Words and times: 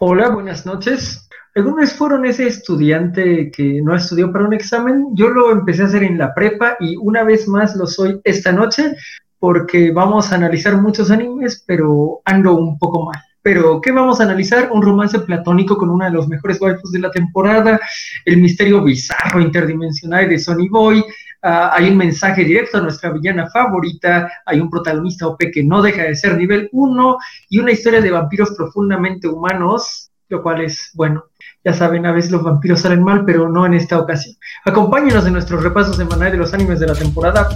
Hola, 0.00 0.28
buenas 0.28 0.64
noches. 0.64 1.28
¿Alguna 1.56 1.84
fueron 1.88 2.24
ese 2.24 2.46
estudiante 2.46 3.50
que 3.50 3.82
no 3.82 3.96
estudió 3.96 4.30
para 4.30 4.44
un 4.44 4.54
examen? 4.54 5.08
Yo 5.14 5.28
lo 5.28 5.50
empecé 5.50 5.82
a 5.82 5.86
hacer 5.86 6.04
en 6.04 6.16
la 6.16 6.32
prepa 6.34 6.76
y 6.78 6.94
una 6.94 7.24
vez 7.24 7.48
más 7.48 7.74
lo 7.74 7.84
soy 7.84 8.20
esta 8.22 8.52
noche 8.52 8.94
porque 9.40 9.90
vamos 9.90 10.30
a 10.30 10.36
analizar 10.36 10.80
muchos 10.80 11.10
animes, 11.10 11.64
pero 11.66 12.20
ando 12.24 12.56
un 12.56 12.78
poco 12.78 13.06
mal. 13.06 13.20
Pero, 13.42 13.80
¿qué 13.80 13.90
vamos 13.90 14.20
a 14.20 14.22
analizar? 14.22 14.70
Un 14.70 14.82
romance 14.82 15.18
platónico 15.18 15.76
con 15.76 15.90
una 15.90 16.04
de 16.04 16.12
los 16.12 16.28
mejores 16.28 16.60
waifus 16.60 16.92
de 16.92 17.00
la 17.00 17.10
temporada, 17.10 17.80
el 18.24 18.36
misterio 18.36 18.84
bizarro 18.84 19.40
interdimensional 19.40 20.28
de 20.28 20.38
Sony 20.38 20.68
Boy, 20.70 21.04
uh, 21.42 21.70
hay 21.72 21.90
un 21.90 21.96
mensaje 21.96 22.44
directo 22.44 22.78
a 22.78 22.82
nuestra 22.82 23.10
villana 23.10 23.48
favorita, 23.48 24.30
hay 24.46 24.60
un 24.60 24.70
protagonista 24.70 25.26
OP 25.26 25.38
que 25.52 25.64
no 25.64 25.82
deja 25.82 26.02
de 26.02 26.16
ser 26.16 26.36
nivel 26.36 26.68
1 26.72 27.18
y 27.50 27.58
una 27.58 27.72
historia 27.72 28.00
de 28.00 28.10
vampiros 28.10 28.52
profundamente 28.56 29.28
humanos, 29.28 30.10
lo 30.28 30.42
cual 30.42 30.60
es, 30.62 30.90
bueno, 30.94 31.24
ya 31.64 31.72
saben, 31.72 32.06
a 32.06 32.12
veces 32.12 32.30
los 32.30 32.42
vampiros 32.42 32.80
salen 32.80 33.02
mal, 33.02 33.24
pero 33.24 33.48
no 33.48 33.66
en 33.66 33.74
esta 33.74 33.98
ocasión. 33.98 34.36
Acompáñenos 34.64 35.26
en 35.26 35.32
nuestros 35.32 35.62
repasos 35.62 35.96
semanales 35.96 36.32
de 36.32 36.38
los 36.38 36.54
animes 36.54 36.80
de 36.80 36.86
la 36.86 36.94
temporada. 36.94 37.48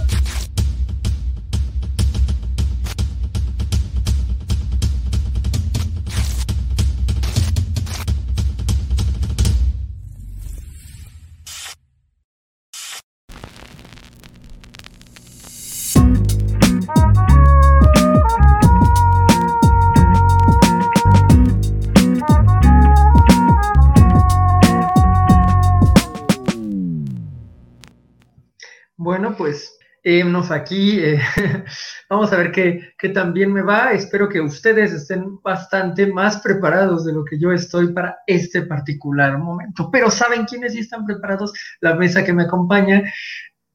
Hemos 30.03 30.51
aquí, 30.51 30.99
eh, 30.99 31.21
vamos 32.09 32.31
a 32.33 32.37
ver 32.37 32.51
qué, 32.51 32.93
qué 32.97 33.09
también 33.09 33.51
me 33.53 33.61
va. 33.61 33.93
Espero 33.93 34.27
que 34.27 34.41
ustedes 34.41 34.91
estén 34.91 35.41
bastante 35.41 36.07
más 36.07 36.37
preparados 36.37 37.05
de 37.05 37.13
lo 37.13 37.23
que 37.23 37.39
yo 37.39 37.51
estoy 37.51 37.93
para 37.93 38.17
este 38.27 38.63
particular 38.63 39.37
momento. 39.37 39.89
Pero 39.91 40.11
¿saben 40.11 40.45
quiénes 40.45 40.73
sí 40.73 40.79
están 40.79 41.05
preparados? 41.05 41.53
La 41.79 41.95
mesa 41.95 42.23
que 42.23 42.33
me 42.33 42.43
acompaña, 42.43 43.03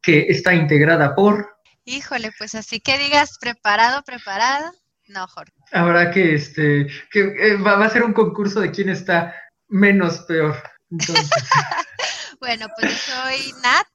que 0.03 0.27
está 0.29 0.55
integrada 0.55 1.15
por... 1.15 1.57
Híjole, 1.85 2.31
pues 2.37 2.55
así 2.55 2.81
que 2.81 2.99
digas 2.99 3.39
preparado, 3.41 4.03
preparado. 4.03 4.73
No, 5.07 5.27
Jorge. 5.27 5.55
Habrá 5.73 6.11
que, 6.11 6.35
este, 6.35 6.87
que 7.11 7.21
eh, 7.21 7.57
va, 7.57 7.77
va, 7.77 7.87
a 7.87 7.91
ser 7.91 8.03
un 8.03 8.13
concurso 8.13 8.61
de 8.61 8.71
quién 8.71 8.91
está 8.91 9.35
menos 9.69 10.19
peor. 10.21 10.55
Entonces. 10.91 11.31
bueno, 12.41 12.67
pues 12.79 12.93
soy 12.93 13.55
Nat 13.63 13.87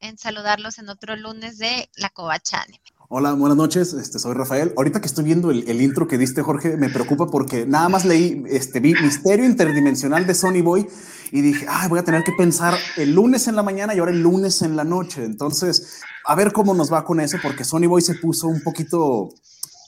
en 0.00 0.18
saludarlos 0.18 0.78
en 0.78 0.88
otro 0.88 1.16
lunes 1.16 1.58
de 1.58 1.88
La 1.96 2.08
Covacha 2.08 2.62
Anime. 2.62 2.80
Hola, 3.08 3.32
buenas 3.32 3.56
noches, 3.56 3.92
este, 3.92 4.18
soy 4.18 4.34
Rafael. 4.34 4.72
Ahorita 4.76 5.00
que 5.00 5.06
estoy 5.06 5.24
viendo 5.24 5.50
el, 5.50 5.68
el, 5.68 5.80
intro 5.80 6.06
que 6.06 6.16
diste, 6.16 6.42
Jorge, 6.42 6.76
me 6.76 6.88
preocupa 6.90 7.26
porque 7.26 7.66
nada 7.66 7.88
más 7.88 8.04
leí, 8.04 8.44
este, 8.48 8.80
vi 8.80 8.94
Misterio 8.94 9.44
Interdimensional 9.44 10.26
de 10.26 10.34
Sony 10.34 10.62
Boy 10.62 10.86
y 11.32 11.40
dije, 11.40 11.66
ay, 11.68 11.88
voy 11.88 11.98
a 11.98 12.04
tener 12.04 12.22
que 12.22 12.32
pensar 12.32 12.74
el 12.96 13.12
lunes 13.12 13.48
en 13.48 13.56
la 13.56 13.62
mañana 13.62 13.94
y 13.94 13.98
ahora 13.98 14.12
el 14.12 14.22
lunes 14.22 14.62
en 14.62 14.76
la 14.76 14.84
noche. 14.84 15.24
Entonces, 15.24 16.00
a 16.24 16.34
ver 16.34 16.52
cómo 16.52 16.74
nos 16.74 16.92
va 16.92 17.04
con 17.04 17.20
eso, 17.20 17.38
porque 17.42 17.64
Sony 17.64 17.86
Boy 17.88 18.02
se 18.02 18.14
puso 18.14 18.46
un 18.46 18.62
poquito 18.62 19.30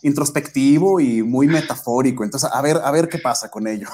introspectivo 0.02 1.00
y 1.00 1.22
muy 1.22 1.46
metafórico. 1.46 2.24
Entonces, 2.24 2.50
a 2.52 2.60
ver, 2.60 2.78
a 2.82 2.90
ver 2.90 3.08
qué 3.08 3.18
pasa 3.18 3.50
con 3.50 3.66
ello. 3.66 3.88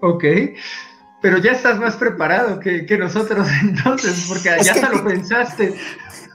Ok, 0.00 0.24
pero 1.20 1.38
ya 1.38 1.52
estás 1.52 1.78
más 1.78 1.96
preparado 1.96 2.60
que, 2.60 2.86
que 2.86 2.96
nosotros 2.96 3.46
entonces, 3.62 4.26
porque 4.28 4.50
ya 4.62 4.72
hasta 4.72 4.90
lo 4.90 5.04
pensaste. 5.06 5.74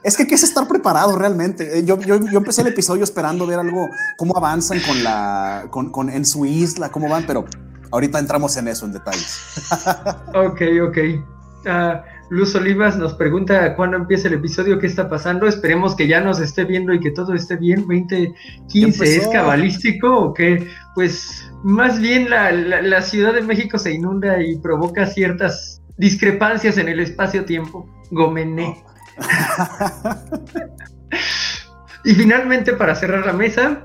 Es 0.02 0.16
que 0.18 0.26
qué 0.26 0.34
es 0.34 0.42
estar 0.42 0.68
preparado 0.68 1.18
realmente. 1.18 1.82
Yo, 1.84 1.98
yo, 1.98 2.20
yo, 2.20 2.38
empecé 2.38 2.60
el 2.60 2.68
episodio 2.68 3.04
esperando 3.04 3.46
ver 3.46 3.58
algo, 3.58 3.88
cómo 4.18 4.36
avanzan 4.36 4.78
con 4.80 5.02
la, 5.02 5.66
con, 5.70 5.90
con, 5.90 6.10
en 6.10 6.26
su 6.26 6.44
isla, 6.44 6.90
cómo 6.90 7.08
van, 7.08 7.24
pero 7.26 7.46
ahorita 7.90 8.18
entramos 8.18 8.54
en 8.58 8.68
eso, 8.68 8.84
en 8.84 8.92
detalles. 8.92 9.38
ok, 10.34 10.60
ok. 10.88 10.98
Uh, 11.66 12.34
Luz 12.34 12.54
Olivas 12.54 12.98
nos 12.98 13.14
pregunta 13.14 13.74
cuándo 13.76 13.96
empieza 13.96 14.28
el 14.28 14.34
episodio, 14.34 14.78
qué 14.78 14.86
está 14.86 15.08
pasando. 15.08 15.46
Esperemos 15.46 15.94
que 15.94 16.06
ya 16.06 16.20
nos 16.20 16.38
esté 16.38 16.64
viendo 16.64 16.92
y 16.92 17.00
que 17.00 17.10
todo 17.10 17.32
esté 17.32 17.56
bien. 17.56 17.80
2015 17.80 19.16
es 19.16 19.28
cabalístico 19.28 20.14
o 20.14 20.34
qué? 20.34 20.68
Pues 20.94 21.50
más 21.64 21.98
bien 21.98 22.30
la, 22.30 22.52
la, 22.52 22.82
la, 22.82 23.02
Ciudad 23.02 23.34
de 23.34 23.42
México 23.42 23.78
se 23.78 23.92
inunda 23.92 24.40
y 24.40 24.56
provoca 24.58 25.06
ciertas 25.06 25.82
discrepancias 25.96 26.78
en 26.78 26.88
el 26.88 27.00
espacio-tiempo. 27.00 27.88
Gomené. 28.10 28.84
y 32.04 32.14
finalmente, 32.14 32.74
para 32.74 32.94
cerrar 32.94 33.26
la 33.26 33.32
mesa, 33.32 33.84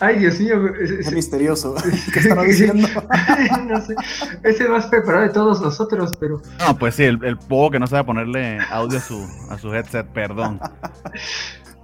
Ay, 0.00 0.18
Dios 0.18 0.40
mío. 0.40 0.74
Es, 0.80 0.90
es 0.90 1.12
misterioso. 1.12 1.74
¿Qué 2.12 2.20
estará 2.20 2.42
diciendo? 2.42 2.88
no 3.66 3.80
sé. 3.82 3.94
Ese 4.42 4.66
más 4.66 4.86
preparado 4.86 5.24
de 5.24 5.32
todos 5.32 5.60
nosotros, 5.60 6.12
pero. 6.18 6.40
No, 6.58 6.78
pues 6.78 6.94
sí, 6.94 7.04
el, 7.04 7.22
el 7.22 7.36
poco 7.36 7.72
que 7.72 7.78
no 7.78 7.86
sabe 7.86 8.04
ponerle 8.04 8.58
audio 8.70 8.98
a 8.98 9.02
su, 9.02 9.28
a 9.50 9.58
su 9.58 9.74
headset, 9.74 10.06
perdón. 10.06 10.58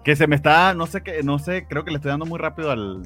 que 0.02 0.16
se 0.16 0.26
me 0.26 0.36
está, 0.36 0.72
no 0.72 0.86
sé 0.86 1.02
qué, 1.02 1.22
no 1.22 1.38
sé, 1.38 1.66
creo 1.68 1.84
que 1.84 1.90
le 1.90 1.96
estoy 1.96 2.10
dando 2.10 2.24
muy 2.24 2.38
rápido 2.38 2.70
al. 2.70 3.02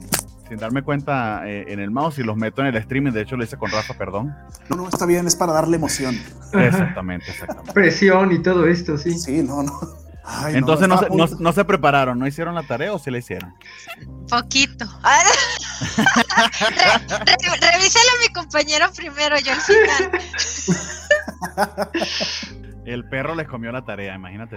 Sin 0.51 0.59
darme 0.59 0.83
cuenta 0.83 1.49
eh, 1.49 1.67
en 1.69 1.79
el 1.79 1.93
mouse 1.93 2.19
y 2.19 2.25
los 2.25 2.37
meto 2.37 2.61
en 2.61 2.67
el 2.67 2.77
streaming. 2.79 3.13
De 3.13 3.23
hecho, 3.23 3.37
lo 3.37 3.45
hice 3.45 3.57
con 3.57 3.71
Rafa, 3.71 3.95
perdón. 3.95 4.35
No, 4.69 4.75
no, 4.75 4.89
está 4.89 5.07
bien, 5.07 5.25
es 5.29 5.37
para 5.37 5.53
darle 5.53 5.77
emoción. 5.77 6.17
Exactamente, 6.53 7.31
exactamente. 7.31 7.73
Presión 7.73 8.33
y 8.33 8.43
todo 8.43 8.67
esto, 8.67 8.99
sí. 8.99 9.17
Sí, 9.17 9.45
no, 9.45 9.63
no. 9.63 9.79
Ay, 10.25 10.57
Entonces 10.57 10.89
no, 10.89 10.97
no, 10.97 11.01
se, 11.03 11.09
no, 11.09 11.39
no, 11.39 11.53
se, 11.53 11.65
prepararon, 11.65 12.19
no 12.19 12.27
hicieron 12.27 12.57
la 12.57 12.65
tarea 12.65 12.93
o 12.93 12.99
se 12.99 13.13
la 13.13 13.19
hicieron. 13.19 13.55
Poquito. 14.29 14.87
re, 16.61 16.83
re, 17.21 17.71
revíselo 17.73 18.11
a 18.11 18.21
mi 18.21 18.33
compañero 18.35 18.91
primero, 18.97 19.37
yo 19.39 19.53
al 19.53 19.61
final. 19.61 20.11
El 22.91 23.05
perro 23.05 23.37
les 23.37 23.47
comió 23.47 23.71
la 23.71 23.85
tarea, 23.85 24.17
imagínate. 24.17 24.57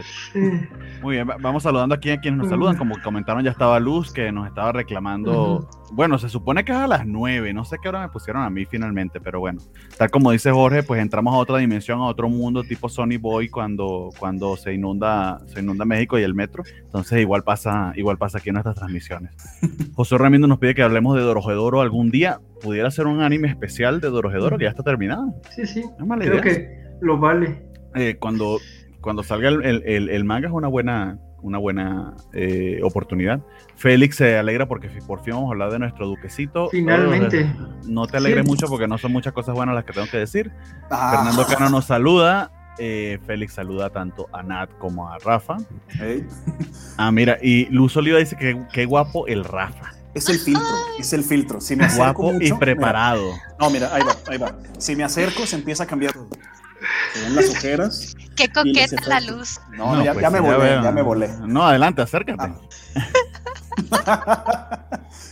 Muy 1.03 1.15
bien, 1.15 1.27
vamos 1.39 1.61
saludando 1.61 1.93
aquí 1.93 2.09
a 2.09 2.19
quienes 2.19 2.39
nos 2.39 2.49
saludan. 2.49 2.75
Como 2.77 2.99
comentaron, 3.03 3.43
ya 3.43 3.51
estaba 3.51 3.79
Luz 3.79 4.11
que 4.11 4.31
nos 4.31 4.47
estaba 4.47 4.71
reclamando. 4.71 5.69
Bueno, 5.91 6.17
se 6.17 6.29
supone 6.29 6.65
que 6.65 6.71
es 6.71 6.77
a 6.79 6.87
las 6.87 7.05
9, 7.05 7.53
no 7.53 7.63
sé 7.63 7.77
qué 7.79 7.89
hora 7.89 8.01
me 8.01 8.09
pusieron 8.09 8.41
a 8.41 8.49
mí 8.49 8.65
finalmente, 8.65 9.21
pero 9.21 9.39
bueno, 9.39 9.61
tal 9.95 10.09
como 10.09 10.31
dice 10.31 10.49
Jorge, 10.49 10.81
pues 10.81 10.99
entramos 10.99 11.31
a 11.35 11.37
otra 11.37 11.59
dimensión, 11.59 11.99
a 11.99 12.05
otro 12.05 12.27
mundo 12.27 12.63
tipo 12.63 12.89
Sony 12.89 13.19
Boy 13.19 13.49
cuando, 13.49 14.09
cuando 14.17 14.57
se 14.57 14.73
inunda 14.73 15.37
se 15.45 15.59
inunda 15.59 15.85
México 15.85 16.17
y 16.17 16.23
el 16.23 16.33
metro. 16.33 16.63
Entonces 16.85 17.19
igual 17.19 17.43
pasa, 17.43 17.93
igual 17.95 18.17
pasa 18.17 18.39
aquí 18.39 18.49
en 18.49 18.53
nuestras 18.53 18.75
transmisiones. 18.77 19.35
José 19.93 20.17
Ramírez 20.17 20.47
nos 20.47 20.57
pide 20.57 20.73
que 20.73 20.81
hablemos 20.81 21.15
de 21.15 21.21
Dorojedoro 21.21 21.81
algún 21.81 22.09
día. 22.09 22.39
Pudiera 22.63 22.89
ser 22.89 23.05
un 23.05 23.21
anime 23.21 23.49
especial 23.49 24.01
de 24.01 24.09
Dorojedoro 24.09 24.57
que 24.57 24.63
ya 24.63 24.71
está 24.71 24.81
terminado. 24.81 25.35
Sí, 25.51 25.67
sí. 25.67 25.83
Es 25.99 26.05
mala 26.07 26.25
Creo 26.25 26.39
idea. 26.39 26.41
que 26.41 26.83
lo 27.01 27.19
vale 27.19 27.72
eh, 27.95 28.17
cuando, 28.19 28.59
cuando 29.01 29.23
salga 29.23 29.49
el, 29.49 29.63
el, 29.63 30.09
el, 30.09 30.23
manga 30.23 30.47
es 30.47 30.53
una 30.53 30.67
buena, 30.67 31.19
una 31.41 31.57
buena 31.57 32.13
eh, 32.33 32.79
oportunidad. 32.83 33.41
Félix 33.75 34.17
se 34.17 34.37
alegra 34.37 34.67
porque 34.67 34.89
por 35.07 35.23
fin 35.23 35.33
vamos 35.33 35.49
a 35.49 35.51
hablar 35.51 35.71
de 35.71 35.79
nuestro 35.79 36.07
duquecito. 36.07 36.69
Finalmente. 36.69 37.51
No 37.85 38.07
te 38.07 38.17
alegres 38.17 38.45
sí. 38.45 38.49
mucho 38.49 38.67
porque 38.67 38.87
no 38.87 38.97
son 38.97 39.11
muchas 39.11 39.33
cosas 39.33 39.55
buenas 39.55 39.75
las 39.75 39.85
que 39.85 39.93
tengo 39.93 40.07
que 40.07 40.17
decir. 40.17 40.51
Ah. 40.89 41.11
Fernando 41.15 41.45
Cano 41.45 41.69
nos 41.69 41.85
saluda. 41.85 42.51
Eh, 42.79 43.19
Félix 43.27 43.53
saluda 43.53 43.91
tanto 43.91 44.27
a 44.33 44.41
Nat 44.41 44.69
como 44.79 45.07
a 45.09 45.19
Rafa. 45.19 45.57
Hey. 45.89 46.25
Ah, 46.97 47.11
mira, 47.11 47.37
y 47.41 47.65
Luz 47.65 47.95
Oliva 47.97 48.17
dice 48.17 48.35
que 48.35 48.59
qué 48.71 48.85
guapo 48.85 49.27
el 49.27 49.43
Rafa. 49.43 49.93
Es 50.13 50.29
el 50.29 50.37
filtro, 50.37 50.63
es 50.99 51.11
el 51.13 51.23
filtro. 51.23 51.59
Si 51.59 51.75
me 51.75 51.87
guapo 51.95 52.31
mucho, 52.31 52.55
y 52.55 52.57
preparado. 52.57 53.31
Mira, 53.31 53.55
no, 53.59 53.69
mira, 53.71 53.89
ahí 53.93 54.03
va, 54.03 54.15
ahí 54.27 54.37
va. 54.37 54.55
Si 54.77 54.95
me 54.95 55.03
acerco, 55.03 55.47
se 55.47 55.55
empieza 55.55 55.83
a 55.83 55.87
cambiar 55.87 56.13
todo. 56.13 56.27
Se 57.13 57.21
ven 57.21 57.35
las 57.35 57.49
ojeras. 57.49 58.15
Qué 58.35 58.49
coqueta 58.49 59.01
la 59.07 59.21
luz. 59.21 59.59
No, 59.71 59.95
no 59.95 60.03
ya, 60.03 60.13
pues 60.13 60.23
ya, 60.23 60.29
me 60.29 60.39
ya, 60.39 60.57
volé, 60.57 60.69
ya, 60.83 60.91
me 60.91 61.01
volé, 61.01 61.29
No, 61.45 61.63
adelante, 61.63 62.01
acércate. 62.01 62.51
Ah. 64.05 64.79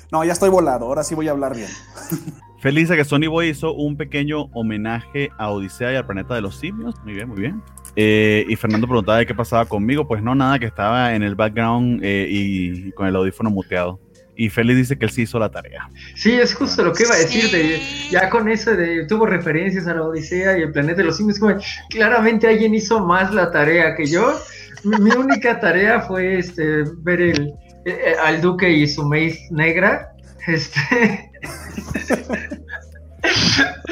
no, 0.12 0.24
ya 0.24 0.34
estoy 0.34 0.50
volado, 0.50 0.86
ahora 0.86 1.04
sí 1.04 1.16
voy 1.16 1.28
a 1.28 1.32
hablar 1.32 1.56
bien. 1.56 1.70
Feliz 2.60 2.90
de 2.90 2.96
que 2.96 3.04
Sony 3.04 3.28
Boy 3.28 3.50
hizo 3.50 3.74
un 3.74 3.98
pequeño 3.98 4.44
homenaje 4.54 5.32
a 5.40 5.50
Odisea 5.50 5.94
y 5.94 5.96
al 5.96 6.06
planeta 6.06 6.36
de 6.36 6.42
los 6.42 6.58
simios. 6.58 6.94
Muy 7.04 7.14
bien, 7.14 7.28
muy 7.28 7.40
bien. 7.40 7.64
Eh, 7.96 8.46
y 8.48 8.56
Fernando 8.56 8.86
preguntaba 8.88 9.18
de 9.18 9.26
qué 9.26 9.34
pasaba 9.34 9.66
conmigo. 9.66 10.08
Pues 10.08 10.22
no, 10.22 10.36
nada, 10.36 10.60
que 10.60 10.68
estaba 10.68 11.16
en 11.16 11.24
el 11.24 11.34
background 11.34 12.02
eh, 12.04 12.28
y 12.30 12.92
con 12.92 13.08
el 13.08 13.16
audífono 13.16 13.50
muteado. 13.50 14.00
Y 14.42 14.50
Félix 14.50 14.76
dice 14.78 14.98
que 14.98 15.06
él 15.06 15.12
sí 15.12 15.22
hizo 15.22 15.38
la 15.38 15.52
tarea. 15.52 15.88
Sí, 16.16 16.32
es 16.32 16.56
justo 16.56 16.84
lo 16.84 16.94
que 16.94 17.04
iba 17.04 17.14
a 17.14 17.20
decir. 17.20 17.44
Sí. 17.44 17.52
De, 17.52 17.80
ya 18.10 18.28
con 18.28 18.50
eso 18.50 18.76
de 18.76 19.06
tuvo 19.06 19.28
referencias 19.28 19.86
a 19.86 19.94
la 19.94 20.02
Odisea 20.02 20.58
y 20.58 20.64
el 20.64 20.72
planeta 20.72 20.98
de 20.98 21.04
los 21.04 21.18
simios. 21.18 21.38
Como, 21.38 21.56
claramente 21.92 22.48
alguien 22.48 22.74
hizo 22.74 23.06
más 23.06 23.32
la 23.36 23.52
tarea 23.52 23.96
que 23.96 24.08
yo. 24.08 24.42
Mi, 24.84 24.98
mi 24.98 25.12
única 25.12 25.60
tarea 25.60 26.02
fue 26.02 26.40
este 26.40 26.86
ver 27.04 27.22
el, 27.22 27.54
eh, 27.86 28.16
al 28.24 28.42
duque 28.42 28.68
y 28.68 28.88
su 28.88 29.06
maíz 29.06 29.38
negra. 29.52 30.08
Este. 30.48 31.30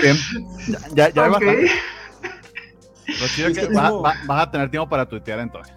Bien. 0.02 0.18
Ya, 0.68 0.80
ya, 0.95 1.10
ya 1.13 1.24
hay 1.25 1.30
Ok. 1.30 1.45
bastante. 1.45 1.72
Lo 3.20 3.28
chido 3.28 3.48
es 3.50 3.58
que 3.58 3.68
que 3.68 3.74
vas, 3.74 3.86
tengo- 3.90 4.02
vas- 4.02 4.28
vas 4.28 4.48
a 4.48 4.52
tener 4.52 4.70
tiempo 4.70 4.90
para 4.90 5.08
tuitear 5.08 5.40
entonces. 5.40 5.74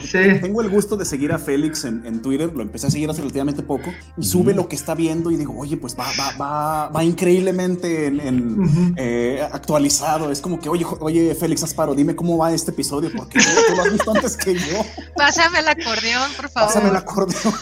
Sí. 0.00 0.18
Tengo 0.40 0.60
el 0.60 0.68
gusto 0.68 0.96
de 0.96 1.04
seguir 1.04 1.32
a 1.32 1.38
Félix 1.38 1.84
en, 1.84 2.04
en 2.06 2.20
Twitter, 2.22 2.50
lo 2.54 2.62
empecé 2.62 2.86
a 2.88 2.90
seguir 2.90 3.08
hace 3.10 3.20
relativamente 3.20 3.62
poco 3.62 3.92
y 4.16 4.24
sube 4.24 4.52
lo 4.54 4.68
que 4.68 4.76
está 4.76 4.94
viendo 4.94 5.30
y 5.30 5.36
digo, 5.36 5.54
oye, 5.58 5.76
pues 5.76 5.96
va, 5.98 6.06
va, 6.18 6.36
va, 6.38 6.88
va 6.88 7.04
increíblemente 7.04 8.06
en, 8.06 8.20
en, 8.20 8.60
Ujú. 8.60 8.94
eh, 8.96 9.46
actualizado. 9.52 10.30
Es 10.30 10.40
como 10.40 10.60
que, 10.60 10.68
oye, 10.68 10.84
oye, 11.00 11.34
Félix 11.34 11.62
Asparo, 11.62 11.94
dime 11.94 12.14
cómo 12.14 12.36
va 12.38 12.52
este 12.52 12.70
episodio 12.70 13.10
porque 13.16 13.38
tú, 13.38 13.46
tú 13.68 13.76
lo 13.76 13.82
has 13.82 13.92
visto 13.92 14.10
antes 14.14 14.36
que 14.36 14.54
yo. 14.54 14.84
Pásame 15.16 15.60
el 15.60 15.68
acordeón, 15.68 16.30
por 16.36 16.48
favor. 16.50 16.68
Pásame 16.68 16.90
el 16.90 16.96
acordeón. 16.96 17.54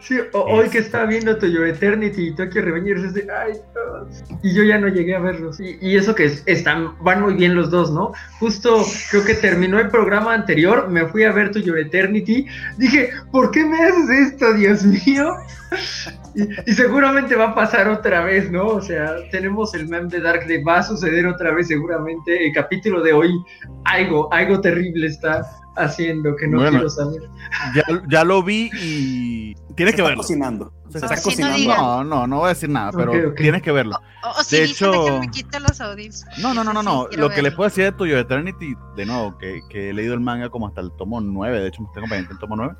Sí, 0.00 0.18
hoy 0.32 0.68
que 0.70 0.78
estaba 0.78 1.04
viendo 1.04 1.36
Toyo 1.36 1.64
Eternity 1.64 2.28
y 2.28 2.34
Tokyo 2.34 2.62
Revengers 2.62 3.02
es 3.04 3.14
de, 3.14 3.26
ay, 3.30 3.52
Dios. 3.52 4.22
y 4.42 4.54
yo 4.54 4.62
ya 4.64 4.78
no 4.78 4.88
llegué 4.88 5.14
a 5.14 5.20
verlos. 5.20 5.60
Y, 5.60 5.76
y 5.80 5.96
eso 5.96 6.14
que 6.14 6.24
es- 6.24 6.42
están, 6.46 6.96
van 7.04 7.20
muy 7.20 7.34
bien 7.34 7.54
los 7.54 7.70
dos, 7.70 7.90
¿no? 7.92 8.12
Justo 8.38 8.82
creo 9.10 9.24
que 9.24 9.34
terminó 9.34 9.78
el 9.78 9.88
programa 9.90 10.32
anterior, 10.34 10.88
me 10.88 11.06
fui 11.06 11.24
a 11.24 11.32
ver 11.32 11.50
Toyo 11.50 11.76
Eternity, 11.76 12.46
dije, 12.78 13.10
¿por 13.30 13.50
qué 13.50 13.64
me 13.64 13.76
haces 13.82 14.10
esto, 14.32 14.54
Dios 14.54 14.84
mío? 14.84 15.34
Y, 16.34 16.42
y 16.70 16.74
seguramente 16.74 17.36
va 17.36 17.50
a 17.50 17.54
pasar 17.54 17.88
otra 17.88 18.24
vez, 18.24 18.50
¿no? 18.50 18.66
O 18.68 18.80
sea, 18.80 19.16
tenemos 19.30 19.74
el 19.74 19.86
meme 19.88 20.08
de 20.08 20.20
Dark 20.20 20.46
de 20.46 20.62
va 20.64 20.78
a 20.78 20.82
suceder 20.82 21.26
otra 21.26 21.52
vez 21.52 21.68
seguramente. 21.68 22.46
El 22.46 22.52
capítulo 22.54 23.02
de 23.02 23.12
hoy, 23.12 23.30
algo, 23.84 24.32
algo 24.32 24.60
terrible 24.60 25.06
está 25.08 25.42
haciendo 25.76 26.36
que 26.36 26.46
no 26.48 26.56
Bueno. 26.58 26.72
quiero 26.72 26.90
saber. 26.90 27.22
Ya, 27.74 27.82
ya 28.08 28.24
lo 28.24 28.42
vi 28.42 28.70
y 28.80 29.54
tienes 29.74 29.92
Se 29.92 29.96
que 29.96 30.02
está 30.02 30.02
verlo. 30.02 30.16
cocinando. 30.22 30.72
Se 30.90 30.98
está 30.98 31.20
cocinando. 31.22 31.74
No, 31.76 32.04
no, 32.04 32.26
no 32.26 32.36
voy 32.38 32.46
a 32.46 32.48
decir 32.50 32.68
nada, 32.68 32.90
pero 32.92 33.12
Ok, 33.12 33.18
ok. 33.30 33.36
tienes 33.36 33.62
que 33.62 33.70
verlo. 33.72 33.96
O, 34.24 34.40
o 34.40 34.42
si 34.44 34.56
De 34.56 34.64
hecho- 34.64 34.90
que 35.04 35.20
me 35.20 35.28
quito 35.30 35.58
los 35.60 35.80
audífonos. 35.80 36.24
No, 36.38 36.52
no, 36.52 36.64
no, 36.64 36.72
no, 36.72 36.82
no. 36.82 37.06
Sí, 37.10 37.16
Lo 37.16 37.28
que 37.28 37.36
les 37.36 37.44
verlo. 37.44 37.56
puedo 37.56 37.68
decir 37.70 37.84
de 37.84 37.92
Tuyo 37.92 38.18
Eternity, 38.18 38.74
de 38.96 39.06
nuevo, 39.06 39.38
que, 39.38 39.62
que 39.70 39.90
he 39.90 39.92
leído 39.92 40.14
el 40.14 40.20
manga 40.20 40.50
como 40.50 40.66
hasta 40.66 40.80
el 40.80 40.90
tomo 40.98 41.20
9, 41.20 41.60
de 41.60 41.68
hecho 41.68 41.82
me 41.82 41.86
estoy 41.88 42.00
acompañando 42.00 42.30
en 42.30 42.34
el 42.36 42.40
tomo 42.40 42.56
9, 42.56 42.74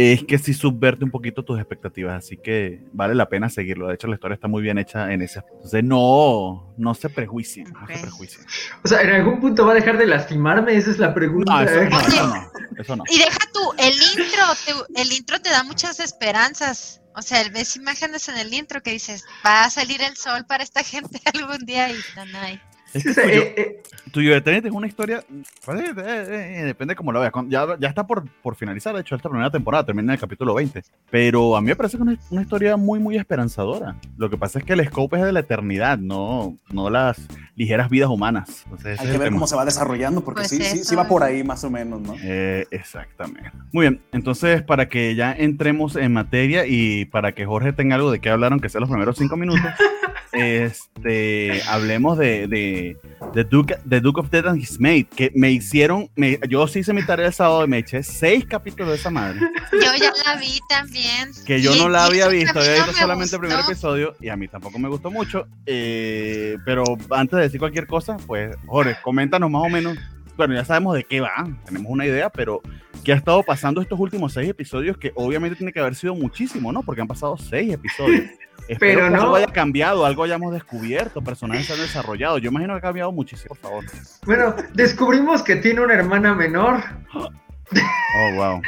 es 0.00 0.22
que 0.22 0.38
sí 0.38 0.54
subverte 0.54 1.04
un 1.04 1.10
poquito 1.10 1.44
tus 1.44 1.58
expectativas, 1.58 2.24
así 2.24 2.36
que 2.36 2.84
vale 2.92 3.16
la 3.16 3.28
pena 3.28 3.48
seguirlo. 3.48 3.88
De 3.88 3.94
hecho, 3.94 4.06
la 4.06 4.14
historia 4.14 4.36
está 4.36 4.46
muy 4.46 4.62
bien 4.62 4.78
hecha 4.78 5.12
en 5.12 5.22
ese 5.22 5.40
aspecto. 5.40 5.56
Entonces, 5.56 5.82
no, 5.82 6.72
no 6.76 6.94
se 6.94 7.10
prejuicien, 7.10 7.72
no 7.72 7.84
se 7.84 7.98
prejuicien. 7.98 8.46
O 8.84 8.86
sea, 8.86 9.02
¿en 9.02 9.10
algún 9.10 9.40
punto 9.40 9.66
va 9.66 9.72
a 9.72 9.74
dejar 9.74 9.98
de 9.98 10.06
lastimarme? 10.06 10.76
Esa 10.76 10.92
es 10.92 11.00
la 11.00 11.12
pregunta. 11.12 11.52
No, 11.52 11.60
eso, 11.62 11.90
no, 11.90 11.96
Oye. 11.96 12.06
eso 12.06 12.26
no, 12.28 12.50
eso 12.78 12.96
no. 12.96 13.04
Y 13.10 13.18
deja 13.18 13.38
tú, 13.52 13.72
el 13.76 13.94
intro, 13.94 14.86
te, 14.94 15.02
el 15.02 15.12
intro 15.12 15.40
te 15.40 15.50
da 15.50 15.64
muchas 15.64 15.98
esperanzas. 15.98 17.02
O 17.16 17.22
sea, 17.22 17.42
ves 17.52 17.74
imágenes 17.74 18.28
en 18.28 18.38
el 18.38 18.54
intro 18.54 18.80
que 18.80 18.92
dices, 18.92 19.24
va 19.44 19.64
a 19.64 19.70
salir 19.70 20.00
el 20.00 20.16
sol 20.16 20.46
para 20.46 20.62
esta 20.62 20.84
gente 20.84 21.20
algún 21.34 21.66
día 21.66 21.90
y 21.90 21.96
no, 22.14 22.24
no 22.26 22.38
hay. 22.38 22.60
Es 22.94 23.02
Sí, 23.02 23.08
que 23.08 23.14
sea, 23.14 23.24
Tuyo, 23.24 23.42
eh, 23.42 23.54
eh, 23.56 23.82
Tuyo 24.12 24.34
Eternity 24.36 24.68
es 24.68 24.74
una 24.74 24.86
historia, 24.86 25.22
pues, 25.64 25.80
eh, 25.80 25.92
eh, 25.98 26.54
eh, 26.60 26.64
depende 26.64 26.94
cómo 26.96 27.12
lo 27.12 27.20
veas. 27.20 27.32
Ya, 27.48 27.66
ya 27.78 27.88
está 27.88 28.06
por, 28.06 28.24
por 28.42 28.54
finalizar, 28.56 28.94
de 28.94 29.02
hecho, 29.02 29.14
esta 29.14 29.28
primera 29.28 29.50
temporada 29.50 29.84
termina 29.84 30.12
en 30.12 30.14
el 30.16 30.20
capítulo 30.20 30.54
20. 30.54 30.82
Pero 31.10 31.56
a 31.56 31.60
mí 31.60 31.66
me 31.68 31.76
parece 31.76 31.96
que 31.98 32.02
es 32.02 32.08
una, 32.08 32.18
una 32.30 32.42
historia 32.42 32.76
muy, 32.76 32.98
muy 32.98 33.16
esperanzadora. 33.16 33.96
Lo 34.16 34.30
que 34.30 34.38
pasa 34.38 34.58
es 34.58 34.64
que 34.64 34.72
el 34.72 34.86
scope 34.86 35.16
es 35.18 35.24
de 35.24 35.32
la 35.32 35.40
eternidad, 35.40 35.98
no, 35.98 36.56
no 36.72 36.88
las 36.88 37.20
ligeras 37.56 37.90
vidas 37.90 38.08
humanas. 38.08 38.62
Entonces, 38.64 38.98
Hay 39.00 39.06
que 39.06 39.12
ver 39.12 39.22
tema. 39.28 39.36
cómo 39.36 39.46
se 39.46 39.56
va 39.56 39.64
desarrollando 39.64 40.22
porque 40.24 40.40
Pues 40.42 40.50
sí, 40.50 40.62
sí, 40.62 40.84
sí 40.84 40.94
va 40.96 41.06
por 41.08 41.22
ahí 41.22 41.44
más 41.44 41.62
o 41.64 41.70
menos, 41.70 42.00
¿no? 42.00 42.14
Eh, 42.22 42.66
exactamente. 42.70 43.50
Muy 43.72 43.82
bien, 43.86 44.00
entonces 44.12 44.62
para 44.62 44.88
que 44.88 45.14
ya 45.14 45.32
entremos 45.32 45.96
en 45.96 46.12
materia 46.12 46.64
y 46.66 47.04
para 47.06 47.32
que 47.32 47.44
Jorge 47.44 47.72
tenga 47.72 47.96
algo 47.96 48.10
de 48.10 48.20
qué 48.20 48.30
hablar, 48.30 48.52
aunque 48.52 48.68
sea 48.68 48.80
los 48.80 48.88
primeros 48.88 49.16
cinco 49.18 49.36
minutos, 49.36 49.60
este, 50.32 51.62
hablemos 51.68 52.18
de, 52.18 52.46
de, 52.48 52.96
de 53.34 53.44
Duke, 53.44 53.76
de 53.84 54.00
Duke 54.00 54.20
of 54.20 54.30
Death 54.30 54.46
and 54.46 54.60
His 54.60 54.78
Mate, 54.80 55.06
que 55.14 55.32
me 55.34 55.50
hicieron, 55.50 56.10
me- 56.16 56.38
yo 56.48 56.66
sí 56.68 56.80
hice 56.80 56.92
mi 56.92 57.04
tarea 57.04 57.26
el 57.28 57.32
sábado 57.32 57.64
y 57.64 57.68
me 57.68 57.78
eché 57.78 58.02
seis 58.02 58.44
capítulos 58.46 58.88
de 58.90 58.96
esa 58.96 59.10
madre, 59.10 59.40
Yo 59.72 59.94
ya 59.98 60.12
la 60.26 60.36
vi 60.40 60.58
también. 60.68 61.30
que 61.46 61.60
yo 61.60 61.74
Y- 61.74 61.78
no 61.78 61.88
la 61.88 62.04
había 62.06 62.28
visto, 62.28 62.58
había 62.58 62.74
visto 62.74 62.92
me 62.92 62.98
solamente 62.98 63.34
el 63.36 63.40
primer 63.40 63.60
episodio 63.60 64.14
y 64.20 64.28
a 64.28 64.36
mí 64.36 64.48
tampoco 64.48 64.78
me 64.78 64.88
gustó 64.88 65.10
mucho, 65.10 65.46
eh, 65.66 66.56
pero 66.64 66.84
antes 67.10 67.36
de 67.36 67.42
decir 67.42 67.60
cualquier 67.60 67.86
cosa, 67.86 68.16
pues 68.26 68.54
Jorge, 68.66 68.96
coméntanos 69.02 69.50
más 69.50 69.62
o 69.64 69.68
menos 69.68 69.96
bueno, 70.36 70.54
ya 70.54 70.64
sabemos 70.64 70.94
de 70.94 71.02
qué 71.02 71.20
va, 71.20 71.48
tenemos 71.64 71.90
una 71.90 72.06
idea, 72.06 72.30
pero 72.30 72.62
¿qué 73.02 73.12
ha 73.12 73.16
estado 73.16 73.42
pasando 73.42 73.80
estos 73.82 73.98
últimos 73.98 74.32
seis 74.32 74.48
episodios? 74.48 74.96
Que 74.96 75.10
obviamente 75.16 75.56
tiene 75.56 75.72
que 75.72 75.80
haber 75.80 75.96
sido 75.96 76.14
muchísimo, 76.14 76.70
¿no? 76.72 76.84
Porque 76.84 77.00
han 77.00 77.08
pasado 77.08 77.36
seis 77.36 77.72
episodios. 77.72 78.22
Espero 78.66 79.00
Pero 79.00 79.04
que 79.04 79.10
no. 79.16 79.22
algo 79.22 79.36
haya 79.36 79.46
cambiado, 79.46 80.04
algo 80.04 80.24
hayamos 80.24 80.52
descubierto, 80.52 81.22
personajes 81.22 81.66
se 81.66 81.72
han 81.74 81.78
desarrollado. 81.80 82.38
Yo 82.38 82.50
imagino 82.50 82.74
que 82.74 82.78
ha 82.78 82.82
cambiado 82.82 83.12
muchísimo, 83.12 83.48
por 83.50 83.58
favor. 83.58 83.84
bueno, 84.26 84.54
descubrimos 84.74 85.42
que 85.42 85.56
tiene 85.56 85.80
una 85.80 85.94
hermana 85.94 86.34
menor. 86.34 86.82
Oh, 87.14 88.34
wow. 88.34 88.60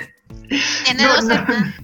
Tiene 0.85 1.03
No, 1.03 1.15
dos 1.17 1.25
no. 1.25 1.35
hermanos. 1.35 1.75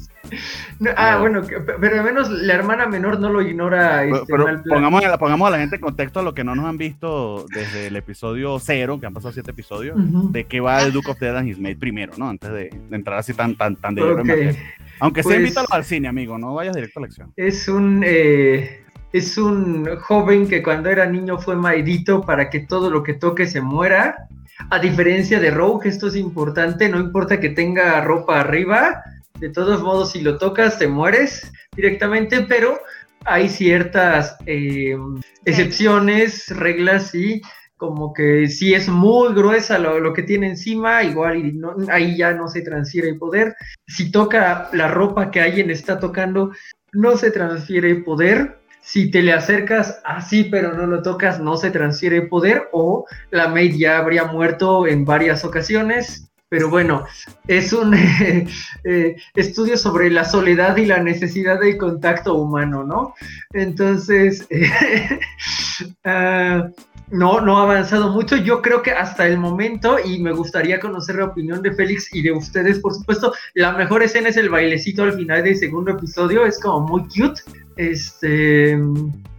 No, 0.81 0.91
ah, 0.97 1.13
No. 1.15 1.21
bueno, 1.21 1.43
pero 1.81 1.99
al 1.99 2.05
menos 2.05 2.31
la 2.31 2.55
hermana 2.55 2.87
menor 2.87 3.19
no 3.21 3.31
lo 3.31 3.43
ignora 3.43 4.01
Pero, 4.03 4.17
este 4.17 4.27
pero 4.33 4.63
pongamos, 4.69 5.05
a 5.05 5.09
la, 5.09 5.19
pongamos 5.19 5.49
a 5.49 5.51
la 5.53 5.59
gente 5.59 5.77
en 5.77 5.83
contexto 5.83 6.21
a 6.21 6.23
lo 6.23 6.35
que 6.35 6.45
no 6.45 6.55
nos 6.55 6.67
han 6.67 6.79
visto 6.79 7.47
desde 7.55 7.87
el 7.89 7.97
episodio 7.97 8.59
cero, 8.59 8.99
que 9.01 9.07
han 9.07 9.15
pasado 9.15 9.33
siete 9.33 9.51
episodios, 9.53 9.97
de 10.33 10.45
qué 10.45 10.61
va 10.61 10.83
el 10.83 10.93
Duke 10.93 11.11
of 11.11 11.19
Death 11.19 11.37
and 11.37 11.49
His 11.49 11.59
Mate 11.59 11.77
primero, 11.77 12.13
¿no? 12.17 12.29
Antes 12.29 12.51
de, 12.51 12.71
de 12.89 12.97
entrar 12.97 13.19
así 13.19 13.33
tan, 13.35 13.57
tan, 13.57 13.77
tan 13.77 13.95
de 13.95 14.03
lleno 14.03 14.13
en 14.15 14.21
Ok. 14.21 14.27
materia. 14.27 14.57
Aunque 15.01 15.23
sea 15.23 15.31
Pues- 15.31 15.39
invítalo 15.41 15.69
al 15.71 15.85
cine, 15.85 16.09
amigo, 16.09 16.39
no 16.39 16.55
vayas 16.55 16.75
directo 16.75 16.99
a 16.99 17.03
la 17.03 17.07
acción. 17.07 17.33
Es 17.37 17.69
un 17.69 18.03
eh, 18.07 18.83
es 19.13 19.39
un 19.39 19.89
joven 20.01 20.47
que 20.49 20.63
cuando 20.63 20.91
era 20.91 21.07
niño 21.07 21.39
fue 21.39 21.57
maldito 21.57 22.23
para 22.23 22.51
que 22.51 22.61
todo 22.61 22.91
lo 22.91 23.03
que 23.03 23.15
toque 23.15 23.47
se 23.47 23.61
muera. 23.61 24.29
A 24.71 24.79
diferencia 24.79 25.39
de 25.39 25.51
Rogue, 25.51 25.89
esto 25.89 26.07
es 26.09 26.17
importante, 26.17 26.89
no 26.89 26.99
importa 26.99 27.39
que 27.41 27.51
tenga 27.51 28.01
ropa 28.01 28.41
arriba, 28.41 29.03
de 29.39 29.51
todos 29.51 29.83
modos 29.83 30.13
si 30.13 30.21
lo 30.21 30.39
tocas 30.39 30.79
te 30.79 30.89
mueres 30.89 31.53
directamente, 31.75 32.43
pero 32.43 32.79
hay 33.25 33.49
ciertas 33.49 34.37
eh, 34.47 34.97
excepciones, 35.45 36.49
reglas 36.49 37.15
y 37.15 37.43
como 37.77 38.15
que 38.15 38.49
si 38.49 38.75
es 38.75 38.89
muy 38.89 39.35
gruesa 39.35 39.79
lo, 39.79 40.13
que 40.15 40.23
tiene 40.23 40.49
encima, 40.49 41.03
igual 41.03 41.43
ahí 41.91 42.17
ya 42.17 42.33
no 42.33 42.49
se 42.49 42.63
transfiere 42.63 43.11
el 43.11 43.19
poder. 43.19 43.55
Si 43.87 44.11
toca 44.11 44.71
la 44.73 44.89
ropa 44.89 45.31
que 45.31 45.43
alguien 45.43 45.71
está 45.71 45.99
tocando, 45.99 46.53
no 46.93 47.17
se 47.17 47.31
transfiere 47.31 47.91
el 47.91 48.05
poder. 48.05 48.61
Si 48.81 49.11
te 49.11 49.21
le 49.21 49.33
acercas 49.33 50.01
así 50.05 50.45
pero 50.45 50.73
no 50.73 50.87
lo 50.87 51.03
tocas, 51.03 51.41
no 51.41 51.57
se 51.57 51.71
transfiere 51.71 52.17
el 52.17 52.29
poder. 52.29 52.69
O 52.73 53.05
la 53.31 53.49
maid 53.49 53.75
ya 53.77 53.99
habría 53.99 54.25
muerto 54.25 54.87
en 54.87 55.05
varias 55.05 55.45
ocasiones. 55.45 56.31
Pero 56.49 56.71
bueno, 56.71 57.05
es 57.49 57.73
un 57.73 57.95
eh, 58.85 59.17
estudio 59.35 59.77
sobre 59.77 60.11
la 60.11 60.25
soledad 60.25 60.77
y 60.77 60.87
la 60.87 61.03
necesidad 61.03 61.59
del 61.59 61.77
contacto 61.77 62.35
humano, 62.35 62.85
¿no? 62.85 63.15
Entonces, 63.53 64.47
ah, 66.05 66.69
no, 67.11 67.41
no 67.41 67.59
ha 67.59 67.63
avanzado 67.63 68.11
mucho. 68.11 68.37
Yo 68.37 68.63
creo 68.63 68.83
que 68.83 68.93
hasta 68.93 69.27
el 69.27 69.39
momento, 69.39 69.97
y 70.05 70.21
me 70.21 70.33
gustaría 70.33 70.79
conocer 70.79 71.17
la 71.17 71.27
opinión 71.27 71.63
de 71.63 71.73
Félix 71.73 72.15
y 72.15 72.23
de 72.23 72.33
ustedes, 72.33 72.79
por 72.79 72.95
supuesto, 72.95 73.33
la 73.55 73.73
mejor 73.73 74.05
escena 74.05 74.29
es 74.29 74.37
el 74.37 74.49
bailecito 74.49 75.03
al 75.03 75.15
final 75.15 75.43
del 75.43 75.57
segundo 75.57 75.93
episodio, 75.93 76.47
es 76.47 76.61
como 76.61 76.87
muy 76.87 77.03
cute. 77.09 77.43
Este 77.77 78.79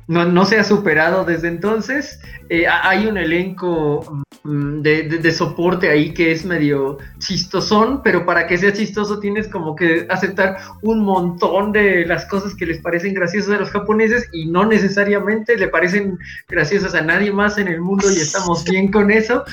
no, 0.07 0.25
no 0.25 0.45
se 0.45 0.57
ha 0.59 0.63
superado 0.63 1.25
desde 1.25 1.47
entonces. 1.49 2.19
Eh, 2.49 2.65
ha- 2.65 2.87
hay 2.89 3.07
un 3.07 3.17
elenco 3.17 4.23
mm, 4.43 4.81
de, 4.81 5.03
de- 5.03 5.17
de 5.17 5.31
soporte 5.31 5.89
ahí 5.89 6.13
que 6.13 6.31
es 6.31 6.45
medio 6.45 6.97
chistosón, 7.19 8.01
pero 8.03 8.25
para 8.25 8.47
que 8.47 8.57
sea 8.57 8.71
chistoso 8.71 9.19
tienes 9.19 9.47
como 9.49 9.75
que 9.75 10.05
aceptar 10.09 10.57
un 10.81 11.01
montón 11.03 11.71
de 11.73 12.05
las 12.05 12.25
cosas 12.25 12.55
que 12.55 12.65
les 12.65 12.79
parecen 12.79 13.13
graciosas 13.13 13.55
a 13.55 13.59
los 13.59 13.69
japoneses 13.71 14.29
y 14.31 14.45
no 14.45 14.65
necesariamente 14.65 15.57
le 15.57 15.67
parecen 15.67 16.17
graciosas 16.47 16.95
a 16.95 17.01
nadie 17.01 17.31
más 17.31 17.57
en 17.57 17.67
el 17.67 17.81
mundo 17.81 18.09
y 18.09 18.15
estamos 18.17 18.63
bien 18.69 18.91
con 18.91 19.11
eso, 19.11 19.43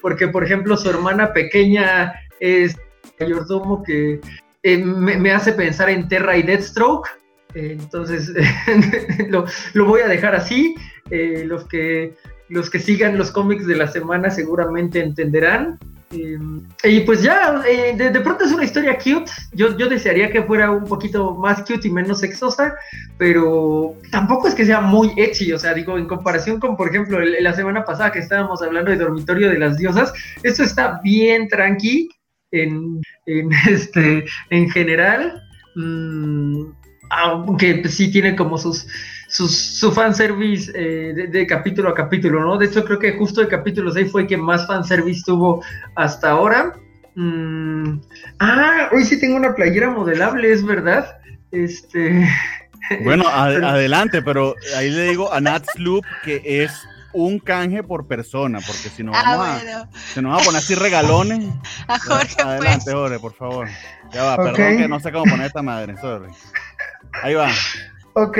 porque 0.00 0.28
por 0.28 0.42
ejemplo 0.44 0.76
su 0.78 0.88
hermana 0.88 1.32
pequeña 1.34 2.14
es 2.40 2.76
mayordomo 3.20 3.82
que 3.82 4.20
eh, 4.62 4.78
me, 4.78 5.16
me 5.18 5.32
hace 5.32 5.52
pensar 5.52 5.90
en 5.90 6.08
Terra 6.08 6.36
y 6.36 6.42
Deathstroke. 6.42 7.08
Entonces 7.54 8.32
lo, 9.74 9.84
voy 9.84 10.00
a 10.00 10.08
dejar 10.08 10.34
así. 10.34 10.74
Eh, 11.10 11.44
los, 11.46 11.66
que, 11.66 12.14
los 12.48 12.68
que 12.68 12.78
sigan 12.78 13.16
los 13.16 13.30
cómics 13.30 13.66
de 13.66 13.76
la 13.76 13.88
semana 13.88 14.30
seguramente 14.30 15.00
entenderán. 15.00 15.78
Eh, 16.10 16.38
y 16.84 17.00
pues 17.00 17.22
ya, 17.22 17.62
eh, 17.68 17.94
de, 17.94 18.10
de 18.10 18.20
pronto 18.20 18.44
es 18.44 18.52
una 18.52 18.64
historia 18.64 18.96
cute. 18.96 19.30
Yo, 19.52 19.76
yo 19.76 19.88
desearía 19.88 20.30
que 20.30 20.42
fuera 20.42 20.70
un 20.70 20.84
poquito 20.84 21.34
más 21.34 21.62
cute 21.62 21.88
y 21.88 21.90
menos 21.90 22.20
sexosa, 22.20 22.74
pero 23.18 23.94
tampoco 24.10 24.48
es 24.48 24.54
que 24.54 24.64
sea 24.64 24.80
muy 24.80 25.12
ecchi. 25.16 25.52
O 25.52 25.58
sea, 25.58 25.74
digo, 25.74 25.98
en 25.98 26.06
comparación 26.06 26.60
con, 26.60 26.76
por 26.76 26.88
ejemplo, 26.88 27.18
la 27.20 27.52
semana 27.52 27.84
pasada 27.84 28.12
que 28.12 28.20
estábamos 28.20 28.62
hablando 28.62 28.90
de 28.90 28.98
Dormitorio 28.98 29.50
de 29.50 29.58
las 29.58 29.76
Diosas, 29.76 30.12
esto 30.42 30.62
está 30.62 31.00
bien 31.02 31.48
tranqui 31.48 32.08
en, 32.52 33.00
en, 33.26 33.50
este, 33.68 34.24
en 34.50 34.70
general. 34.70 35.42
Mm, 35.74 36.77
aunque 37.10 37.86
sí 37.88 38.10
tiene 38.10 38.36
como 38.36 38.58
sus, 38.58 38.86
su, 39.28 39.48
su 39.48 39.92
fanservice 39.92 40.72
eh, 40.74 41.12
de, 41.14 41.26
de, 41.28 41.46
capítulo 41.46 41.90
a 41.90 41.94
capítulo, 41.94 42.40
¿no? 42.40 42.58
De 42.58 42.66
hecho, 42.66 42.84
creo 42.84 42.98
que 42.98 43.12
justo 43.12 43.40
el 43.40 43.48
capítulo 43.48 43.92
6 43.92 44.10
fue 44.10 44.22
el 44.22 44.28
que 44.28 44.36
más 44.36 44.66
fanservice 44.66 45.22
tuvo 45.24 45.62
hasta 45.94 46.30
ahora. 46.30 46.74
Mm, 47.14 48.00
ah, 48.38 48.90
hoy 48.92 49.04
sí 49.04 49.18
tengo 49.18 49.36
una 49.36 49.54
playera 49.54 49.90
modelable, 49.90 50.52
es 50.52 50.64
verdad. 50.64 51.18
Este. 51.50 52.28
Bueno, 53.04 53.28
ad 53.28 53.62
adelante, 53.62 54.22
pero 54.22 54.54
ahí 54.74 54.88
le 54.88 55.10
digo 55.10 55.30
a 55.30 55.42
Nat 55.42 55.62
Sloop 55.74 56.06
que 56.24 56.40
es 56.62 56.72
un 57.12 57.38
canje 57.38 57.82
por 57.82 58.06
persona, 58.06 58.60
porque 58.60 58.88
si 58.88 59.02
no 59.02 59.12
ah, 59.14 59.22
vamos, 59.24 59.46
ah, 59.46 59.60
bueno. 59.62 59.78
a, 59.78 59.98
si 60.14 60.22
nos 60.22 60.30
vamos 60.30 60.42
a 60.42 60.44
poner 60.46 60.58
así 60.60 60.74
regalones. 60.74 61.44
A 61.88 61.98
Jorge, 61.98 62.40
Adelante, 62.40 62.84
pues. 62.84 62.94
Jorge, 62.94 63.18
por 63.18 63.34
favor. 63.34 63.68
Ya 64.12 64.22
va, 64.22 64.34
okay. 64.34 64.52
perdón 64.52 64.78
que 64.78 64.88
no 64.88 65.00
sé 65.00 65.12
cómo 65.12 65.24
poner 65.24 65.46
esta 65.46 65.60
madre, 65.60 65.96
sorry. 66.00 66.30
Ahí 67.22 67.34
va. 67.34 67.50
Ok. 68.14 68.38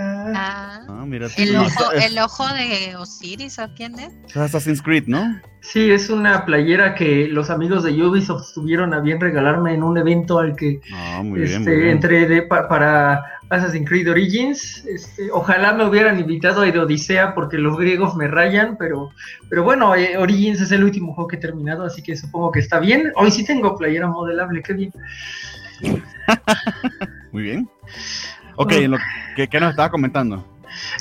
Ah, 0.00 0.84
ah, 0.88 1.04
mira, 1.06 1.26
el, 1.36 1.56
ojo, 1.56 1.92
es, 1.92 2.04
el 2.04 2.18
ojo 2.18 2.46
de 2.54 2.94
Osiris, 2.96 3.58
¿o 3.58 3.68
quién 3.74 3.98
es? 3.98 4.12
Es 4.28 4.36
Assassin's 4.36 4.80
Creed, 4.80 5.04
¿no? 5.06 5.40
Sí, 5.60 5.90
es 5.90 6.08
una 6.08 6.44
playera 6.44 6.94
que 6.94 7.26
los 7.26 7.50
amigos 7.50 7.82
de 7.82 7.90
Ubisoft 8.00 8.54
tuvieron 8.54 8.94
a 8.94 9.00
bien 9.00 9.20
regalarme 9.20 9.74
en 9.74 9.82
un 9.82 9.98
evento 9.98 10.38
al 10.38 10.54
que 10.54 10.80
ah, 10.94 11.20
muy 11.24 11.40
bien, 11.40 11.58
este, 11.58 11.70
muy 11.70 11.80
bien. 11.80 11.90
entré 11.90 12.28
de, 12.28 12.42
pa, 12.42 12.68
para 12.68 13.24
Assassin's 13.50 13.88
Creed 13.88 14.08
Origins. 14.08 14.84
Este, 14.86 15.30
ojalá 15.32 15.72
me 15.72 15.84
hubieran 15.84 16.20
invitado 16.20 16.62
a 16.62 16.68
Odisea 16.68 17.34
porque 17.34 17.58
los 17.58 17.76
griegos 17.76 18.14
me 18.14 18.28
rayan, 18.28 18.76
pero, 18.78 19.10
pero 19.48 19.64
bueno, 19.64 19.96
eh, 19.96 20.16
Origins 20.16 20.60
es 20.60 20.70
el 20.70 20.84
último 20.84 21.14
juego 21.14 21.28
que 21.28 21.36
he 21.36 21.40
terminado, 21.40 21.84
así 21.84 22.02
que 22.02 22.16
supongo 22.16 22.52
que 22.52 22.60
está 22.60 22.78
bien. 22.78 23.12
Hoy 23.16 23.32
sí 23.32 23.44
tengo 23.44 23.76
playera 23.76 24.06
modelable, 24.06 24.62
qué 24.62 24.74
bien. 24.74 24.92
muy 27.32 27.42
bien. 27.42 27.68
Ok, 28.56 28.72
lo, 28.88 28.98
¿qué, 29.36 29.48
¿qué, 29.48 29.60
nos 29.60 29.70
estaba 29.70 29.90
comentando? 29.90 30.44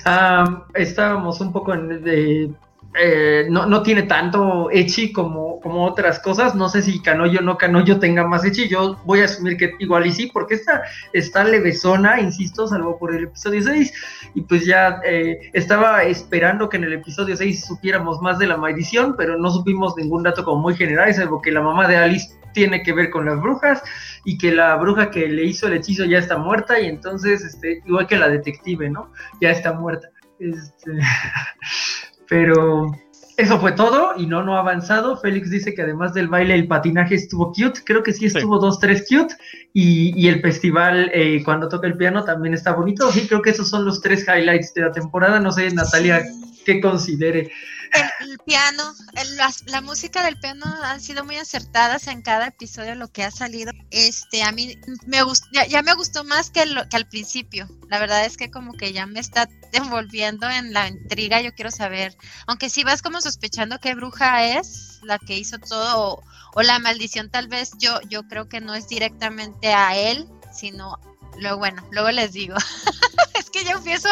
Um, 0.05 0.61
estábamos 0.73 1.41
un 1.41 1.51
poco 1.51 1.73
en, 1.73 2.03
de, 2.03 2.51
eh, 2.99 3.45
no, 3.49 3.65
no, 3.65 3.83
tiene 3.83 4.03
tanto 4.03 4.69
Echi 4.71 5.11
como, 5.11 5.59
como 5.61 5.85
otras 5.85 6.19
cosas. 6.19 6.55
No 6.55 6.69
sé 6.69 6.81
si 6.81 7.01
Canoyo 7.01 7.39
o 7.39 7.43
no 7.43 7.57
Canoyo 7.57 7.99
tenga 7.99 8.25
más 8.27 8.43
Echi. 8.45 8.67
Yo 8.67 8.97
voy 9.05 9.21
a 9.21 9.25
asumir 9.25 9.57
que 9.57 9.73
igual 9.79 10.07
y 10.07 10.11
sí, 10.11 10.29
porque 10.33 10.55
esta 10.55 10.83
está 11.13 11.43
levesona, 11.43 12.19
insisto, 12.19 12.67
salvo 12.67 12.97
por 12.97 13.13
el 13.13 13.25
episodio 13.25 13.61
6. 13.61 13.93
Y 14.35 14.41
pues 14.41 14.65
ya 14.65 14.99
eh, 15.05 15.51
estaba 15.53 16.03
esperando 16.03 16.69
que 16.69 16.77
en 16.77 16.85
el 16.85 16.93
episodio 16.93 17.35
6 17.35 17.65
supiéramos 17.65 18.21
más 18.21 18.39
de 18.39 18.47
la 18.47 18.57
maldición, 18.57 19.15
pero 19.17 19.37
no 19.37 19.51
supimos 19.51 19.95
ningún 19.97 20.23
dato 20.23 20.43
como 20.43 20.61
muy 20.61 20.75
general, 20.75 21.13
salvo 21.13 21.41
que 21.41 21.51
la 21.51 21.61
mamá 21.61 21.87
de 21.87 21.97
Alice 21.97 22.29
tiene 22.53 22.81
que 22.81 22.93
ver 22.93 23.11
con 23.11 23.25
las 23.25 23.39
brujas 23.39 23.83
y 24.27 24.37
que 24.37 24.51
la 24.51 24.75
bruja 24.75 25.09
que 25.09 25.29
le 25.29 25.45
hizo 25.45 25.67
el 25.67 25.75
hechizo 25.75 26.03
ya 26.03 26.17
está 26.17 26.37
muerta 26.37 26.77
y 26.81 26.87
entonces, 26.87 27.45
este, 27.45 27.81
igual 27.85 28.07
que 28.07 28.17
la 28.17 28.27
detective, 28.27 28.89
¿no? 28.89 29.13
Ya 29.39 29.51
está 29.51 29.71
muerta. 29.71 30.09
Este, 30.37 30.91
pero 32.27 32.91
eso 33.37 33.57
fue 33.57 33.71
todo 33.71 34.15
y 34.17 34.25
no, 34.25 34.43
no 34.43 34.57
ha 34.57 34.59
avanzado. 34.59 35.15
Félix 35.15 35.49
dice 35.49 35.73
que 35.73 35.83
además 35.83 36.13
del 36.13 36.27
baile, 36.27 36.55
el 36.55 36.67
patinaje 36.67 37.15
estuvo 37.15 37.53
cute. 37.53 37.79
Creo 37.85 38.03
que 38.03 38.11
sí 38.11 38.25
estuvo 38.25 38.57
sí. 38.57 38.65
dos, 38.65 38.81
tres 38.81 39.05
cute. 39.07 39.33
Y, 39.71 40.11
y 40.21 40.27
el 40.27 40.41
festival, 40.41 41.09
eh, 41.13 41.41
cuando 41.45 41.69
toca 41.69 41.87
el 41.87 41.95
piano, 41.95 42.25
también 42.25 42.53
está 42.53 42.73
bonito. 42.73 43.09
Sí, 43.13 43.29
creo 43.29 43.41
que 43.41 43.51
esos 43.51 43.69
son 43.69 43.85
los 43.85 44.01
tres 44.01 44.27
highlights 44.27 44.73
de 44.73 44.81
la 44.81 44.91
temporada. 44.91 45.39
No 45.39 45.53
sé, 45.53 45.71
Natalia, 45.71 46.21
qué 46.65 46.81
considere. 46.81 47.49
El, 48.19 48.39
piano, 48.39 48.95
el, 49.13 49.37
la, 49.65 49.81
música 49.81 50.23
del 50.23 50.39
piano 50.39 50.65
han 50.83 51.01
sido 51.01 51.23
muy 51.23 51.37
acertadas 51.37 52.07
en 52.07 52.21
cada 52.21 52.47
episodio 52.47 52.95
lo 52.95 53.11
que 53.11 53.23
ha 53.23 53.31
salido. 53.31 53.71
Este, 53.91 54.43
a 54.43 54.51
mí 54.51 54.77
me 55.05 55.23
gustó, 55.23 55.47
ya, 55.67 55.81
me 55.81 55.93
gustó 55.93 56.23
más 56.23 56.49
que, 56.49 56.65
lo, 56.65 56.87
que 56.89 56.97
al 56.97 57.07
principio. 57.07 57.67
La 57.89 57.99
verdad 57.99 58.25
es 58.25 58.37
que 58.37 58.51
como 58.51 58.73
que 58.73 58.93
ya 58.93 59.05
me 59.05 59.19
está 59.19 59.47
envolviendo 59.71 60.49
en 60.49 60.73
la 60.73 60.87
intriga. 60.87 61.41
Yo 61.41 61.53
quiero 61.53 61.71
saber, 61.71 62.17
aunque 62.47 62.69
si 62.69 62.83
vas 62.83 63.01
como 63.01 63.21
sospechando 63.21 63.79
qué 63.79 63.95
bruja 63.95 64.45
es 64.45 64.99
la 65.03 65.19
que 65.19 65.37
hizo 65.37 65.59
todo 65.59 66.01
o, 66.01 66.23
o 66.55 66.61
la 66.61 66.79
maldición, 66.79 67.29
tal 67.29 67.47
vez 67.47 67.71
yo, 67.79 67.99
yo 68.09 68.27
creo 68.27 68.49
que 68.49 68.59
no 68.59 68.73
es 68.75 68.87
directamente 68.87 69.73
a 69.73 69.95
él, 69.95 70.27
sino 70.53 70.99
luego 71.39 71.57
bueno, 71.59 71.87
luego 71.91 72.11
les 72.11 72.33
digo. 72.33 72.55
es 73.39 73.49
que 73.49 73.63
yo 73.63 73.71
empiezo 73.71 74.09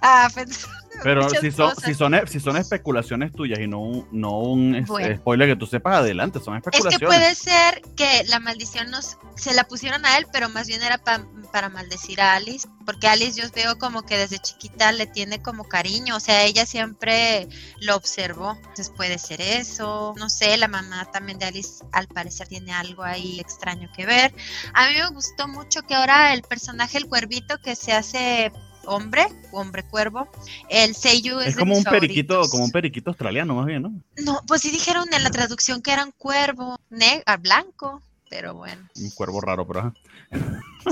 a 0.00 0.30
pensar 0.34 0.78
pero 1.02 1.28
si 1.28 1.50
son, 1.50 1.74
si 1.76 1.94
son, 1.94 2.14
si 2.26 2.40
son 2.40 2.56
especulaciones 2.56 3.32
tuyas 3.32 3.58
y 3.60 3.66
no 3.66 3.80
un, 3.80 4.08
no 4.12 4.38
un 4.38 4.84
bueno. 4.86 5.16
spoiler 5.16 5.48
que 5.48 5.56
tú 5.56 5.66
sepas 5.66 5.96
adelante, 5.96 6.40
son 6.40 6.56
especulaciones. 6.56 6.94
Es 6.94 6.98
que 6.98 7.06
puede 7.06 7.34
ser 7.34 7.82
que 7.96 8.28
la 8.28 8.40
maldición 8.40 8.90
nos, 8.90 9.18
se 9.36 9.54
la 9.54 9.64
pusieron 9.64 10.04
a 10.06 10.18
él, 10.18 10.26
pero 10.32 10.48
más 10.48 10.66
bien 10.66 10.82
era 10.82 10.98
pa, 10.98 11.26
para 11.52 11.68
maldecir 11.68 12.20
a 12.20 12.34
Alice, 12.34 12.68
porque 12.84 13.08
Alice 13.08 13.40
yo 13.40 13.48
veo 13.54 13.78
como 13.78 14.02
que 14.02 14.16
desde 14.16 14.38
chiquita 14.38 14.92
le 14.92 15.06
tiene 15.06 15.42
como 15.42 15.64
cariño, 15.64 16.16
o 16.16 16.20
sea, 16.20 16.44
ella 16.44 16.66
siempre 16.66 17.48
lo 17.80 17.96
observó, 17.96 18.56
entonces 18.56 18.90
puede 18.90 19.18
ser 19.18 19.40
eso, 19.40 20.14
no 20.18 20.28
sé, 20.28 20.56
la 20.56 20.68
mamá 20.68 21.10
también 21.10 21.38
de 21.38 21.46
Alice 21.46 21.84
al 21.92 22.08
parecer 22.08 22.48
tiene 22.48 22.72
algo 22.72 23.02
ahí 23.02 23.40
extraño 23.40 23.90
que 23.94 24.06
ver. 24.06 24.34
A 24.74 24.88
mí 24.88 24.94
me 24.94 25.08
gustó 25.08 25.48
mucho 25.48 25.82
que 25.82 25.94
ahora 25.94 26.32
el 26.32 26.42
personaje, 26.42 26.98
el 26.98 27.06
cuervito 27.06 27.58
que 27.58 27.74
se 27.74 27.92
hace 27.92 28.52
hombre, 28.88 29.26
hombre 29.52 29.84
cuervo. 29.84 30.28
El 30.68 30.94
Seiyu 30.94 31.38
es, 31.40 31.48
es 31.48 31.56
como 31.56 31.76
un 31.76 31.84
periquito, 31.84 32.48
como 32.50 32.64
un 32.64 32.70
periquito 32.70 33.10
australiano 33.10 33.54
más 33.54 33.66
bien, 33.66 33.82
¿no? 33.82 33.92
No, 34.16 34.42
pues 34.46 34.62
sí 34.62 34.70
dijeron 34.70 35.06
en 35.12 35.22
la 35.22 35.30
traducción 35.30 35.82
que 35.82 35.92
era 35.92 36.04
un 36.04 36.12
cuervo 36.12 36.78
negro, 36.90 37.24
blanco, 37.40 38.02
pero 38.28 38.54
bueno. 38.54 38.88
Un 38.96 39.10
cuervo 39.10 39.40
raro, 39.40 39.66
pero 39.66 39.94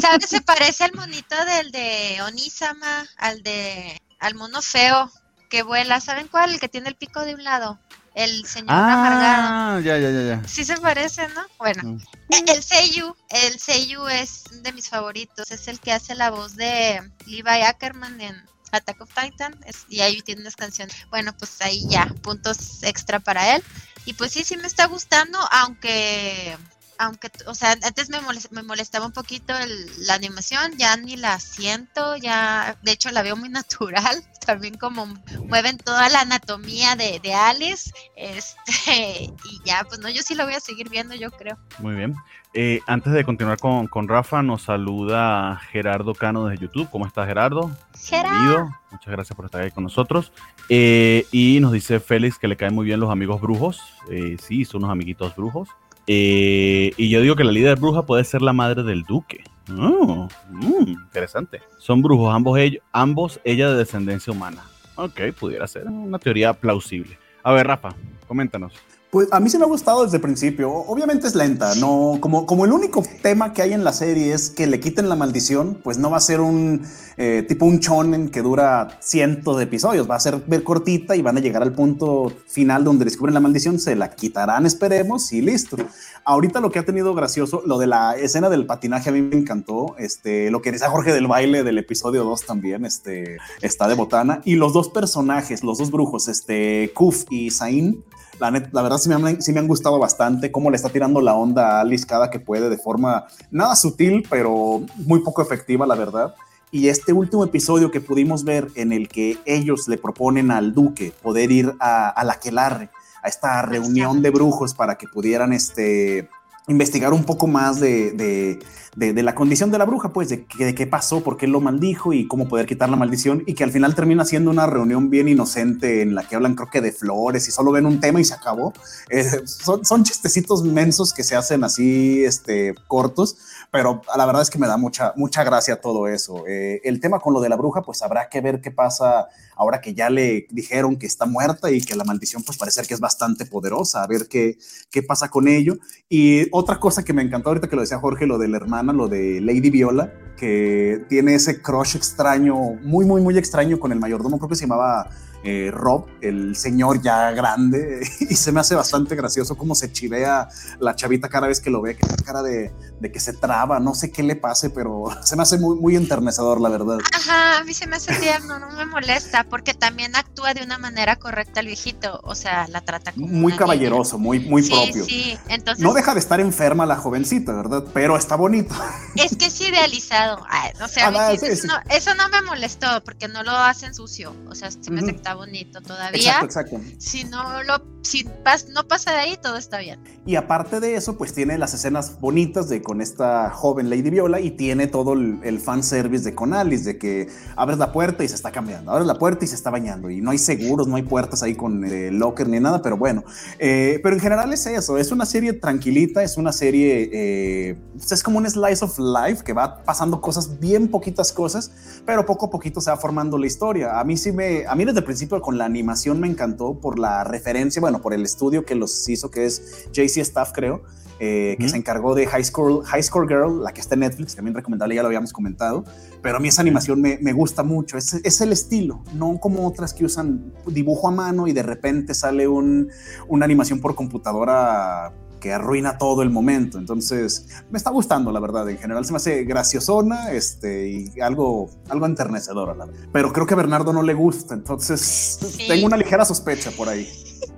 ¿Sabes 0.01 0.27
se 0.29 0.41
parece 0.41 0.85
al 0.85 0.95
monito 0.95 1.37
del 1.45 1.71
de 1.71 2.19
Onisama, 2.23 3.07
al 3.17 3.43
de 3.43 4.01
al 4.19 4.35
mono 4.35 4.63
feo 4.63 5.11
que 5.49 5.63
vuela? 5.63 6.01
¿Saben 6.01 6.29
cuál? 6.29 6.55
El 6.55 6.61
que 6.61 6.69
tiene 6.69 6.89
el 6.89 6.97
pico 6.97 7.25
de 7.25 7.35
un 7.35 7.45
lado 7.45 7.79
el 8.17 8.47
señor 8.47 8.71
ah, 8.71 8.95
amargado. 8.95 9.81
Ya, 9.81 9.99
ya, 9.99 10.11
ya, 10.11 10.23
ya. 10.23 10.49
Sí 10.49 10.65
se 10.65 10.79
parece, 10.79 11.29
¿no? 11.29 11.47
Bueno, 11.59 11.83
mm. 11.85 12.01
el 12.49 12.63
Seiyu, 12.63 13.15
el 13.29 13.61
Seiyu 13.61 14.07
es 14.09 14.45
de 14.63 14.73
mis 14.73 14.89
favoritos, 14.89 15.51
es 15.51 15.69
el 15.69 15.79
que 15.79 15.93
hace 15.93 16.15
la 16.15 16.31
voz 16.31 16.57
de 16.57 17.01
Levi 17.27 17.63
Ackerman 17.63 18.21
en 18.23 18.43
Attack 18.73 19.03
of 19.03 19.11
Titan 19.15 19.55
es, 19.67 19.85
y 19.89 20.01
ahí 20.01 20.23
tiene 20.23 20.41
unas 20.41 20.57
canciones. 20.57 20.97
Bueno, 21.11 21.37
pues 21.37 21.61
ahí 21.61 21.87
ya, 21.89 22.07
puntos 22.23 22.83
extra 22.83 23.21
para 23.21 23.55
él. 23.55 23.63
Y 24.07 24.15
pues 24.15 24.33
sí, 24.33 24.45
sí 24.45 24.57
me 24.57 24.67
está 24.67 24.87
gustando, 24.87 25.39
aunque 25.51 26.57
aunque, 26.99 27.31
o 27.47 27.55
sea, 27.55 27.73
antes 27.83 28.09
me, 28.11 28.21
molest, 28.21 28.53
me 28.53 28.63
molestaba 28.63 29.07
un 29.07 29.13
poquito 29.13 29.57
el, 29.57 30.07
la 30.07 30.15
animación, 30.15 30.73
ya 30.77 30.97
ni 30.97 31.17
la 31.17 31.39
siento, 31.39 32.17
ya, 32.17 32.77
de 32.83 32.93
hecho 32.93 33.11
la 33.11 33.23
veo 33.23 33.37
muy 33.37 33.49
natural, 33.51 34.23
también 34.45 34.77
como 34.77 35.07
mueven 35.47 35.79
toda 35.79 36.09
la 36.09 36.21
anatomía 36.21 36.97
de, 36.97 37.21
de 37.21 37.35
Alice, 37.35 37.91
este, 38.17 39.25
y 39.25 39.61
ya, 39.65 39.85
pues 39.89 40.01
no, 40.01 40.09
yo 40.09 40.23
sí 40.23 40.35
lo 40.35 40.45
voy 40.45 40.55
a 40.55 40.61
seguir 40.61 40.89
viendo, 40.89 41.15
yo 41.15 41.31
creo. 41.31 41.59
Muy 41.79 41.95
bien. 41.95 42.15
Eh, 42.59 42.81
antes 42.87 43.13
de 43.13 43.23
continuar 43.23 43.59
con, 43.59 43.87
con, 43.87 44.09
Rafa, 44.09 44.43
nos 44.43 44.63
saluda 44.63 45.61
Gerardo 45.71 46.15
Cano 46.15 46.47
desde 46.47 46.63
YouTube. 46.63 46.89
¿Cómo 46.91 47.07
estás, 47.07 47.27
Gerardo? 47.27 47.71
Gerardo. 48.03 48.71
Muchas 48.91 49.13
gracias 49.13 49.37
por 49.37 49.45
estar 49.45 49.61
ahí 49.61 49.71
con 49.71 49.85
nosotros. 49.85 50.33
Eh, 50.71 51.27
y 51.33 51.61
nos 51.61 51.73
dice 51.73 52.01
Félix 52.01 52.39
que 52.39 52.49
le 52.49 52.57
caen 52.57 52.75
muy 52.75 52.87
bien 52.87 52.99
los 52.99 53.11
amigos 53.11 53.43
brujos. 53.43 53.83
Eh, 54.11 54.39
sí, 54.41 54.65
son 54.65 54.85
unos 54.85 54.93
amiguitos 54.93 55.37
brujos. 55.37 55.69
Eh, 56.07 56.93
y 56.97 57.09
yo 57.09 57.21
digo 57.21 57.37
que 57.37 57.45
la 57.45 57.53
líder 57.53 57.79
bruja 57.79 58.07
puede 58.07 58.25
ser 58.25 58.43
la 58.43 58.53
madre 58.53 58.83
del 58.83 59.03
duque. 59.03 59.43
Oh, 59.71 60.29
mm, 60.51 60.89
interesante. 60.89 61.61
Son 61.79 62.03
brujos, 62.03 62.33
ambos, 62.33 62.59
ellos, 62.59 62.83
ambos 62.93 63.41
ella 63.45 63.71
de 63.71 63.77
descendencia 63.77 64.33
humana. 64.33 64.63
Ok, 64.95 65.21
pudiera 65.39 65.67
ser 65.67 65.87
una 65.87 66.19
teoría 66.19 66.53
plausible. 66.53 67.19
A 67.43 67.53
ver, 67.53 67.67
Rafa, 67.67 67.95
coméntanos. 68.27 68.73
Pues 69.11 69.29
a 69.31 69.39
mí 69.39 69.49
sí 69.49 69.57
me 69.57 69.65
ha 69.65 69.69
gustado 69.69 70.05
desde 70.05 70.17
el 70.17 70.21
principio. 70.21 70.71
Obviamente 70.71 71.29
es 71.29 71.37
lenta, 71.37 71.75
no 71.77 72.19
como, 72.21 72.45
como 72.45 72.65
el 72.65 72.73
único 72.73 73.05
tema 73.23 73.53
que 73.53 73.63
hay 73.63 73.73
en 73.73 73.85
la 73.85 73.93
serie 73.93 74.33
es 74.33 74.51
que 74.51 74.67
le 74.67 74.81
quiten 74.81 75.09
la 75.09 75.15
maldición, 75.15 75.79
pues 75.83 75.97
no 75.97 76.11
va 76.11 76.17
a 76.17 76.21
ser 76.21 76.41
un 76.41 76.83
eh, 77.17 77.45
tipo 77.49 77.67
un 77.67 77.79
chonen 77.79 78.29
que 78.29 78.43
dura 78.43 78.99
cientos 79.01 79.59
de 79.59 79.65
episodios, 79.65 80.11
va 80.11 80.17
a 80.17 80.21
ser 80.21 80.43
ver 80.47 80.65
cortita 80.65 81.15
y 81.15 81.23
van 81.23 81.37
a 81.37 81.41
llegar 81.41 81.63
al 81.63 81.73
punto 81.73 82.33
final 82.49 82.83
donde 82.83 83.05
descubren 83.05 83.33
la 83.33 83.41
maldición, 83.41 83.79
se 83.79 83.95
la 83.95 84.11
quitarán, 84.11 84.67
esperemos 84.67 85.33
y 85.33 85.41
listo. 85.41 85.77
Ahorita 86.25 86.61
lo 86.61 86.73
que 86.73 86.81
ha 86.81 86.85
tenido 86.85 87.15
gracioso, 87.15 87.63
lo 87.65 87.79
de 87.79 87.87
la 87.87 88.17
escena 88.17 88.51
del 88.51 88.67
patinaje 88.67 89.11
a 89.11 89.13
mí 89.13 89.23
me 89.23 89.37
encantó, 89.37 89.95
este, 89.99 90.51
lo 90.51 90.61
que 90.63 90.73
decía 90.73 90.91
Jorge 90.91 91.13
del 91.13 91.29
baile 91.29 91.63
del 91.63 91.79
episodio 91.79 92.25
2 92.25 92.45
también, 92.45 92.85
este, 92.85 93.39
está 93.63 93.87
de 93.87 93.95
botana 93.95 94.43
y 94.45 94.57
los 94.57 94.73
dos 94.73 94.89
personajes, 94.89 95.63
los 95.63 95.79
dos 95.79 95.93
brujos, 95.93 96.27
este, 96.27 96.91
Kuf 96.93 97.25
y 97.31 97.53
Zain 97.53 98.05
la, 98.39 98.51
net, 98.51 98.69
la 98.73 98.83
verdad 98.83 98.99
sí 98.99 99.09
me, 99.09 99.15
han, 99.15 99.43
sí 99.43 99.53
me, 99.53 99.61
han, 99.61 99.69
gustado 99.69 99.99
bastante 99.99 100.51
cómo 100.53 100.71
le 100.71 100.77
está 100.77 100.89
tirando 100.89 101.21
la 101.21 101.35
onda 101.35 101.79
a 101.79 101.81
Alice 101.81 102.07
cada 102.07 102.31
que 102.31 102.41
puede 102.41 102.69
de 102.69 102.79
forma 102.79 103.27
nada 103.51 103.77
sutil, 103.77 104.27
pero 104.29 104.83
muy 104.97 105.21
poco 105.21 105.43
efectiva, 105.43 105.87
la 105.87 105.95
verdad. 105.95 106.35
Y 106.71 106.89
este 106.89 107.13
último 107.13 107.45
episodio 107.45 107.91
que 107.91 108.01
pudimos 108.01 108.45
ver 108.45 108.69
en 108.75 108.93
el 108.93 109.09
que 109.09 109.39
ellos 109.45 109.89
le 109.89 109.99
proponen 109.99 110.51
al 110.51 110.75
duque 110.75 111.13
poder 111.23 111.51
ir 111.53 111.75
a, 111.81 112.09
a 112.09 112.25
la 112.25 112.39
Quelarre, 112.39 112.91
a 113.23 113.29
esta 113.29 113.63
reunión 113.63 114.21
de 114.21 114.31
brujos 114.31 114.75
para 114.75 114.97
que 114.97 115.07
pudieran 115.07 115.53
este, 115.53 116.29
investigar 116.69 117.13
un 117.13 117.25
poco 117.25 117.47
más 117.47 117.81
de, 117.81 118.59
la 118.97 119.35
condición 119.35 119.71
de 119.71 119.79
la 119.79 119.85
bruja, 119.85 120.13
pues 120.13 120.31
de, 120.31 120.47
de, 120.59 120.75
qué 120.75 120.87
pasó, 120.87 121.23
por 121.23 121.37
qué 121.37 121.47
lo 121.47 121.61
maldijo 121.61 122.15
y 122.15 122.27
cómo 122.27 122.49
poder 122.49 122.67
quitar 122.67 122.89
la 122.89 122.97
maldición 122.97 123.43
y 123.47 123.55
que 123.55 123.63
al 123.63 123.71
final 123.71 123.95
termina 123.95 124.25
siendo 124.25 124.51
una 124.51 124.67
reunión 124.67 125.11
bien 125.11 125.29
inocente 125.29 126.01
en 126.01 126.15
la 126.15 126.27
que 126.27 126.35
hablan 126.35 126.55
creo 126.55 126.71
que 126.71 126.81
de 126.81 126.93
flores 126.93 127.47
y 127.47 127.51
solo 127.51 127.73
ven 127.73 127.85
un 127.85 128.01
tema 128.01 128.21
y 128.21 128.25
se 128.25 128.35
acabó. 128.35 128.73
Eh, 129.11 129.43
son, 129.45 129.85
son, 129.85 130.03
chistecitos 130.03 130.65
mensos 130.65 131.13
que 131.13 131.25
se 131.25 131.37
hacen 131.37 131.63
así 131.63 132.25
este, 132.25 132.75
cortos, 132.89 133.37
pero 133.71 134.01
la 134.17 134.25
verdad 134.25 134.43
es 134.43 134.51
que 134.51 134.59
me 134.59 134.67
da 134.67 134.79
mucha, 134.79 135.13
mucha 135.17 135.45
gracia 135.45 135.81
todo 135.81 136.09
eso. 136.09 136.45
Eh, 136.47 136.81
el 136.85 136.99
tema 137.01 137.21
con 137.21 137.35
lo 137.35 137.41
de 137.41 137.51
la 137.51 137.57
bruja, 137.57 137.83
pues 137.83 138.03
habrá 138.03 138.29
que 138.31 138.41
ver 138.41 138.61
qué 138.63 138.71
pasa 138.71 139.29
ahora 139.57 139.81
que 139.81 139.95
ya 139.95 140.11
le 140.11 140.47
dijeron 140.51 140.97
que 140.97 141.07
está 141.07 141.27
muerta 141.27 141.71
y 141.71 141.81
que 141.81 141.97
la 141.97 142.05
maldición 142.05 142.43
pues 142.43 142.59
parece 142.59 142.83
que 142.83 142.95
es 142.95 143.01
bastante 143.01 143.47
poderosa, 143.47 144.03
a 144.03 144.07
ver 144.07 144.29
qué, 144.29 144.59
qué 144.91 145.03
pasa 145.03 145.29
con 145.29 145.49
ello. 145.49 145.77
Y 146.09 146.47
otra 146.53 146.79
cosa 146.79 147.05
que 147.05 147.13
me 147.13 147.23
encantó 147.23 147.51
ahorita 147.51 147.69
que 147.69 147.77
lo 147.77 147.83
decía 147.83 147.99
Jorge, 147.99 148.27
lo 148.27 148.39
de 148.39 148.49
la 148.49 148.59
lo 148.93 149.09
de 149.09 149.41
Lady 149.41 149.71
Viola, 149.71 150.13
que 150.37 151.05
tiene 151.09 151.35
ese 151.35 151.63
crush 151.63 151.97
extraño, 151.97 152.57
muy, 152.83 153.05
muy, 153.05 153.21
muy 153.21 153.39
extraño 153.39 153.81
con 153.81 153.93
el 153.93 153.99
mayordomo, 153.99 154.39
creo 154.39 154.49
que 154.49 154.57
se 154.57 154.63
llamaba 154.63 155.11
eh, 155.47 155.71
Rob, 155.71 156.07
el 156.23 156.57
señor 156.57 157.01
ya 157.01 157.31
grande, 157.31 158.01
y 158.21 158.35
se 158.35 158.51
me 158.51 158.59
hace 158.59 158.75
bastante 158.75 159.15
gracioso 159.15 159.57
cómo 159.57 159.77
se 159.77 159.93
chivea 159.93 160.49
la 160.81 160.97
chavita 160.97 161.29
cada 161.29 161.47
vez 161.47 161.61
que 161.61 161.71
lo 161.71 161.81
ve, 161.81 161.97
que 161.97 162.05
tiene 162.05 162.23
cara 162.25 162.43
de, 162.43 162.73
que 163.13 163.21
se 163.21 163.33
traba, 163.33 163.79
no 163.79 163.95
sé 163.95 164.11
qué 164.11 164.25
le 164.25 164.35
pase, 164.35 164.71
pero 164.71 165.05
se 165.23 165.37
me 165.37 165.43
hace 165.43 165.59
muy, 165.59 165.77
muy 165.79 165.95
enternecedor, 165.95 166.61
la 166.61 166.69
verdad. 166.69 166.99
Ajá, 167.15 167.59
a 167.59 167.65
mí 167.65 167.75
se 167.75 167.87
me 167.87 167.95
hace 167.95 168.13
tierno, 168.17 168.59
no 168.59 168.71
me 168.73 168.87
molesta, 168.87 169.45
porque 169.45 169.73
también 169.73 170.17
actúa 170.17 170.53
de 170.53 170.65
una 170.65 170.79
manera 170.79 171.15
correcta 171.15 171.61
el 171.61 171.67
viejito, 171.67 172.21
o 172.25 172.35
sea, 172.35 172.67
la 172.67 172.81
trata 172.81 173.13
como 173.13 173.29
Muy 173.29 173.53
caballeroso, 173.55 174.19
muy, 174.19 174.41
muy 174.41 174.69
propio. 174.69 175.05
Sí, 175.05 175.39
entonces... 175.49 175.85
No 175.85 175.95
deja 175.95 176.13
de 176.15 176.21
estar 176.21 176.41
enferma 176.41 176.87
la 176.87 176.97
jovencita, 176.97 177.53
¿verdad? 177.53 177.85
Pero 177.95 178.17
está 178.17 178.35
bonito. 178.35 178.75
Es 179.15 179.37
que 179.37 179.47
es 179.47 179.61
idealizado, 179.61 180.45
o 180.83 180.89
sea, 180.89 181.09
ah, 181.15 181.33
eso, 181.33 182.15
No, 182.17 182.29
me 182.31 182.43
molestó, 182.43 182.89
porque 183.05 183.29
no 183.29 183.45
lo 183.45 183.53
hacen 183.53 183.95
sucio, 183.95 184.35
o 184.49 184.55
sea, 184.57 184.71
se 184.73 184.91
me 184.91 185.05
uh 185.05 185.07
bonito 185.37 185.81
todavía. 185.81 186.41
Exacto, 186.41 186.47
exacto. 186.47 186.81
Si 186.99 187.25
no 187.25 187.63
lo, 187.63 187.83
si 188.03 188.27
no 188.73 188.87
pasa 188.89 189.13
de 189.13 189.19
ahí, 189.19 189.39
todo 189.41 189.57
está 189.57 189.79
bien. 189.79 190.01
Y 190.25 190.37
aparte 190.37 190.81
de 190.81 190.97
eso, 190.97 191.17
pues 191.17 191.33
tiene 191.33 191.59
las 191.59 191.75
escenas 191.75 192.19
bonitas 192.21 192.69
de 192.69 192.83
con 192.83 193.01
esta 193.01 193.51
joven 193.51 193.91
Lady 193.91 194.11
Viola 194.11 194.41
y 194.41 194.51
tiene 194.51 194.87
todo 194.87 195.13
el, 195.13 195.39
el 195.45 195.61
fan 195.61 195.83
service 195.83 196.25
de 196.25 196.35
con 196.35 196.55
Alice, 196.55 196.85
de 196.85 196.99
que 196.99 197.29
abres 197.57 197.79
la 197.79 197.93
puerta 197.93 198.25
y 198.25 198.29
se 198.29 198.35
está 198.35 198.51
cambiando, 198.51 198.91
abres 198.91 199.07
la 199.07 199.19
puerta 199.19 199.45
y 199.45 199.49
se 199.49 199.55
está 199.55 199.71
bañando 199.71 200.11
y 200.11 200.21
no 200.21 200.31
hay 200.31 200.39
seguros, 200.39 200.89
no 200.89 200.97
hay 200.97 201.03
puertas 201.03 201.43
ahí 201.43 201.55
con 201.55 201.85
eh, 201.85 202.11
locker 202.11 202.49
ni 202.49 202.61
nada, 202.61 202.83
pero 202.83 202.97
bueno. 202.97 203.25
Eh, 203.59 204.01
pero 204.03 204.15
en 204.15 204.21
general 204.21 204.53
es 204.53 204.67
eso, 204.67 204.99
es 204.99 205.11
una 205.11 205.27
serie 205.27 205.53
tranquilita, 205.53 206.23
es 206.23 206.37
una 206.37 206.53
serie, 206.53 207.11
eh, 207.13 207.77
es 208.11 208.23
como 208.23 208.39
un 208.39 208.49
slice 208.49 208.85
of 208.85 208.99
life 208.99 209.43
que 209.45 209.53
va 209.53 209.83
pasando 209.85 210.21
cosas, 210.21 210.59
bien 210.61 210.89
poquitas 210.89 211.33
cosas, 211.33 211.71
pero 212.05 212.25
poco 212.25 212.47
a 212.47 212.51
poquito 212.51 212.81
se 212.81 212.91
va 212.91 212.97
formando 212.97 213.39
la 213.39 213.47
historia. 213.47 213.99
A 213.99 214.05
mí 214.05 214.17
sí 214.17 214.33
me, 214.33 214.67
a 214.67 214.75
mí 214.75 214.85
desde 214.85 215.01
el 215.01 215.05
principio 215.05 215.16
con 215.41 215.59
la 215.59 215.65
animación 215.65 216.21
me 216.21 216.29
encantó 216.29 216.79
por 216.81 216.99
la 216.99 217.25
referencia, 217.25 217.81
bueno, 217.81 218.01
por 218.01 218.15
el 218.15 218.23
estudio 218.23 218.65
que 218.65 218.75
los 218.75 219.09
hizo, 219.09 219.31
que 219.31 219.47
es 219.47 219.89
JC 219.93 220.19
Staff, 220.19 220.53
creo, 220.53 220.83
eh, 221.19 221.57
que 221.59 221.69
se 221.69 221.77
encargó 221.77 222.15
de 222.15 222.27
High 222.27 222.45
School, 222.45 222.85
High 222.85 223.03
School 223.03 223.27
Girl, 223.27 223.63
la 223.63 223.73
que 223.73 223.81
está 223.81 223.95
en 223.95 224.01
Netflix, 224.01 224.37
también 224.37 224.55
recomendable, 224.55 224.95
ya 224.95 225.03
lo 225.03 225.07
habíamos 225.07 225.33
comentado, 225.33 225.85
pero 226.23 226.37
a 226.37 226.41
mí 226.41 226.49
esa 226.49 226.61
animación 226.61 227.01
me, 227.01 227.19
me 227.23 227.33
gusta 227.33 227.63
mucho, 227.63 227.97
es, 227.97 228.15
es, 228.15 228.41
el 228.43 228.53
estilo, 228.53 229.03
no 229.15 229.39
como 229.39 229.67
otras 229.67 229.95
que 229.95 230.05
usan 230.05 230.53
dibujo 230.67 231.09
a 231.09 231.11
mano 231.11 231.47
y 231.47 231.53
de 231.53 231.63
repente 231.63 232.13
sale 232.13 232.47
un, 232.47 232.91
una 233.29 233.47
animación 233.47 233.81
por 233.81 233.95
computadora 233.95 235.15
que 235.47 235.53
arruina 235.53 235.97
todo 235.97 236.23
el 236.23 236.31
momento. 236.31 236.77
Entonces, 236.77 237.47
me 237.71 237.79
está 237.79 237.91
gustando, 237.91 238.33
la 238.33 238.41
verdad. 238.41 238.69
En 238.69 238.79
general 238.79 239.05
se 239.05 239.13
me 239.13 239.19
hace 239.19 239.45
graciosona 239.45 240.33
este, 240.33 240.89
y 240.89 241.21
algo, 241.21 241.71
algo 241.89 242.07
enternecedora. 242.07 242.75
La 242.75 242.87
verdad. 242.87 243.01
Pero 243.13 243.33
creo 243.33 243.47
que 243.47 243.55
a 243.55 243.57
Bernardo 243.57 243.93
no 243.93 244.03
le 244.03 244.13
gusta, 244.13 244.55
entonces 244.55 245.39
tengo 245.69 245.87
una 245.87 245.97
ligera 245.97 246.25
sospecha 246.25 246.73
por 246.73 246.89
ahí. 246.89 247.09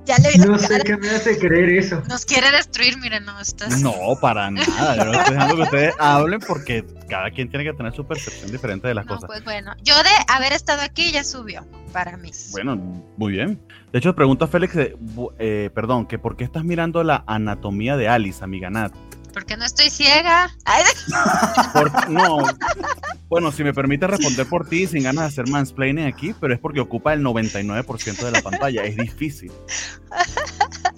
Ya 0.09 0.17
le 0.17 0.38
no 0.38 0.59
sé 0.59 0.81
qué 0.85 0.97
me 0.97 1.11
hace 1.11 1.38
creer 1.38 1.69
eso. 1.69 2.03
Nos 2.09 2.25
quiere 2.25 2.51
destruir, 2.51 2.97
miren, 2.97 3.27
no 3.27 3.38
estás. 3.38 3.83
No, 3.83 3.92
para 4.18 4.51
nada. 4.51 5.05
Yo 5.05 5.12
estoy 5.12 5.35
dejando 5.35 5.57
que 5.57 5.62
ustedes 5.62 5.94
hablen 5.99 6.40
porque 6.40 6.83
cada 7.11 7.31
quien 7.31 7.51
tiene 7.51 7.64
que 7.66 7.75
tener 7.75 7.94
su 7.94 8.07
percepción 8.07 8.51
diferente 8.51 8.88
de 8.88 8.94
las 8.94 9.05
cosas. 9.05 9.27
Pues 9.27 9.44
bueno, 9.44 9.75
yo 9.83 9.94
de 10.03 10.09
haber 10.29 10.55
estado 10.55 10.81
aquí 10.81 11.12
ya 11.12 11.25
subió 11.25 11.66
para 11.92 12.16
mí. 12.16 12.31
Bueno, 12.53 12.77
muy 13.18 13.33
bien. 13.33 13.61
De 13.92 13.99
hecho, 13.99 14.14
pregunta 14.14 14.47
Félix, 14.47 14.77
eh, 14.77 14.97
eh, 15.38 15.68
perdón, 15.75 16.07
que 16.07 16.18
por 16.18 16.38
qué 16.38 16.44
estás 16.44 16.64
mirando 16.64 17.05
la 17.05 17.23
anatomía 17.27 17.99
de 17.99 18.09
Alice, 18.09 18.42
amiga 18.42 18.71
Nat. 18.71 18.94
Porque 19.33 19.57
no 19.57 19.64
estoy 19.64 19.91
ciega. 19.91 20.51
no. 22.09 22.45
Bueno, 23.29 23.53
si 23.53 23.62
me 23.62 23.75
permite 23.75 24.07
responder 24.07 24.47
por 24.47 24.69
ti, 24.69 24.87
sin 24.87 25.03
ganas 25.03 25.25
de 25.25 25.29
hacer 25.29 25.49
mansplaining 25.49 26.07
aquí, 26.07 26.35
pero 26.41 26.55
es 26.55 26.61
porque 26.61 26.81
ocupa 26.81 27.12
el 27.12 27.23
99% 27.23 28.25
de 28.25 28.31
la 28.31 28.43
pantalla. 28.43 28.85
Es 28.85 28.97
difícil. 28.97 29.53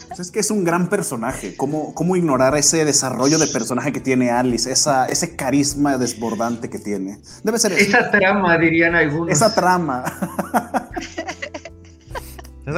Pues 0.08 0.20
es 0.20 0.30
que 0.30 0.40
es 0.40 0.50
un 0.50 0.64
gran 0.64 0.88
personaje. 0.88 1.56
¿Cómo, 1.56 1.94
¿Cómo 1.94 2.16
ignorar 2.16 2.56
ese 2.56 2.84
desarrollo 2.84 3.38
de 3.38 3.46
personaje 3.48 3.92
que 3.92 4.00
tiene 4.00 4.30
Alice? 4.30 4.70
Esa, 4.70 5.06
ese 5.06 5.36
carisma 5.36 5.98
desbordante 5.98 6.70
que 6.70 6.78
tiene. 6.78 7.18
Debe 7.42 7.58
ser 7.58 7.72
Esa 7.72 8.10
trama, 8.10 8.58
dirían 8.58 8.94
algunos. 8.94 9.32
Esa 9.32 9.54
trama. 9.54 10.04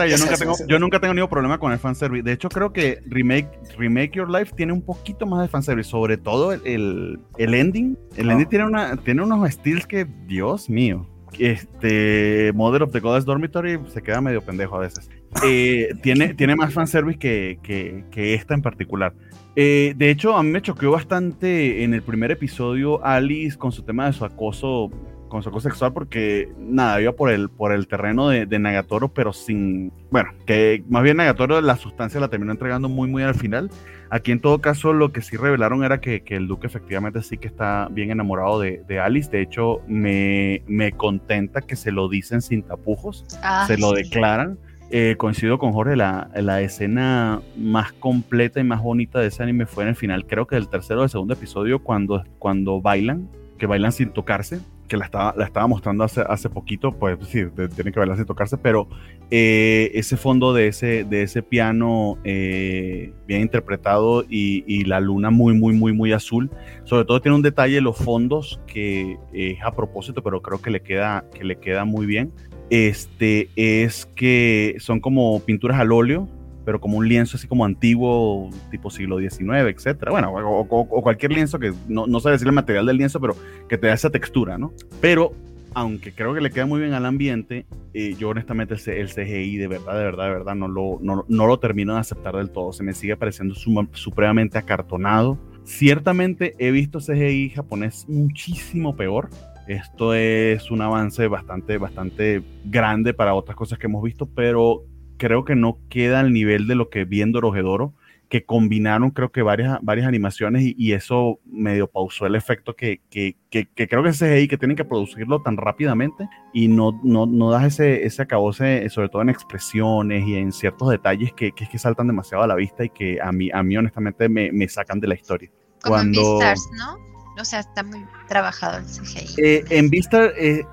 yo, 0.09 0.19
nunca 0.19 0.37
tengo, 0.37 0.55
yo 0.69 0.79
nunca 0.79 1.01
tengo 1.01 1.15
ningún 1.15 1.31
problema 1.31 1.59
con 1.59 1.73
el 1.73 1.79
fanservice. 1.79 2.23
De 2.23 2.33
hecho, 2.33 2.49
creo 2.49 2.73
que 2.73 3.01
Remake, 3.07 3.49
Remake 3.77 4.13
Your 4.13 4.31
Life 4.31 4.55
tiene 4.57 4.73
un 4.73 4.83
poquito 4.83 5.27
más 5.27 5.43
de 5.43 5.49
fanservice, 5.49 5.91
sobre 5.91 6.17
todo 6.17 6.53
el, 6.53 7.21
el, 7.39 7.55
ending. 7.55 7.99
El 8.17 8.31
ending 8.31 8.49
tiene, 8.49 8.65
una, 8.67 8.97
tiene 8.97 9.23
unos 9.23 9.51
styles 9.51 9.87
que, 9.87 10.07
Dios 10.27 10.69
mío. 10.69 11.07
Este 11.39 12.53
Mother 12.55 12.83
of 12.83 12.93
the 12.93 13.01
Goddess 13.01 13.25
Dormitory 13.25 13.81
se 13.89 14.03
queda 14.03 14.21
medio 14.21 14.43
pendejo 14.43 14.77
a 14.77 14.81
veces. 14.81 15.09
Eh, 15.47 15.95
tiene, 16.03 16.35
tiene 16.35 16.55
más 16.55 16.75
fanservice 16.75 17.19
que, 17.19 17.59
que, 17.63 18.05
que 18.11 18.35
esta 18.35 18.53
en 18.53 18.61
particular. 18.61 19.15
Eh, 19.55 19.93
de 19.97 20.11
hecho, 20.11 20.37
a 20.37 20.43
mí 20.43 20.51
me 20.51 20.63
choqueó 20.63 20.93
bastante 20.93 21.85
en 21.85 21.93
el 21.95 22.03
primer 22.03 22.31
episodio 22.31 23.05
Alice 23.05 23.59
con 23.59 23.73
su 23.73 23.83
tema 23.83 24.07
de 24.07 24.13
su 24.13 24.25
acoso 24.25 24.91
con 25.33 25.43
su 25.43 25.49
acoso 25.49 25.71
sexual 25.71 25.95
porque 25.95 26.53
nada, 26.59 27.01
iba 27.01 27.13
por 27.13 27.31
el, 27.31 27.49
por 27.49 27.73
el 27.73 27.89
terreno 27.89 28.29
de, 28.29 28.59
Nagatoro, 28.59 29.09
pero 29.09 29.33
sin, 29.33 29.91
bueno, 30.11 30.31
que 30.47 30.85
más 30.91 31.03
bien 31.03 31.17
Nagatoro 31.17 31.59
la 31.63 31.77
sustancia 31.77 32.21
la 32.21 32.29
terminó 32.29 32.53
entregando 32.53 32.91
muy, 32.91 33.09
muy 33.09 33.23
al 33.23 33.35
final. 33.35 33.71
Aquí 34.11 34.31
en 34.31 34.41
todo 34.41 34.61
caso 34.61 34.93
lo 34.93 35.11
que 35.11 35.23
sí 35.23 35.39
revelaron 35.39 35.85
era 35.85 36.03
que, 36.03 36.23
el 36.27 36.49
duque 36.49 36.67
efectivamente 36.67 37.23
sí 37.23 37.39
que 37.39 37.49
está 37.49 37.89
bien 37.91 38.11
enamorado 38.11 38.61
de, 38.61 39.01
Alice. 39.01 39.31
De 39.31 39.41
hecho, 39.41 39.81
me, 39.89 40.63
me, 40.67 40.93
contenta 40.93 41.63
que 41.63 41.77
se 41.77 41.93
lo 41.93 42.11
dicen 42.11 42.43
sin 42.43 42.63
tapujos, 42.63 43.25
ah, 43.43 43.65
se 43.67 43.79
lo 43.79 43.93
declaran. 43.93 44.59
Eh, 44.91 45.15
coincido 45.17 45.59
con 45.59 45.73
Jorge, 45.73 45.97
la, 45.97 46.29
la, 46.35 46.61
escena 46.61 47.41
más 47.57 47.95
completa 47.95 48.61
y 48.61 48.65
más 48.65 48.83
bonita 48.83 49.21
de 49.21 49.29
ese 49.29 49.43
anime 49.43 49.65
fue 49.65 49.85
en 49.85 49.89
el 49.89 49.97
final, 49.97 50.27
creo 50.27 50.47
que 50.47 50.57
del 50.57 50.69
tercero 50.69 51.01
o 51.01 51.03
del 51.05 51.09
segundo 51.09 51.33
episodio, 51.33 51.79
cuando, 51.79 52.23
cuando 52.39 52.83
bailan, 52.83 53.31
que 53.57 53.65
bailan 53.65 53.93
sin 53.93 54.11
tocarse 54.11 54.61
que 54.93 54.99
la 54.99 55.07
estaba, 55.07 55.35
la 55.39 55.47
estaba 55.47 55.67
mostrando 55.67 56.05
hace, 56.05 56.21
hace 56.21 56.51
poquito, 56.51 56.93
pues 56.93 57.17
sí, 57.27 57.45
tiene 57.75 57.93
que 57.93 57.99
verla 57.99 58.15
sin 58.15 58.27
tocarse, 58.27 58.59
pero 58.59 58.89
eh, 59.31 59.91
ese 59.95 60.19
fondo 60.19 60.53
de 60.53 60.67
ese, 60.69 61.05
de 61.05 61.23
ese 61.23 61.43
piano 61.43 62.19
eh, 62.25 63.15
bien 63.27 63.41
interpretado 63.41 64.23
y, 64.29 64.85
la 64.85 65.01
luna 65.01 65.31
muy, 65.31 65.55
muy, 65.55 65.73
muy, 65.73 65.95
muy 65.95 66.13
azul. 66.13 66.51
Sobre 66.85 67.07
todo 67.07 67.23
tiene 67.23 67.37
un 67.37 67.41
detalle 67.41 67.81
los 67.81 67.97
fondos 67.97 68.61
que 68.67 69.17
es 69.33 69.63
a 69.63 69.73
propósito, 69.73 70.23
pero 70.23 70.43
creo 70.43 70.61
que 70.61 70.71
le 70.71 70.83
queda, 70.83 71.25
que 71.33 71.45
le 71.45 71.57
queda 71.57 71.87
muy 71.87 72.05
bien. 72.05 72.31
Este 72.69 73.49
es 73.57 74.05
que 74.15 74.77
son 74.79 75.01
como 75.01 75.41
pinturas 75.41 75.81
al 75.81 75.93
óleo, 75.93 76.29
pero 76.65 76.81
como 76.81 76.99
un 76.99 77.09
lienzo 77.09 77.37
así 77.37 77.47
como 77.47 77.65
antiguo, 77.65 78.51
tipo 78.71 78.91
siglo 78.91 79.19
XIX, 79.19 79.69
etcétera. 79.69 80.11
Bueno, 80.11 80.33
o, 80.33 81.03
cualquier 81.03 81.33
lienzo 81.33 81.59
que 81.59 81.73
no, 81.89 82.07
no 82.07 82.21
sé 82.21 82.31
decir 82.31 82.47
el 82.47 82.55
material 82.55 82.87
del 82.87 82.97
lienzo, 82.97 83.21
pero 83.21 83.37
que 83.69 83.79
te 83.79 83.87
da 83.87 83.95
esa 83.95 84.11
textura, 84.11 84.59
¿no? 84.59 84.73
Pero 85.01 85.33
aunque 85.75 86.13
creo 86.13 86.35
que 86.35 86.41
le 86.41 86.51
queda 86.51 86.67
muy 86.67 86.81
bien 86.81 86.93
al 86.93 87.07
ambiente, 87.07 87.67
eh, 87.95 88.15
yo 88.19 88.31
honestamente 88.31 88.75
el, 88.75 89.09
CGI 89.09 89.57
de 89.57 89.69
verdad, 89.69 89.97
de 89.97 90.05
verdad, 90.05 90.25
de 90.25 90.31
verdad 90.31 90.55
no 90.55 90.69
lo, 90.69 90.99
no, 91.01 91.25
no 91.29 91.47
lo 91.47 91.59
termino 91.59 91.95
de 91.95 92.01
aceptar 92.01 92.37
del 92.37 92.51
todo. 92.51 92.73
Se 92.73 92.83
me 92.83 92.93
sigue 92.93 93.17
pareciendo 93.17 93.55
supremamente 93.55 94.59
acartonado. 94.59 95.39
Ciertamente 95.65 96.55
he 96.59 96.71
visto 96.71 96.99
CGI 96.99 97.51
japonés 97.51 98.07
muchísimo 98.09 98.97
peor. 98.97 99.31
Esto 99.69 100.13
es 100.13 100.71
un 100.71 100.83
avance 100.83 101.29
bastante, 101.29 101.79
bastante 101.79 102.43
grande 102.65 103.15
para 103.15 103.35
otras 103.35 103.57
cosas 103.57 103.79
que 103.79 103.87
hemos 103.87 104.03
visto, 104.03 104.27
pero 104.27 104.85
creo 105.23 105.45
que 105.45 105.55
no 105.55 105.79
queda 105.89 106.19
al 106.19 106.33
nivel 106.33 106.67
de 106.67 106.75
lo 106.75 106.91
que 106.91 107.05
vi 107.05 107.23
en 107.23 107.31
Dorohedoro, 107.31 107.95
que 108.29 108.45
combinaron 108.45 109.11
creo 109.11 109.31
que 109.31 109.43
varias, 109.43 109.79
varias 109.81 110.09
animaciones 110.09 110.65
y, 110.77 110.93
eso 110.95 111.39
medio 111.45 111.87
pausó 111.87 112.27
el 112.27 112.35
efecto 112.35 112.75
que, 112.75 113.01
que, 113.09 113.37
que, 113.49 113.67
que 113.67 113.87
creo 113.87 114.03
que 114.03 114.09
ese 114.09 114.33
ahí 114.33 114.49
que 114.49 114.59
tienen 114.59 114.77
que 114.77 114.85
producirlo 114.85 115.41
tan 115.41 115.57
rápidamente 115.57 116.29
y 116.53 116.67
no, 116.67 116.99
no, 117.05 117.27
no 117.27 117.53
das 117.53 117.67
ese, 117.67 118.05
ese 118.05 118.23
acabose, 118.23 118.89
sobre 118.91 119.11
todo 119.11 119.23
en 119.23 119.29
expresiones 119.29 120.27
y 120.27 120.35
en 120.35 120.51
ciertos 120.51 120.91
detalles 120.91 121.33
que, 121.35 121.53
que, 121.53 121.69
que 121.69 121.79
saltan 121.79 122.09
demasiado 122.09 122.43
a 122.43 122.49
la 122.49 122.57
vista 122.57 122.85
y 122.85 122.91
que 122.91 123.21
a 123.23 123.31
mí, 123.31 123.49
a 123.53 123.63
mí 123.63 123.77
honestamente 123.77 124.29
me, 124.29 124.51
me 124.51 124.67
sacan 124.67 124.99
de 124.99 125.07
la 125.07 125.15
historia. 125.15 125.53
Como 125.83 125.95
Cuando... 125.95 126.21
en 126.21 126.39
Beastars, 126.39 126.69
¿no? 126.77 127.12
O 127.39 127.45
sea, 127.45 127.61
está 127.61 127.83
muy 127.83 128.07
trabajado 128.29 128.79
el 128.79 128.85
CGI. 128.85 129.35
Eh, 129.39 129.65
en 129.71 129.89
Vistar, 129.89 130.33
eh, 130.37 130.65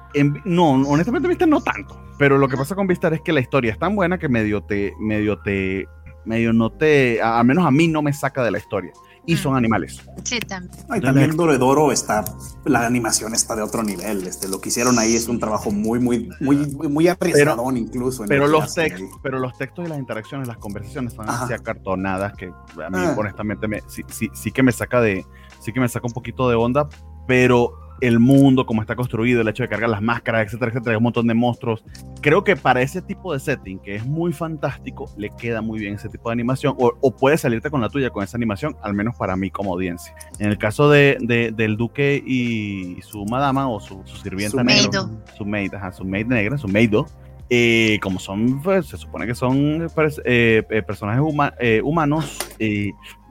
no, 0.45 0.71
honestamente 0.71 1.27
en 1.27 1.29
Vistar 1.29 1.47
no 1.47 1.61
tanto. 1.61 1.99
Pero 2.17 2.37
lo 2.37 2.49
que 2.49 2.57
pasa 2.57 2.75
con 2.75 2.85
Vistar 2.85 3.13
es 3.13 3.21
que 3.21 3.31
la 3.31 3.39
historia 3.39 3.71
es 3.71 3.79
tan 3.79 3.95
buena 3.95 4.17
que 4.17 4.27
medio 4.27 4.61
te, 4.61 4.93
medio 4.99 5.39
te, 5.39 5.87
medio 6.25 6.51
no 6.51 6.69
te, 6.69 7.21
al 7.21 7.45
menos 7.45 7.65
a 7.65 7.71
mí 7.71 7.87
no 7.87 8.01
me 8.01 8.11
saca 8.11 8.43
de 8.43 8.51
la 8.51 8.57
historia. 8.57 8.91
Y 9.25 9.37
son 9.37 9.55
animales. 9.55 10.01
Sí, 10.23 10.39
también. 10.39 10.71
y 10.95 11.01
también 11.01 11.37
Doredoro 11.37 11.91
está, 11.91 12.25
la 12.65 12.87
animación 12.87 13.35
está 13.35 13.55
de 13.55 13.61
otro 13.61 13.83
nivel. 13.83 14.25
Este, 14.25 14.47
lo 14.47 14.59
que 14.59 14.69
hicieron 14.69 14.97
ahí 14.97 15.15
es 15.15 15.27
un 15.27 15.39
trabajo 15.39 15.69
muy, 15.69 15.99
muy, 15.99 16.31
muy, 16.39 16.57
muy 16.65 17.07
arriesgadón 17.07 17.77
incluso. 17.77 18.25
pero, 18.27 18.47
los 18.47 18.73
textos, 18.73 19.07
pero 19.21 19.37
los 19.37 19.55
textos 19.55 19.85
y 19.85 19.89
las 19.89 19.99
interacciones, 19.99 20.47
las 20.47 20.57
conversaciones 20.57 21.13
están 21.13 21.29
así 21.29 21.53
acartonadas 21.53 22.33
que 22.33 22.47
a 22.47 22.89
mí 22.89 22.97
ah. 22.97 23.15
honestamente 23.15 23.67
me, 23.67 23.81
sí, 23.87 24.03
sí, 24.07 24.29
sí 24.33 24.51
que 24.51 24.63
me 24.63 24.71
saca 24.71 24.99
de, 24.99 25.23
sí 25.59 25.71
que 25.71 25.79
me 25.79 25.87
saca 25.87 26.07
un 26.07 26.13
poquito 26.13 26.49
de 26.49 26.55
onda, 26.55 26.87
pero 27.27 27.73
el 28.01 28.19
mundo, 28.19 28.65
como 28.65 28.81
está 28.81 28.95
construido, 28.95 29.41
el 29.41 29.47
hecho 29.49 29.63
de 29.63 29.67
cargar 29.67 29.89
las 29.89 30.01
máscaras, 30.01 30.47
etcétera, 30.47 30.71
etcétera, 30.71 30.97
un 30.97 31.03
montón 31.03 31.27
de 31.27 31.33
monstruos. 31.33 31.83
Creo 32.21 32.45
que 32.45 32.55
para 32.55 32.81
ese 32.81 33.01
tipo 33.01 33.33
de 33.33 33.41
setting, 33.41 33.77
que 33.79 33.95
es 33.95 34.05
muy 34.05 34.31
fantástico, 34.31 35.11
le 35.17 35.29
queda 35.31 35.61
muy 35.61 35.79
bien 35.79 35.95
ese 35.95 36.07
tipo 36.07 36.29
de 36.29 36.33
animación, 36.33 36.75
o, 36.79 36.93
o 37.01 37.11
puedes 37.13 37.41
salirte 37.41 37.69
con 37.69 37.81
la 37.81 37.89
tuya 37.89 38.09
con 38.09 38.23
esa 38.23 38.37
animación, 38.37 38.77
al 38.83 38.93
menos 38.93 39.17
para 39.17 39.35
mí 39.35 39.49
como 39.49 39.73
audiencia. 39.73 40.15
En 40.39 40.47
el 40.47 40.57
caso 40.57 40.89
de, 40.89 41.17
de 41.19 41.51
del 41.51 41.75
duque 41.75 42.23
y 42.25 43.01
su 43.01 43.25
madama, 43.25 43.69
o 43.69 43.81
su, 43.81 44.01
su 44.05 44.15
sirvienta 44.15 44.63
negra, 44.63 45.09
su 45.37 45.45
maid, 45.45 45.73
ajá, 45.73 45.91
su 45.91 46.05
maid 46.05 46.27
negra, 46.27 46.57
su 46.57 46.69
maido, 46.69 47.05
eh, 47.49 47.99
como 48.01 48.19
son, 48.19 48.61
pues, 48.61 48.85
se 48.85 48.95
supone 48.95 49.27
que 49.27 49.35
son 49.35 49.87
eh, 50.23 50.63
eh, 50.69 50.83
personajes 50.83 51.21
humanos, 51.83 52.37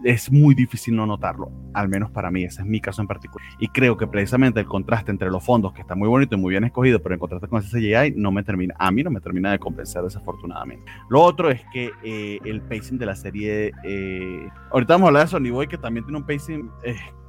es 0.05 0.31
muy 0.31 0.55
difícil 0.55 0.95
no 0.95 1.07
notarlo, 1.07 1.51
al 1.75 1.89
menos 1.89 2.11
para 2.11 2.31
mí, 2.31 2.45
ese 2.45 2.63
es 2.63 2.67
mi 2.67 2.81
caso 2.81 3.03
en 3.03 3.09
particular. 3.09 3.47
Y 3.59 3.69
creo 3.69 3.97
que 3.97 4.07
precisamente 4.07 4.61
el 4.61 4.67
contraste 4.67 5.11
entre 5.11 5.31
los 5.31 5.45
fondos, 5.45 5.73
que 5.73 5.81
está 5.81 5.95
muy 5.95 6.09
bonito 6.09 6.35
y 6.37 6.39
muy 6.39 6.51
bien 6.53 6.65
escogido, 6.65 7.03
pero 7.03 7.15
en 7.15 7.19
contraste 7.19 7.49
con 7.49 7.61
ese 7.61 7.79
CGI, 7.79 8.15
no 8.17 8.31
me 8.31 8.43
termina, 8.43 8.75
a 8.79 8.91
mí 8.91 9.03
no 9.03 9.11
me 9.11 9.21
termina 9.21 9.53
de 9.53 9.59
convencer 9.59 10.03
desafortunadamente. 10.03 10.91
Lo 11.11 11.23
otro 11.23 11.51
es 11.51 11.63
que 11.73 11.91
el 12.45 12.63
pacing 12.63 12.99
de 12.99 13.07
la 13.07 13.17
serie, 13.17 13.73
ahorita 14.71 14.95
vamos 14.95 15.07
a 15.07 15.09
hablar 15.09 15.23
de 15.25 15.31
Sony 15.31 15.53
Boy, 15.53 15.67
que 15.67 15.79
también 15.79 16.05
tiene 16.05 16.19
un 16.19 16.27
pacing 16.27 16.71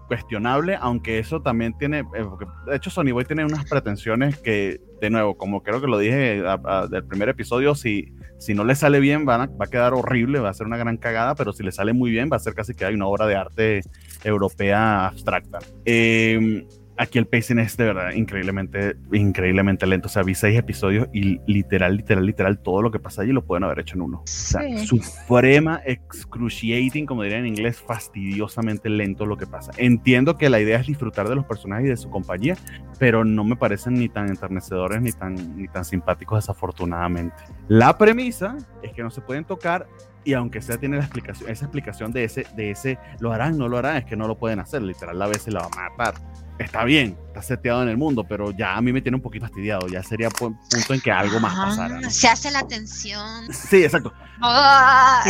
cuestionable, 0.07 0.75
aunque 0.81 1.19
eso 1.19 1.41
también 1.41 1.77
tiene, 1.77 2.03
porque 2.03 2.45
de 2.67 2.75
hecho 2.75 2.89
Sony 2.89 3.11
Boy 3.13 3.25
tiene 3.25 3.45
unas 3.45 3.69
pretensiones 3.69 4.39
que 4.39 4.81
de 4.99 5.09
nuevo, 5.11 5.37
como 5.37 5.61
creo 5.61 5.79
que 5.79 5.87
lo 5.87 5.99
dije 5.99 6.41
del 6.89 7.05
primer 7.05 7.29
episodio, 7.29 7.75
si, 7.75 8.11
si 8.39 8.53
no 8.53 8.63
le 8.63 8.73
sale 8.73 8.99
bien 8.99 9.27
va 9.27 9.43
a, 9.43 9.67
quedar 9.67 9.93
horrible, 9.93 10.39
va 10.39 10.49
a 10.49 10.53
ser 10.53 10.65
una 10.65 10.77
gran 10.77 10.97
cagada, 10.97 11.35
pero 11.35 11.53
si 11.53 11.61
le 11.61 11.71
sale 11.71 11.93
muy 11.93 12.09
bien 12.09 12.29
va 12.31 12.37
a 12.37 12.39
ser 12.39 12.55
casi 12.55 12.73
que 12.73 12.85
hay 12.85 12.95
una 12.95 13.07
obra 13.07 13.27
de 13.27 13.35
arte 13.35 13.81
europea 14.23 15.07
abstracta. 15.07 15.59
Eh, 15.85 16.65
aquí 16.99 17.17
el 17.17 17.27
pacing 17.27 17.59
es 17.59 17.77
de 17.77 17.85
verdad 17.85 18.11
increíblemente, 18.11 18.95
increíblemente 19.13 19.87
lento. 19.87 20.07
O 20.07 20.09
sea, 20.09 20.21
vi 20.21 20.35
seis 20.35 20.59
episodios 20.59 21.07
y 21.13 21.39
literal, 21.51 21.95
literal, 21.95 22.25
literal, 22.25 22.59
todo 22.59 22.81
lo 22.81 22.91
que 22.91 22.99
pasa 22.99 23.21
allí 23.21 23.31
lo 23.31 23.45
pueden 23.45 23.63
haber 23.63 23.79
hecho 23.79 23.95
en 23.95 24.01
uno. 24.01 24.17
O 24.19 24.27
sea, 24.27 24.61
suprema, 24.85 25.81
excruciating, 25.85 27.05
como 27.05 27.23
diría 27.23 27.39
en 27.39 27.47
inglés, 27.47 27.81
fastidiosamente 27.81 28.89
lento 28.89 29.25
lo 29.25 29.37
que 29.37 29.47
pasa. 29.47 29.71
Entiendo 29.77 30.37
que 30.37 30.49
la 30.49 30.59
idea 30.59 30.79
es 30.79 30.87
disfrutar 30.87 31.29
de 31.29 31.35
los 31.35 31.45
personajes 31.45 31.85
y 31.85 31.89
de 31.89 31.97
su 31.97 32.09
compañía, 32.09 32.57
pero 32.99 33.23
no 33.23 33.45
me 33.45 33.55
parecen 33.55 33.93
ni 33.93 34.09
tan 34.09 34.27
enternecedores 34.27 35.01
ni 35.01 35.13
tan, 35.13 35.57
ni 35.57 35.67
tan 35.69 35.85
simpáticos, 35.85 36.39
desafortunadamente. 36.39 37.37
La 37.69 37.97
premisa 37.97 38.57
es 38.83 38.91
que 38.91 39.03
no 39.03 39.09
se 39.09 39.21
pueden 39.21 39.45
tocar 39.45 39.87
y 40.29 40.33
aunque 40.33 40.61
sea 40.61 40.77
tiene 40.77 40.97
la 40.97 41.03
explicación, 41.03 41.49
esa 41.49 41.65
explicación 41.65 42.11
de 42.11 42.23
ese, 42.23 42.45
de 42.55 42.71
ese, 42.71 42.99
lo 43.19 43.33
harán, 43.33 43.57
no 43.57 43.67
lo 43.67 43.77
harán, 43.77 43.97
es 43.97 44.05
que 44.05 44.15
no 44.15 44.27
lo 44.27 44.37
pueden 44.37 44.59
hacer, 44.59 44.81
literal, 44.81 45.17
la 45.17 45.27
vez 45.27 45.41
se 45.41 45.51
la 45.51 45.61
va 45.61 45.67
a 45.67 45.89
matar 45.89 46.13
está 46.59 46.83
bien, 46.83 47.17
está 47.27 47.41
seteado 47.41 47.81
en 47.83 47.89
el 47.89 47.97
mundo, 47.97 48.25
pero 48.27 48.51
ya 48.51 48.75
a 48.75 48.81
mí 48.81 48.91
me 48.91 49.01
tiene 49.01 49.15
un 49.15 49.21
poquito 49.21 49.45
fastidiado. 49.45 49.87
Ya 49.87 50.03
sería 50.03 50.29
punto 50.29 50.59
en 50.93 50.99
que 50.99 51.11
algo 51.11 51.39
más 51.39 51.55
pasara. 51.55 52.09
Se 52.09 52.27
hace 52.27 52.51
la 52.51 52.67
tensión. 52.67 53.47
Sí, 53.53 53.83
exacto. 53.83 54.13
Ah. 54.41 55.23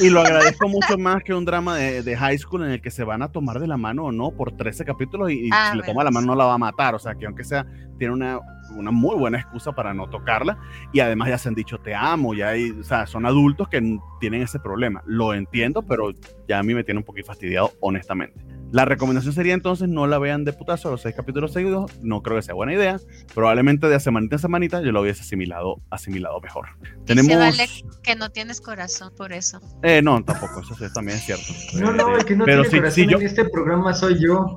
Y, 0.00 0.10
lo 0.10 0.20
agradezco 0.20 0.68
mucho 0.68 0.98
más 0.98 1.22
que 1.22 1.34
un 1.34 1.44
drama 1.44 1.76
de, 1.76 2.16
high 2.16 2.38
school 2.38 2.64
en 2.64 2.72
el 2.72 2.82
que 2.82 2.90
se 2.90 3.04
van 3.04 3.22
a 3.22 3.30
tomar 3.30 3.60
de 3.60 3.66
la 3.66 3.76
mano 3.76 4.04
o 4.04 4.12
no 4.12 4.32
por 4.32 4.56
13 4.56 4.84
capítulos 4.84 5.30
y, 5.30 5.48
ah, 5.52 5.70
si 5.72 5.78
le 5.78 5.84
toma 5.84 6.04
la 6.04 6.10
mano 6.10 6.28
no 6.28 6.34
la 6.34 6.44
va 6.44 6.54
a 6.54 6.58
matar. 6.58 6.94
O 6.94 6.98
sea, 6.98 7.14
que 7.14 7.26
aunque 7.26 7.44
sea, 7.44 7.66
tiene 7.98 8.12
una, 8.12 8.38
una 8.70 8.90
muy 8.90 9.16
buena 9.16 9.38
excusa 9.38 9.72
para 9.72 9.94
no 9.94 10.08
tocarla 10.08 10.58
y 10.92 11.00
además 11.00 11.28
ya 11.28 11.38
se 11.38 11.48
han 11.48 11.54
dicho 11.54 11.78
te 11.78 11.94
amo, 11.94 12.34
ya 12.34 12.48
hay, 12.48 12.70
o 12.70 12.84
sea, 12.84 13.06
son 13.06 13.26
adultos 13.26 13.68
que 13.68 13.98
tienen 14.20 14.42
ese 14.42 14.58
problema. 14.58 15.02
Lo 15.06 15.34
entiendo, 15.34 15.82
pero 15.82 16.10
ya 16.48 16.58
a 16.58 16.62
mí 16.62 16.74
me 16.74 16.84
tiene 16.84 16.98
un 16.98 17.04
poquito 17.04 17.26
fastidiado, 17.26 17.72
honestamente. 17.80 18.40
La 18.74 18.84
recomendación 18.84 19.32
sería 19.32 19.54
entonces 19.54 19.88
no 19.88 20.08
la 20.08 20.18
vean 20.18 20.44
de 20.44 20.52
putazo 20.52 20.90
los 20.90 21.02
seis 21.02 21.14
capítulos 21.14 21.52
seguidos, 21.52 21.92
no 22.02 22.22
creo 22.22 22.36
que 22.36 22.42
sea 22.42 22.54
buena 22.54 22.74
idea. 22.74 22.98
Probablemente 23.32 23.88
de 23.88 24.00
semanita 24.00 24.34
en 24.34 24.40
semanita 24.40 24.82
yo 24.82 24.90
lo 24.90 25.02
hubiese 25.02 25.22
asimilado, 25.22 25.80
asimilado 25.90 26.40
mejor. 26.40 26.66
Tenemos... 27.06 27.36
vale 27.36 27.68
que 28.02 28.16
no 28.16 28.30
tienes 28.32 28.60
corazón 28.60 29.12
por 29.16 29.32
eso. 29.32 29.60
Eh, 29.84 30.02
no, 30.02 30.24
tampoco, 30.24 30.60
eso 30.60 30.74
sí, 30.74 30.92
también 30.92 31.18
es 31.18 31.24
cierto. 31.24 31.52
No, 31.74 31.92
no, 31.92 32.16
el 32.16 32.24
que 32.24 32.34
no 32.34 32.44
tiene 32.46 32.68
corazón 32.68 33.10
en 33.10 33.22
este 33.22 33.44
programa 33.44 33.94
soy 33.94 34.20
yo. 34.20 34.56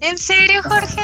¿En 0.00 0.18
serio, 0.18 0.62
Jorge? 0.62 1.02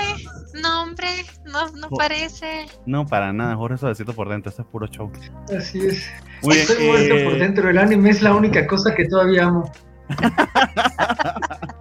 No, 0.55 0.83
hombre, 0.83 1.09
no, 1.45 1.69
no 1.73 1.89
parece. 1.91 2.67
No, 2.87 3.07
para 3.07 3.33
nada, 3.33 3.57
Jorge 3.57 3.79
suavecito 3.79 4.13
por 4.13 4.29
dentro, 4.29 4.51
eso 4.51 4.63
es 4.63 4.69
puro 4.69 4.87
show. 4.87 5.11
Así 5.57 5.87
es. 5.87 6.11
Estoy 6.43 6.87
muerto 6.87 7.15
por 7.25 7.35
eh, 7.35 7.39
dentro, 7.39 7.71
el 7.71 7.79
anime 7.79 8.11
es 8.11 8.23
la 8.23 8.35
única 8.35 8.67
cosa 8.67 8.95
que 8.95 9.07
todavía 9.07 9.47
amo. 9.47 9.71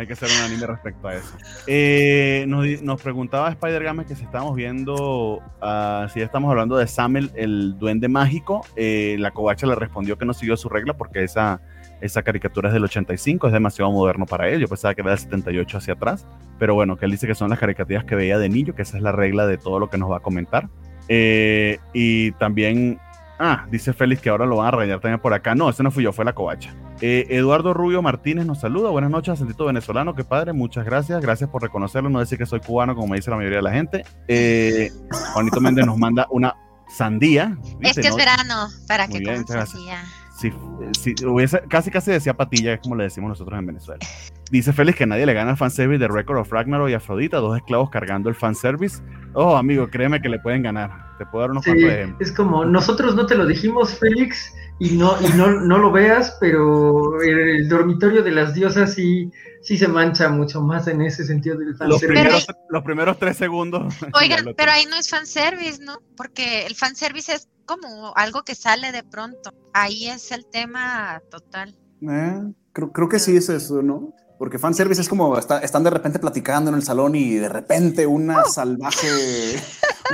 Hay 0.00 0.06
que 0.06 0.14
hacer 0.14 0.30
un 0.30 0.44
anime 0.46 0.66
respecto 0.66 1.08
a 1.08 1.14
eso. 1.14 1.36
Eh, 1.66 2.46
nos, 2.48 3.02
preguntaba 3.02 3.50
Spider 3.50 3.84
Games 3.84 4.06
que 4.06 4.16
si 4.16 4.24
estamos 4.24 4.56
viendo, 4.56 5.42
uh, 5.60 6.08
si 6.10 6.22
estamos 6.22 6.50
hablando 6.50 6.78
de 6.78 6.86
Samuel, 6.86 7.30
el 7.34 7.78
duende 7.78 8.08
mágico. 8.08 8.62
Eh, 8.76 9.16
la 9.18 9.32
covacha 9.32 9.66
le 9.66 9.74
respondió 9.74 10.16
que 10.16 10.24
no 10.24 10.32
siguió 10.32 10.56
su 10.56 10.70
regla 10.70 10.96
porque 10.96 11.22
esa, 11.22 11.60
esa 12.00 12.22
caricatura 12.22 12.68
es 12.68 12.74
del 12.74 12.84
85, 12.84 13.46
es 13.46 13.52
demasiado 13.52 13.90
moderno 13.92 14.26
para 14.26 14.48
él. 14.48 14.60
Yo 14.60 14.68
pensaba 14.68 14.94
que 14.94 15.00
era 15.00 15.10
del 15.10 15.18
78 15.18 15.78
hacia 15.78 15.94
atrás. 15.94 16.26
Pero 16.58 16.74
bueno, 16.74 16.96
que 16.96 17.06
él 17.06 17.10
dice 17.10 17.26
que 17.26 17.34
son 17.34 17.50
las 17.50 17.58
caricaturas 17.58 18.04
que 18.04 18.14
veía 18.14 18.38
de 18.38 18.48
niño, 18.48 18.74
que 18.74 18.82
esa 18.82 18.96
es 18.96 19.02
la 19.02 19.12
regla 19.12 19.46
de 19.46 19.58
todo 19.58 19.78
lo 19.78 19.88
que 19.88 19.98
nos 19.98 20.10
va 20.10 20.18
a 20.18 20.20
comentar. 20.20 20.68
Eh, 21.08 21.78
y 21.92 22.32
también 22.32 22.98
Ah, 23.42 23.66
dice 23.70 23.94
Félix 23.94 24.20
que 24.20 24.28
ahora 24.28 24.44
lo 24.44 24.56
van 24.56 24.66
a 24.66 24.70
rayar 24.70 25.00
también 25.00 25.18
por 25.18 25.32
acá. 25.32 25.54
No, 25.54 25.70
ese 25.70 25.82
no 25.82 25.90
fui 25.90 26.04
yo, 26.04 26.12
fue 26.12 26.26
la 26.26 26.34
covacha. 26.34 26.74
Eh, 27.00 27.26
Eduardo 27.30 27.72
Rubio 27.72 28.02
Martínez 28.02 28.44
nos 28.44 28.60
saluda. 28.60 28.90
Buenas 28.90 29.10
noches, 29.10 29.32
acentito 29.32 29.64
venezolano. 29.64 30.14
Qué 30.14 30.24
padre, 30.24 30.52
muchas 30.52 30.84
gracias. 30.84 31.22
Gracias 31.22 31.48
por 31.48 31.62
reconocerlo. 31.62 32.10
No 32.10 32.20
decir 32.20 32.36
que 32.36 32.44
soy 32.44 32.60
cubano, 32.60 32.94
como 32.94 33.06
me 33.06 33.16
dice 33.16 33.30
la 33.30 33.36
mayoría 33.36 33.56
de 33.56 33.62
la 33.62 33.72
gente. 33.72 34.04
Eh, 34.28 34.92
Juanito 35.32 35.58
Méndez 35.62 35.86
nos 35.86 35.96
manda 35.96 36.26
una 36.28 36.54
sandía. 36.94 37.56
Es 37.80 37.96
que 37.96 38.08
es 38.08 38.14
verano, 38.14 38.68
para 38.86 39.08
que 39.08 39.24
sandía. 39.46 40.04
Si, 40.40 40.50
si 40.98 41.26
hubiese, 41.26 41.60
casi 41.68 41.90
casi 41.90 42.12
decía 42.12 42.32
patilla, 42.32 42.72
es 42.72 42.80
como 42.80 42.96
le 42.96 43.04
decimos 43.04 43.28
nosotros 43.28 43.58
en 43.58 43.66
Venezuela. 43.66 44.06
Dice 44.50 44.72
Félix 44.72 44.96
que 44.96 45.06
nadie 45.06 45.26
le 45.26 45.34
gana 45.34 45.50
al 45.50 45.58
fanservice 45.58 45.98
de 45.98 46.08
Record 46.08 46.38
of 46.38 46.50
Ragnarok 46.50 46.88
y 46.88 46.94
Afrodita, 46.94 47.36
dos 47.36 47.58
esclavos 47.58 47.90
cargando 47.90 48.30
el 48.30 48.34
fanservice. 48.34 49.02
Oh, 49.34 49.54
amigo, 49.54 49.88
créeme 49.90 50.22
que 50.22 50.30
le 50.30 50.38
pueden 50.38 50.62
ganar. 50.62 50.90
Te 51.18 51.26
puedo 51.26 51.42
dar 51.42 51.50
unos 51.50 51.64
sí, 51.64 51.72
Es 52.20 52.32
como, 52.32 52.64
nosotros 52.64 53.14
no 53.14 53.26
te 53.26 53.34
lo 53.34 53.46
dijimos, 53.46 53.94
Félix, 53.98 54.54
y 54.78 54.92
no, 54.96 55.14
y 55.20 55.28
no, 55.36 55.50
no 55.60 55.76
lo 55.76 55.92
veas, 55.92 56.38
pero 56.40 57.20
el, 57.20 57.68
dormitorio 57.68 58.22
de 58.22 58.30
las 58.30 58.54
diosas 58.54 58.94
sí, 58.94 59.30
sí 59.60 59.76
se 59.76 59.88
mancha 59.88 60.30
mucho 60.30 60.62
más 60.62 60.88
en 60.88 61.02
ese 61.02 61.24
sentido 61.26 61.58
del 61.58 61.76
fanservice. 61.76 62.06
Los 62.06 62.14
primeros, 62.14 62.46
los 62.70 62.82
primeros 62.82 63.18
tres 63.18 63.36
segundos. 63.36 63.94
Oigan, 64.14 64.54
pero 64.56 64.72
ahí 64.72 64.86
no 64.86 64.96
es 64.96 65.10
fanservice, 65.10 65.84
¿no? 65.84 65.98
Porque 66.16 66.64
el 66.64 66.74
fanservice 66.74 67.34
es 67.34 67.48
como 67.70 68.12
algo 68.16 68.42
que 68.42 68.54
sale 68.54 68.90
de 68.90 69.04
pronto. 69.04 69.52
Ahí 69.72 70.08
es 70.08 70.32
el 70.32 70.44
tema 70.46 71.22
total. 71.30 71.78
Eh, 72.02 72.52
creo, 72.72 72.90
creo 72.90 73.08
que 73.08 73.20
sí 73.20 73.36
es 73.36 73.48
eso, 73.48 73.80
¿no? 73.82 74.12
Porque 74.40 74.58
fanservice 74.58 75.02
es 75.02 75.08
como 75.10 75.36
están 75.36 75.84
de 75.84 75.90
repente 75.90 76.18
platicando 76.18 76.70
en 76.70 76.76
el 76.76 76.82
salón 76.82 77.14
y 77.14 77.34
de 77.34 77.50
repente 77.50 78.06
una 78.06 78.40
¡Oh! 78.40 78.48
salvaje, 78.48 79.06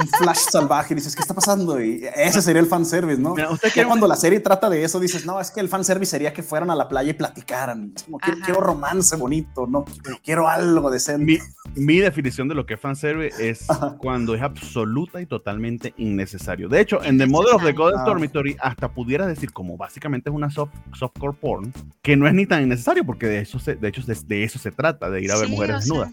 un 0.01 0.09
flash 0.09 0.49
salvaje 0.51 0.95
y 0.95 0.97
dices, 0.97 1.15
¿qué 1.15 1.23
está 1.23 1.33
pasando? 1.33 1.81
Y 1.81 2.05
ese 2.17 2.43
sería 2.43 2.61
el 2.61 2.67
fanservice, 2.67 3.23
¿no? 3.23 3.35
usted 3.53 3.71
quiere 3.73 3.87
cuando 3.87 4.09
la 4.09 4.17
serie 4.17 4.41
trata 4.41 4.69
de 4.69 4.83
eso, 4.83 4.99
dices, 4.99 5.27
no, 5.27 5.41
es 5.41 5.53
que 5.53 5.61
el 5.61 5.69
fanservice 5.69 6.11
sería 6.11 6.33
que 6.33 6.43
fueran 6.43 6.73
a 6.73 6.75
la 6.75 6.89
playa 6.89 7.11
y 7.11 7.15
platicaran. 7.15 7.95
Como, 8.05 8.19
quiero, 8.19 8.61
romance 8.61 9.15
bonito, 9.15 9.69
no 9.69 9.85
quiero 10.25 10.49
algo 10.49 10.91
decente. 10.91 11.25
Mi, 11.25 11.39
mi 11.77 11.99
definición 11.99 12.49
de 12.49 12.57
lo 12.57 12.67
que 12.67 12.75
es 12.75 12.81
fanservice 12.81 13.49
es 13.49 13.69
cuando 13.99 14.35
es 14.35 14.43
absoluta 14.43 15.21
y 15.21 15.27
totalmente 15.27 15.95
innecesario. 15.99 16.69
De 16.69 16.81
hecho, 16.81 17.01
en 17.05 17.17
The 17.17 17.27
Model 17.27 17.55
of 17.55 17.63
the 17.63 17.73
Golden 17.73 18.05
Dormitory 18.05 18.57
hasta 18.61 18.89
pudieras 18.89 19.29
decir 19.29 19.53
como 19.53 19.77
básicamente 19.77 20.31
es 20.31 20.35
una 20.35 20.51
soft, 20.51 20.75
softcore 20.95 21.37
porn, 21.41 21.73
que 22.03 22.17
no 22.17 22.27
es 22.27 22.35
ni 22.35 22.45
tan 22.45 22.65
innecesario 22.65 23.05
porque 23.05 23.27
de, 23.27 23.41
eso 23.43 23.61
se, 23.61 23.77
de 23.77 23.89
hecho 23.89 24.01
de, 24.25 24.45
eso 24.45 24.59
se 24.59 24.71
trata, 24.71 25.11
de 25.11 25.23
ir 25.23 25.31
a 25.33 25.39
ver 25.39 25.49
mujeres 25.49 25.77
desnudas. 25.77 26.13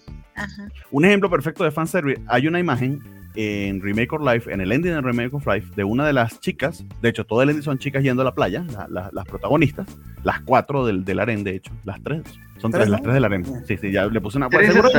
Un 0.92 1.06
ejemplo 1.06 1.30
perfecto 1.30 1.64
de 1.64 1.72
fanservice, 1.72 2.22
hay 2.28 2.48
una 2.48 2.60
imagen 2.60 3.02
en 3.36 3.82
Remake 3.82 4.14
of 4.14 4.22
Life, 4.22 4.52
en 4.52 4.62
el 4.62 4.72
ending 4.72 4.94
de 4.94 5.02
Remake 5.02 5.34
of 5.34 5.46
Life, 5.48 5.72
de 5.76 5.84
una 5.84 6.06
de 6.06 6.14
las 6.14 6.40
chicas, 6.40 6.84
de 7.02 7.10
hecho 7.10 7.26
todo 7.26 7.42
el 7.42 7.50
ending 7.50 7.64
son 7.64 7.80
chicas 7.80 8.04
yendo 8.04 8.22
a 8.22 8.26
la 8.26 8.34
playa, 8.34 8.64
las 8.90 9.26
protagonistas, 9.26 9.88
las 10.24 10.42
cuatro 10.42 10.86
del, 10.86 11.04
del 11.04 11.20
aren, 11.20 11.44
de 11.44 11.56
hecho, 11.56 11.72
las 11.84 12.02
tres, 12.04 12.22
son 12.60 12.72
tres, 12.72 12.90
las 12.90 13.02
tres 13.02 13.16
del 13.16 13.26
aren. 13.26 13.46
Sí, 13.68 13.78
sí, 13.78 13.92
ya 13.92 14.06
le 14.06 14.22
puse 14.22 14.38
una 14.38 14.50
cuarta. 14.50 14.72
Seguro, 14.72 14.90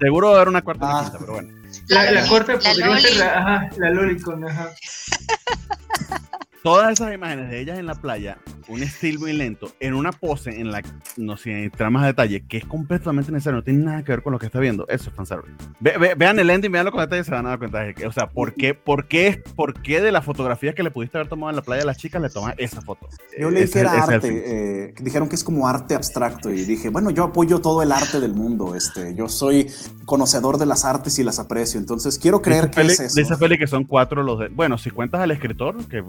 seguro 0.00 0.28
va 0.28 0.32
a 0.32 0.36
haber 0.36 0.48
una 0.48 0.62
cuarta 0.62 0.86
ah. 0.88 1.02
quinta, 1.02 1.18
pero 1.18 1.32
bueno. 1.34 1.48
La, 1.88 2.10
la, 2.10 2.26
cuarta 2.26 2.58
podría 2.58 2.98
ser 2.98 3.16
la, 3.18 3.38
ajá, 3.38 3.70
la 3.76 3.90
Lolicon, 3.90 4.44
ajá. 4.48 4.70
Todas 6.66 6.94
esas 6.94 7.14
imágenes 7.14 7.48
de 7.48 7.60
ellas 7.60 7.78
en 7.78 7.86
la 7.86 7.94
playa 7.94 8.38
un 8.68 8.82
estilo 8.82 9.20
muy 9.20 9.32
lento, 9.32 9.70
en 9.80 9.94
una 9.94 10.12
pose 10.12 10.60
en 10.60 10.70
la 10.70 10.82
no 11.16 11.36
sé, 11.36 11.64
entrar 11.64 11.90
más 11.90 12.04
detalle, 12.04 12.44
que 12.46 12.58
es 12.58 12.64
completamente 12.64 13.30
necesario, 13.30 13.58
no 13.58 13.64
tiene 13.64 13.84
nada 13.84 14.02
que 14.02 14.12
ver 14.12 14.22
con 14.22 14.32
lo 14.32 14.38
que 14.38 14.46
está 14.46 14.58
viendo, 14.58 14.86
eso 14.88 15.10
es 15.10 15.16
fanservice. 15.16 15.54
vean 15.80 16.38
el 16.38 16.50
ending, 16.50 16.72
veanlo 16.72 16.90
con 16.90 17.00
detalle 17.00 17.22
y 17.22 17.24
se 17.24 17.30
van 17.30 17.46
a 17.46 17.50
dar 17.50 17.58
cuenta 17.58 17.80
de 17.80 17.94
que, 17.94 18.06
o 18.06 18.12
sea, 18.12 18.28
¿por 18.28 18.54
qué, 18.54 18.74
por 18.74 19.06
qué, 19.06 19.42
por 19.54 19.80
qué 19.80 20.00
de 20.00 20.12
las 20.12 20.24
fotografías 20.24 20.74
que 20.74 20.82
le 20.82 20.90
pudiste 20.90 21.16
haber 21.16 21.28
tomado 21.28 21.50
en 21.50 21.56
la 21.56 21.62
playa 21.62 21.82
a 21.82 21.86
las 21.86 21.96
chicas 21.96 22.20
le 22.20 22.28
tomas 22.28 22.54
esa 22.58 22.80
foto? 22.80 23.08
Yo 23.38 23.50
leí 23.50 23.68
que 23.68 23.78
era 23.78 24.02
arte, 24.02 24.28
eh, 24.46 24.94
dijeron 25.00 25.28
que 25.28 25.36
es 25.36 25.44
como 25.44 25.68
arte 25.68 25.94
abstracto 25.94 26.50
y 26.50 26.64
dije, 26.64 26.88
bueno, 26.88 27.10
yo 27.10 27.24
apoyo 27.24 27.60
todo 27.60 27.82
el 27.82 27.92
arte 27.92 28.20
del 28.20 28.34
mundo, 28.34 28.74
este, 28.74 29.14
yo 29.14 29.28
soy 29.28 29.70
conocedor 30.04 30.58
de 30.58 30.66
las 30.66 30.84
artes 30.84 31.18
y 31.18 31.24
las 31.24 31.38
aprecio, 31.38 31.78
entonces 31.78 32.18
quiero 32.18 32.42
creer 32.42 32.70
que 32.70 32.82
es 32.82 33.00
eso. 33.00 33.14
Dice 33.14 33.36
Feli 33.36 33.58
que 33.58 33.66
son 33.66 33.84
cuatro 33.84 34.22
los 34.22 34.40
de, 34.40 34.48
bueno, 34.48 34.76
si 34.76 34.90
cuentas 34.90 35.20
al 35.20 35.30
escritor, 35.30 35.76
que 35.86 36.02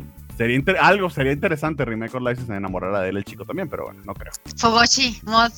sería 0.47 0.81
algo 0.81 1.09
sería 1.09 1.31
interesante 1.31 1.85
Remake 1.85 2.15
of 2.15 2.23
Life 2.23 2.43
se 2.45 2.53
enamorara 2.53 3.01
de 3.01 3.09
él 3.09 3.17
el 3.17 3.25
chico 3.25 3.45
también, 3.45 3.69
pero 3.69 3.85
bueno, 3.85 4.01
no 4.05 4.13
creo. 4.13 4.31
Fogochi, 4.57 5.19
mod. 5.23 5.51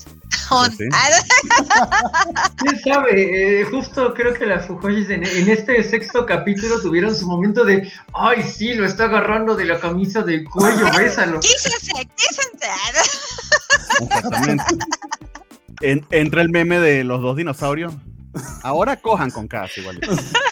Pues 0.49 0.78
¿Quién 0.78 0.91
sabe? 2.84 3.62
Eh, 3.62 3.65
justo 3.65 4.13
creo 4.15 4.34
que 4.34 4.47
las 4.47 4.65
Fujoshis 4.65 5.12
en, 5.12 5.23
este 5.23 5.84
sexto 5.84 6.25
capítulo 6.25 6.82
tuvieron 6.82 7.15
su 7.15 7.28
momento 7.28 7.63
de 7.63 7.91
¡Ay, 8.13 8.41
sí! 8.41 8.73
Lo 8.73 8.86
está 8.86 9.06
agarrando 9.06 9.56
de 9.56 9.65
la 9.65 9.80
camisa 9.80 10.23
del 10.23 10.45
cuello, 10.45 10.88
bésalo. 10.97 11.39
Quísense, 11.39 12.10
Exactamente. 14.02 14.63
En, 15.82 16.06
entra 16.10 16.41
el 16.41 16.49
meme 16.49 16.80
de 16.80 17.04
los 17.04 17.21
dos 17.21 17.38
dinosaurios. 17.38 17.93
Ahora 18.63 18.97
cojan 18.97 19.30
con 19.30 19.47
casa 19.47 19.80
igual. 19.80 19.99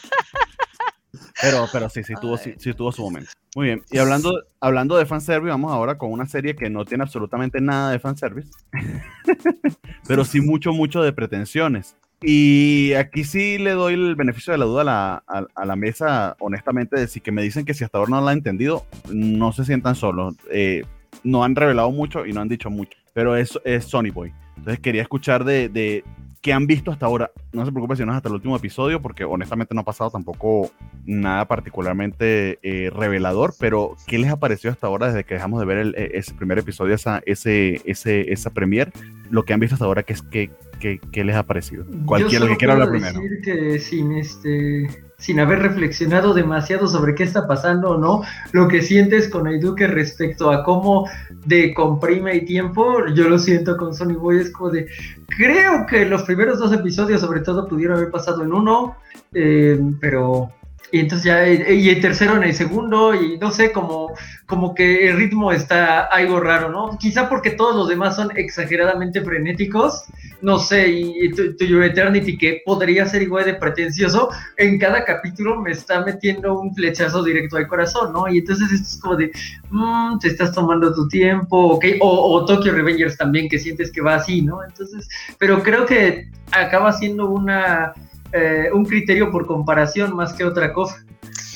Pero, 1.41 1.67
pero 1.71 1.89
sí, 1.89 2.04
sí 2.04 2.13
tuvo, 2.19 2.38
sí, 2.38 2.56
tuvo 2.73 2.91
su 2.91 3.04
momento. 3.04 3.32
Muy 3.56 3.67
bien. 3.67 3.84
Y 3.91 3.97
hablando, 3.97 4.43
hablando 4.60 4.97
de 4.97 5.06
fanservice, 5.06 5.50
vamos 5.50 5.71
ahora 5.71 5.97
con 5.97 6.12
una 6.12 6.26
serie 6.26 6.56
que 6.56 6.69
no 6.69 6.86
tiene 6.86 7.04
absolutamente 7.04 7.62
nada 7.62 7.91
de 7.91 8.00
fanservice, 8.00 8.50
pero 10.08 10.26
sí 10.26 10.41
mucho, 10.41 10.73
mucho 10.73 11.02
de 11.02 11.13
pretensiones. 11.13 11.95
Y 12.21 12.93
aquí 12.93 13.23
sí 13.23 13.60
le 13.60 13.71
doy 13.71 13.93
el 13.93 14.15
beneficio 14.15 14.52
de 14.52 14.58
la 14.58 14.65
duda 14.65 14.82
a 14.82 14.86
la, 14.86 15.47
a, 15.54 15.65
la 15.65 15.76
mesa, 15.76 16.36
honestamente, 16.39 17.00
de 17.00 17.08
si 17.08 17.21
que 17.21 17.32
me 17.32 17.43
dicen 17.43 17.63
que 17.63 17.76
si 17.76 17.84
hasta 17.84 18.00
ahora 18.00 18.10
no 18.10 18.21
la 18.21 18.32
han 18.32 18.39
entendido, 18.39 18.86
no 19.12 19.54
se 19.54 19.65
sientan 19.65 19.95
solos. 19.95 20.36
Eh, 20.52 20.84
no 21.23 21.43
han 21.43 21.56
revelado 21.56 21.91
mucho 21.91 22.26
y 22.26 22.34
no 22.34 22.41
han 22.41 22.47
dicho 22.47 22.69
mucho, 22.69 22.97
pero 23.13 23.36
es, 23.36 23.60
es 23.63 23.86
Sony 23.86 24.12
Boy. 24.12 24.34
Entonces 24.58 24.80
quería 24.80 25.04
escuchar 25.04 25.43
de, 25.43 25.69
de, 25.69 26.04
¿Qué 26.41 26.54
han 26.54 26.67
visto 26.67 26.91
hasta 26.91 27.06
ahora? 27.06 27.32
No 27.52 27.65
se 27.65 27.71
preocupe 27.71 27.95
si 27.95 28.06
no 28.06 28.12
es 28.12 28.17
hasta 28.17 28.30
el 28.30 28.36
último 28.36 28.56
episodio, 28.56 29.02
porque 29.02 29.23
honestamente 29.23 29.73
no 29.73 29.82
ha 29.82 29.86
pasado 29.86 30.12
tampoco 30.12 30.71
nada 31.06 31.45
particularmente 31.47 32.60
eh, 32.62 32.89
revelador, 32.89 33.54
pero 33.60 33.95
¿qué 34.06 34.17
les 34.17 34.30
ha 34.32 34.39
parecido 34.39 34.71
hasta 34.71 34.88
ahora 34.88 35.08
desde 35.08 35.23
que 35.23 35.34
dejamos 35.34 35.60
de 35.60 35.65
ver 35.65 35.78
el, 35.78 35.95
e, 35.95 36.12
ese 36.13 36.34
primer 36.34 36.60
episodio, 36.60 36.95
esa, 36.95 37.21
ese, 37.26 37.82
ese, 37.86 38.32
esa 38.32 38.52
premier? 38.52 38.91
Lo 39.30 39.45
que 39.45 39.54
han 39.54 39.60
visto 39.60 39.76
hasta 39.76 39.86
ahora, 39.86 40.04
¿qué, 40.04 40.13
es, 40.13 40.21
qué, 40.21 40.52
qué, 40.80 41.00
qué 41.12 41.23
les 41.23 41.36
ha 41.36 41.43
parecido? 41.43 41.86
Cualquiera 42.06 42.47
que 42.47 42.58
quiera 42.58 42.73
hablar 42.73 42.89
primero. 42.89 43.19
Decir 43.19 43.41
que 43.43 43.80
sin 43.80 44.12
este 44.13 45.07
sin 45.20 45.40
haber 45.40 45.60
reflexionado 45.60 46.36
demasiado 46.36 46.88
sobre 46.88 47.16
qué 47.16 47.24
está 47.24 47.48
pasando 47.48 47.92
o 47.92 47.98
no, 47.98 48.22
lo 48.52 48.68
que 48.68 48.84
sientes 48.84 49.28
con 49.30 49.48
Aiduke 49.48 49.88
respecto 49.88 50.52
a 50.52 50.64
cómo 50.64 51.10
de 51.46 51.74
comprime 51.74 52.36
y 52.36 52.46
tiempo, 52.46 53.04
yo 53.16 53.28
lo 53.28 53.40
siento 53.40 53.78
con 53.78 53.96
Sony 53.96 54.14
Boy, 54.14 54.38
es 54.38 54.52
como 54.52 54.70
de, 54.70 54.88
creo 55.36 55.88
que 55.88 56.06
los 56.06 56.22
primeros 56.24 56.60
dos 56.60 56.72
episodios 56.72 57.22
sobre 57.22 57.40
todo 57.40 57.68
pudieron 57.68 57.98
haber 57.98 58.12
pasado 58.12 58.44
en 58.44 58.54
uno, 58.54 58.96
eh, 59.34 59.80
pero 60.00 60.52
y 60.91 61.00
entonces 61.00 61.26
ya, 61.26 61.47
y 61.47 61.89
el 61.89 62.02
tercero 62.02 62.38
en 62.38 62.43
el 62.43 62.54
segundo, 62.54 63.13
y 63.13 63.38
no 63.38 63.52
sé, 63.52 63.71
como, 63.71 64.13
como 64.45 64.73
que 64.73 65.10
el 65.10 65.17
ritmo 65.17 65.52
está 65.52 66.02
algo 66.02 66.39
raro, 66.39 66.69
¿no? 66.69 66.97
Quizá 66.97 67.28
porque 67.28 67.52
todos 67.52 67.76
los 67.76 67.89
demás 67.89 68.15
son 68.15 68.32
exageradamente 68.38 69.21
frenéticos, 69.21 70.06
no 70.41 70.60
sé, 70.60 70.88
y 70.88 71.32
To, 71.32 71.65
Your 71.65 71.84
Eternity, 71.84 72.38
que 72.38 72.62
podría 72.65 73.06
ser 73.06 73.21
igual 73.21 73.45
de 73.45 73.56
pretencioso, 73.56 74.30
en 74.56 74.80
cada 74.80 75.04
capítulo 75.04 75.60
me 75.60 75.71
está 75.71 76.06
metiendo 76.06 76.58
un 76.58 76.73
flechazo 76.73 77.21
directo 77.21 77.58
al 77.58 77.67
corazón, 77.67 78.13
¿no? 78.13 78.28
Y 78.30 78.38
entonces 78.38 78.71
esto 78.71 78.88
es 78.88 79.02
como 79.02 79.15
de, 79.17 79.32
mmm, 79.69 80.17
te 80.19 80.30
estás 80.30 80.54
tomando 80.54 80.93
tu 80.93 81.08
tiempo, 81.10 81.73
¿ok? 81.73 81.86
O, 82.00 82.36
o 82.36 82.45
Tokyo 82.45 82.71
Revengers 82.71 83.17
también, 83.17 83.50
que 83.50 83.60
sientes 83.60 83.91
que 83.91 84.02
va 84.02 84.15
así, 84.15 84.41
¿no? 84.41 84.63
Entonces, 84.63 85.10
pero 85.38 85.62
creo 85.63 85.86
que 85.86 86.30
acaba 86.52 86.93
siendo 86.93 87.30
una 87.30 87.93
eh, 88.34 88.70
un 88.74 88.86
criterio 88.86 89.32
por 89.32 89.46
comparación 89.46 90.16
más 90.16 90.34
que 90.34 90.44
otra 90.44 90.74
cosa. 90.74 91.04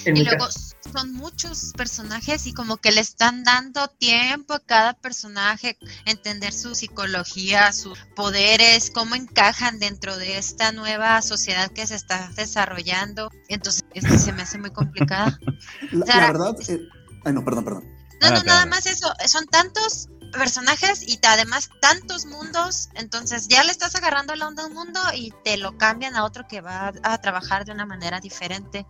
y 0.05 0.23
luego 0.23 0.47
son 0.91 1.13
muchos 1.13 1.71
personajes 1.77 2.47
y 2.47 2.53
como 2.53 2.77
que 2.77 2.91
le 2.91 3.01
están 3.01 3.43
dando 3.43 3.87
tiempo 3.87 4.53
a 4.53 4.59
cada 4.59 4.93
personaje, 4.93 5.77
entender 6.05 6.53
su 6.53 6.75
psicología, 6.75 7.71
sus 7.71 7.97
poderes, 8.15 8.91
cómo 8.91 9.15
encajan 9.15 9.79
dentro 9.79 10.17
de 10.17 10.37
esta 10.37 10.71
nueva 10.71 11.21
sociedad 11.21 11.71
que 11.71 11.87
se 11.87 11.95
está 11.95 12.29
desarrollando. 12.35 13.29
Entonces, 13.47 13.83
esto 13.93 14.17
se 14.17 14.33
me 14.33 14.41
hace 14.41 14.57
muy 14.57 14.71
complicada. 14.71 15.39
la, 15.91 16.27
verdad, 16.27 16.55
eh, 16.67 16.79
ay 17.23 17.33
no, 17.33 17.43
perdón, 17.45 17.63
perdón. 17.63 17.83
No, 18.21 18.29
no, 18.31 18.43
nada 18.43 18.65
más 18.65 18.85
eso. 18.85 19.11
Son 19.27 19.45
tantos 19.47 20.09
personajes 20.31 21.03
y 21.07 21.19
además 21.25 21.69
tantos 21.79 22.25
mundos, 22.25 22.89
entonces 22.95 23.47
ya 23.47 23.63
le 23.63 23.71
estás 23.71 23.95
agarrando 23.95 24.35
la 24.35 24.47
onda 24.47 24.63
a 24.63 24.67
un 24.67 24.73
mundo 24.73 24.99
y 25.15 25.33
te 25.43 25.57
lo 25.57 25.77
cambian 25.77 26.15
a 26.15 26.23
otro 26.23 26.47
que 26.47 26.61
va 26.61 26.93
a, 27.03 27.21
trabajar 27.21 27.65
de 27.65 27.71
una 27.71 27.85
manera 27.85 28.19
diferente. 28.19 28.85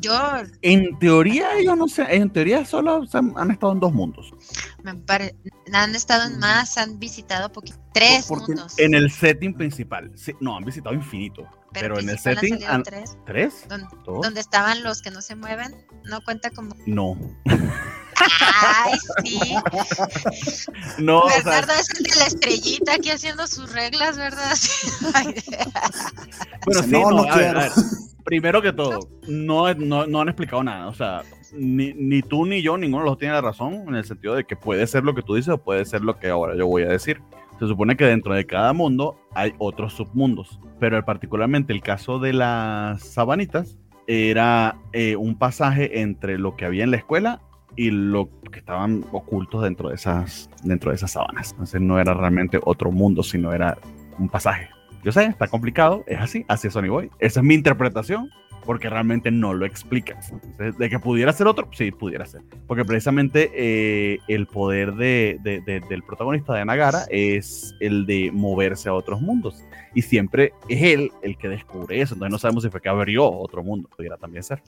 Yo... 0.00 0.12
En 0.62 0.98
teoría, 0.98 1.48
yo 1.64 1.74
no 1.74 1.88
sé, 1.88 2.04
en 2.08 2.30
teoría 2.30 2.64
solo 2.64 3.04
han, 3.12 3.50
estado 3.50 3.72
en 3.72 3.80
dos 3.80 3.92
mundos. 3.92 4.32
Me 4.82 4.92
han 5.72 5.94
estado 5.94 6.30
en 6.30 6.38
más, 6.38 6.78
han 6.78 6.98
visitado 6.98 7.50
tres 7.92 8.30
mundos. 8.30 8.78
En 8.78 8.94
el 8.94 9.10
setting 9.10 9.54
principal, 9.54 10.12
no, 10.40 10.56
han 10.56 10.64
visitado 10.64 10.94
infinito. 10.94 11.48
Pero, 11.72 11.98
en 11.98 12.08
el 12.10 12.18
setting... 12.18 12.58
tres. 12.84 13.16
¿Tres? 13.24 13.66
¿Dónde 14.04 14.40
estaban 14.40 14.82
los 14.82 15.00
que 15.00 15.10
no 15.10 15.22
se 15.22 15.34
mueven? 15.34 15.74
¿No 16.04 16.20
cuenta 16.20 16.50
como...? 16.50 16.74
No. 16.86 17.16
Ay, 18.16 18.92
sí. 19.24 19.40
No, 20.98 21.24
Bernardo 21.26 21.72
es 21.72 21.88
el 21.98 22.04
de 22.04 22.16
la 22.16 22.26
estrellita 22.26 22.94
aquí 22.94 23.10
haciendo 23.10 23.46
sus 23.46 23.72
reglas, 23.72 24.16
¿verdad? 24.16 24.54
bueno, 26.66 26.82
sí, 26.82 26.90
no, 26.90 27.26
Primero 28.24 28.62
que 28.62 28.72
todo, 28.72 29.08
no, 29.26 29.74
no, 29.74 30.20
han 30.20 30.28
explicado 30.28 30.62
nada. 30.62 30.86
O 30.86 30.94
sea, 30.94 31.22
ni, 31.52 31.92
ni, 31.94 32.22
tú 32.22 32.46
ni 32.46 32.62
yo, 32.62 32.78
ninguno 32.78 33.04
de 33.04 33.10
los 33.10 33.18
tiene 33.18 33.34
la 33.34 33.40
razón 33.40 33.84
en 33.88 33.96
el 33.96 34.04
sentido 34.04 34.34
de 34.34 34.44
que 34.44 34.56
puede 34.56 34.86
ser 34.86 35.02
lo 35.02 35.14
que 35.14 35.22
tú 35.22 35.34
dices 35.34 35.54
o 35.54 35.58
puede 35.58 35.84
ser 35.84 36.02
lo 36.02 36.18
que 36.18 36.28
ahora 36.28 36.54
yo 36.56 36.66
voy 36.66 36.84
a 36.84 36.88
decir. 36.88 37.20
Se 37.58 37.66
supone 37.66 37.96
que 37.96 38.04
dentro 38.04 38.34
de 38.34 38.46
cada 38.46 38.72
mundo 38.72 39.16
hay 39.34 39.54
otros 39.58 39.94
submundos, 39.94 40.58
pero 40.80 41.04
particularmente 41.04 41.72
el 41.72 41.82
caso 41.82 42.18
de 42.18 42.32
las 42.32 43.02
sabanitas 43.02 43.76
era 44.06 44.76
eh, 44.92 45.16
un 45.16 45.38
pasaje 45.38 46.00
entre 46.00 46.38
lo 46.38 46.56
que 46.56 46.64
había 46.64 46.84
en 46.84 46.90
la 46.90 46.96
escuela 46.96 47.40
y 47.76 47.90
lo 47.90 48.28
que 48.50 48.58
estaban 48.58 49.04
ocultos 49.12 49.62
dentro 49.62 49.88
de 49.88 49.94
esas, 49.94 50.50
dentro 50.62 50.90
de 50.90 50.96
esas 50.96 51.12
sábanas. 51.12 51.52
Entonces 51.52 51.80
no 51.80 51.98
era 51.98 52.14
realmente 52.14 52.60
otro 52.64 52.90
mundo, 52.90 53.22
sino 53.22 53.52
era 53.52 53.78
un 54.18 54.28
pasaje. 54.28 54.68
Yo 55.02 55.10
sé, 55.10 55.24
está 55.24 55.48
complicado, 55.48 56.04
es 56.06 56.20
así, 56.20 56.44
así 56.48 56.68
es 56.68 56.74
Sony 56.74 56.88
Boy. 56.88 57.10
Esa 57.18 57.40
es 57.40 57.46
mi 57.46 57.54
interpretación. 57.54 58.30
Porque 58.64 58.88
realmente 58.88 59.30
no 59.30 59.54
lo 59.54 59.66
explica. 59.66 60.18
De 60.78 60.88
que 60.88 60.98
pudiera 60.98 61.32
ser 61.32 61.46
otro, 61.46 61.68
sí, 61.72 61.90
pudiera 61.90 62.26
ser. 62.26 62.42
Porque 62.66 62.84
precisamente 62.84 63.50
eh, 63.54 64.18
el 64.28 64.46
poder 64.46 64.94
de, 64.94 65.38
del 65.42 66.02
protagonista 66.02 66.54
de 66.54 66.64
Nagara 66.64 67.04
es 67.10 67.74
el 67.80 68.06
de 68.06 68.30
moverse 68.32 68.88
a 68.88 68.94
otros 68.94 69.20
mundos. 69.20 69.62
Y 69.94 70.02
siempre 70.02 70.52
es 70.68 70.82
él 70.82 71.12
el 71.22 71.36
que 71.36 71.48
descubre 71.48 72.00
eso. 72.00 72.14
Entonces 72.14 72.32
no 72.32 72.38
sabemos 72.38 72.62
si 72.62 72.70
fue 72.70 72.80
que 72.80 72.88
abrió 72.88 73.30
otro 73.30 73.62
mundo. 73.62 73.88
Pudiera 73.96 74.16
también 74.16 74.42
ser. 74.42 74.62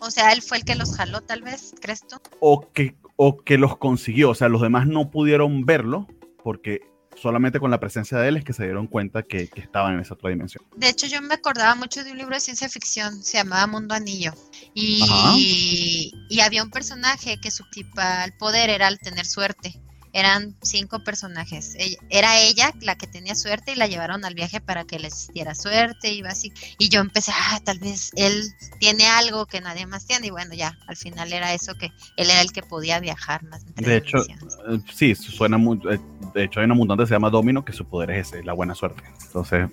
O, 0.00 0.10
sea, 0.10 0.32
él 0.32 0.42
fue 0.42 0.58
el 0.58 0.64
que 0.64 0.74
los 0.74 0.96
jaló, 0.96 1.20
tal 1.20 1.42
vez, 1.42 1.74
¿crees 1.80 2.06
tú? 2.06 2.16
O 2.40 2.72
que, 2.72 2.96
o 3.16 3.38
que 3.38 3.58
los 3.58 3.76
consiguió. 3.76 4.30
O 4.30 4.34
sea, 4.34 4.48
los 4.48 4.62
demás 4.62 4.86
no 4.86 5.10
pudieron 5.10 5.64
verlo 5.64 6.08
porque 6.42 6.80
solamente 7.16 7.60
con 7.60 7.70
la 7.70 7.80
presencia 7.80 8.18
de 8.18 8.28
él 8.28 8.36
es 8.36 8.44
que 8.44 8.52
se 8.52 8.64
dieron 8.64 8.86
cuenta 8.86 9.22
que, 9.22 9.48
que, 9.48 9.60
estaban 9.60 9.94
en 9.94 10.00
esa 10.00 10.14
otra 10.14 10.30
dimensión. 10.30 10.64
De 10.76 10.88
hecho, 10.88 11.06
yo 11.06 11.20
me 11.22 11.34
acordaba 11.34 11.74
mucho 11.74 12.02
de 12.04 12.12
un 12.12 12.18
libro 12.18 12.34
de 12.34 12.40
ciencia 12.40 12.68
ficción, 12.68 13.22
se 13.22 13.38
llamaba 13.38 13.66
Mundo 13.66 13.94
Anillo, 13.94 14.32
y, 14.74 16.12
y 16.28 16.40
había 16.40 16.62
un 16.62 16.70
personaje 16.70 17.38
que 17.40 17.50
su 17.50 17.64
principal 17.70 18.32
poder 18.38 18.70
era 18.70 18.88
el 18.88 18.98
tener 18.98 19.26
suerte 19.26 19.80
eran 20.12 20.54
cinco 20.62 21.02
personajes. 21.04 21.76
Era 22.10 22.40
ella 22.40 22.72
la 22.80 22.96
que 22.96 23.06
tenía 23.06 23.34
suerte 23.34 23.72
y 23.72 23.76
la 23.76 23.86
llevaron 23.86 24.24
al 24.24 24.34
viaje 24.34 24.60
para 24.60 24.84
que 24.84 24.98
les 24.98 25.28
diera 25.32 25.54
suerte 25.54 26.12
y 26.12 26.22
así. 26.22 26.52
Y 26.78 26.88
yo 26.88 27.00
empecé, 27.00 27.32
ah, 27.34 27.60
tal 27.64 27.78
vez 27.78 28.10
él 28.16 28.52
tiene 28.78 29.06
algo 29.06 29.46
que 29.46 29.60
nadie 29.60 29.86
más 29.86 30.06
tiene. 30.06 30.26
Y 30.26 30.30
bueno, 30.30 30.54
ya, 30.54 30.78
al 30.86 30.96
final 30.96 31.32
era 31.32 31.54
eso 31.54 31.74
que 31.74 31.86
él 32.16 32.30
era 32.30 32.40
el 32.40 32.52
que 32.52 32.62
podía 32.62 33.00
viajar 33.00 33.42
más. 33.44 33.64
De 33.76 33.96
hecho, 33.96 34.18
eh, 34.18 34.80
sí, 34.92 35.14
suena 35.14 35.56
muy. 35.56 35.78
Eh, 35.90 35.98
de 36.34 36.44
hecho, 36.44 36.60
hay 36.60 36.66
una 36.66 36.74
mutante 36.74 37.04
que 37.04 37.08
se 37.08 37.14
llama 37.14 37.30
Domino 37.30 37.64
que 37.64 37.72
su 37.72 37.86
poder 37.86 38.10
es 38.10 38.28
ese, 38.28 38.42
la 38.42 38.52
buena 38.52 38.74
suerte. 38.74 39.02
Entonces. 39.26 39.68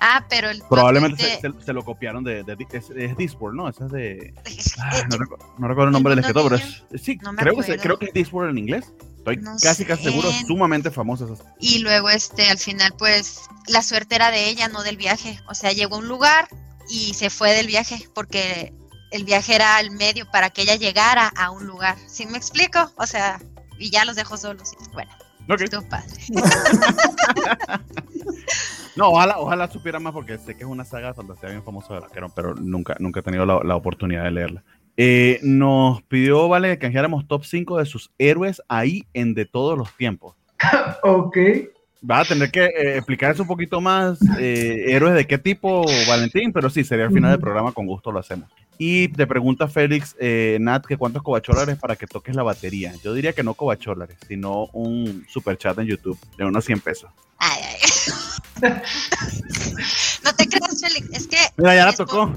Ah, 0.00 0.24
pero 0.28 0.48
el 0.50 0.62
Probablemente 0.68 1.40
se, 1.40 1.72
lo 1.72 1.84
copiaron 1.84 2.24
de. 2.24 2.44
es, 2.72 3.16
Discord, 3.16 3.54
¿no? 3.54 3.68
Esa 3.68 3.86
es 3.86 3.92
de. 3.92 4.34
Ah, 4.82 5.06
no, 5.10 5.68
recuerdo, 5.68 5.88
el 5.88 5.92
nombre 5.92 6.10
del 6.14 6.20
escritor, 6.20 6.44
pero 6.44 6.56
es. 6.56 7.02
Sí, 7.02 7.18
creo, 7.18 7.56
que, 7.56 7.76
creo 7.76 7.98
que 7.98 8.06
es 8.06 8.12
Discord 8.12 8.48
en 8.48 8.58
inglés. 8.58 8.92
Estoy 9.20 9.38
casi 9.62 9.84
casi 9.84 10.04
seguro, 10.04 10.30
sumamente 10.46 10.90
famosas. 10.90 11.42
Y 11.58 11.80
luego, 11.80 12.08
este, 12.08 12.48
al 12.48 12.58
final, 12.58 12.94
pues, 12.96 13.42
la 13.66 13.82
suerte 13.82 14.14
era 14.14 14.30
de 14.30 14.48
ella, 14.48 14.68
no 14.68 14.82
del 14.82 14.96
viaje. 14.96 15.38
O 15.46 15.54
sea, 15.54 15.72
llegó 15.72 15.96
a 15.96 15.98
un 15.98 16.08
lugar 16.08 16.48
y 16.88 17.12
se 17.12 17.28
fue 17.28 17.52
del 17.52 17.66
viaje 17.66 18.08
porque 18.14 18.72
el 19.10 19.24
viaje 19.24 19.54
era 19.54 19.76
al 19.76 19.90
medio 19.90 20.28
para 20.30 20.48
que 20.48 20.62
ella 20.62 20.76
llegara 20.76 21.30
a 21.36 21.50
un 21.50 21.66
lugar. 21.66 21.96
¿Sí 22.06 22.24
me 22.24 22.38
explico? 22.38 22.90
O 22.96 23.06
sea, 23.06 23.38
y 23.78 23.90
ya 23.90 24.06
los 24.06 24.16
dejó 24.16 24.38
solos. 24.38 24.72
Bueno, 24.94 25.10
okay. 25.48 25.66
padre. 25.90 26.08
no, 28.96 29.10
ojalá, 29.10 29.38
ojalá 29.38 29.70
supiera 29.70 30.00
más 30.00 30.14
porque 30.14 30.38
sé 30.38 30.54
que 30.54 30.62
es 30.62 30.68
una 30.68 30.86
saga 30.86 31.08
de 31.08 31.14
fantasía 31.14 31.50
bien 31.50 31.62
famosa 31.62 31.92
de 31.92 32.00
vaquero, 32.00 32.32
pero 32.34 32.54
nunca, 32.54 32.96
nunca 32.98 33.20
he 33.20 33.22
tenido 33.22 33.44
la, 33.44 33.60
la 33.64 33.76
oportunidad 33.76 34.24
de 34.24 34.30
leerla. 34.30 34.64
Eh, 35.02 35.40
nos 35.42 36.02
pidió, 36.02 36.46
vale, 36.46 36.68
que 36.68 36.78
canjeáramos 36.78 37.26
top 37.26 37.46
5 37.46 37.78
de 37.78 37.86
sus 37.86 38.10
héroes 38.18 38.60
ahí 38.68 39.06
en 39.14 39.32
de 39.32 39.46
todos 39.46 39.78
los 39.78 39.96
tiempos. 39.96 40.36
ok. 41.02 41.38
Va 42.08 42.20
a 42.20 42.24
tener 42.26 42.50
que 42.50 42.66
eh, 42.66 42.96
explicar 42.98 43.32
eso 43.32 43.40
un 43.40 43.48
poquito 43.48 43.80
más. 43.80 44.18
Eh, 44.38 44.84
¿Héroes 44.88 45.14
de 45.14 45.26
qué 45.26 45.38
tipo, 45.38 45.86
Valentín? 46.06 46.52
Pero 46.52 46.68
sí, 46.68 46.84
sería 46.84 47.06
al 47.06 47.14
final 47.14 47.30
del 47.30 47.40
programa, 47.40 47.72
con 47.72 47.86
gusto 47.86 48.12
lo 48.12 48.18
hacemos. 48.18 48.50
Y 48.76 49.08
te 49.08 49.26
pregunta 49.26 49.68
Félix, 49.68 50.14
Nat, 50.60 50.84
que 50.84 50.98
cuántos 50.98 51.22
cobacholares 51.22 51.78
para 51.78 51.96
que 51.96 52.06
toques 52.06 52.36
la 52.36 52.42
batería. 52.42 52.92
Yo 53.02 53.14
diría 53.14 53.32
que 53.32 53.42
no 53.42 53.54
cobacholares, 53.54 54.18
sino 54.28 54.66
un 54.74 55.24
super 55.30 55.56
chat 55.56 55.78
en 55.78 55.86
YouTube 55.86 56.18
de 56.36 56.44
unos 56.44 56.66
100 56.66 56.80
pesos. 56.80 57.10
Ay, 57.38 57.58
ay. 57.62 57.80
no 60.24 60.34
te 60.34 60.46
creas, 60.46 60.78
Félix. 60.78 61.08
Es 61.10 61.26
que. 61.26 61.38
Mira, 61.56 61.74
ya 61.74 61.86
la 61.86 61.94
tocó. 61.94 62.30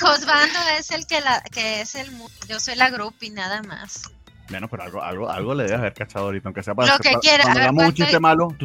Josbando 0.00 0.58
es 0.78 0.90
el 0.90 1.06
que, 1.06 1.20
la, 1.20 1.42
que 1.42 1.80
es 1.82 1.94
el. 1.94 2.10
Yo 2.48 2.60
soy 2.60 2.76
la 2.76 2.90
grup 2.90 3.14
y 3.22 3.30
nada 3.30 3.62
más. 3.62 4.10
Bueno, 4.50 4.68
pero 4.68 4.82
algo, 4.82 5.02
algo, 5.02 5.30
algo 5.30 5.54
le 5.54 5.64
debes 5.64 5.78
haber 5.78 5.94
cachado 5.94 6.26
ahorita, 6.26 6.48
aunque 6.48 6.62
sea 6.62 6.74
para 6.74 6.92
lo 6.92 6.98
que 6.98 7.14
quiera. 7.20 7.44
Cuando 7.44 7.60
hagamos 7.60 7.84
un 7.84 7.94
chiste 7.94 8.20
malo. 8.20 8.56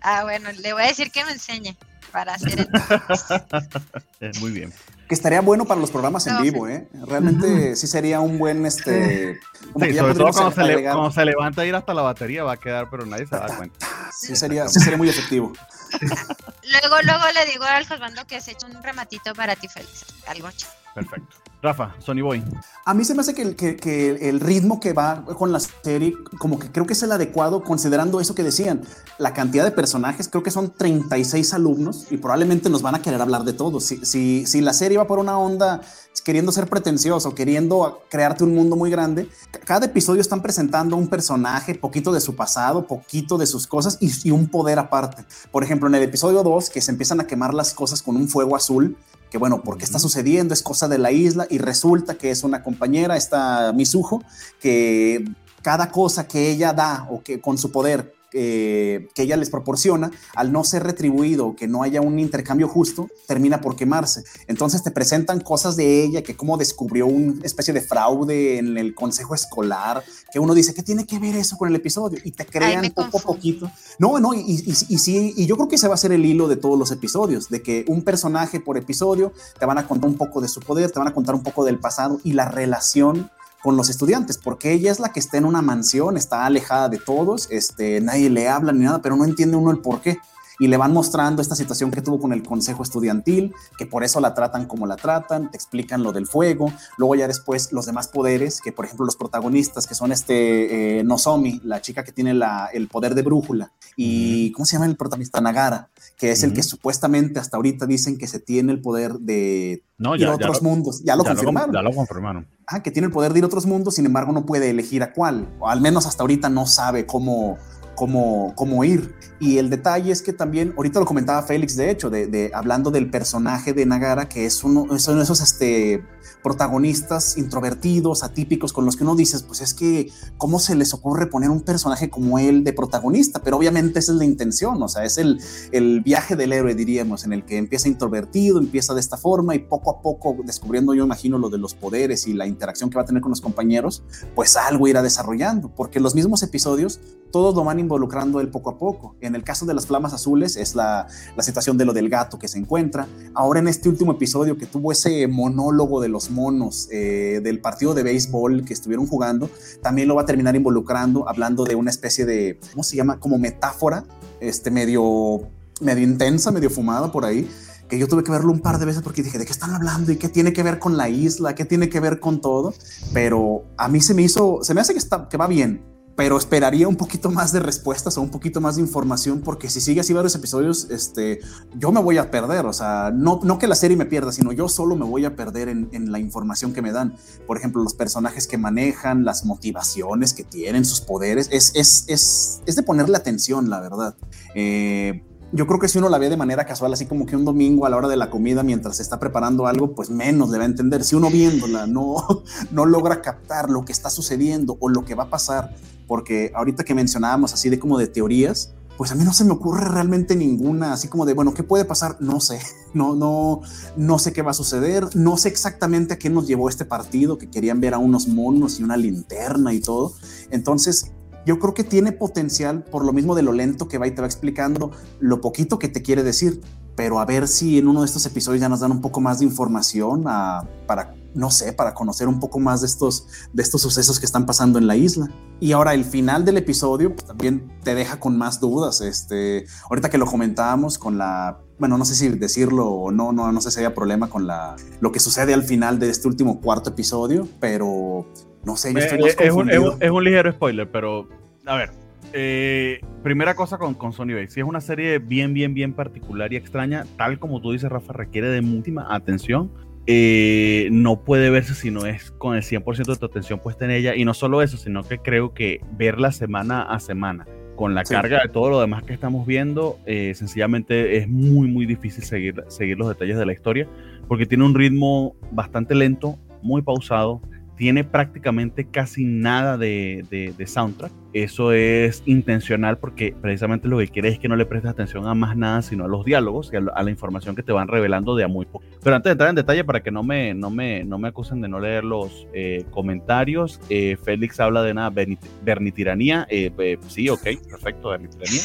Ah, 0.00 0.22
bueno, 0.24 0.50
le 0.52 0.72
voy 0.72 0.82
a 0.82 0.86
decir 0.86 1.10
que 1.10 1.24
me 1.24 1.32
enseñe 1.32 1.76
para 2.10 2.34
hacer 2.34 2.66
el... 4.20 4.40
Muy 4.40 4.52
bien. 4.52 4.72
Que 5.08 5.14
estaría 5.14 5.40
bueno 5.40 5.64
para 5.64 5.80
los 5.80 5.90
programas 5.90 6.26
en 6.26 6.42
vivo, 6.42 6.68
¿eh? 6.68 6.86
Realmente 7.06 7.76
sí 7.76 7.86
sería 7.86 8.20
un 8.20 8.38
buen, 8.38 8.66
este... 8.66 9.40
sí, 9.80 9.94
sobre 9.94 10.14
todo 10.14 10.30
cuando 10.32 10.52
se, 10.52 10.64
le, 10.64 10.82
cuando 10.82 11.10
se, 11.10 11.24
levanta 11.24 11.62
a 11.62 11.64
ir 11.64 11.74
hasta 11.74 11.94
la 11.94 12.02
batería 12.02 12.44
va 12.44 12.52
a 12.52 12.56
quedar, 12.58 12.90
pero 12.90 13.06
nadie 13.06 13.26
se 13.26 13.34
da 13.34 13.56
cuenta. 13.56 13.86
Sí 14.12 14.36
sería, 14.36 14.68
sí 14.68 14.80
sería 14.80 14.98
muy 14.98 15.08
efectivo. 15.08 15.52
luego, 15.92 16.96
luego 17.02 17.24
le 17.32 17.50
digo 17.50 17.64
al 17.64 17.86
Josbando 17.86 18.26
que 18.26 18.40
se 18.40 18.50
eche 18.50 18.66
un 18.66 18.82
rematito 18.82 19.32
para 19.32 19.56
ti, 19.56 19.68
Félix. 19.68 20.04
Algo 20.26 20.50
chido. 20.50 20.70
Perfecto. 20.94 21.36
Rafa, 21.60 21.94
Sony 21.98 22.22
Boy. 22.22 22.44
A 22.84 22.94
mí 22.94 23.04
se 23.04 23.14
me 23.14 23.20
hace 23.20 23.34
que 23.34 24.18
el, 24.28 24.40
ritmo 24.40 24.78
que 24.78 24.92
va 24.92 25.24
con 25.24 25.50
la 25.50 25.58
serie, 25.58 26.14
como 26.38 26.58
que 26.58 26.70
creo 26.70 26.86
que 26.86 26.92
es 26.92 27.02
el 27.02 27.10
adecuado, 27.10 27.64
considerando 27.64 28.20
eso 28.20 28.34
que 28.34 28.44
decían, 28.44 28.82
la 29.18 29.34
cantidad 29.34 29.64
de 29.64 29.72
personajes, 29.72 30.28
creo 30.28 30.44
que 30.44 30.52
son 30.52 30.70
36 30.70 31.54
alumnos 31.54 32.06
y 32.10 32.16
probablemente 32.18 32.70
nos 32.70 32.82
van 32.82 32.94
a 32.94 33.02
querer 33.02 33.20
hablar 33.20 33.42
de 33.42 33.56
si, 33.80 34.46
si 34.46 34.60
la 34.60 34.72
serie 34.72 34.98
va 34.98 35.06
por 35.06 35.18
una 35.18 35.38
onda 35.38 35.80
queriendo 36.24 36.52
ser 36.52 36.68
pretencioso, 36.68 37.34
queriendo 37.34 38.02
crearte 38.10 38.44
un 38.44 38.54
mundo 38.54 38.76
muy 38.76 38.90
grande, 38.90 39.28
cada 39.64 39.86
episodio 39.86 40.20
están 40.20 40.42
presentando 40.42 40.96
un 40.96 41.08
personaje, 41.08 41.74
poquito 41.74 42.12
de 42.12 42.20
su 42.20 42.36
pasado, 42.36 42.86
poquito 42.86 43.38
de 43.38 43.46
sus 43.46 43.66
cosas 43.66 43.98
y, 44.00 44.10
y 44.28 44.30
un 44.30 44.48
poder 44.48 44.78
aparte. 44.78 45.24
Por 45.50 45.64
ejemplo, 45.64 45.88
en 45.88 45.94
el 45.94 46.02
episodio 46.02 46.42
2, 46.42 46.70
que 46.70 46.80
se 46.80 46.90
empiezan 46.90 47.20
a 47.20 47.26
quemar 47.26 47.54
las 47.54 47.74
cosas 47.74 48.02
con 48.02 48.16
un 48.16 48.28
fuego 48.28 48.56
azul, 48.56 48.96
que 49.30 49.38
bueno, 49.38 49.62
¿por 49.62 49.78
qué 49.78 49.84
está 49.84 49.98
sucediendo? 49.98 50.54
Es 50.54 50.62
cosa 50.62 50.88
de 50.88 50.98
la 50.98 51.12
isla 51.12 51.46
y 51.50 51.58
resulta 51.58 52.14
que 52.14 52.30
es 52.30 52.44
una 52.44 52.62
compañera, 52.62 53.16
esta 53.16 53.72
Misujo, 53.72 54.22
que 54.60 55.24
cada 55.62 55.90
cosa 55.90 56.26
que 56.26 56.50
ella 56.50 56.72
da 56.72 57.06
o 57.10 57.22
que 57.22 57.40
con 57.40 57.58
su 57.58 57.70
poder 57.70 58.17
que 58.38 59.22
ella 59.22 59.36
les 59.36 59.50
proporciona, 59.50 60.10
al 60.34 60.52
no 60.52 60.64
ser 60.64 60.84
retribuido, 60.84 61.56
que 61.56 61.68
no 61.68 61.82
haya 61.82 62.00
un 62.00 62.18
intercambio 62.18 62.68
justo, 62.68 63.08
termina 63.26 63.60
por 63.60 63.76
quemarse. 63.76 64.24
Entonces 64.46 64.82
te 64.82 64.90
presentan 64.90 65.40
cosas 65.40 65.76
de 65.76 66.04
ella, 66.04 66.22
que 66.22 66.36
como 66.36 66.56
descubrió 66.56 67.06
una 67.06 67.44
especie 67.44 67.74
de 67.74 67.80
fraude 67.80 68.58
en 68.58 68.78
el 68.78 68.94
consejo 68.94 69.34
escolar, 69.34 70.02
que 70.32 70.38
uno 70.38 70.54
dice, 70.54 70.74
¿qué 70.74 70.82
tiene 70.82 71.06
que 71.06 71.18
ver 71.18 71.36
eso 71.36 71.56
con 71.56 71.68
el 71.68 71.76
episodio? 71.76 72.18
Y 72.24 72.32
te 72.32 72.46
crean 72.46 72.92
poco 72.94 73.18
a 73.18 73.22
poquito. 73.22 73.70
No, 73.98 74.18
no, 74.18 74.34
y, 74.34 74.40
y, 74.66 74.98
sí, 74.98 75.34
y 75.36 75.46
yo 75.46 75.56
creo 75.56 75.68
que 75.68 75.76
ese 75.76 75.88
va 75.88 75.94
a 75.94 75.98
ser 75.98 76.12
el 76.12 76.24
hilo 76.24 76.48
de 76.48 76.56
todos 76.56 76.78
los 76.78 76.90
episodios, 76.90 77.48
de 77.48 77.62
que 77.62 77.84
un 77.88 78.02
personaje 78.02 78.60
por 78.60 78.76
episodio 78.76 79.32
te 79.58 79.66
van 79.66 79.78
a 79.78 79.86
contar 79.86 80.08
un 80.10 80.16
poco 80.16 80.40
de 80.40 80.48
su 80.48 80.60
poder, 80.60 80.90
te 80.90 80.98
van 80.98 81.08
a 81.08 81.14
contar 81.14 81.34
un 81.34 81.42
poco 81.42 81.64
del 81.64 81.78
pasado 81.78 82.20
y 82.24 82.32
la 82.32 82.48
relación 82.48 83.30
con 83.62 83.76
los 83.76 83.88
estudiantes, 83.88 84.38
porque 84.38 84.72
ella 84.72 84.90
es 84.90 85.00
la 85.00 85.12
que 85.12 85.20
está 85.20 85.36
en 85.36 85.44
una 85.44 85.62
mansión, 85.62 86.16
está 86.16 86.46
alejada 86.46 86.88
de 86.88 86.98
todos, 86.98 87.48
este, 87.50 88.00
nadie 88.00 88.30
le 88.30 88.48
habla 88.48 88.72
ni 88.72 88.84
nada, 88.84 89.02
pero 89.02 89.16
no 89.16 89.24
entiende 89.24 89.56
uno 89.56 89.70
el 89.70 89.78
por 89.78 90.00
qué. 90.00 90.18
Y 90.58 90.68
le 90.68 90.76
van 90.76 90.92
mostrando 90.92 91.42
esta 91.42 91.54
situación 91.54 91.90
que 91.90 92.02
tuvo 92.02 92.18
con 92.18 92.32
el 92.32 92.42
consejo 92.42 92.82
estudiantil, 92.82 93.54
que 93.76 93.86
por 93.86 94.04
eso 94.04 94.20
la 94.20 94.34
tratan 94.34 94.66
como 94.66 94.86
la 94.86 94.96
tratan, 94.96 95.50
te 95.50 95.56
explican 95.56 96.02
lo 96.02 96.12
del 96.12 96.26
fuego, 96.26 96.72
luego 96.96 97.14
ya 97.14 97.28
después 97.28 97.72
los 97.72 97.86
demás 97.86 98.08
poderes, 98.08 98.60
que 98.60 98.72
por 98.72 98.84
ejemplo 98.84 99.06
los 99.06 99.16
protagonistas, 99.16 99.86
que 99.86 99.94
son 99.94 100.12
este 100.12 100.98
eh, 100.98 101.04
Nozomi, 101.04 101.60
la 101.64 101.80
chica 101.80 102.04
que 102.04 102.12
tiene 102.12 102.34
la, 102.34 102.68
el 102.72 102.88
poder 102.88 103.14
de 103.14 103.22
brújula, 103.22 103.72
y 103.96 104.52
¿cómo 104.52 104.66
se 104.66 104.74
llama 104.74 104.86
el 104.86 104.96
protagonista? 104.96 105.40
Nagara, 105.40 105.90
que 106.16 106.32
es 106.32 106.42
el 106.42 106.52
que 106.52 106.62
supuestamente 106.62 107.38
hasta 107.38 107.56
ahorita 107.56 107.86
dicen 107.86 108.18
que 108.18 108.26
se 108.26 108.40
tiene 108.40 108.72
el 108.72 108.80
poder 108.80 109.14
de 109.14 109.84
ir 110.16 110.26
a 110.26 110.34
otros 110.34 110.62
mundos. 110.62 111.02
Ya 111.04 111.16
lo 111.16 111.24
confirmaron. 111.24 111.72
ya 111.72 111.82
lo 111.82 111.92
confirmaron 111.92 112.46
ah, 112.68 112.82
que 112.82 112.90
tiene 112.90 113.06
el 113.06 113.12
poder 113.12 113.32
de 113.32 113.40
ir 113.40 113.44
a 113.44 113.46
otros 113.46 113.66
mundos, 113.66 113.94
sin 113.94 114.06
embargo 114.06 114.32
no 114.32 114.46
puede 114.46 114.70
elegir 114.70 115.02
a 115.02 115.12
cuál, 115.12 115.48
o 115.58 115.68
al 115.68 115.80
menos 115.80 116.06
hasta 116.06 116.22
ahorita 116.22 116.48
no 116.48 116.66
sabe 116.66 117.06
cómo, 117.06 117.58
cómo, 117.94 118.52
cómo 118.54 118.84
ir. 118.84 119.14
Y 119.40 119.58
el 119.58 119.70
detalle 119.70 120.10
es 120.10 120.20
que 120.20 120.32
también, 120.32 120.74
ahorita 120.76 120.98
lo 120.98 121.06
comentaba 121.06 121.42
Félix, 121.42 121.76
de 121.76 121.90
hecho, 121.90 122.10
de, 122.10 122.50
hablando 122.52 122.90
del 122.90 123.10
personaje 123.10 123.72
de 123.72 123.86
Nagara, 123.86 124.28
que 124.28 124.46
es 124.46 124.64
uno, 124.64 124.98
son 124.98 125.20
esos 125.20 125.40
este, 125.40 126.02
protagonistas 126.42 127.36
introvertidos, 127.36 128.24
atípicos, 128.24 128.72
con 128.72 128.84
los 128.84 128.96
que 128.96 129.04
uno 129.04 129.14
dices, 129.14 129.42
pues 129.42 129.60
es 129.60 129.74
que, 129.74 130.10
¿cómo 130.38 130.58
se 130.58 130.74
les 130.74 130.92
ocurre 130.92 131.26
poner 131.26 131.50
un 131.50 131.60
personaje 131.60 132.10
como 132.10 132.38
él 132.38 132.64
de 132.64 132.72
protagonista? 132.72 133.40
Pero 133.42 133.56
obviamente 133.56 134.00
esa 134.00 134.12
es 134.12 134.18
la 134.18 134.24
intención, 134.24 134.82
o 134.82 134.88
sea, 134.88 135.04
es 135.04 135.18
el, 135.18 135.40
el 135.70 136.00
viaje 136.00 136.34
del 136.34 136.52
héroe, 136.52 136.74
diríamos, 136.74 137.24
en 137.24 137.32
el 137.32 137.44
que 137.44 137.58
empieza 137.58 137.88
introvertido, 137.88 138.58
empieza 138.58 138.92
de 138.92 139.00
esta 139.00 139.16
forma 139.16 139.54
y 139.54 139.60
poco 139.60 139.90
a 139.90 140.02
poco, 140.02 140.36
descubriendo 140.44 140.94
yo 140.94 141.04
imagino 141.04 141.38
lo 141.38 141.48
de 141.48 141.58
los 141.58 141.74
poderes 141.74 142.26
y 142.26 142.32
la 142.32 142.46
interacción 142.46 142.90
que 142.90 142.96
va 142.96 143.02
a 143.02 143.06
tener 143.06 143.22
con 143.22 143.30
los 143.30 143.40
compañeros, 143.40 144.02
pues 144.34 144.56
algo 144.56 144.88
irá 144.88 145.02
desarrollando, 145.02 145.68
porque 145.74 146.00
los 146.00 146.14
mismos 146.14 146.42
episodios 146.42 147.00
todos 147.30 147.54
lo 147.54 147.64
van 147.64 147.78
involucrando 147.78 148.40
él 148.40 148.48
poco 148.48 148.70
a 148.70 148.78
poco. 148.78 149.16
El 149.34 149.44
caso 149.44 149.66
de 149.66 149.74
las 149.74 149.86
flamas 149.86 150.12
azules 150.12 150.56
es 150.56 150.74
la, 150.74 151.06
la 151.36 151.42
situación 151.42 151.76
de 151.78 151.84
lo 151.84 151.92
del 151.92 152.08
gato 152.08 152.38
que 152.38 152.48
se 152.48 152.58
encuentra. 152.58 153.06
Ahora 153.34 153.60
en 153.60 153.68
este 153.68 153.88
último 153.88 154.12
episodio 154.12 154.56
que 154.56 154.66
tuvo 154.66 154.92
ese 154.92 155.26
monólogo 155.26 156.00
de 156.00 156.08
los 156.08 156.30
monos 156.30 156.88
eh, 156.90 157.40
del 157.42 157.60
partido 157.60 157.94
de 157.94 158.02
béisbol 158.02 158.64
que 158.64 158.72
estuvieron 158.72 159.06
jugando, 159.06 159.50
también 159.82 160.08
lo 160.08 160.14
va 160.14 160.22
a 160.22 160.26
terminar 160.26 160.56
involucrando, 160.56 161.28
hablando 161.28 161.64
de 161.64 161.74
una 161.74 161.90
especie 161.90 162.26
de, 162.26 162.58
¿cómo 162.72 162.82
se 162.82 162.96
llama? 162.96 163.18
Como 163.20 163.38
metáfora, 163.38 164.04
este 164.40 164.70
medio, 164.70 165.48
medio 165.80 166.04
intensa, 166.04 166.50
medio 166.50 166.70
fumada 166.70 167.10
por 167.10 167.24
ahí, 167.24 167.48
que 167.88 167.98
yo 167.98 168.06
tuve 168.06 168.22
que 168.22 168.30
verlo 168.30 168.52
un 168.52 168.60
par 168.60 168.78
de 168.78 168.84
veces 168.84 169.02
porque 169.02 169.22
dije, 169.22 169.38
¿de 169.38 169.46
qué 169.46 169.52
están 169.52 169.74
hablando? 169.74 170.12
¿Y 170.12 170.16
qué 170.16 170.28
tiene 170.28 170.52
que 170.52 170.62
ver 170.62 170.78
con 170.78 170.96
la 170.96 171.08
isla? 171.08 171.54
¿Qué 171.54 171.64
tiene 171.64 171.88
que 171.88 172.00
ver 172.00 172.20
con 172.20 172.40
todo? 172.40 172.74
Pero 173.14 173.64
a 173.76 173.88
mí 173.88 174.00
se 174.00 174.14
me 174.14 174.22
hizo, 174.22 174.58
se 174.62 174.74
me 174.74 174.80
hace 174.80 174.92
que, 174.92 174.98
está, 174.98 175.28
que 175.28 175.36
va 175.36 175.46
bien 175.46 175.97
pero 176.18 176.36
esperaría 176.36 176.88
un 176.88 176.96
poquito 176.96 177.30
más 177.30 177.52
de 177.52 177.60
respuestas 177.60 178.18
o 178.18 178.22
un 178.22 178.28
poquito 178.28 178.60
más 178.60 178.74
de 178.74 178.82
información, 178.82 179.40
porque 179.40 179.70
si 179.70 179.80
sigue 179.80 180.00
así 180.00 180.12
varios 180.12 180.34
episodios, 180.34 180.88
este, 180.90 181.38
yo 181.76 181.92
me 181.92 182.00
voy 182.00 182.18
a 182.18 182.28
perder. 182.28 182.66
O 182.66 182.72
sea, 182.72 183.12
no, 183.14 183.38
no 183.44 183.60
que 183.60 183.68
la 183.68 183.76
serie 183.76 183.96
me 183.96 184.04
pierda, 184.04 184.32
sino 184.32 184.50
yo 184.50 184.68
solo 184.68 184.96
me 184.96 185.04
voy 185.04 185.24
a 185.26 185.36
perder 185.36 185.68
en, 185.68 185.88
en, 185.92 186.10
la 186.10 186.18
información 186.18 186.72
que 186.72 186.82
me 186.82 186.90
dan. 186.90 187.14
Por 187.46 187.56
ejemplo, 187.56 187.84
los 187.84 187.94
personajes 187.94 188.48
que 188.48 188.58
manejan, 188.58 189.24
las 189.24 189.44
motivaciones 189.44 190.34
que 190.34 190.42
tienen, 190.42 190.84
sus 190.84 191.00
poderes, 191.00 191.50
es, 191.52 191.70
es, 191.76 192.04
es, 192.08 192.62
es 192.66 192.74
de 192.74 192.82
ponerle 192.82 193.16
atención, 193.16 193.70
la 193.70 193.78
verdad. 193.78 194.16
Eh, 194.56 195.22
yo 195.52 195.68
creo 195.68 195.78
que 195.78 195.86
si 195.86 195.98
uno 195.98 196.08
la 196.08 196.18
ve 196.18 196.28
de 196.28 196.36
manera 196.36 196.66
casual, 196.66 196.92
así 196.92 197.06
como 197.06 197.26
que 197.26 197.36
un 197.36 197.44
domingo 197.44 197.86
a 197.86 197.90
la 197.90 197.96
hora 197.96 198.08
de 198.08 198.16
la 198.16 198.28
comida, 198.28 198.64
mientras 198.64 198.96
se 198.96 199.04
está 199.04 199.20
preparando 199.20 199.68
algo, 199.68 199.94
pues 199.94 200.10
menos 200.10 200.50
le 200.50 200.58
va 200.58 200.64
a 200.64 200.66
entender. 200.66 201.04
Si 201.04 201.14
uno 201.14 201.30
viéndola 201.30 201.86
no, 201.86 202.16
no 202.72 202.86
logra 202.86 203.22
captar 203.22 203.70
lo 203.70 203.84
que 203.84 203.92
está 203.92 204.10
sucediendo 204.10 204.76
o 204.80 204.88
lo 204.88 205.04
que 205.04 205.14
va 205.14 205.22
a 205.24 205.30
pasar, 205.30 205.76
porque 206.08 206.50
ahorita 206.56 206.82
que 206.82 206.94
mencionábamos 206.94 207.54
así 207.54 207.68
de 207.68 207.78
como 207.78 207.98
de 207.98 208.08
teorías, 208.08 208.74
pues 208.96 209.12
a 209.12 209.14
mí 209.14 209.22
no 209.22 209.32
se 209.32 209.44
me 209.44 209.52
ocurre 209.52 209.86
realmente 209.86 210.34
ninguna, 210.34 210.92
así 210.92 211.06
como 211.06 211.24
de, 211.24 211.32
bueno, 211.32 211.54
¿qué 211.54 211.62
puede 211.62 211.84
pasar? 211.84 212.16
No 212.18 212.40
sé, 212.40 212.58
no, 212.94 213.14
no, 213.14 213.60
no 213.96 214.18
sé 214.18 214.32
qué 214.32 214.42
va 214.42 214.50
a 214.50 214.54
suceder, 214.54 215.14
no 215.14 215.36
sé 215.36 215.48
exactamente 215.48 216.14
a 216.14 216.18
qué 216.18 216.30
nos 216.30 216.48
llevó 216.48 216.68
este 216.68 216.84
partido, 216.84 217.38
que 217.38 217.48
querían 217.48 217.80
ver 217.80 217.94
a 217.94 217.98
unos 217.98 218.26
monos 218.26 218.80
y 218.80 218.82
una 218.82 218.96
linterna 218.96 219.72
y 219.72 219.80
todo. 219.80 220.14
Entonces, 220.50 221.12
yo 221.46 221.60
creo 221.60 221.74
que 221.74 221.84
tiene 221.84 222.10
potencial 222.10 222.82
por 222.82 223.04
lo 223.04 223.12
mismo 223.12 223.36
de 223.36 223.42
lo 223.42 223.52
lento 223.52 223.86
que 223.86 223.98
va 223.98 224.08
y 224.08 224.10
te 224.10 224.20
va 224.20 224.26
explicando 224.26 224.90
lo 225.20 225.40
poquito 225.40 225.78
que 225.78 225.88
te 225.88 226.02
quiere 226.02 226.24
decir, 226.24 226.60
pero 226.96 227.20
a 227.20 227.24
ver 227.24 227.46
si 227.46 227.78
en 227.78 227.86
uno 227.86 228.00
de 228.00 228.06
estos 228.06 228.26
episodios 228.26 228.60
ya 228.60 228.68
nos 228.68 228.80
dan 228.80 228.90
un 228.90 229.00
poco 229.00 229.20
más 229.20 229.38
de 229.38 229.44
información 229.44 230.24
a, 230.26 230.68
para, 230.88 231.14
no 231.34 231.50
sé, 231.50 231.72
para 231.72 231.94
conocer 231.94 232.28
un 232.28 232.40
poco 232.40 232.58
más 232.58 232.80
de 232.80 232.86
estos, 232.86 233.28
de 233.52 233.62
estos 233.62 233.82
sucesos 233.82 234.18
que 234.18 234.26
están 234.26 234.46
pasando 234.46 234.78
en 234.78 234.86
la 234.86 234.96
isla. 234.96 235.28
Y 235.60 235.72
ahora 235.72 235.94
el 235.94 236.04
final 236.04 236.44
del 236.44 236.56
episodio 236.56 237.14
pues, 237.14 237.26
también 237.26 237.70
te 237.82 237.94
deja 237.94 238.20
con 238.20 238.36
más 238.36 238.60
dudas. 238.60 239.00
Este, 239.00 239.66
ahorita 239.88 240.10
que 240.10 240.18
lo 240.18 240.26
comentábamos 240.26 240.98
con 240.98 241.18
la, 241.18 241.60
bueno, 241.78 241.98
no 241.98 242.04
sé 242.04 242.14
si 242.14 242.28
decirlo 242.28 242.86
o 242.88 243.10
no, 243.10 243.32
no, 243.32 243.52
no 243.52 243.60
sé 243.60 243.70
si 243.70 243.80
haya 243.80 243.94
problema 243.94 244.28
con 244.28 244.46
la, 244.46 244.76
lo 245.00 245.12
que 245.12 245.20
sucede 245.20 245.54
al 245.54 245.62
final 245.62 245.98
de 245.98 246.10
este 246.10 246.28
último 246.28 246.60
cuarto 246.60 246.90
episodio, 246.90 247.46
pero 247.60 248.26
no 248.64 248.76
sé, 248.76 248.92
yo 248.92 248.98
estoy 248.98 249.18
eh, 249.22 249.34
es, 249.38 249.52
un, 249.52 249.70
es, 249.70 250.10
un, 250.10 250.24
ligero 250.24 250.52
spoiler, 250.52 250.90
pero 250.90 251.28
a 251.66 251.76
ver. 251.76 251.90
Eh, 252.34 253.00
primera 253.22 253.54
cosa 253.54 253.78
con, 253.78 253.94
con 253.94 254.12
Sony 254.12 254.34
Bay. 254.34 254.48
Si 254.48 254.60
es 254.60 254.66
una 254.66 254.82
serie 254.82 255.18
bien, 255.18 255.54
bien, 255.54 255.72
bien 255.72 255.94
particular 255.94 256.52
y 256.52 256.56
extraña, 256.56 257.06
tal 257.16 257.38
como 257.38 257.62
tú 257.62 257.72
dices, 257.72 257.90
Rafa, 257.90 258.12
requiere 258.12 258.48
de 258.48 258.60
mucha 258.60 258.92
atención. 259.08 259.70
Eh, 260.10 260.88
no 260.90 261.20
puede 261.20 261.50
verse 261.50 261.74
si 261.74 261.90
no 261.90 262.06
es 262.06 262.30
con 262.30 262.56
el 262.56 262.62
100% 262.62 263.04
de 263.04 263.16
tu 263.16 263.26
atención 263.26 263.58
puesta 263.58 263.84
en 263.84 263.90
ella. 263.90 264.16
Y 264.16 264.24
no 264.24 264.32
solo 264.32 264.62
eso, 264.62 264.78
sino 264.78 265.02
que 265.02 265.18
creo 265.18 265.52
que 265.52 265.80
verla 265.92 266.32
semana 266.32 266.82
a 266.82 266.98
semana, 266.98 267.46
con 267.76 267.94
la 267.94 268.04
carga 268.04 268.40
de 268.42 268.48
todo 268.48 268.70
lo 268.70 268.80
demás 268.80 269.02
que 269.02 269.12
estamos 269.12 269.46
viendo, 269.46 269.98
sencillamente 270.06 271.18
es 271.18 271.28
muy, 271.28 271.68
muy 271.68 271.84
difícil 271.84 272.24
seguir, 272.24 272.64
seguir 272.68 272.96
los 272.96 273.08
detalles 273.08 273.36
de 273.36 273.44
la 273.44 273.52
historia, 273.52 273.86
porque 274.28 274.46
tiene 274.46 274.64
un 274.64 274.74
ritmo 274.74 275.36
bastante 275.52 275.94
lento, 275.94 276.38
muy 276.62 276.80
pausado 276.80 277.42
tiene 277.78 278.04
prácticamente 278.04 278.90
casi 278.90 279.24
nada 279.24 279.78
de, 279.78 280.24
de, 280.28 280.66
soundtrack. 280.66 281.12
Eso 281.32 281.72
es 281.72 282.24
intencional 282.26 282.98
porque 282.98 283.34
precisamente 283.40 283.86
lo 283.86 283.98
que 283.98 284.08
quiere 284.08 284.30
es 284.30 284.40
que 284.40 284.48
no 284.48 284.56
le 284.56 284.66
prestes 284.66 284.90
atención 284.90 285.26
a 285.28 285.34
más 285.34 285.56
nada, 285.56 285.80
sino 285.82 286.04
a 286.04 286.08
los 286.08 286.24
diálogos 286.24 286.70
y 286.72 286.76
a, 286.76 286.80
la 286.80 287.10
información 287.10 287.54
que 287.54 287.62
te 287.62 287.70
van 287.70 287.86
revelando 287.86 288.34
de 288.34 288.42
a 288.42 288.48
muy 288.48 288.66
poco. 288.66 288.84
Pero 289.02 289.14
antes 289.14 289.30
de 289.30 289.32
entrar 289.32 289.48
en 289.50 289.54
detalle, 289.54 289.84
para 289.84 290.02
que 290.02 290.10
no 290.10 290.24
me, 290.24 290.54
no 290.54 290.70
me, 290.70 291.04
no 291.04 291.18
me 291.18 291.28
acusen 291.28 291.60
de 291.60 291.68
no 291.68 291.78
leer 291.78 292.02
los 292.02 292.48
eh, 292.52 292.84
comentarios, 292.90 293.80
eh, 293.88 294.16
Félix 294.24 294.58
habla 294.58 294.82
de 294.82 294.90
una 294.90 295.10
vernitiranía. 295.10 296.48
Eh, 296.50 296.98
sí, 297.06 297.28
ok, 297.28 297.44
perfecto, 297.70 298.08
vernitiranía. 298.08 298.60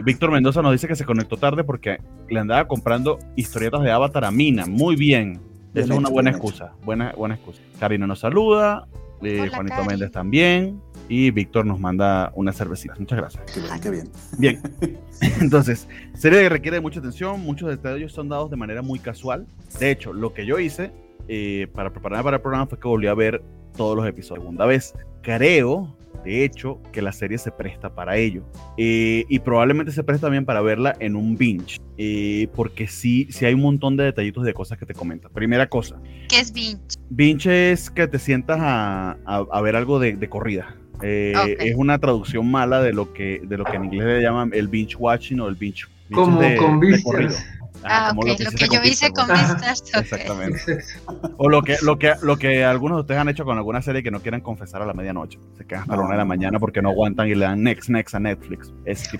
Víctor 0.04 0.32
Mendoza 0.32 0.62
nos 0.62 0.72
dice 0.72 0.88
que 0.88 0.96
se 0.96 1.04
conectó 1.04 1.36
tarde 1.36 1.62
porque 1.62 1.98
le 2.28 2.40
andaba 2.40 2.66
comprando 2.66 3.20
historietas 3.36 3.82
de 3.82 3.92
Avatar 3.92 4.24
a 4.24 4.32
Mina. 4.32 4.66
Muy 4.66 4.96
bien, 4.96 5.40
esa 5.74 5.92
es 5.92 5.98
una 5.98 6.08
buena 6.08 6.30
excusa, 6.30 6.72
buena, 6.84 7.12
buena 7.16 7.36
excusa. 7.36 7.60
Karina 7.78 8.06
nos 8.06 8.20
saluda, 8.20 8.86
eh, 9.22 9.48
Juanito 9.52 9.84
Méndez 9.84 10.10
también, 10.10 10.80
y 11.08 11.30
Víctor 11.30 11.66
nos 11.66 11.78
manda 11.78 12.32
una 12.34 12.52
cervecita. 12.52 12.94
Muchas 12.98 13.18
gracias. 13.18 13.44
Qué 13.52 13.60
bien, 13.60 13.80
qué 13.80 13.90
bien. 13.90 14.10
Bien. 14.38 14.98
Entonces, 15.40 15.88
serie 16.14 16.40
que 16.40 16.48
requiere 16.48 16.80
mucha 16.80 17.00
atención, 17.00 17.40
muchos 17.40 17.68
detalles 17.68 18.12
son 18.12 18.28
dados 18.28 18.50
de 18.50 18.56
manera 18.56 18.82
muy 18.82 18.98
casual. 18.98 19.46
De 19.78 19.90
hecho, 19.90 20.12
lo 20.12 20.32
que 20.34 20.46
yo 20.46 20.58
hice 20.58 20.92
eh, 21.28 21.68
para 21.74 21.90
prepararme 21.90 22.24
para 22.24 22.36
el 22.36 22.42
programa 22.42 22.66
fue 22.66 22.78
que 22.78 22.88
volví 22.88 23.06
a 23.06 23.14
ver 23.14 23.42
todos 23.76 23.96
los 23.96 24.06
episodios 24.06 24.42
segunda 24.42 24.66
vez. 24.66 24.94
Creo 25.22 25.94
de 26.24 26.44
hecho, 26.44 26.80
que 26.92 27.02
la 27.02 27.12
serie 27.12 27.38
se 27.38 27.50
presta 27.50 27.94
para 27.94 28.16
ello. 28.16 28.44
Eh, 28.76 29.24
y 29.28 29.38
probablemente 29.38 29.92
se 29.92 30.04
presta 30.04 30.26
también 30.26 30.44
para 30.44 30.60
verla 30.60 30.94
en 31.00 31.16
un 31.16 31.36
binge. 31.36 31.78
Eh, 31.96 32.48
porque 32.54 32.86
sí, 32.86 33.26
sí 33.30 33.44
hay 33.46 33.54
un 33.54 33.62
montón 33.62 33.96
de 33.96 34.04
detallitos 34.04 34.44
de 34.44 34.54
cosas 34.54 34.78
que 34.78 34.86
te 34.86 34.94
comentan. 34.94 35.32
Primera 35.32 35.68
cosa. 35.68 36.00
¿Qué 36.28 36.40
es 36.40 36.52
binge? 36.52 36.96
Binge 37.08 37.72
es 37.72 37.90
que 37.90 38.06
te 38.06 38.18
sientas 38.18 38.58
a, 38.60 39.16
a, 39.24 39.60
ver 39.60 39.76
algo 39.76 39.98
de, 39.98 40.16
de 40.16 40.28
corrida. 40.28 40.76
Eh, 41.02 41.56
es 41.58 41.74
una 41.76 41.98
traducción 41.98 42.50
mala 42.50 42.82
de 42.82 42.92
lo 42.92 43.14
que 43.14 43.40
de 43.42 43.56
lo 43.56 43.64
que 43.64 43.76
en 43.76 43.86
inglés 43.86 44.06
le 44.06 44.22
llaman 44.22 44.50
el 44.52 44.68
binge 44.68 44.96
watching 44.96 45.40
o 45.40 45.48
el 45.48 45.54
binge, 45.54 45.86
como 46.12 46.38
con 46.58 46.80
de 46.80 47.30
Ah, 47.84 48.12
lo, 48.14 48.22
que, 48.22 48.68
yo 48.68 48.82
hice 48.82 49.10
con 49.10 49.28
Vistas. 49.28 49.82
Exactamente. 49.94 50.78
O 51.36 51.48
lo 51.48 51.62
que, 51.62 51.76
lo, 51.82 51.98
que, 51.98 52.14
lo 52.22 52.36
que 52.36 52.64
algunos 52.64 52.98
de 52.98 53.00
ustedes 53.02 53.20
han 53.20 53.28
hecho 53.28 53.44
con 53.44 53.56
alguna 53.56 53.82
serie 53.82 54.02
que 54.02 54.10
no 54.10 54.20
quieran 54.20 54.40
confesar 54.40 54.82
a 54.82 54.86
la 54.86 54.92
medianoche. 54.92 55.38
Se 55.56 55.66
quedan 55.66 55.82
hasta 55.82 55.96
la 55.96 56.02
una 56.02 56.12
de 56.12 56.18
la 56.18 56.24
mañana 56.24 56.58
porque 56.58 56.82
no 56.82 56.90
aguantan 56.90 57.28
y 57.28 57.34
le 57.34 57.46
dan 57.46 57.62
next, 57.62 57.88
next 57.88 58.14
a 58.14 58.20
Netflix. 58.20 58.72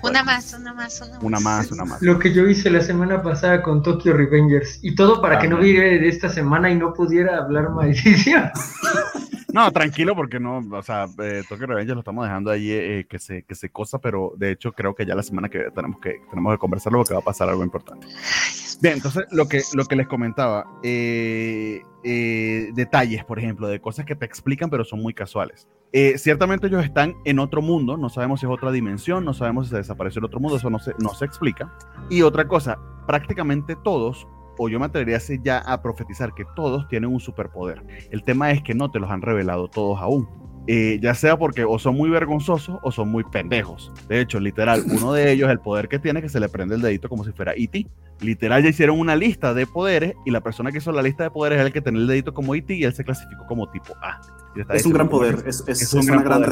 una 0.03 0.23
más, 0.23 0.53
una 0.53 0.73
más, 0.73 1.01
una 1.01 1.13
más. 1.13 1.23
Una 1.23 1.39
más, 1.39 1.71
una 1.71 1.85
más. 1.85 2.01
Lo 2.01 2.19
que 2.19 2.33
yo 2.33 2.47
hice 2.47 2.69
la 2.69 2.81
semana 2.81 3.21
pasada 3.21 3.61
con 3.61 3.81
Tokyo 3.81 4.13
Revengers. 4.13 4.79
Y 4.83 4.95
todo 4.95 5.21
para 5.21 5.39
que 5.39 5.47
no 5.47 5.57
viera 5.57 5.85
de 5.85 6.07
esta 6.07 6.29
semana 6.29 6.69
y 6.69 6.75
no 6.75 6.93
pudiera 6.93 7.37
hablar 7.37 7.69
maldición. 7.71 8.51
No, 9.53 9.71
tranquilo, 9.71 10.15
porque 10.15 10.39
no, 10.39 10.61
o 10.71 10.83
sea, 10.83 11.07
eh, 11.21 11.43
Tokyo 11.47 11.67
Revengers 11.67 11.95
lo 11.95 11.99
estamos 11.99 12.25
dejando 12.25 12.51
ahí 12.51 12.71
eh, 12.71 13.05
que, 13.09 13.19
se, 13.19 13.43
que 13.43 13.55
se 13.55 13.69
cosa, 13.69 13.99
pero 13.99 14.33
de 14.37 14.51
hecho 14.51 14.71
creo 14.71 14.95
que 14.95 15.05
ya 15.05 15.15
la 15.15 15.23
semana 15.23 15.49
que 15.49 15.71
tenemos 15.75 15.99
que, 15.99 16.21
tenemos 16.29 16.53
que 16.53 16.57
conversarlo 16.57 16.99
porque 16.99 17.13
va 17.13 17.19
a 17.19 17.23
pasar 17.23 17.49
algo 17.49 17.63
importante. 17.63 18.07
Bien, 18.81 18.95
entonces 18.95 19.25
lo 19.31 19.47
que, 19.47 19.61
lo 19.73 19.85
que 19.85 19.95
les 19.95 20.07
comentaba, 20.07 20.65
eh, 20.83 21.81
eh, 22.03 22.71
detalles, 22.73 23.23
por 23.23 23.37
ejemplo, 23.37 23.67
de 23.67 23.79
cosas 23.79 24.05
que 24.05 24.15
te 24.15 24.25
explican 24.25 24.69
pero 24.69 24.83
son 24.83 25.01
muy 25.01 25.13
casuales. 25.13 25.67
Eh, 25.93 26.17
ciertamente 26.17 26.67
ellos 26.67 26.83
están 26.83 27.15
en 27.25 27.39
otro 27.39 27.61
mundo, 27.61 27.97
no 27.97 28.09
sabemos 28.09 28.39
si 28.39 28.45
es 28.45 28.51
otra 28.51 28.71
dimensión, 28.71 29.25
no 29.25 29.33
sabemos 29.33 29.67
si 29.67 29.71
se 29.71 29.77
desapareció 29.77 30.19
el 30.19 30.25
otro 30.25 30.39
mundo, 30.39 30.57
eso 30.57 30.69
no 30.69 30.79
se, 30.79 30.93
no 30.99 31.13
se 31.13 31.25
explica. 31.25 31.71
Y 32.09 32.21
otra 32.21 32.47
cosa, 32.47 32.79
prácticamente 33.05 33.75
todos, 33.83 34.25
o 34.57 34.69
yo 34.69 34.79
me 34.79 34.85
atrevería 34.85 35.19
ya 35.43 35.59
a 35.59 35.81
profetizar 35.81 36.33
que 36.33 36.45
todos 36.55 36.87
tienen 36.87 37.11
un 37.11 37.19
superpoder. 37.19 37.83
El 38.09 38.23
tema 38.23 38.51
es 38.51 38.61
que 38.63 38.73
no 38.73 38.89
te 38.89 38.99
los 38.99 39.09
han 39.09 39.21
revelado 39.21 39.67
todos 39.67 39.99
aún. 39.99 40.27
Ya 40.67 41.13
sea 41.13 41.37
porque 41.37 41.63
o 41.63 41.79
son 41.79 41.95
muy 41.95 42.09
vergonzosos 42.09 42.79
o 42.81 42.91
son 42.91 43.09
muy 43.09 43.23
pendejos. 43.23 43.91
De 44.07 44.21
hecho, 44.21 44.39
literal, 44.39 44.83
uno 44.91 45.13
de 45.13 45.31
ellos, 45.31 45.49
el 45.49 45.59
poder 45.59 45.87
que 45.87 45.99
tiene, 45.99 46.21
que 46.21 46.29
se 46.29 46.39
le 46.39 46.49
prende 46.49 46.75
el 46.75 46.81
dedito 46.81 47.09
como 47.09 47.23
si 47.23 47.31
fuera 47.31 47.53
E.T 47.55 47.87
literal 48.21 48.63
ya 48.63 48.69
hicieron 48.69 48.99
una 48.99 49.15
lista 49.15 49.53
de 49.53 49.65
poderes 49.65 50.13
y 50.25 50.31
la 50.31 50.41
persona 50.41 50.71
que 50.71 50.77
hizo 50.77 50.91
la 50.91 51.01
lista 51.01 51.23
de 51.23 51.31
poderes 51.31 51.59
es 51.59 51.65
el 51.65 51.73
que 51.73 51.81
tenía 51.81 52.01
el 52.01 52.07
dedito 52.07 52.33
como 52.33 52.55
IT 52.55 52.69
y 52.71 52.83
él 52.83 52.93
se 52.93 53.03
clasificó 53.03 53.45
como 53.47 53.69
tipo 53.69 53.93
A. 54.01 54.21
Es 54.73 54.85
un 54.85 54.93
gran 54.93 55.07
poder, 55.07 55.43
es, 55.45 55.63
es, 55.65 55.93
una 55.93 56.21
gran, 56.21 56.43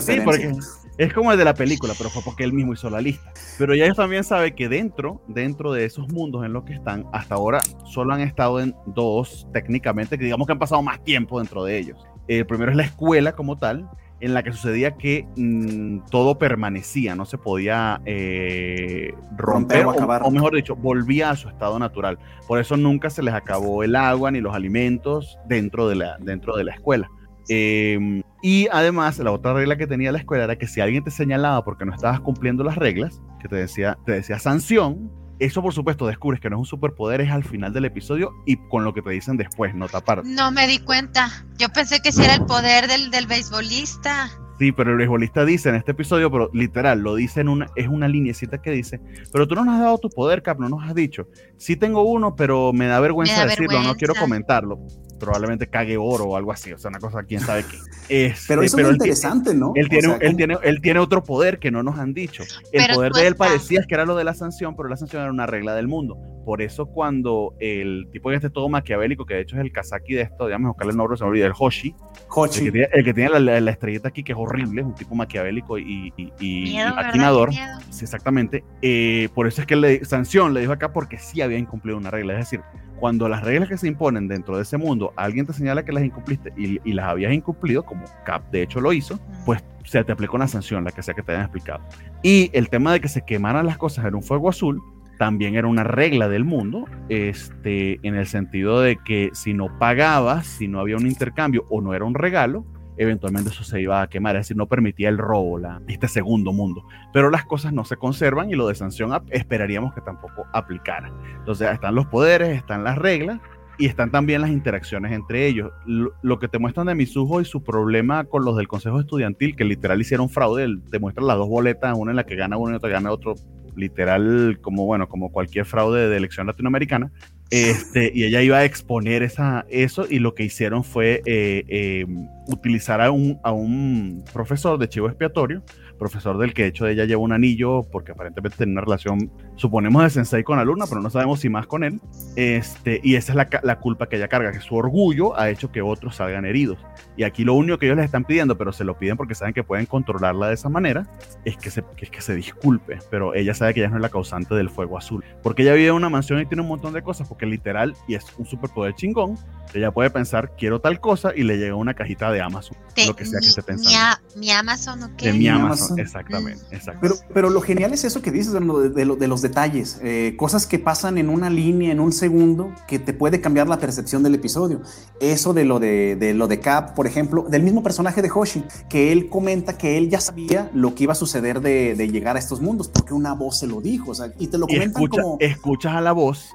es 0.98 1.14
como 1.14 1.34
el 1.34 1.38
de 1.38 1.44
la 1.44 1.54
película, 1.54 1.94
pero 1.98 2.10
fue 2.10 2.22
porque 2.24 2.46
él 2.46 2.54
mismo 2.54 2.72
hizo 2.72 2.90
la 2.90 3.02
lista. 3.02 3.34
Pero 3.58 3.76
ya 3.76 3.84
ellos 3.84 3.98
también 3.98 4.24
saben 4.24 4.56
que 4.56 4.70
dentro, 4.70 5.22
dentro 5.28 5.74
de 5.74 5.84
esos 5.84 6.08
mundos 6.08 6.46
en 6.46 6.54
los 6.54 6.64
que 6.64 6.74
están, 6.74 7.06
hasta 7.12 7.36
ahora 7.36 7.60
solo 7.84 8.14
han 8.14 8.22
estado 8.22 8.62
en 8.62 8.74
dos 8.86 9.48
técnicamente, 9.52 10.18
que 10.18 10.24
digamos 10.24 10.48
que 10.48 10.54
han 10.54 10.60
pasado 10.60 10.82
más 10.82 11.04
tiempo 11.04 11.40
dentro 11.40 11.66
de 11.66 11.78
ellos. 11.78 12.06
El 12.30 12.46
primero 12.46 12.72
es 12.72 12.78
la 12.78 12.84
escuela 12.84 13.34
como 13.34 13.58
tal, 13.58 13.90
en 14.22 14.34
la 14.34 14.44
que 14.44 14.52
sucedía 14.52 14.98
que 14.98 15.28
mm, 15.36 16.06
todo 16.12 16.38
permanecía, 16.38 17.16
no 17.16 17.26
se 17.26 17.38
podía 17.38 18.02
eh, 18.06 19.14
romper, 19.36 19.86
o, 19.86 19.92
o, 19.92 20.32
mejor 20.32 20.56
dicho, 20.56 20.76
volvía 20.76 21.32
a 21.32 21.36
su 21.36 21.50
estado 21.50 21.80
natural. 21.80 22.20
Por 22.48 22.60
eso 22.60 22.78
nunca 22.78 23.10
se 23.10 23.24
les 23.24 23.34
acabó 23.34 23.84
el 23.84 23.96
agua 23.96 24.32
ni 24.32 24.42
los 24.42 24.54
alimentos 24.54 25.40
dentro 25.48 25.90
de 25.90 25.96
la, 25.96 26.18
dentro 26.20 26.56
de 26.56 26.66
la 26.66 26.74
escuela. 26.74 27.10
Em, 27.50 28.22
y 28.44 28.68
además, 28.72 29.18
la 29.18 29.32
otra 29.32 29.54
regla 29.54 29.76
que 29.76 29.88
tenía 29.88 30.12
la 30.12 30.20
escuela 30.20 30.44
era 30.44 30.56
que 30.56 30.68
si 30.68 30.82
alguien 30.82 31.04
te 31.04 31.12
señalaba 31.12 31.64
porque 31.64 31.84
no 31.84 31.94
estabas 31.94 32.20
cumpliendo 32.20 32.64
las 32.64 32.76
reglas, 32.76 33.22
que 33.42 33.48
te 33.48 33.56
decía, 33.56 33.98
te 34.06 34.12
decía 34.12 34.38
sanción, 34.38 35.12
eso, 35.40 35.62
por 35.62 35.74
supuesto, 35.74 36.06
descubres 36.06 36.42
que 36.42 36.50
no 36.50 36.58
es 36.58 36.60
un 36.60 36.66
superpoder, 36.66 37.22
es 37.22 37.32
al 37.32 37.44
final 37.44 37.74
del 37.74 37.86
episodio 37.86 38.34
y 38.46 38.58
con 38.68 38.84
lo 38.84 38.94
que 38.94 39.02
te 39.02 39.10
dicen 39.10 39.38
después, 39.38 39.74
no 39.74 39.88
tapar. 39.88 40.24
No 40.26 40.52
me 40.52 40.68
di 40.68 40.80
cuenta. 40.80 41.30
Yo 41.58 41.70
pensé 41.70 42.02
que 42.02 42.12
si 42.12 42.24
era 42.24 42.36
el 42.36 42.46
poder 42.46 42.88
del, 42.88 43.10
del 43.10 43.26
beisbolista. 43.26 44.30
Sí, 44.60 44.74
pero 44.74 44.92
el 44.92 44.98
beisbolista 44.98 45.46
dice 45.46 45.70
en 45.70 45.76
este 45.76 45.92
episodio, 45.92 46.30
pero 46.30 46.50
literal, 46.54 47.00
lo 47.00 47.16
dice 47.16 47.40
en 47.40 47.48
una, 47.48 47.68
es 47.78 47.88
una 47.88 48.10
linecita 48.10 48.62
que 48.62 48.72
dice, 48.72 49.00
pero 49.32 49.48
tú 49.48 49.56
no 49.56 49.64
nos 49.64 49.76
has 49.76 49.82
dado 49.82 49.98
tu 49.98 50.10
poder, 50.10 50.44
Cap, 50.44 50.60
no 50.60 50.68
nos 50.68 50.84
has 50.84 50.94
dicho. 50.94 51.30
Sí 51.58 51.78
tengo 51.78 52.04
uno, 52.04 52.36
pero 52.36 52.74
me 52.74 52.88
da 52.88 53.00
vergüenza 53.00 53.46
decirlo, 53.46 53.82
no 53.82 53.96
quiero 53.96 54.16
comentarlo 54.16 54.80
probablemente 55.20 55.68
cague 55.68 55.98
oro 55.98 56.26
o 56.26 56.36
algo 56.36 56.52
así, 56.52 56.72
o 56.74 56.78
sea, 56.78 56.90
una 56.90 57.00
cosa, 57.00 57.24
quién 57.24 57.42
sabe 57.42 57.64
qué. 57.70 57.78
Es, 58.10 58.46
pero 58.48 58.64
eso 58.64 58.80
es 58.80 58.90
interesante, 58.90 59.54
¿no? 59.54 59.72
Él 59.76 59.88
tiene, 59.88 60.18
él, 60.22 60.36
tiene, 60.36 60.58
él 60.64 60.82
tiene 60.82 61.00
otro 61.00 61.24
poder 61.24 61.60
que 61.60 61.70
no 61.70 61.84
nos 61.84 62.00
han 62.00 62.16
dicho. 62.16 62.42
El 62.72 62.96
poder 62.96 63.12
de 63.12 63.28
él 63.28 63.36
parecía 63.36 63.84
que 63.88 63.94
era 63.94 64.04
lo 64.04 64.16
de 64.16 64.24
la 64.24 64.34
sanción, 64.34 64.76
pero 64.76 64.90
la 64.90 64.98
sanción 64.98 65.22
era 65.22 65.32
una 65.32 65.46
regla 65.46 65.76
del 65.76 65.88
mundo. 65.88 66.18
Por 66.44 66.64
eso 66.64 66.88
cuando 66.88 67.54
el 67.60 68.08
tipo 68.12 68.32
de 68.32 68.38
este 68.38 68.50
todo 68.50 68.68
maquiavélico, 68.68 69.28
que 69.28 69.36
de 69.36 69.42
hecho 69.42 69.58
es 69.58 69.62
el 69.62 69.72
Kazaki 69.72 70.16
de 70.16 70.24
esto, 70.24 70.48
digamos, 70.48 70.70
buscarle 70.70 70.92
el 70.94 70.98
nombre, 70.98 71.16
se 71.16 71.24
me 71.24 71.30
olvida, 71.30 71.46
el 71.46 71.54
Hoshi, 71.56 71.94
Hoshi. 72.30 72.72
El, 72.74 73.04
que 73.04 73.14
tiene, 73.14 73.40
la, 73.40 73.72
estrellita 73.72 74.08
aquí, 74.08 74.24
que 74.24 74.32
es 74.32 74.38
horrible, 74.38 74.82
es 74.82 74.88
un 74.88 74.96
tipo 74.96 75.14
maquiavélico 75.14 75.78
y, 75.78 76.12
y, 76.18 76.78
maquinador. 76.96 77.52
Sí, 77.90 78.06
exactamente. 78.06 78.64
Eh, 78.82 79.30
por 79.36 79.48
eso 79.48 79.62
es 79.62 79.68
que 79.68 79.76
la 79.76 79.90
sanción 80.04 80.56
le 80.56 80.62
dijo 80.62 80.72
acá 80.72 80.92
porque 80.92 81.20
sí 81.20 81.42
había 81.42 81.60
incumplido 81.60 81.98
una 81.98 82.10
regla. 82.10 82.34
Es 82.34 82.40
decir, 82.40 82.62
cuando 83.00 83.30
las 83.30 83.44
reglas 83.44 83.70
que 83.70 83.78
se 83.78 83.88
imponen 83.88 84.28
dentro 84.28 84.58
de 84.58 84.64
ese 84.64 84.78
mundo, 84.78 85.14
alguien 85.16 85.46
te 85.46 85.54
señala 85.54 85.84
que 85.84 85.92
las 85.92 86.04
incumpliste 86.04 86.54
y, 86.58 86.94
las 86.94 87.06
habías 87.06 87.34
incumplido, 87.34 87.84
como 87.84 88.04
Cap 88.26 88.44
de 88.52 88.64
hecho 88.64 88.82
lo 88.82 88.92
hizo, 88.94 89.20
pues 89.46 89.64
se 89.86 90.04
te 90.04 90.12
aplicó 90.12 90.36
una 90.36 90.48
sanción, 90.48 90.84
la 90.84 90.92
que 90.92 91.02
sea 91.02 91.14
que 91.14 91.24
te 91.24 91.32
hayan 91.32 91.46
explicado. 91.46 91.82
Y 92.22 92.52
el 92.54 92.70
tema 92.70 92.94
de 92.94 93.00
que 93.00 93.08
se 93.08 93.22
quemaran 93.22 93.66
las 93.66 93.78
cosas 93.78 94.06
en 94.06 94.16
un 94.16 94.24
fuego 94.24 94.50
azul, 94.50 94.82
también 95.18 95.56
era 95.56 95.68
una 95.68 95.84
regla 95.84 96.30
del 96.30 96.46
mundo, 96.46 96.86
este, 97.10 98.00
en 98.08 98.16
el 98.16 98.26
sentido 98.26 98.82
de 98.82 98.98
que 98.98 99.30
si 99.34 99.54
no 99.54 99.78
pagabas, 99.78 100.46
si 100.46 100.68
no 100.68 100.80
había 100.80 100.96
un 100.96 101.08
intercambio 101.08 101.66
o 101.70 101.82
no 101.82 101.94
era 101.94 102.06
un 102.06 102.16
regalo, 102.16 102.66
eventualmente 103.00 103.50
eso 103.50 103.64
se 103.64 103.82
iba 103.82 104.02
a 104.02 104.08
quemar, 104.08 104.36
es 104.36 104.42
decir, 104.42 104.58
no 104.58 104.68
permitía 104.68 105.08
el 105.10 105.18
robo, 105.18 105.58
la, 105.58 105.82
este 105.88 106.08
segundo 106.08 106.52
mundo. 106.52 106.84
Pero 107.14 107.30
las 107.30 107.46
cosas 107.46 107.72
no 107.72 107.86
se 107.86 107.96
conservan 107.96 108.52
y 108.52 108.56
lo 108.56 108.68
de 108.68 108.76
sanción 108.76 109.12
esperaríamos 109.30 109.94
que 109.94 110.02
tampoco 110.02 110.46
aplicara. 110.54 111.12
Entonces 111.38 111.72
están 111.72 111.96
los 111.96 112.06
poderes, 112.08 112.58
están 112.58 112.84
las 112.84 112.98
reglas 112.98 113.40
y 113.78 113.86
están 113.86 114.12
también 114.12 114.42
las 114.42 114.50
interacciones 114.52 115.14
entre 115.14 115.48
ellos. 115.48 115.72
Lo, 115.86 116.40
que 116.40 116.50
te 116.50 116.60
muestran 116.60 116.88
de 116.88 116.96
Misujo 116.96 117.40
y 117.40 117.46
su 117.46 117.64
problema 117.64 118.26
con 118.26 118.44
los 118.44 118.58
del 118.58 118.68
Consejo 118.68 119.00
Estudiantil, 119.00 119.56
que 119.56 119.64
literal 119.64 120.02
hicieron 120.02 120.30
fraude, 120.30 120.68
te 120.92 121.00
muestran 121.00 121.26
las 121.26 121.38
dos 121.38 121.48
boletas, 121.48 121.96
una 121.98 122.12
en 122.12 122.18
la 122.18 122.26
que 122.26 122.36
gana 122.36 122.58
uno 122.58 122.74
y 122.74 122.76
otra 122.76 122.90
gana 122.90 123.12
otro, 123.12 123.36
literal 123.78 124.60
como 124.62 124.86
bueno, 124.86 125.08
como 125.08 125.32
cualquier 125.32 125.64
fraude 125.64 126.10
de 126.10 126.18
elección 126.18 126.48
latinoamericana. 126.48 127.14
Este, 127.52 128.12
y 128.14 128.26
ella 128.26 128.42
iba 128.44 128.58
a 128.58 128.66
exponer 128.66 129.24
esa, 129.24 129.66
eso 129.70 130.06
y 130.08 130.20
lo 130.20 130.36
que 130.36 130.44
hicieron 130.44 130.84
fue 130.84 131.24
eh, 131.26 131.66
eh, 131.68 132.06
utilizar 132.48 133.02
a 133.02 133.10
un, 133.10 133.40
a 133.44 133.52
un 133.52 134.24
profesor 134.32 134.78
de 134.78 134.88
chivo 134.88 135.08
expiatorio 135.08 135.64
profesor 136.00 136.38
del 136.38 136.54
que 136.54 136.64
de 136.64 136.70
hecho 136.70 136.88
ella 136.88 137.06
lleva 137.06 137.22
un 137.22 137.32
anillo 137.32 137.84
porque 137.92 138.14
aparentemente 138.14 138.58
tiene 138.58 138.72
una 138.72 138.82
relación, 138.82 139.32
suponemos 139.56 140.02
de 140.02 140.10
sensei 140.10 140.44
con 140.44 140.58
alumna, 140.58 140.86
pero 140.88 141.02
no 141.02 141.10
sabemos 141.10 141.42
si 141.42 141.50
más 141.50 141.68
con 141.68 141.84
él. 141.84 142.00
Este, 142.36 143.00
y 143.04 143.16
esa 143.16 143.34
es 143.34 143.36
la, 143.36 143.50
la, 143.62 143.80
culpa 143.80 144.10
que 144.10 144.16
ella 144.16 144.28
carga, 144.28 144.52
que 144.52 144.62
su 144.62 144.76
orgullo 144.76 145.38
ha 145.38 145.50
hecho 145.50 145.72
que 145.72 145.82
otros 145.82 146.16
salgan 146.16 146.46
heridos. 146.46 146.80
Y 147.18 147.24
aquí 147.24 147.44
lo 147.44 147.54
único 147.54 147.78
que 147.78 147.86
ellos 147.86 147.98
les 147.98 148.06
están 148.06 148.24
pidiendo, 148.24 148.58
pero 148.58 148.72
se 148.72 148.84
lo 148.84 148.98
piden 148.98 149.18
porque 149.18 149.36
saben 149.36 149.54
que 149.54 149.64
pueden 149.64 149.86
controlarla 149.86 150.48
de 150.48 150.54
esa 150.54 150.70
manera, 150.70 151.06
es 151.46 151.58
que 151.58 151.70
se, 151.70 151.84
que, 151.96 152.08
que 152.08 152.22
se 152.22 152.34
disculpe. 152.34 153.00
Pero 153.12 153.36
ella 153.36 153.54
sabe 153.54 153.74
que 153.74 153.82
ella 153.82 153.90
no 153.90 153.98
es 153.98 154.02
la 154.02 154.10
causante 154.10 154.56
del 154.56 154.70
fuego 154.70 154.98
azul. 154.98 155.24
Porque 155.44 155.64
ella 155.64 155.74
vive 155.74 155.90
en 155.90 155.96
una 155.96 156.10
mansión 156.10 156.40
y 156.40 156.46
tiene 156.46 156.62
un 156.62 156.70
montón 156.70 156.94
de 156.94 157.02
cosas, 157.02 157.28
porque 157.28 157.46
literal, 157.46 157.96
y 158.08 158.16
es 158.16 158.26
un 158.38 158.46
superpoder 158.46 158.96
chingón, 158.96 159.38
ella 159.74 159.92
puede 159.92 160.10
pensar, 160.10 160.56
quiero 160.58 160.80
tal 160.80 161.00
cosa, 161.00 161.32
y 161.36 161.44
le 161.44 161.58
llega 161.58 161.76
una 161.76 161.94
cajita 161.94 162.32
de 162.32 162.42
Amazon, 162.42 162.78
lo 163.06 163.16
que 163.16 163.26
sea 163.26 163.40
que 163.40 163.48
esté 163.48 163.62
pensando. 163.62 164.22
Mi, 164.36 164.52
Amazon 164.52 165.04
o 165.04 165.16
qué? 165.16 165.28
De 165.28 165.34
mi 165.34 165.48
Amazon, 165.48 165.89
exactamente. 165.98 166.64
Pero, 167.02 167.16
pero 167.34 167.50
lo 167.50 167.62
genial 167.62 167.94
es 167.94 168.04
eso 168.04 168.22
que 168.22 168.32
dices 168.32 168.54
de, 168.54 169.06
de, 169.06 169.28
los 169.28 169.42
detalles, 169.42 170.00
eh, 170.04 170.36
cosas 170.38 170.66
que 170.68 170.80
pasan 170.80 171.18
en 171.18 171.30
una 171.30 171.50
línea, 171.50 171.92
en 171.92 172.00
un 172.00 172.12
segundo, 172.12 172.72
que 172.88 173.00
te 173.00 173.14
puede 173.14 173.42
cambiar 173.42 173.68
la 173.68 173.78
percepción 173.78 174.24
del 174.24 174.36
episodio. 174.36 174.82
Eso 175.20 175.54
de 175.54 175.66
lo 175.66 175.80
de, 175.80 176.16
de 176.16 176.34
lo 176.34 176.48
de 176.48 176.60
Cap, 176.60 176.96
por 176.96 177.08
ejemplo, 177.08 177.44
del 177.50 177.64
mismo 177.64 177.84
personaje 177.84 178.22
de 178.22 178.30
Hoshi, 178.34 178.64
que 178.90 179.12
él 179.12 179.30
comenta 179.30 179.78
que 179.78 179.98
él 179.98 180.10
ya 180.10 180.20
sabía 180.20 180.70
lo 180.74 180.96
que 180.96 181.04
iba 181.04 181.14
a 181.14 181.16
suceder 181.16 181.62
de, 181.62 182.10
llegar 182.10 182.36
a 182.36 182.40
estos 182.40 182.62
mundos, 182.62 182.88
porque 182.88 183.14
una 183.14 183.34
voz 183.34 183.60
se 183.60 183.68
lo 183.68 183.82
dijo, 183.82 184.12
o 184.12 184.16
sea, 184.16 184.32
y 184.40 184.48
te 184.48 184.58
lo 184.58 184.68
comentan 184.68 185.06
como... 185.08 185.38
Escuchas 185.40 185.94
a 185.94 186.02
la 186.02 186.12
voz 186.12 186.50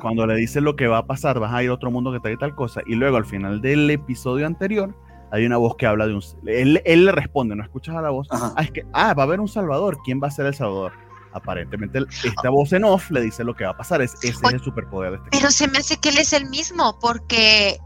cuando 0.00 0.26
le 0.26 0.36
dice 0.36 0.60
lo 0.60 0.76
que 0.76 0.86
va 0.86 0.98
a 0.98 1.06
pasar, 1.06 1.38
vas 1.40 1.52
a 1.52 1.62
ir 1.62 1.70
a 1.70 1.74
otro 1.74 1.90
mundo 1.90 2.12
que 2.12 2.20
trae 2.20 2.36
tal 2.36 2.54
cosa. 2.54 2.82
Y 2.86 2.94
luego 2.94 3.16
al 3.16 3.24
final 3.24 3.60
del 3.60 3.90
episodio 3.90 4.46
anterior, 4.46 4.94
hay 5.32 5.46
una 5.46 5.56
voz 5.56 5.76
que 5.76 5.86
habla 5.86 6.06
de 6.06 6.14
un. 6.14 6.22
Él, 6.46 6.82
él 6.84 7.06
le 7.06 7.12
responde, 7.12 7.56
no 7.56 7.62
escuchas 7.62 7.96
a 7.96 8.02
la 8.02 8.10
voz. 8.10 8.28
Ah, 8.30 8.54
es 8.60 8.70
que, 8.70 8.84
ah, 8.92 9.14
va 9.14 9.22
a 9.22 9.26
haber 9.26 9.40
un 9.40 9.48
Salvador. 9.48 9.98
¿Quién 10.04 10.20
va 10.22 10.28
a 10.28 10.30
ser 10.30 10.44
el 10.44 10.54
Salvador? 10.54 10.92
Aparentemente, 11.32 12.00
esta 12.22 12.50
voz 12.50 12.74
en 12.74 12.84
off 12.84 13.10
le 13.10 13.22
dice 13.22 13.42
lo 13.42 13.56
que 13.56 13.64
va 13.64 13.70
a 13.70 13.76
pasar. 13.76 14.02
Es, 14.02 14.12
ese 14.22 14.28
es 14.28 14.52
el 14.52 14.60
superpoder 14.60 15.12
de 15.12 15.16
este. 15.16 15.30
Pero 15.30 15.50
se 15.50 15.68
me 15.68 15.78
hace 15.78 15.96
que 15.96 16.10
él 16.10 16.18
es 16.18 16.34
el 16.34 16.50
mismo, 16.50 16.98
porque 17.00 17.78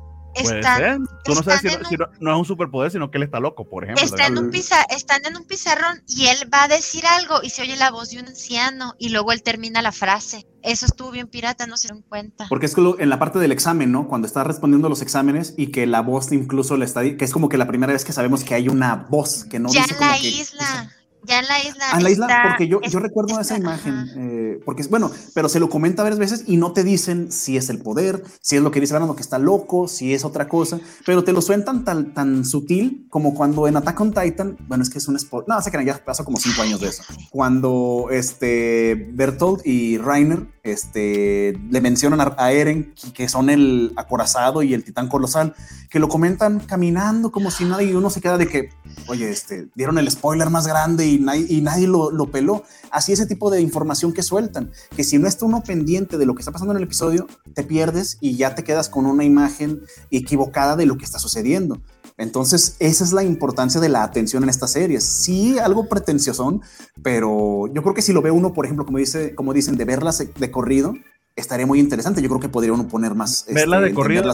Tú 1.24 1.34
no 1.34 1.42
sabes 1.42 1.60
si, 1.88 1.96
no, 2.20 2.32
es 2.32 2.38
un 2.38 2.44
superpoder, 2.44 2.90
sino 2.90 3.10
que 3.10 3.18
él 3.18 3.24
está 3.24 3.40
loco, 3.40 3.68
por 3.68 3.84
ejemplo. 3.84 4.04
Están 4.04 4.36
en, 4.36 4.44
un 4.44 4.54
están 4.54 5.24
en 5.26 5.36
un 5.36 5.44
pizarrón 5.44 6.02
y 6.06 6.26
él 6.26 6.48
va 6.52 6.64
a 6.64 6.68
decir 6.68 7.04
algo 7.06 7.42
y 7.42 7.50
se 7.50 7.62
oye 7.62 7.76
la 7.76 7.90
voz 7.90 8.10
de 8.10 8.20
un 8.20 8.26
anciano 8.26 8.94
y 8.98 9.10
luego 9.10 9.32
él 9.32 9.42
termina 9.42 9.82
la 9.82 9.92
frase. 9.92 10.46
Eso 10.62 10.86
estuvo 10.86 11.10
bien 11.10 11.28
pirata, 11.28 11.66
no 11.66 11.76
se 11.76 11.88
dieron 11.88 12.02
cuenta. 12.02 12.46
Porque 12.48 12.66
es 12.66 12.74
que 12.74 12.82
en 12.98 13.08
la 13.08 13.18
parte 13.18 13.38
del 13.38 13.52
examen, 13.52 13.92
¿no? 13.92 14.08
Cuando 14.08 14.26
está 14.26 14.44
respondiendo 14.44 14.88
los 14.88 15.02
exámenes 15.02 15.54
y 15.56 15.68
que 15.68 15.86
la 15.86 16.00
voz 16.00 16.32
incluso 16.32 16.76
le 16.76 16.84
está, 16.84 17.02
que 17.02 17.24
es 17.24 17.32
como 17.32 17.48
que 17.48 17.56
la 17.56 17.66
primera 17.66 17.92
vez 17.92 18.04
que 18.04 18.12
sabemos 18.12 18.44
que 18.44 18.54
hay 18.54 18.68
una 18.68 19.06
voz 19.08 19.44
que 19.44 19.58
no 19.58 19.68
ya 19.72 19.82
dice 19.82 19.96
la 20.00 20.18
isla. 20.18 20.92
Ya 21.26 21.40
en 21.40 21.48
la 21.48 21.58
isla. 21.60 21.84
Ah, 21.92 21.96
en 21.98 22.04
la 22.04 22.10
isla, 22.10 22.44
porque 22.48 22.68
yo, 22.68 22.80
yo 22.82 22.98
recuerdo 23.00 23.38
esa 23.40 23.56
imagen, 23.56 24.10
eh, 24.16 24.60
porque 24.64 24.82
es 24.82 24.88
bueno, 24.88 25.10
pero 25.34 25.48
se 25.48 25.60
lo 25.60 25.68
comenta 25.68 26.02
varias 26.02 26.18
veces 26.18 26.44
y 26.46 26.56
no 26.56 26.72
te 26.72 26.84
dicen 26.84 27.32
si 27.32 27.56
es 27.56 27.68
el 27.68 27.78
poder, 27.78 28.22
si 28.40 28.56
es 28.56 28.62
lo 28.62 28.70
que 28.70 28.80
dice 28.80 28.98
lo 28.98 29.16
que 29.16 29.22
está 29.22 29.38
loco, 29.38 29.88
si 29.88 30.14
es 30.14 30.24
otra 30.24 30.48
cosa, 30.48 30.80
pero 31.04 31.24
te 31.24 31.32
lo 31.32 31.42
sueltan 31.42 31.84
tan, 31.84 32.14
tan 32.14 32.44
sutil 32.44 33.06
como 33.10 33.34
cuando 33.34 33.66
en 33.66 33.76
Attack 33.76 34.00
on 34.00 34.12
Titan, 34.12 34.56
bueno, 34.68 34.82
es 34.82 34.90
que 34.90 34.98
es 34.98 35.08
un 35.08 35.16
spot, 35.16 35.46
no, 35.48 35.60
sé 35.60 35.70
que 35.70 35.84
ya 35.84 36.02
pasó 36.04 36.24
como 36.24 36.38
cinco 36.38 36.62
años 36.62 36.80
de 36.80 36.88
eso, 36.88 37.02
cuando 37.30 38.08
este 38.10 39.10
Bertolt 39.12 39.66
y 39.66 39.98
Rainer 39.98 40.46
este, 40.72 41.58
le 41.70 41.80
mencionan 41.80 42.34
a, 42.36 42.52
Eren 42.52 42.94
que 43.14 43.28
son 43.28 43.50
el 43.50 43.92
acorazado 43.96 44.62
y 44.62 44.74
el 44.74 44.84
titán 44.84 45.08
colosal, 45.08 45.54
que 45.90 45.98
lo 45.98 46.08
comentan 46.08 46.60
caminando 46.60 47.30
como 47.30 47.50
si 47.50 47.64
nadie, 47.64 47.96
uno 47.96 48.10
se 48.10 48.20
queda 48.20 48.38
de 48.38 48.48
que, 48.48 48.70
oye, 49.08 49.30
este, 49.30 49.68
dieron 49.74 49.98
el 49.98 50.10
spoiler 50.10 50.50
más 50.50 50.66
grande 50.66 51.06
y 51.06 51.18
nadie, 51.18 51.46
y 51.48 51.60
nadie 51.60 51.86
lo, 51.86 52.10
lo, 52.10 52.30
peló. 52.30 52.64
Así 52.90 53.12
ese 53.12 53.26
tipo 53.26 53.50
de 53.50 53.60
información 53.60 54.12
que 54.12 54.22
sueltan, 54.22 54.70
que 54.96 55.04
si 55.04 55.18
no 55.18 55.28
está 55.28 55.44
uno 55.44 55.62
pendiente 55.62 56.18
de 56.18 56.26
lo 56.26 56.34
que 56.34 56.40
está 56.40 56.52
pasando 56.52 56.72
en 56.72 56.78
el 56.78 56.84
episodio, 56.84 57.26
te 57.54 57.62
pierdes 57.62 58.18
y 58.20 58.36
ya 58.36 58.54
te 58.54 58.64
quedas 58.64 58.88
con 58.88 59.06
una 59.06 59.24
imagen 59.24 59.82
equivocada 60.10 60.76
de 60.76 60.86
lo 60.86 60.96
que 60.98 61.04
está 61.04 61.18
sucediendo. 61.18 61.80
Entonces, 62.18 62.76
esa 62.80 63.04
es 63.04 63.12
la 63.12 63.22
importancia 63.24 63.80
de 63.80 63.88
la 63.88 64.02
atención 64.02 64.42
en 64.42 64.48
estas 64.48 64.72
series. 64.72 65.04
Sí, 65.04 65.58
algo 65.58 65.88
pretencioso, 65.88 66.60
pero 67.02 67.66
yo 67.72 67.82
creo 67.82 67.94
que 67.94 68.02
si 68.02 68.12
lo 68.12 68.22
ve 68.22 68.30
uno, 68.30 68.52
por 68.52 68.64
ejemplo, 68.64 68.86
como, 68.86 68.98
dice, 68.98 69.34
como 69.34 69.52
dicen, 69.52 69.76
de 69.76 69.84
verlas 69.84 70.18
de 70.18 70.50
corrido, 70.50 70.94
estaría 71.36 71.66
muy 71.66 71.78
interesante. 71.78 72.22
Yo 72.22 72.28
creo 72.28 72.40
que 72.40 72.48
podría 72.48 72.72
uno 72.72 72.88
poner 72.88 73.14
más. 73.14 73.46
Verla 73.52 73.76
este, 73.78 73.90
de 73.90 73.94
corrido 73.94 74.32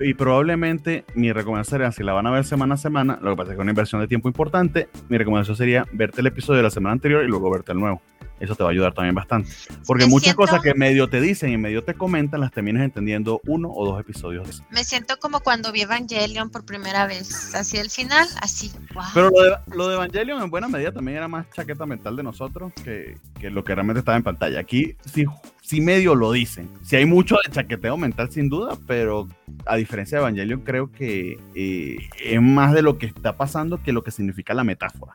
y, 0.00 0.14
probablemente 0.14 1.04
mi 1.14 1.32
recomendación 1.32 1.78
sería, 1.78 1.92
si 1.92 2.02
la 2.02 2.12
van 2.12 2.26
a 2.26 2.30
ver 2.30 2.44
semana 2.44 2.74
a 2.74 2.78
semana, 2.78 3.18
lo 3.22 3.30
que 3.30 3.36
pasa 3.36 3.50
es 3.52 3.56
que 3.56 3.60
es 3.60 3.62
una 3.62 3.70
inversión 3.70 4.00
de 4.00 4.08
tiempo 4.08 4.28
importante, 4.28 4.88
mi 5.08 5.16
recomendación 5.16 5.56
sería 5.56 5.86
verte 5.92 6.20
el 6.20 6.26
episodio 6.26 6.58
de 6.58 6.64
la 6.64 6.70
semana 6.70 6.92
anterior 6.92 7.24
y 7.24 7.28
luego 7.28 7.50
verte 7.50 7.72
el 7.72 7.80
nuevo. 7.80 8.02
Eso 8.40 8.54
te 8.54 8.62
va 8.62 8.70
a 8.70 8.72
ayudar 8.72 8.92
también 8.92 9.14
bastante. 9.14 9.50
Porque 9.86 10.06
muchas 10.06 10.34
cosas 10.34 10.60
que 10.60 10.74
medio 10.74 11.08
te 11.08 11.20
dicen 11.20 11.50
y 11.50 11.56
medio 11.56 11.84
te 11.84 11.94
comentan 11.94 12.40
las 12.40 12.52
terminas 12.52 12.82
entendiendo 12.82 13.40
uno 13.46 13.70
o 13.72 13.86
dos 13.86 14.00
episodios. 14.00 14.62
Me 14.70 14.84
siento 14.84 15.18
como 15.18 15.40
cuando 15.40 15.72
vi 15.72 15.82
Evangelion 15.82 16.50
por 16.50 16.64
primera 16.64 17.06
vez. 17.06 17.54
Así 17.54 17.76
el 17.76 17.90
final, 17.90 18.26
así. 18.40 18.72
Pero 19.14 19.30
lo 19.30 19.42
de, 19.42 19.56
lo 19.74 19.88
de, 19.88 19.94
Evangelion 19.94 20.42
en 20.42 20.50
buena 20.50 20.68
medida 20.68 20.92
también 20.92 21.18
era 21.18 21.28
más 21.28 21.48
chaqueta 21.50 21.86
mental 21.86 22.16
de 22.16 22.22
nosotros 22.22 22.72
que, 22.82 23.16
que 23.40 23.50
lo 23.50 23.64
que 23.64 23.74
realmente 23.74 24.00
estaba 24.00 24.16
en 24.16 24.24
pantalla. 24.24 24.60
Aquí 24.60 24.96
sí, 25.04 25.24
sí 25.62 25.80
medio 25.80 26.14
lo 26.14 26.32
dicen. 26.32 26.68
Sí 26.82 26.96
hay 26.96 27.06
mucho 27.06 27.36
de 27.44 27.52
chaqueteo 27.52 27.96
mental 27.96 28.30
sin 28.30 28.48
duda, 28.48 28.76
pero 28.86 29.28
a 29.66 29.76
diferencia 29.76 30.18
de 30.18 30.22
Evangelion 30.22 30.60
creo 30.60 30.90
que 30.90 31.38
eh, 31.54 31.96
es 32.22 32.42
más 32.42 32.72
de 32.72 32.82
lo 32.82 32.98
que 32.98 33.06
está 33.06 33.36
pasando 33.36 33.82
que 33.82 33.92
lo 33.92 34.02
que 34.02 34.10
significa 34.10 34.54
la 34.54 34.64
metáfora. 34.64 35.12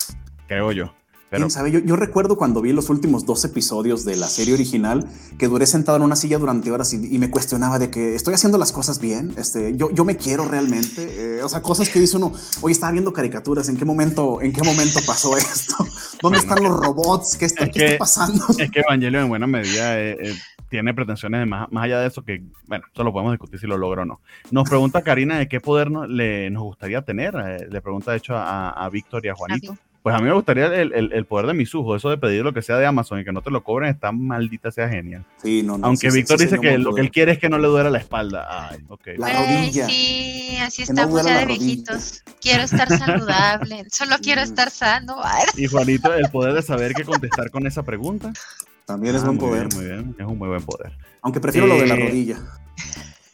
Creo 0.47 0.71
yo. 0.71 0.93
Pero... 1.29 1.49
sabe? 1.49 1.71
Yo, 1.71 1.95
recuerdo 1.95 2.37
cuando 2.37 2.61
vi 2.61 2.73
los 2.73 2.89
últimos 2.89 3.25
dos 3.25 3.45
episodios 3.45 4.03
de 4.03 4.15
la 4.15 4.27
serie 4.27 4.53
original 4.53 5.07
que 5.37 5.47
duré 5.47 5.65
sentado 5.67 5.97
en 5.97 6.03
una 6.03 6.15
silla 6.15 6.37
durante 6.39 6.71
horas 6.71 6.93
y, 6.93 7.19
me 7.19 7.29
cuestionaba 7.29 7.79
de 7.79 7.89
que 7.89 8.15
estoy 8.15 8.33
haciendo 8.33 8.57
las 8.57 8.71
cosas 8.71 8.99
bien. 8.99 9.33
Este, 9.37 9.75
yo, 9.75 9.91
yo 9.91 10.05
me 10.05 10.17
quiero 10.17 10.45
realmente. 10.45 11.37
Eh, 11.37 11.43
o 11.43 11.49
sea, 11.49 11.61
cosas 11.61 11.89
que 11.89 11.99
dice 11.99 12.17
uno, 12.17 12.33
hoy 12.61 12.71
estaba 12.71 12.91
viendo 12.91 13.13
caricaturas. 13.13 13.69
¿En 13.69 13.77
qué 13.77 13.85
momento, 13.85 14.41
en 14.41 14.53
qué 14.53 14.63
momento 14.63 14.99
pasó 15.05 15.37
esto? 15.37 15.75
¿Dónde 16.21 16.39
están 16.39 16.63
los 16.63 16.77
robots? 16.79 17.35
¿Qué 17.37 17.45
está, 17.45 17.67
pasando? 17.97 18.45
Es 18.57 18.71
que 18.71 18.79
Evangelio 18.79 19.21
en 19.21 19.29
buena 19.29 19.47
medida 19.47 19.99
es, 19.99 20.39
tiene 20.69 20.93
pretensiones 20.93 21.41
de 21.41 21.45
más, 21.45 21.71
más 21.71 21.85
allá 21.85 21.99
de 21.99 22.07
eso 22.07 22.23
que, 22.23 22.43
bueno, 22.67 22.85
eso 22.91 23.03
lo 23.03 23.11
podemos 23.11 23.33
discutir 23.33 23.59
si 23.59 23.67
lo 23.67 23.77
logra 23.77 24.03
o 24.03 24.05
no. 24.05 24.21
Nos 24.51 24.69
pregunta 24.69 25.01
Karina 25.01 25.37
de 25.37 25.47
qué 25.47 25.59
poder 25.59 25.91
no, 25.91 26.07
le, 26.07 26.49
nos 26.49 26.63
gustaría 26.63 27.01
tener. 27.01 27.35
Eh, 27.35 27.67
le 27.69 27.81
pregunta, 27.81 28.11
de 28.11 28.17
hecho, 28.17 28.35
a, 28.35 28.69
a 28.69 28.89
Víctor 28.89 29.25
y 29.25 29.29
a 29.29 29.35
Juanito. 29.35 29.77
Pues 30.01 30.15
a 30.15 30.19
mí 30.19 30.25
me 30.25 30.33
gustaría 30.33 30.67
el, 30.67 30.93
el, 30.93 31.11
el, 31.11 31.25
poder 31.25 31.47
de 31.47 31.53
mis 31.53 31.75
ojos, 31.75 31.97
eso 31.97 32.09
de 32.09 32.17
pedir 32.17 32.43
lo 32.43 32.53
que 32.53 32.61
sea 32.61 32.77
de 32.77 32.85
Amazon 32.85 33.19
y 33.19 33.25
que 33.25 33.33
no 33.33 33.41
te 33.41 33.51
lo 33.51 33.63
cobren, 33.63 33.89
está 33.89 34.13
maldita, 34.13 34.71
sea 34.71 34.87
genial. 34.87 35.25
Sí, 35.43 35.61
no, 35.61 35.77
no, 35.77 35.87
Aunque 35.87 36.09
Víctor 36.09 36.39
dice 36.39 36.57
que 36.59 36.77
lo 36.77 36.93
que 36.93 37.01
él 37.01 37.11
quiere 37.11 37.33
es 37.33 37.37
que 37.37 37.49
no 37.49 37.57
le 37.57 37.67
duela 37.67 37.89
la 37.89 37.97
espalda. 37.97 38.69
Ay, 38.69 38.79
okay. 38.87 39.17
La 39.17 39.27
rodilla. 39.33 39.87
sí, 39.87 40.57
así 40.61 40.83
estamos 40.83 41.25
ya 41.25 41.39
de 41.39 41.45
viejitos. 41.45 42.23
Quiero 42.39 42.63
estar 42.63 42.87
saludable, 42.87 43.85
solo 43.91 44.15
quiero 44.21 44.41
estar 44.41 44.69
sano. 44.69 45.17
Y 45.57 45.67
Juanito, 45.67 46.13
el 46.13 46.29
poder 46.31 46.53
de 46.53 46.61
saber 46.61 46.93
qué 46.93 47.03
contestar 47.03 47.51
con 47.51 47.67
esa 47.67 47.83
pregunta. 47.83 48.31
También 48.85 49.15
es 49.15 49.23
ah, 49.23 49.25
buen 49.25 49.37
poder. 49.37 49.67
muy 49.75 49.85
bien, 49.85 50.15
es 50.17 50.25
un 50.25 50.37
muy 50.37 50.47
buen 50.47 50.63
poder. 50.63 50.93
Aunque 51.21 51.41
prefiero 51.41 51.67
lo 51.67 51.75
de 51.75 51.87
la 51.87 51.95
eh, 51.95 52.07
rodilla. 52.07 52.39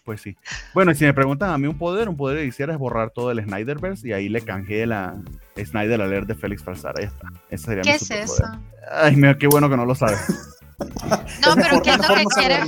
Pues 0.06 0.22
sí. 0.22 0.38
Bueno, 0.76 0.92
y 0.92 0.96
si 0.96 1.04
me 1.04 1.14
preguntan 1.16 1.50
a 1.50 1.58
mí 1.58 1.68
un 1.68 1.80
poder, 1.80 2.08
un 2.08 2.16
poder 2.16 2.38
que 2.38 2.46
quisiera 2.46 2.74
es 2.74 2.80
borrar 2.80 3.10
todo 3.10 3.32
el 3.32 3.44
Snyderverse 3.44 4.08
y 4.08 4.14
ahí 4.14 4.30
le 4.30 4.42
canjeé 4.42 4.86
la 4.86 5.20
Snyder 5.58 6.00
Alert 6.00 6.28
de 6.28 6.36
Félix 6.36 6.64
Falsar. 6.64 6.94
Ahí 7.00 7.06
está. 7.06 7.32
Ese 7.50 7.66
sería 7.66 7.82
¿Qué 7.82 7.96
es 7.96 8.12
eso? 8.12 8.44
Ay, 8.92 9.16
mira, 9.16 9.36
qué 9.36 9.48
bueno 9.48 9.68
que 9.68 9.76
no 9.76 9.86
lo 9.86 9.96
sabes. 9.96 10.60
No, 10.80 11.56
pero 11.56 11.82
¿qué 11.82 11.92
es 11.92 11.98
lo 11.98 12.16
que 12.16 12.24
quiere? 12.36 12.60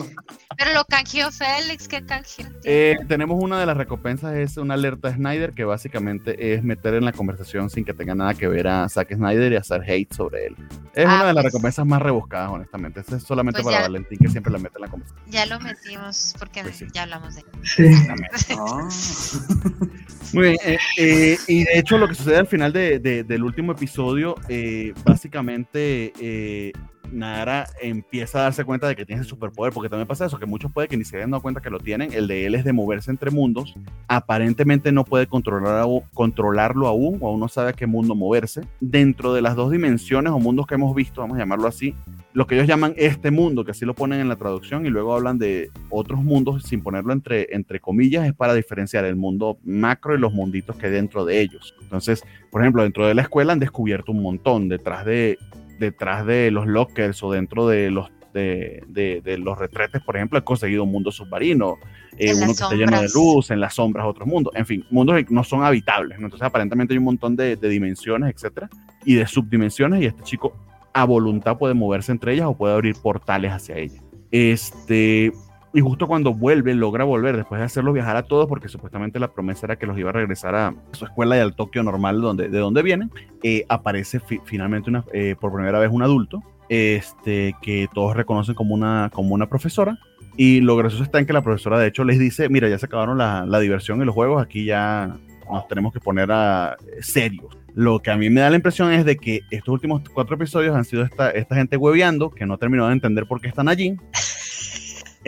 Pero 0.58 0.74
lo 0.74 0.86
canjeó 0.86 1.30
Félix, 1.32 1.88
¿qué 1.88 2.04
canjeó? 2.04 2.46
Eh, 2.64 2.96
tenemos 3.08 3.42
una 3.42 3.60
de 3.60 3.66
las 3.68 3.78
recompensas, 3.78 4.36
es 4.36 4.58
una 4.58 4.74
alerta 4.74 5.14
Snyder, 5.14 5.52
que 5.54 5.66
básicamente 5.66 6.54
es 6.54 6.64
meter 6.64 6.96
en 6.96 7.06
la 7.06 7.12
conversación 7.12 7.70
sin 7.70 7.86
que 7.86 7.94
tenga 7.94 8.16
nada 8.16 8.34
que 8.34 8.48
ver 8.48 8.68
a 8.68 8.90
Zack 8.90 9.14
Snyder 9.14 9.52
y 9.52 9.56
hacer 9.56 9.84
hate 9.88 10.12
sobre 10.12 10.48
él. 10.48 10.56
Es 10.96 11.06
ah, 11.06 11.16
una 11.16 11.26
de 11.28 11.34
las 11.34 11.44
pues. 11.44 11.46
recompensas 11.46 11.86
más 11.86 12.02
rebuscadas, 12.02 12.50
honestamente. 12.50 13.02
Este 13.02 13.18
es 13.18 13.24
solamente 13.24 13.62
pues 13.62 13.76
para 13.76 13.88
Valentín, 13.88 14.18
que 14.18 14.30
siempre 14.30 14.52
la 14.52 14.58
mete 14.58 14.78
en 14.78 14.82
la 14.82 14.88
conversación. 14.88 15.26
Ya 15.30 15.46
lo 15.46 15.60
metimos, 15.60 16.34
porque 16.40 16.64
pues 16.64 16.84
ya 16.92 17.04
hablamos 17.04 17.36
de 17.36 17.42
él. 17.42 17.98
Ah. 18.50 18.88
Muy 20.34 20.44
bien, 20.44 20.58
eh, 20.66 20.78
eh, 20.98 21.38
y 21.48 21.64
de 21.64 21.80
hecho 21.80 21.98
lo 21.98 22.08
que 22.08 22.16
sucede 22.16 22.38
al 22.38 22.48
final 22.48 22.74
de, 22.74 23.00
del 23.00 23.44
último 23.44 23.74
episodio, 23.74 24.36
básicamente 25.04 26.74
Nara 27.12 27.68
empieza 27.82 28.40
a 28.40 28.42
darse 28.44 28.66
cuenta 28.66 28.88
de 28.88 28.96
que 28.96 29.06
tiene 29.06 29.22
ese 29.22 29.30
superpoder, 29.30 29.74
porque 29.74 29.90
también 29.90 30.08
pasa 30.08 30.26
eso, 30.26 30.40
que 30.40 30.46
muchos 30.46 30.72
puede 30.72 30.88
que 30.88 30.98
ni 30.98 31.06
se 31.06 31.18
hayan 31.18 31.32
cuenta 31.40 31.62
que 31.62 31.70
lo 31.70 31.80
tienen, 31.80 32.14
el 32.14 32.28
de 32.28 32.46
él 32.46 32.56
es 32.56 32.64
de 32.64 32.74
moverse 32.74 33.12
entre 33.12 33.32
mundos, 33.32 33.76
aparentemente 34.08 34.92
no 34.92 35.04
puede 35.04 35.28
controlar, 35.28 35.86
controlarlo 36.14 36.88
aún, 36.88 37.18
o 37.22 37.28
aún 37.28 37.40
no 37.40 37.48
sabe 37.48 37.70
a 37.70 37.74
qué 37.74 37.86
mundo 37.86 38.16
moverse. 38.16 38.62
Dentro 38.80 39.34
de 39.34 39.42
las 39.42 39.56
dos 39.56 39.72
dimensiones 39.72 40.32
o 40.32 40.40
mundos 40.40 40.68
que 40.68 40.76
hemos 40.76 40.96
visto, 40.96 41.22
vamos 41.22 41.38
a 41.38 41.40
llamarlo 41.40 41.68
así, 41.68 41.94
lo 42.34 42.46
que 42.46 42.56
ellos 42.56 42.68
llaman 42.68 42.94
este 42.98 43.32
mundo, 43.32 43.66
que 43.66 43.72
así 43.72 43.86
lo 43.86 43.96
ponen 43.96 44.20
en 44.20 44.30
la 44.30 44.36
traducción, 44.36 44.86
y 44.86 44.90
luego 44.90 45.16
hablan 45.16 45.38
de 45.38 45.72
otros 45.90 46.24
mundos 46.24 46.64
sin 46.64 46.82
ponerlo 46.82 47.14
entre, 47.14 47.48
entre 47.56 47.80
comillas, 47.80 48.28
es 48.28 48.34
para 48.34 48.54
diferenciar 48.54 49.06
el 49.06 49.16
mundo 49.16 49.58
macro 49.64 50.16
y 50.16 50.20
los 50.20 50.34
munditos 50.34 50.76
que 50.76 50.88
hay 50.88 50.92
dentro 50.92 51.26
de 51.26 51.42
ellos. 51.42 51.76
Entonces, 51.82 52.24
por 52.52 52.62
ejemplo, 52.62 52.84
dentro 52.84 53.08
de 53.08 53.16
la 53.16 53.24
escuela 53.24 53.54
han 53.54 53.60
descubierto 53.60 54.12
un 54.12 54.22
montón, 54.22 54.70
detrás 54.70 55.06
de 55.06 55.38
detrás 55.80 56.26
de 56.26 56.52
los 56.52 56.68
lockers 56.68 57.22
o 57.24 57.32
dentro 57.32 57.68
de 57.68 57.92
los 57.92 58.12
de, 58.34 59.22
de, 59.24 59.38
los 59.38 59.58
retretes, 59.58 60.02
por 60.04 60.16
ejemplo, 60.16 60.38
he 60.38 60.44
conseguido 60.44 60.84
un 60.84 60.92
mundo 60.92 61.12
submarino, 61.12 61.78
eh, 62.18 62.34
uno 62.36 62.46
que 62.46 62.52
está 62.52 62.76
lleno 62.76 63.02
de 63.02 63.10
luz, 63.14 63.52
en 63.52 63.60
las 63.60 63.76
sombras 63.76 64.06
otros 64.06 64.28
mundos, 64.28 64.54
en 64.56 64.66
fin, 64.66 64.86
mundos 64.92 65.16
que 65.24 65.34
no 65.34 65.44
son 65.44 65.64
habitables. 65.64 66.18
Entonces, 66.18 66.44
aparentemente 66.44 66.94
hay 66.94 67.00
un 67.00 67.06
montón 67.06 67.36
de, 67.36 67.56
dimensiones, 67.56 68.34
etcétera, 68.36 68.70
y 69.06 69.16
de 69.16 69.26
subdimensiones, 69.26 70.02
y 70.02 70.06
este 70.06 70.24
chico 70.24 70.54
a 70.94 71.06
voluntad 71.06 71.58
puede 71.58 71.74
moverse 71.74 72.12
entre 72.12 72.34
ellas 72.34 72.48
o 72.48 72.58
puede 72.58 72.74
abrir 72.74 72.96
portales 73.02 73.52
hacia 73.52 73.78
ellas. 73.78 74.04
Este, 74.32 75.32
y 75.74 75.82
justo 75.82 76.08
cuando 76.08 76.34
vuelve, 76.34 76.74
logra 76.74 77.04
volver, 77.04 77.36
después 77.36 77.60
de 77.60 77.66
hacerlos 77.66 77.94
viajar 77.94 78.16
a 78.16 78.24
todos, 78.24 78.48
porque 78.48 78.70
supuestamente 78.70 79.20
la 79.20 79.28
promesa 79.34 79.66
era 79.66 79.76
que 79.76 79.86
los 79.86 79.98
iba 79.98 80.10
a 80.10 80.14
regresar 80.14 80.56
a 80.56 80.74
su 80.92 81.06
escuela 81.06 81.38
y 81.38 81.40
al 81.40 81.56
Tokio 81.56 81.84
normal 81.84 82.22
donde, 82.22 82.50
de 82.50 82.60
donde 82.60 82.82
vienen, 82.84 83.12
eh, 83.44 83.66
aparece 83.70 84.20
finalmente 84.46 84.90
una, 84.90 85.04
eh, 85.14 85.36
por 85.40 85.54
primera 85.54 85.80
vez 85.80 85.92
un 85.92 86.04
adulto, 86.04 86.42
este, 86.70 87.56
que 87.62 87.88
todos 87.94 88.16
reconocen 88.16 88.56
como 88.56 88.74
una, 88.74 89.10
como 89.14 89.36
una 89.36 89.48
profesora. 89.48 89.98
Y 90.40 90.62
lo 90.62 90.76
gracioso 90.76 91.04
está 91.04 91.18
en 91.20 91.26
que 91.26 91.34
la 91.34 91.42
profesora 91.42 91.80
de 91.80 91.88
hecho 91.88 92.04
les 92.04 92.20
dice, 92.20 92.48
mira, 92.48 92.70
ya 92.70 92.78
se 92.78 92.86
acabaron 92.86 93.18
la, 93.18 93.46
la 93.46 93.60
diversión 93.60 94.02
y 94.02 94.06
los 94.06 94.14
juegos, 94.14 94.42
aquí 94.42 94.66
ya 94.66 95.18
nos 95.50 95.68
tenemos 95.68 95.94
que 95.94 96.00
poner 96.00 96.32
a 96.32 96.78
serios. 97.02 97.58
Lo 97.74 98.00
que 98.00 98.12
a 98.12 98.18
mí 98.18 98.30
me 98.30 98.42
da 98.42 98.50
la 98.50 98.56
impresión 98.56 98.92
es 98.92 99.06
de 99.06 99.18
que 99.18 99.42
estos 99.52 99.72
últimos 99.74 100.02
cuatro 100.14 100.36
episodios 100.36 100.76
han 100.76 100.86
sido 100.86 101.04
esta, 101.04 101.30
esta 101.32 101.56
gente 101.56 101.78
hueveando, 101.78 102.32
que 102.32 102.46
no 102.46 102.56
ha 102.56 102.58
terminado 102.58 102.90
de 102.90 102.96
entender 102.96 103.28
por 103.28 103.40
qué 103.40 103.48
están 103.48 103.68
allí. 103.68 103.96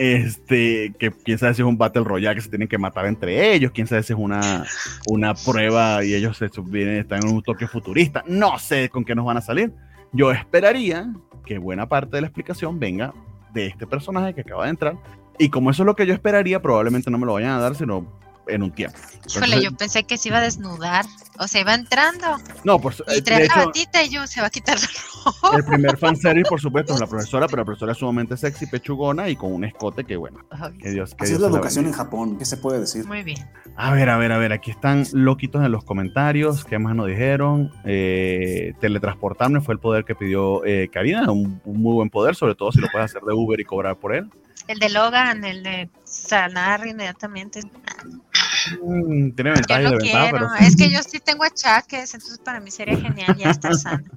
Este, 0.02 0.94
que 0.98 1.10
quién 1.10 1.36
sabe 1.36 1.52
si 1.52 1.60
es 1.60 1.68
un 1.68 1.76
Battle 1.76 2.04
Royale 2.04 2.34
que 2.34 2.40
se 2.40 2.48
tienen 2.48 2.68
que 2.68 2.78
matar 2.78 3.04
entre 3.04 3.52
ellos, 3.52 3.70
quién 3.70 3.86
sabe 3.86 4.02
si 4.02 4.14
es 4.14 4.18
una, 4.18 4.64
una 5.08 5.34
prueba 5.34 6.02
y 6.02 6.14
ellos 6.14 6.38
se 6.38 6.48
vienen, 6.64 6.96
están 6.96 7.22
en 7.22 7.34
un 7.34 7.42
toque 7.42 7.66
futurista. 7.68 8.24
No 8.26 8.58
sé 8.58 8.88
con 8.88 9.04
qué 9.04 9.14
nos 9.14 9.26
van 9.26 9.36
a 9.36 9.42
salir. 9.42 9.74
Yo 10.14 10.32
esperaría 10.32 11.12
que 11.44 11.58
buena 11.58 11.86
parte 11.86 12.16
de 12.16 12.22
la 12.22 12.28
explicación 12.28 12.80
venga 12.80 13.12
de 13.52 13.66
este 13.66 13.86
personaje 13.86 14.32
que 14.32 14.40
acaba 14.40 14.64
de 14.64 14.70
entrar. 14.70 14.96
Y 15.38 15.50
como 15.50 15.70
eso 15.70 15.82
es 15.82 15.86
lo 15.86 15.94
que 15.94 16.06
yo 16.06 16.14
esperaría, 16.14 16.62
probablemente 16.62 17.10
no 17.10 17.18
me 17.18 17.26
lo 17.26 17.34
vayan 17.34 17.50
a 17.50 17.60
dar, 17.60 17.74
sino 17.74 18.06
en 18.46 18.62
un 18.62 18.70
tiempo. 18.70 18.98
Híjole, 19.28 19.62
yo 19.62 19.72
pensé 19.76 20.04
que 20.04 20.16
se 20.16 20.28
iba 20.28 20.38
a 20.38 20.40
desnudar, 20.40 21.04
o 21.38 21.48
se 21.48 21.60
iba 21.60 21.74
entrando. 21.74 22.26
No, 22.64 22.78
pues. 22.78 23.02
Y 23.16 23.22
trae 23.22 23.46
la 23.46 23.66
batita 23.66 24.02
y 24.02 24.10
yo 24.10 24.26
se 24.26 24.40
va 24.40 24.48
a 24.48 24.50
quitar 24.50 24.78
la 24.78 24.86
ropa. 25.24 25.56
El 25.56 25.64
primer 25.64 25.96
fanservice, 25.96 26.46
por 26.48 26.60
supuesto, 26.60 26.94
es 26.94 27.00
la 27.00 27.06
profesora, 27.06 27.46
pero 27.46 27.62
la 27.62 27.64
profesora 27.64 27.92
es 27.92 27.98
sumamente 27.98 28.36
sexy, 28.36 28.66
pechugona 28.66 29.28
y 29.28 29.36
con 29.36 29.52
un 29.52 29.64
escote 29.64 30.04
que, 30.04 30.16
bueno, 30.16 30.40
que 30.82 30.90
Dios. 30.90 31.14
Que 31.14 31.24
Así 31.24 31.32
es 31.34 31.40
la 31.40 31.48
educación 31.48 31.86
en 31.86 31.92
Japón, 31.92 32.38
¿qué 32.38 32.44
se 32.44 32.56
puede 32.56 32.80
decir? 32.80 33.06
Muy 33.06 33.22
bien. 33.22 33.38
A 33.76 33.92
ver, 33.94 34.10
a 34.10 34.18
ver, 34.18 34.32
a 34.32 34.38
ver, 34.38 34.52
aquí 34.52 34.70
están 34.70 35.06
loquitos 35.12 35.64
en 35.64 35.72
los 35.72 35.84
comentarios, 35.84 36.64
¿qué 36.64 36.78
más 36.78 36.94
nos 36.94 37.06
dijeron? 37.06 37.72
Eh, 37.84 38.74
teletransportarme 38.80 39.60
fue 39.60 39.74
el 39.74 39.80
poder 39.80 40.04
que 40.04 40.14
pidió 40.14 40.64
eh, 40.64 40.90
Karina, 40.92 41.30
un, 41.30 41.60
un 41.64 41.80
muy 41.80 41.94
buen 41.94 42.10
poder, 42.10 42.34
sobre 42.34 42.54
todo 42.54 42.72
si 42.72 42.80
lo 42.80 42.88
puedes 42.90 43.10
hacer 43.10 43.22
de 43.22 43.32
Uber 43.32 43.58
y 43.58 43.64
cobrar 43.64 43.96
por 43.96 44.14
él. 44.14 44.28
El 44.70 44.78
de 44.78 44.88
Logan, 44.88 45.44
el 45.44 45.64
de 45.64 45.90
sanar 46.04 46.86
inmediatamente. 46.86 47.60
Mm, 48.80 49.32
tiene 49.32 49.50
ventaja 49.50 49.80
de 49.80 49.90
verdad, 49.90 50.28
pero... 50.30 50.54
Es 50.60 50.76
que 50.76 50.88
yo 50.92 51.02
sí 51.02 51.18
tengo 51.18 51.42
achaques, 51.42 52.14
entonces 52.14 52.38
para 52.38 52.60
mí 52.60 52.70
sería 52.70 52.96
genial 52.96 53.36
ya 53.36 53.50
estar 53.50 53.74
sano. 53.74 54.04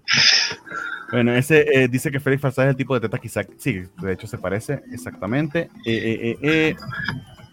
Bueno, 1.12 1.32
ese 1.32 1.68
eh, 1.72 1.88
dice 1.88 2.10
que 2.10 2.20
Félix 2.20 2.42
Farsad 2.42 2.66
es 2.66 2.70
el 2.72 2.76
tipo 2.76 2.96
de 2.96 3.02
teta 3.02 3.20
quizá, 3.20 3.42
sí, 3.60 3.84
de 4.02 4.14
hecho 4.14 4.26
se 4.26 4.40
parece 4.40 4.82
exactamente. 4.92 5.70
Eh, 5.86 6.36
eh, 6.42 6.76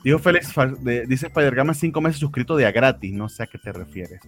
Dijo 0.02 0.18
Félix, 0.18 0.54
dice 1.08 1.26
Spider-Gama 1.26 1.74
cinco 1.74 2.00
meses 2.00 2.18
suscrito 2.18 2.56
de 2.56 2.66
a 2.66 2.72
gratis, 2.72 3.12
no 3.12 3.28
sé 3.28 3.42
a 3.42 3.46
qué 3.46 3.58
te 3.58 3.72
refieres. 3.72 4.20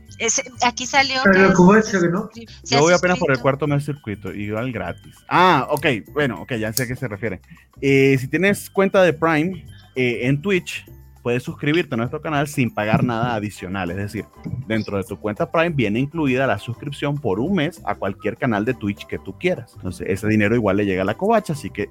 aquí 0.64 0.86
salió. 0.86 1.20
Pero 1.24 1.54
¿cómo 1.54 1.74
es 1.76 1.90
que 1.90 2.08
no? 2.08 2.28
Yo 2.64 2.80
voy 2.80 2.92
apenas 2.92 3.18
por 3.18 3.32
el 3.32 3.38
cuarto 3.38 3.66
mes 3.66 3.84
circuito, 3.84 4.32
igual 4.32 4.70
gratis. 4.72 5.16
Ah, 5.28 5.66
ok, 5.70 5.86
bueno, 6.12 6.42
ok, 6.42 6.54
ya 6.54 6.72
sé 6.72 6.82
a 6.82 6.86
qué 6.86 6.96
se 6.96 7.08
refiere. 7.08 7.40
Eh, 7.80 8.16
si 8.20 8.28
tienes 8.28 8.68
cuenta 8.68 9.02
de 9.02 9.12
Prime 9.12 9.64
eh, 9.94 10.20
en 10.22 10.42
Twitch, 10.42 10.84
puedes 11.22 11.42
suscribirte 11.42 11.94
a 11.94 11.96
nuestro 11.96 12.20
canal 12.20 12.48
sin 12.48 12.72
pagar 12.74 13.02
nada 13.02 13.34
adicional. 13.34 13.90
Es 13.90 13.96
decir, 13.96 14.26
dentro 14.66 14.98
de 14.98 15.04
tu 15.04 15.18
cuenta 15.18 15.50
Prime 15.50 15.70
viene 15.70 16.00
incluida 16.00 16.46
la 16.46 16.58
suscripción 16.58 17.18
por 17.18 17.40
un 17.40 17.54
mes 17.54 17.80
a 17.84 17.94
cualquier 17.94 18.36
canal 18.36 18.64
de 18.64 18.74
Twitch 18.74 19.06
que 19.06 19.18
tú 19.18 19.38
quieras. 19.38 19.72
Entonces, 19.76 20.06
ese 20.10 20.28
dinero 20.28 20.54
igual 20.54 20.76
le 20.76 20.84
llega 20.84 21.02
a 21.02 21.06
la 21.06 21.16
covacha, 21.16 21.54
así 21.54 21.70
que 21.70 21.88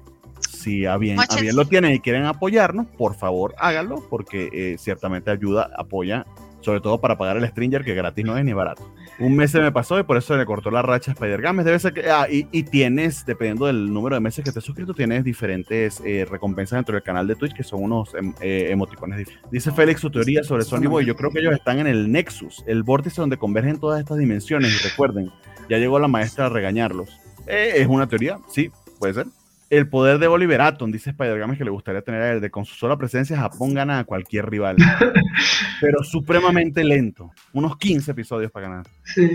si 0.62 0.86
a 0.86 0.96
bien, 0.96 1.18
lo 1.54 1.64
tienen 1.66 1.92
y 1.92 2.00
quieren 2.00 2.24
apoyarnos, 2.24 2.86
por 2.86 3.14
favor 3.14 3.54
háganlo, 3.58 4.06
porque 4.08 4.48
eh, 4.52 4.76
ciertamente 4.78 5.30
ayuda, 5.30 5.70
apoya, 5.76 6.24
sobre 6.60 6.80
todo 6.80 7.00
para 7.00 7.18
pagar 7.18 7.36
el 7.36 7.46
Stringer, 7.46 7.84
que 7.84 7.94
gratis 7.94 8.24
no 8.24 8.36
es 8.38 8.44
ni 8.44 8.52
barato. 8.52 8.88
Un 9.18 9.36
mes 9.36 9.50
se 9.50 9.60
me 9.60 9.72
pasó 9.72 9.98
y 9.98 10.04
por 10.04 10.16
eso 10.16 10.34
se 10.34 10.38
le 10.38 10.46
cortó 10.46 10.70
la 10.70 10.82
racha 10.82 11.10
a 11.10 11.14
Spider 11.14 11.42
Games. 11.42 11.64
Debe 11.64 11.78
ser 11.78 11.92
que, 11.92 12.08
ah, 12.08 12.26
y, 12.30 12.62
tienes, 12.62 13.26
dependiendo 13.26 13.66
del 13.66 13.92
número 13.92 14.14
de 14.14 14.20
meses 14.20 14.44
que 14.44 14.52
te 14.52 14.60
has 14.60 14.64
suscrito, 14.64 14.94
tienes 14.94 15.24
diferentes 15.24 16.00
eh, 16.04 16.24
recompensas 16.28 16.78
dentro 16.78 16.94
del 16.94 17.02
canal 17.02 17.26
de 17.26 17.34
Twitch, 17.34 17.52
que 17.52 17.64
son 17.64 17.82
unos 17.82 18.14
em, 18.14 18.32
eh, 18.40 18.68
emoticones 18.70 19.18
diferentes. 19.18 19.50
Dice 19.50 19.72
Félix 19.72 20.00
su 20.00 20.10
teoría 20.10 20.42
sobre 20.44 20.64
Sony 20.64 20.88
Boy. 20.88 21.04
Yo 21.04 21.16
creo 21.16 21.30
que 21.30 21.40
ellos 21.40 21.54
están 21.54 21.80
en 21.80 21.88
el 21.88 22.10
Nexus, 22.10 22.64
el 22.66 22.82
vórtice 22.84 23.20
donde 23.20 23.36
convergen 23.36 23.78
todas 23.78 24.00
estas 24.00 24.18
dimensiones. 24.18 24.72
Y 24.72 24.88
recuerden, 24.88 25.30
ya 25.68 25.78
llegó 25.78 25.98
la 25.98 26.08
maestra 26.08 26.46
a 26.46 26.48
regañarlos. 26.48 27.20
es 27.46 27.86
una 27.86 28.06
teoría, 28.06 28.38
sí, 28.48 28.70
puede 28.98 29.14
ser 29.14 29.26
el 29.72 29.88
poder 29.88 30.18
de 30.18 30.26
Oliver 30.26 30.60
Atom, 30.60 30.92
dice 30.92 31.10
Spider-Man 31.10 31.56
que 31.56 31.64
le 31.64 31.70
gustaría 31.70 32.02
tener 32.02 32.20
a 32.20 32.32
él, 32.32 32.42
de 32.42 32.50
con 32.50 32.66
su 32.66 32.74
sola 32.74 32.98
presencia 32.98 33.38
Japón 33.38 33.72
gana 33.72 34.00
a 34.00 34.04
cualquier 34.04 34.50
rival. 34.50 34.76
pero 35.80 36.04
supremamente 36.04 36.84
lento. 36.84 37.32
Unos 37.54 37.78
15 37.78 38.10
episodios 38.10 38.52
para 38.52 38.68
ganar. 38.68 38.86
Sí. 39.02 39.30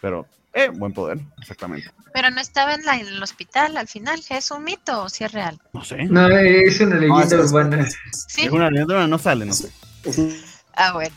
Pero, 0.00 0.26
eh, 0.54 0.70
buen 0.72 0.94
poder, 0.94 1.18
exactamente. 1.38 1.90
Pero 2.14 2.30
no 2.30 2.40
estaba 2.40 2.74
en, 2.74 2.88
el 2.88 3.22
hospital 3.22 3.76
al 3.76 3.86
final, 3.86 4.18
¿es 4.30 4.50
un 4.50 4.64
mito 4.64 5.02
o 5.02 5.08
si 5.10 5.24
es 5.24 5.32
real? 5.32 5.60
No 5.74 5.84
sé. 5.84 6.04
No, 6.04 6.26
es 6.26 6.80
una 6.80 6.96
leyenda 6.96 7.36
urbana. 7.36 7.86
¿Sí? 8.12 8.46
Es 8.46 8.50
una 8.50 8.70
leyenda 8.70 8.94
urbana, 8.94 9.08
no 9.08 9.18
sale, 9.18 9.44
no 9.44 9.52
sé. 9.52 9.70
Ah, 10.74 10.94
bueno 10.94 11.16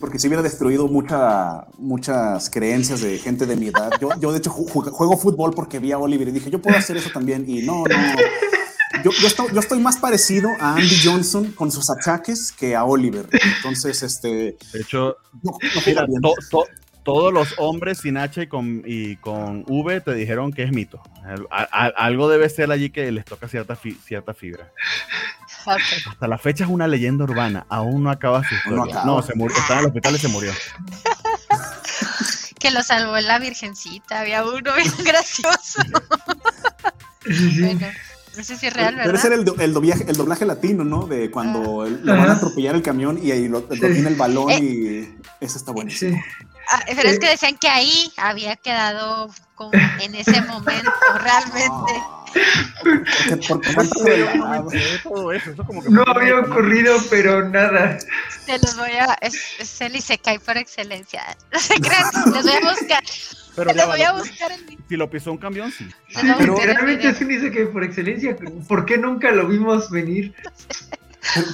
porque 0.00 0.18
si 0.18 0.26
hubiera 0.26 0.42
destruido 0.42 0.88
mucha, 0.88 1.66
muchas 1.76 2.48
creencias 2.48 3.02
de 3.02 3.18
gente 3.18 3.44
de 3.44 3.56
mi 3.56 3.68
edad. 3.68 3.90
Yo, 4.00 4.08
yo 4.18 4.32
de 4.32 4.38
hecho, 4.38 4.50
juego 4.50 5.16
fútbol 5.18 5.52
porque 5.54 5.78
vi 5.78 5.92
a 5.92 5.98
Oliver 5.98 6.28
y 6.28 6.32
dije, 6.32 6.50
yo 6.50 6.60
puedo 6.60 6.76
hacer 6.76 6.96
eso 6.96 7.10
también. 7.12 7.44
Y 7.46 7.62
no, 7.62 7.84
no, 7.84 7.96
yo, 9.04 9.10
yo, 9.52 9.60
estoy, 9.60 9.78
más 9.78 9.98
parecido 9.98 10.48
a 10.58 10.74
Andy 10.74 10.96
Johnson 11.04 11.52
con 11.52 11.70
sus 11.70 11.90
achaques 11.90 12.50
que 12.50 12.74
a 12.74 12.84
Oliver. 12.84 13.28
Entonces, 13.56 14.02
este. 14.02 14.56
De 14.72 14.80
hecho, 14.80 15.16
todos 17.02 17.32
los 17.32 17.54
hombres 17.58 17.98
sin 17.98 18.16
H 18.16 18.42
y 18.42 18.46
con, 18.46 18.82
y 18.84 19.16
con 19.16 19.64
V 19.66 20.00
te 20.00 20.14
dijeron 20.14 20.52
que 20.52 20.62
es 20.62 20.72
mito. 20.72 21.02
algo 21.70 22.28
debe 22.28 22.48
ser 22.48 22.70
allí 22.70 22.90
que 22.90 23.10
les 23.10 23.24
toca 23.24 23.48
cierta, 23.48 23.76
cierta 23.76 24.34
fibra. 24.34 24.70
Hasta 25.66 26.26
la 26.26 26.38
fecha 26.38 26.64
es 26.64 26.70
una 26.70 26.86
leyenda 26.86 27.24
urbana. 27.24 27.66
Aún 27.68 28.04
no 28.04 28.10
acaba 28.10 28.42
su 28.46 28.54
historia. 28.54 29.04
No, 29.04 29.22
se 29.22 29.34
murió. 29.34 29.56
Estaba 29.56 29.80
en 29.80 29.84
el 29.84 29.86
hospital 29.86 30.14
y 30.14 30.18
se 30.18 30.28
murió. 30.28 30.52
que 32.58 32.70
lo 32.70 32.82
salvó 32.82 33.18
la 33.20 33.38
virgencita. 33.38 34.20
Había 34.20 34.44
uno 34.44 34.74
bien 34.74 34.92
gracioso. 35.04 35.82
bueno, 37.24 37.86
no 38.36 38.44
sé 38.44 38.56
si 38.56 38.66
es 38.66 38.72
real, 38.72 38.94
¿verdad? 38.94 39.06
Debe 39.06 39.18
ser 39.18 39.32
el, 39.32 39.44
el, 39.60 39.74
doblaje, 39.74 40.04
el 40.08 40.16
doblaje 40.16 40.46
latino, 40.46 40.84
¿no? 40.84 41.06
De 41.06 41.30
cuando 41.30 41.82
ah. 41.82 41.88
le 41.88 42.12
van 42.12 42.30
a 42.30 42.32
atropellar 42.34 42.74
el 42.74 42.82
camión 42.82 43.18
y 43.22 43.32
ahí 43.32 43.48
lo, 43.48 43.62
tiene 43.64 44.08
el 44.08 44.14
balón 44.14 44.50
eh. 44.50 44.60
y 44.60 45.44
eso 45.44 45.58
está 45.58 45.72
buenísimo. 45.72 46.18
Ah, 46.68 46.82
pero 46.86 47.08
es 47.08 47.18
que 47.18 47.30
decían 47.30 47.56
que 47.58 47.68
ahí 47.68 48.12
había 48.16 48.56
quedado 48.56 49.30
como 49.54 49.72
en 50.00 50.14
ese 50.14 50.40
momento, 50.42 50.90
realmente. 51.20 51.92
no 55.88 56.04
había 56.06 56.38
ocurrido, 56.38 56.96
pero 57.10 57.48
nada. 57.48 57.98
Te 58.46 58.58
los 58.58 58.76
voy 58.76 58.92
a. 58.92 59.18
Es, 59.20 59.34
es 59.58 59.80
el 59.80 59.96
Isekai 59.96 60.38
por 60.38 60.56
excelencia. 60.56 61.36
No 61.52 61.58
se 61.58 61.74
crean, 61.74 62.10
les 62.32 62.42
voy 62.42 62.52
a 62.52 62.70
buscar. 62.70 63.04
Pero 63.56 63.72
les 63.74 63.86
voy 63.86 64.02
a 64.02 64.12
buscar 64.12 64.52
el... 64.52 64.78
Si 64.88 64.96
lo 64.96 65.10
pisó 65.10 65.32
un 65.32 65.38
camión, 65.38 65.72
sí. 65.72 65.88
Pero 66.38 66.56
realmente 66.56 67.08
es 67.08 67.20
un 67.20 67.30
Isekai 67.30 67.70
por 67.72 67.84
excelencia. 67.84 68.36
¿Por 68.68 68.86
qué 68.86 68.96
nunca 68.96 69.32
lo 69.32 69.48
vimos 69.48 69.90
venir? 69.90 70.34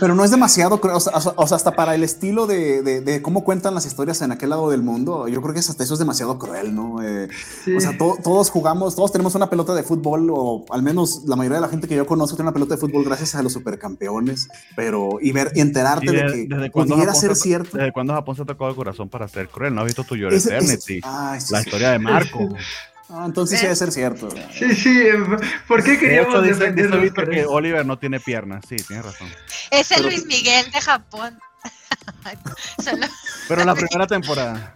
Pero, 0.00 0.14
no 0.14 0.24
es 0.24 0.30
demasiado, 0.30 0.80
o 0.82 1.00
sea, 1.00 1.12
o 1.36 1.46
sea 1.46 1.56
hasta 1.56 1.72
para 1.72 1.94
el 1.94 2.04
estilo 2.04 2.46
de, 2.46 2.82
de, 2.82 3.22
cómo 3.22 3.44
cuentan 3.44 3.74
las 3.74 3.86
historias 3.86 4.22
en 4.22 4.32
aquel 4.32 4.50
lado 4.50 4.70
del 4.70 4.82
mundo, 4.82 5.28
yo 5.28 5.42
creo 5.42 5.54
que 5.54 5.60
hasta 5.60 5.82
eso 5.82 5.94
es 5.94 5.98
demasiado 5.98 6.38
cruel, 6.38 6.74
¿no? 6.74 7.02
Eh, 7.02 7.28
o 7.76 7.80
sea, 7.80 7.96
todos 7.98 8.50
jugamos, 8.50 8.94
todos 8.94 9.12
tenemos 9.12 9.34
una 9.34 9.50
pelota 9.50 9.74
de 9.74 9.82
fútbol, 9.82 10.28
o 10.30 10.64
al 10.70 10.82
menos 10.82 11.22
la 11.26 11.36
mayoría 11.36 11.56
de 11.56 11.62
la 11.62 11.68
gente 11.68 11.88
que 11.88 11.96
yo 11.96 12.06
conozco 12.06 12.36
tiene 12.36 12.48
una 12.48 12.54
pelota 12.54 12.74
de 12.74 12.80
fútbol 12.80 13.04
gracias 13.04 13.34
a 13.34 13.42
los 13.42 13.52
supercampeones, 13.52 14.48
pero 14.76 15.18
y 15.20 15.32
ver 15.32 15.50
y 15.54 15.60
enterarte 15.60 16.10
de, 16.10 16.26
que 16.26 16.46
desde 16.48 16.70
pudiera 16.70 17.14
ser 17.14 17.34
cierto. 17.34 17.76
¿Desde 17.76 17.92
cuándo 17.92 18.14
Japón 18.14 18.36
se 18.36 18.42
ha 18.42 18.46
tocado 18.46 18.70
el 18.70 18.76
corazón 18.76 19.08
para 19.08 19.28
ser 19.28 19.48
cruel? 19.48 19.74
¿No 19.74 19.80
has 19.80 19.86
visto 19.86 20.04
tu 20.04 20.16
Your 20.16 20.32
Eternity? 20.32 21.00
la 21.00 21.60
historia 21.60 21.90
de 21.90 21.98
Marco. 21.98 22.48
Ah, 23.08 23.24
entonces 23.26 23.58
sí 23.60 23.64
debe 23.64 23.76
ser 23.76 23.92
cierto. 23.92 24.28
Sí, 24.52 24.74
sí. 24.74 25.04
¿Por 25.68 25.84
qué 25.84 25.98
queríamos 25.98 26.42
de 26.42 26.74
que 27.30 27.46
Oliver 27.46 27.86
no 27.86 27.98
tiene 27.98 28.18
piernas. 28.18 28.64
Sí, 28.68 28.76
tienes 28.76 29.04
razón. 29.04 29.28
Es 29.70 29.90
el 29.92 30.02
Luis 30.02 30.26
Miguel 30.26 30.70
de 30.72 30.80
Japón. 30.80 31.38
Pero 33.48 33.64
la 33.64 33.74
primera 33.74 34.06
temporada. 34.06 34.74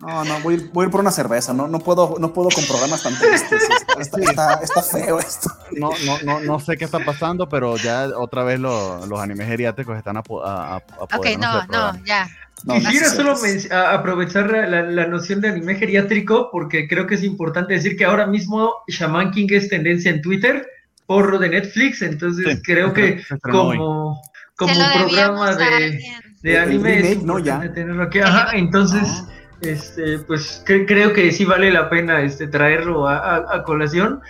No, 0.00 0.24
no, 0.24 0.40
voy, 0.40 0.56
voy, 0.72 0.84
a 0.84 0.86
ir 0.86 0.90
por 0.90 1.00
una 1.00 1.10
cerveza. 1.10 1.52
No, 1.52 1.68
no, 1.68 1.78
puedo, 1.78 2.16
no 2.18 2.32
puedo 2.32 2.48
con 2.50 2.64
programas 2.64 3.02
tan 3.02 3.16
tristes. 3.18 3.62
Está, 3.98 4.60
está, 4.62 4.82
feo 4.82 5.18
esto. 5.20 5.50
No, 5.72 5.90
no, 6.04 6.18
no, 6.22 6.40
no 6.40 6.60
sé 6.60 6.76
qué 6.76 6.84
está 6.84 6.98
pasando, 7.00 7.48
pero 7.48 7.76
ya 7.76 8.08
otra 8.16 8.42
vez 8.42 8.58
los 8.58 9.20
animes 9.20 9.46
geriátricos 9.46 9.96
están 9.96 10.16
a, 10.16 10.22
a, 10.44 10.76
a 10.76 11.16
Ok, 11.16 11.26
no, 11.38 11.64
no, 11.66 12.04
ya. 12.04 12.28
Quisiera 12.66 13.08
solo 13.08 13.36
aprovechar 13.72 14.50
la, 14.50 15.06
noción 15.06 15.40
de 15.40 15.48
anime 15.48 15.76
geriátrico 15.76 16.48
porque 16.50 16.88
creo 16.88 17.06
que 17.06 17.14
es 17.14 17.22
importante 17.22 17.74
decir 17.74 17.96
que 17.96 18.04
ahora 18.04 18.26
mismo 18.26 18.72
Shaman 18.88 19.30
King 19.30 19.46
es 19.50 19.68
tendencia 19.68 20.10
en 20.10 20.20
Twitter, 20.20 20.66
porro 21.06 21.38
de 21.38 21.50
Netflix, 21.50 22.02
entonces 22.02 22.60
creo 22.64 22.92
que 22.92 23.22
como, 23.42 24.20
como 24.56 24.74
programa 24.92 25.54
de, 25.54 26.00
anime 26.44 27.12
es 27.12 27.22
no, 27.22 27.38
ya. 27.38 27.60
tenerlo 27.72 28.04
aquí. 28.04 28.20
entonces, 28.52 29.24
ah. 29.26 29.30
este, 29.62 30.18
pues 30.20 30.62
creo 30.64 31.12
que 31.12 31.32
sí 31.32 31.44
vale 31.44 31.70
la 31.70 31.90
pena 31.90 32.20
este, 32.22 32.46
traerlo 32.46 33.08
a 33.08 33.62
colación. 33.64 34.20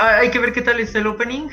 Hay 0.00 0.30
que 0.30 0.38
ver 0.38 0.52
qué 0.52 0.62
tal 0.62 0.80
es 0.80 0.94
el 0.94 1.06
opening 1.06 1.48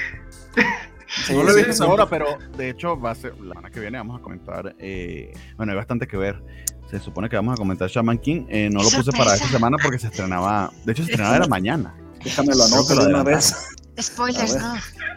no 1.32 1.44
lo 1.44 1.58
he 1.58 1.64
visto 1.64 1.84
ahora, 1.84 2.08
pero 2.08 2.38
de 2.58 2.70
hecho 2.70 3.00
va 3.00 3.12
a 3.12 3.16
ser 3.16 3.34
la 3.40 3.50
semana 3.50 3.70
que 3.70 3.80
viene 3.80 3.98
vamos 3.98 4.20
a 4.20 4.24
comentar. 4.24 4.76
Eh, 4.80 5.34
bueno, 5.58 5.72
hay 5.72 5.78
bastante 5.78 6.08
que 6.08 6.18
ver. 6.18 6.42
Se 6.90 7.00
supone 7.00 7.30
que 7.30 7.36
vamos 7.36 7.54
a 7.54 7.58
comentar 7.58 7.90
Shaman 7.90 8.18
King. 8.20 8.46
Eh, 8.50 8.70
no 8.72 8.84
lo 8.84 8.90
puse 8.90 9.12
para 9.12 9.34
esta 9.34 9.48
semana 9.48 9.78
porque 9.82 10.00
se 10.00 10.08
estrenaba. 10.08 10.72
De 10.86 10.92
hecho, 10.92 11.04
se 11.04 11.12
estrenaba 11.12 11.38
era 11.38 11.48
mañana. 11.48 11.96
Déjame 12.24 12.56
lo 12.56 12.64
anoto 12.64 12.96
de 12.96 13.08
una 13.08 13.24
vez. 13.24 13.56
Spoilers, 14.00 14.56
no. 14.56 14.76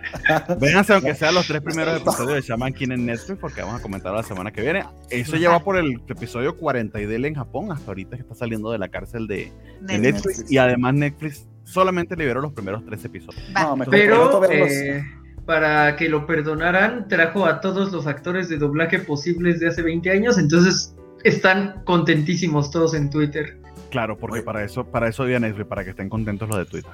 Vénganse, 0.61 0.95
aunque 0.95 1.15
sean 1.15 1.35
los 1.35 1.47
tres 1.47 1.61
primeros 1.65 2.01
episodios 2.01 2.35
de 2.35 2.41
Shaman 2.43 2.73
King 2.73 2.89
en 2.93 3.07
Netflix, 3.07 3.39
porque 3.41 3.61
vamos 3.61 3.81
a 3.81 3.83
comentar 3.83 4.13
la 4.15 4.23
semana 4.23 4.51
que 4.53 4.63
viene. 4.63 4.85
Eso 5.11 5.37
lleva 5.37 5.59
por 5.61 5.77
el 5.77 6.01
episodio 6.09 6.57
40 6.57 7.01
y 7.01 7.07
del 7.07 7.25
en 7.25 7.35
Japón, 7.35 7.73
hasta 7.73 7.91
ahorita 7.91 8.17
que 8.17 8.23
está 8.23 8.35
saliendo 8.35 8.71
de 8.71 8.79
la 8.79 8.89
cárcel 8.89 9.27
de, 9.27 9.53
Netflix. 9.81 10.51
Y 10.51 10.59
además, 10.59 10.95
Netflix 10.95 11.47
solamente 11.65 12.17
liberó 12.17 12.41
los 12.41 12.53
primeros 12.53 12.85
tres 12.85 13.05
episodios. 13.05 13.43
No, 13.53 13.77
pero, 13.91 14.35
eh, 14.51 15.05
para 15.45 15.97
que 15.97 16.09
lo 16.09 16.27
perdonaran, 16.27 17.09
trajo 17.09 17.47
a 17.47 17.61
todos 17.61 17.93
los 17.93 18.07
actores 18.07 18.49
de 18.49 18.59
doblaje 18.59 18.99
posibles 18.99 19.61
de 19.61 19.69
hace 19.69 19.83
20 19.83 20.11
años, 20.11 20.39
entonces 20.39 20.95
están 21.25 21.83
contentísimos 21.85 22.71
todos 22.71 22.95
en 22.95 23.11
Twitter. 23.11 23.59
Claro, 23.91 24.19
porque 24.19 24.43
para 24.43 24.65
eso, 24.65 24.85
para 24.85 25.09
eso 25.09 25.25
viene 25.25 25.53
para 25.65 25.85
que 25.85 25.91
estén 25.91 26.09
contentos 26.09 26.49
los 26.49 26.59
de 26.59 26.67
Twitter. 26.67 26.91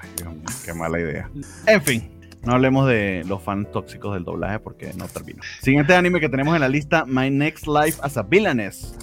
qué 0.65 0.75
mala 0.75 1.01
idea. 1.01 1.29
En 1.67 1.83
fin, 1.83 2.11
no 2.45 2.55
hablemos 2.55 2.87
de 2.87 3.25
los 3.27 3.43
fans 3.43 3.71
tóxicos 3.73 4.15
del 4.15 4.25
doblaje 4.25 4.59
porque 4.59 4.93
no 4.95 5.09
termino. 5.09 5.43
Siguiente 5.61 5.95
anime 5.95 6.21
que 6.21 6.29
tenemos 6.29 6.55
en 6.55 6.61
la 6.61 6.69
lista, 6.69 7.05
My 7.07 7.31
Next 7.31 7.67
Life 7.67 7.99
as 8.03 8.17
a 8.17 8.23
Villainess. 8.23 8.95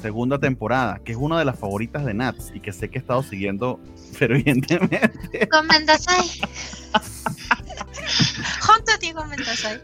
Segunda 0.00 0.38
temporada, 0.38 0.98
que 1.04 1.12
es 1.12 1.18
una 1.18 1.38
de 1.38 1.44
las 1.44 1.58
favoritas 1.58 2.06
de 2.06 2.14
Nats 2.14 2.50
y 2.54 2.60
que 2.60 2.72
sé 2.72 2.88
que 2.88 2.98
he 2.98 3.00
estado 3.00 3.22
siguiendo 3.22 3.78
fervientemente. 4.14 5.48
Junto 8.60 8.92
a 8.92 8.98
ti 8.98 9.12
Mendoza. 9.14 9.80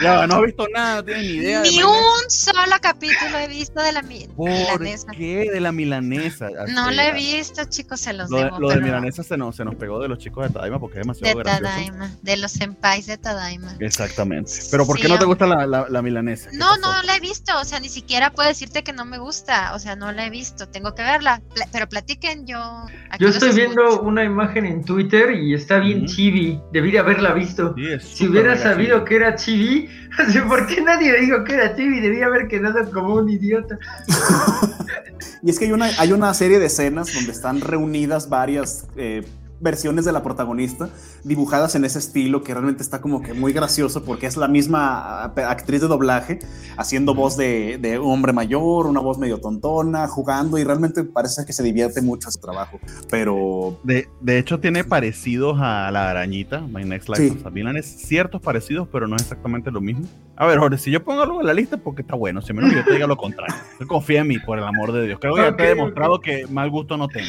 Ya, 0.00 0.26
no 0.26 0.42
he 0.42 0.46
visto 0.46 0.66
nada, 0.74 0.96
no 0.96 1.04
tienes 1.04 1.24
ni 1.24 1.30
idea. 1.30 1.62
Ni 1.62 1.82
un 1.82 2.28
solo 2.28 2.60
capítulo 2.80 3.38
he 3.38 3.48
visto 3.48 3.80
de 3.80 3.92
la 3.92 4.02
milanesa. 4.02 5.06
¿Por 5.06 5.16
qué 5.16 5.50
de 5.52 5.60
la 5.60 5.72
milanesa? 5.72 6.48
No 6.68 6.90
lo 6.90 7.00
he 7.00 7.12
visto, 7.12 7.64
chicos, 7.64 8.00
se 8.00 8.12
los 8.12 8.30
lo, 8.30 8.38
debo. 8.38 8.58
Lo 8.58 8.68
de 8.70 8.80
milanesa 8.80 9.22
se 9.22 9.36
nos, 9.36 9.56
se 9.56 9.64
nos 9.64 9.76
pegó 9.76 10.00
de 10.00 10.08
los 10.08 10.18
chicos 10.18 10.48
de 10.48 10.52
Tadaima 10.52 10.80
porque 10.80 10.98
es 10.98 11.06
demasiado 11.06 11.38
de 11.38 11.44
Tadaima, 11.44 12.10
de 12.22 12.36
los 12.36 12.52
senpais 12.52 13.06
de 13.06 13.18
Tadaima. 13.18 13.76
Exactamente. 13.78 14.52
Pero 14.70 14.86
¿por 14.86 14.98
qué 14.98 15.08
no 15.08 15.18
te 15.18 15.24
gusta 15.24 15.46
la, 15.46 15.86
la, 15.88 16.02
milanesa? 16.02 16.50
No, 16.52 16.76
no 16.78 17.02
la 17.02 17.16
he 17.16 17.20
visto, 17.20 17.52
o 17.60 17.64
sea, 17.64 17.78
ni 17.80 17.88
siquiera 17.88 18.32
puedo 18.32 18.48
decirte 18.48 18.82
que 18.82 18.92
no 18.92 19.04
me 19.04 19.18
gusta, 19.18 19.74
o 19.74 19.78
sea, 19.78 19.94
no 19.96 20.10
la 20.12 20.26
he 20.26 20.30
visto, 20.30 20.68
tengo 20.68 20.94
que 20.94 21.02
verla. 21.02 21.40
Pero 21.72 21.88
platiquen, 21.88 22.46
yo... 22.46 22.86
Yo 23.18 23.28
estoy 23.28 23.52
viendo 23.52 24.00
una 24.00 24.24
imagen 24.24 24.66
en 24.66 24.84
Twitter 24.84 25.30
y 25.30 25.54
está 25.54 25.78
bien 25.78 26.06
chibi, 26.06 26.60
debí 26.72 26.90
de 26.90 26.98
haberla 26.98 27.32
visto. 27.32 27.63
Si 28.00 28.28
hubiera 28.28 28.56
sabido 28.56 29.04
que 29.04 29.16
era 29.16 29.34
chibi, 29.34 29.88
¿por 30.48 30.66
qué 30.66 30.80
nadie 30.80 31.18
dijo 31.20 31.44
que 31.44 31.54
era 31.54 31.74
chibi? 31.74 32.00
Debía 32.00 32.26
haber 32.26 32.48
quedado 32.48 32.90
como 32.90 33.14
un 33.14 33.28
idiota. 33.28 33.78
y 35.42 35.50
es 35.50 35.58
que 35.58 35.66
hay 35.66 35.72
una, 35.72 35.90
hay 35.98 36.12
una 36.12 36.32
serie 36.34 36.58
de 36.58 36.66
escenas 36.66 37.12
donde 37.14 37.32
están 37.32 37.60
reunidas 37.60 38.28
varias... 38.28 38.86
Eh, 38.96 39.24
versiones 39.64 40.04
de 40.04 40.12
la 40.12 40.22
protagonista 40.22 40.90
dibujadas 41.24 41.74
en 41.74 41.84
ese 41.84 41.98
estilo 41.98 42.44
que 42.44 42.54
realmente 42.54 42.82
está 42.82 43.00
como 43.00 43.22
que 43.22 43.34
muy 43.34 43.52
gracioso 43.52 44.04
porque 44.04 44.26
es 44.26 44.36
la 44.36 44.46
misma 44.46 45.24
actriz 45.24 45.80
de 45.80 45.88
doblaje 45.88 46.38
haciendo 46.76 47.14
voz 47.14 47.36
de, 47.36 47.78
de 47.80 47.98
hombre 47.98 48.32
mayor, 48.32 48.86
una 48.86 49.00
voz 49.00 49.18
medio 49.18 49.40
tontona, 49.40 50.06
jugando 50.06 50.58
y 50.58 50.64
realmente 50.64 51.02
parece 51.02 51.44
que 51.44 51.52
se 51.52 51.64
divierte 51.64 52.00
mucho 52.02 52.30
su 52.30 52.38
trabajo. 52.38 52.78
Pero... 53.10 53.80
De, 53.82 54.08
de 54.20 54.38
hecho 54.38 54.60
tiene 54.60 54.84
parecidos 54.84 55.58
a 55.60 55.90
la 55.90 56.10
arañita, 56.10 56.60
My 56.60 56.84
Next 56.84 57.08
Life 57.08 57.36
también 57.42 57.64
es 57.76 57.86
ciertos 57.86 58.40
parecidos, 58.40 58.86
pero 58.92 59.08
no 59.08 59.16
es 59.16 59.22
exactamente 59.22 59.70
lo 59.70 59.80
mismo. 59.80 60.06
A 60.36 60.46
ver, 60.46 60.58
Jorge, 60.58 60.78
si 60.78 60.90
yo 60.90 61.02
pongo 61.02 61.22
algo 61.22 61.40
en 61.40 61.46
la 61.46 61.54
lista 61.54 61.76
porque 61.78 62.02
está 62.02 62.14
bueno, 62.14 62.42
si 62.42 62.52
menos 62.52 62.72
yo 62.72 62.84
te 62.84 62.92
diga 62.92 63.06
lo 63.06 63.16
contrario. 63.16 63.54
Confía 63.86 64.20
en 64.20 64.28
mí, 64.28 64.38
por 64.38 64.58
el 64.58 64.64
amor 64.64 64.92
de 64.92 65.06
Dios. 65.06 65.18
Creo 65.20 65.34
que 65.34 65.42
ya 65.42 65.56
te 65.56 65.64
he 65.64 65.68
demostrado 65.68 66.20
que 66.20 66.46
mal 66.48 66.70
gusto 66.70 66.96
no 66.96 67.08
tengo. 67.08 67.28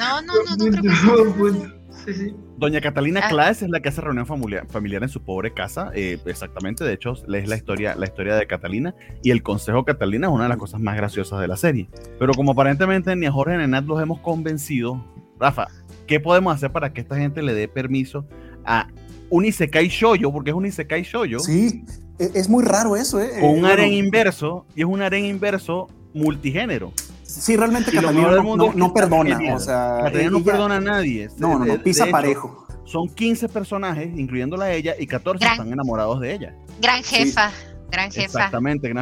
No, 0.00 0.22
no, 0.22 0.32
no, 0.44 0.56
no 0.56 0.80
creo 0.80 1.80
Sí, 2.04 2.14
sí. 2.14 2.34
Doña 2.56 2.80
Catalina 2.80 3.20
ah. 3.22 3.50
es 3.50 3.62
la 3.62 3.80
que 3.80 3.90
hace 3.90 4.00
reunión 4.00 4.26
familiar, 4.26 4.66
familiar 4.70 5.02
en 5.02 5.10
su 5.10 5.22
pobre 5.22 5.52
casa. 5.52 5.90
Eh, 5.94 6.18
exactamente, 6.24 6.82
de 6.84 6.94
hecho, 6.94 7.12
es 7.12 7.24
la 7.26 7.56
historia, 7.56 7.94
la 7.94 8.06
historia 8.06 8.36
de 8.36 8.46
Catalina. 8.46 8.94
Y 9.22 9.30
el 9.30 9.42
consejo 9.42 9.84
Catalina 9.84 10.28
es 10.28 10.32
una 10.32 10.44
de 10.44 10.48
las 10.48 10.58
cosas 10.58 10.80
más 10.80 10.96
graciosas 10.96 11.40
de 11.40 11.48
la 11.48 11.56
serie. 11.56 11.90
Pero 12.18 12.32
como 12.32 12.52
aparentemente 12.52 13.14
ni 13.16 13.26
a 13.26 13.32
Jorge 13.32 13.58
ni 13.58 13.64
a 13.64 13.66
Nat 13.66 13.84
los 13.84 14.00
hemos 14.00 14.20
convencido, 14.20 15.04
Rafa, 15.38 15.68
¿qué 16.06 16.20
podemos 16.20 16.54
hacer 16.54 16.72
para 16.72 16.92
que 16.92 17.02
esta 17.02 17.16
gente 17.16 17.42
le 17.42 17.52
dé 17.52 17.68
permiso 17.68 18.26
a 18.64 18.88
un 19.28 19.44
Isekai 19.44 19.88
Shoyo? 19.88 20.32
Porque 20.32 20.50
es 20.50 20.56
un 20.56 20.64
Isekai 20.64 21.02
Shoyo. 21.02 21.38
Sí, 21.40 21.84
e, 22.18 22.30
es 22.34 22.48
muy 22.48 22.64
raro 22.64 22.96
eso, 22.96 23.20
¿eh? 23.20 23.30
Con 23.40 23.58
un 23.58 23.64
eh, 23.66 23.72
aren 23.72 23.92
inverso, 23.92 24.66
y 24.74 24.80
es 24.80 24.86
un 24.86 25.02
aren 25.02 25.26
inverso 25.26 25.88
multigénero. 26.14 26.92
Sí, 27.40 27.56
realmente 27.56 27.90
Catalina 27.90 28.30
no, 28.42 28.72
no, 28.74 28.92
perdona. 28.92 29.38
O 29.54 29.58
sea, 29.58 30.00
Catalina 30.04 30.30
no 30.30 30.44
perdona 30.44 30.76
a 30.76 30.80
nadie. 30.80 31.28
No, 31.38 31.58
no, 31.58 31.64
no, 31.64 31.82
pisa 31.82 32.06
parejo. 32.06 32.66
son 32.84 33.08
15 33.08 33.48
personajes, 33.48 34.10
incluyéndola 34.16 34.66
a 34.66 34.72
ella, 34.72 34.94
y 34.98 35.06
14 35.06 35.44
están 35.44 35.72
enamorados 35.72 36.20
de 36.20 36.34
ella. 36.34 36.54
Gran 36.80 37.02
jefa. 37.02 37.50
Gran 37.90 38.10
jefa. 38.12 38.24
Exactamente, 38.26 38.92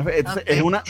es 0.46 0.62
una, 0.62 0.82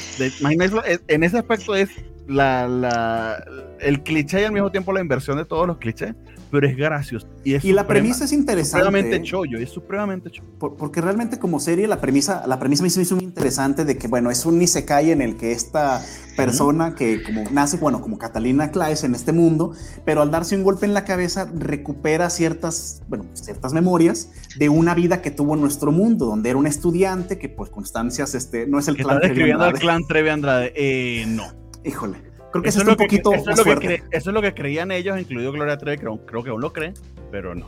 en 1.09 1.25
ese 1.25 1.39
aspecto 1.39 1.75
es 1.75 1.89
la, 2.29 2.69
la, 2.69 3.45
el 3.81 4.03
cliché 4.03 4.43
y 4.43 4.45
al 4.45 4.53
mismo 4.53 4.71
tiempo 4.71 4.93
la 4.93 5.01
inversión 5.01 5.39
de 5.39 5.45
todos 5.45 5.67
los 5.67 5.79
clichés, 5.79 6.15
pero 6.51 6.67
es 6.67 6.77
gracioso. 6.77 7.27
Y, 7.45 7.55
es 7.55 7.65
y 7.65 7.73
la 7.73 7.87
premisa 7.87 8.25
es 8.25 8.33
interesante. 8.33 8.85
Supremamente 8.85 9.17
¿eh? 9.17 9.23
chollo, 9.23 9.59
es 9.59 9.71
supremamente 9.71 10.31
chollo. 10.31 10.77
porque 10.77 11.01
realmente 11.01 11.39
como 11.39 11.61
serie 11.61 11.87
la 11.87 12.01
premisa, 12.01 12.47
la 12.47 12.59
premisa 12.59 12.83
me 12.83 12.89
hizo 12.89 13.17
muy 13.17 13.25
interesante 13.25 13.85
de 13.85 13.97
que, 13.97 14.09
bueno, 14.09 14.31
es 14.31 14.47
un 14.47 14.61
Isekai 14.61 15.11
en 15.11 15.23
el 15.23 15.37
que 15.37 15.53
esta 15.53 16.03
persona 16.37 16.95
que 16.95 17.23
como 17.23 17.45
nace, 17.51 17.79
bueno, 17.79 18.01
como 18.01 18.17
Catalina 18.17 18.71
Claes 18.71 19.03
en 19.03 19.15
este 19.15 19.33
mundo, 19.33 19.73
pero 20.05 20.23
al 20.23 20.31
darse 20.31 20.55
un 20.55 20.63
golpe 20.63 20.87
en 20.87 20.95
la 20.95 21.05
cabeza 21.05 21.51
recupera 21.53 22.31
ciertas, 22.31 23.03
bueno, 23.09 23.27
ciertas 23.35 23.73
memorias 23.73 24.31
de 24.57 24.69
una 24.69 24.95
vida 24.95 25.21
que 25.21 25.31
tuvo 25.31 25.55
en 25.55 25.61
nuestro 25.61 25.91
mundo, 25.91 26.27
donde 26.27 26.51
era 26.51 26.59
un 26.59 26.67
estudiante 26.67 27.39
que 27.39 27.49
por 27.49 27.71
constancias, 27.71 28.35
este, 28.35 28.67
no 28.67 28.79
es 28.79 28.89
el 28.89 28.97
clan 28.97 29.21
Trevi 29.21 29.51
Andrade. 29.51 29.73
al 29.73 29.79
clan 29.79 30.07
Trevi 30.07 30.29
Andrade. 30.29 30.73
Eh, 30.77 31.25
no. 31.27 31.45
Híjole. 31.85 32.28
Creo 32.59 32.63
que 32.65 32.69
eso, 32.71 32.83
es 32.83 32.89
un 32.89 32.97
poquito 32.97 33.33
eso, 33.33 33.51
es 33.51 33.57
lo 33.57 33.79
que 33.79 34.03
eso 34.11 34.31
es 34.31 34.35
lo 34.35 34.43
que 34.43 34.53
creían 34.55 34.91
ellos, 34.91 35.19
incluido 35.19 35.53
Gloria 35.53 35.79
Trevi, 35.79 35.99
creo, 35.99 36.27
creo 36.27 36.43
que 36.43 36.51
aún 36.51 36.61
lo 36.61 36.73
creen, 36.73 36.95
pero 37.31 37.55
no. 37.55 37.67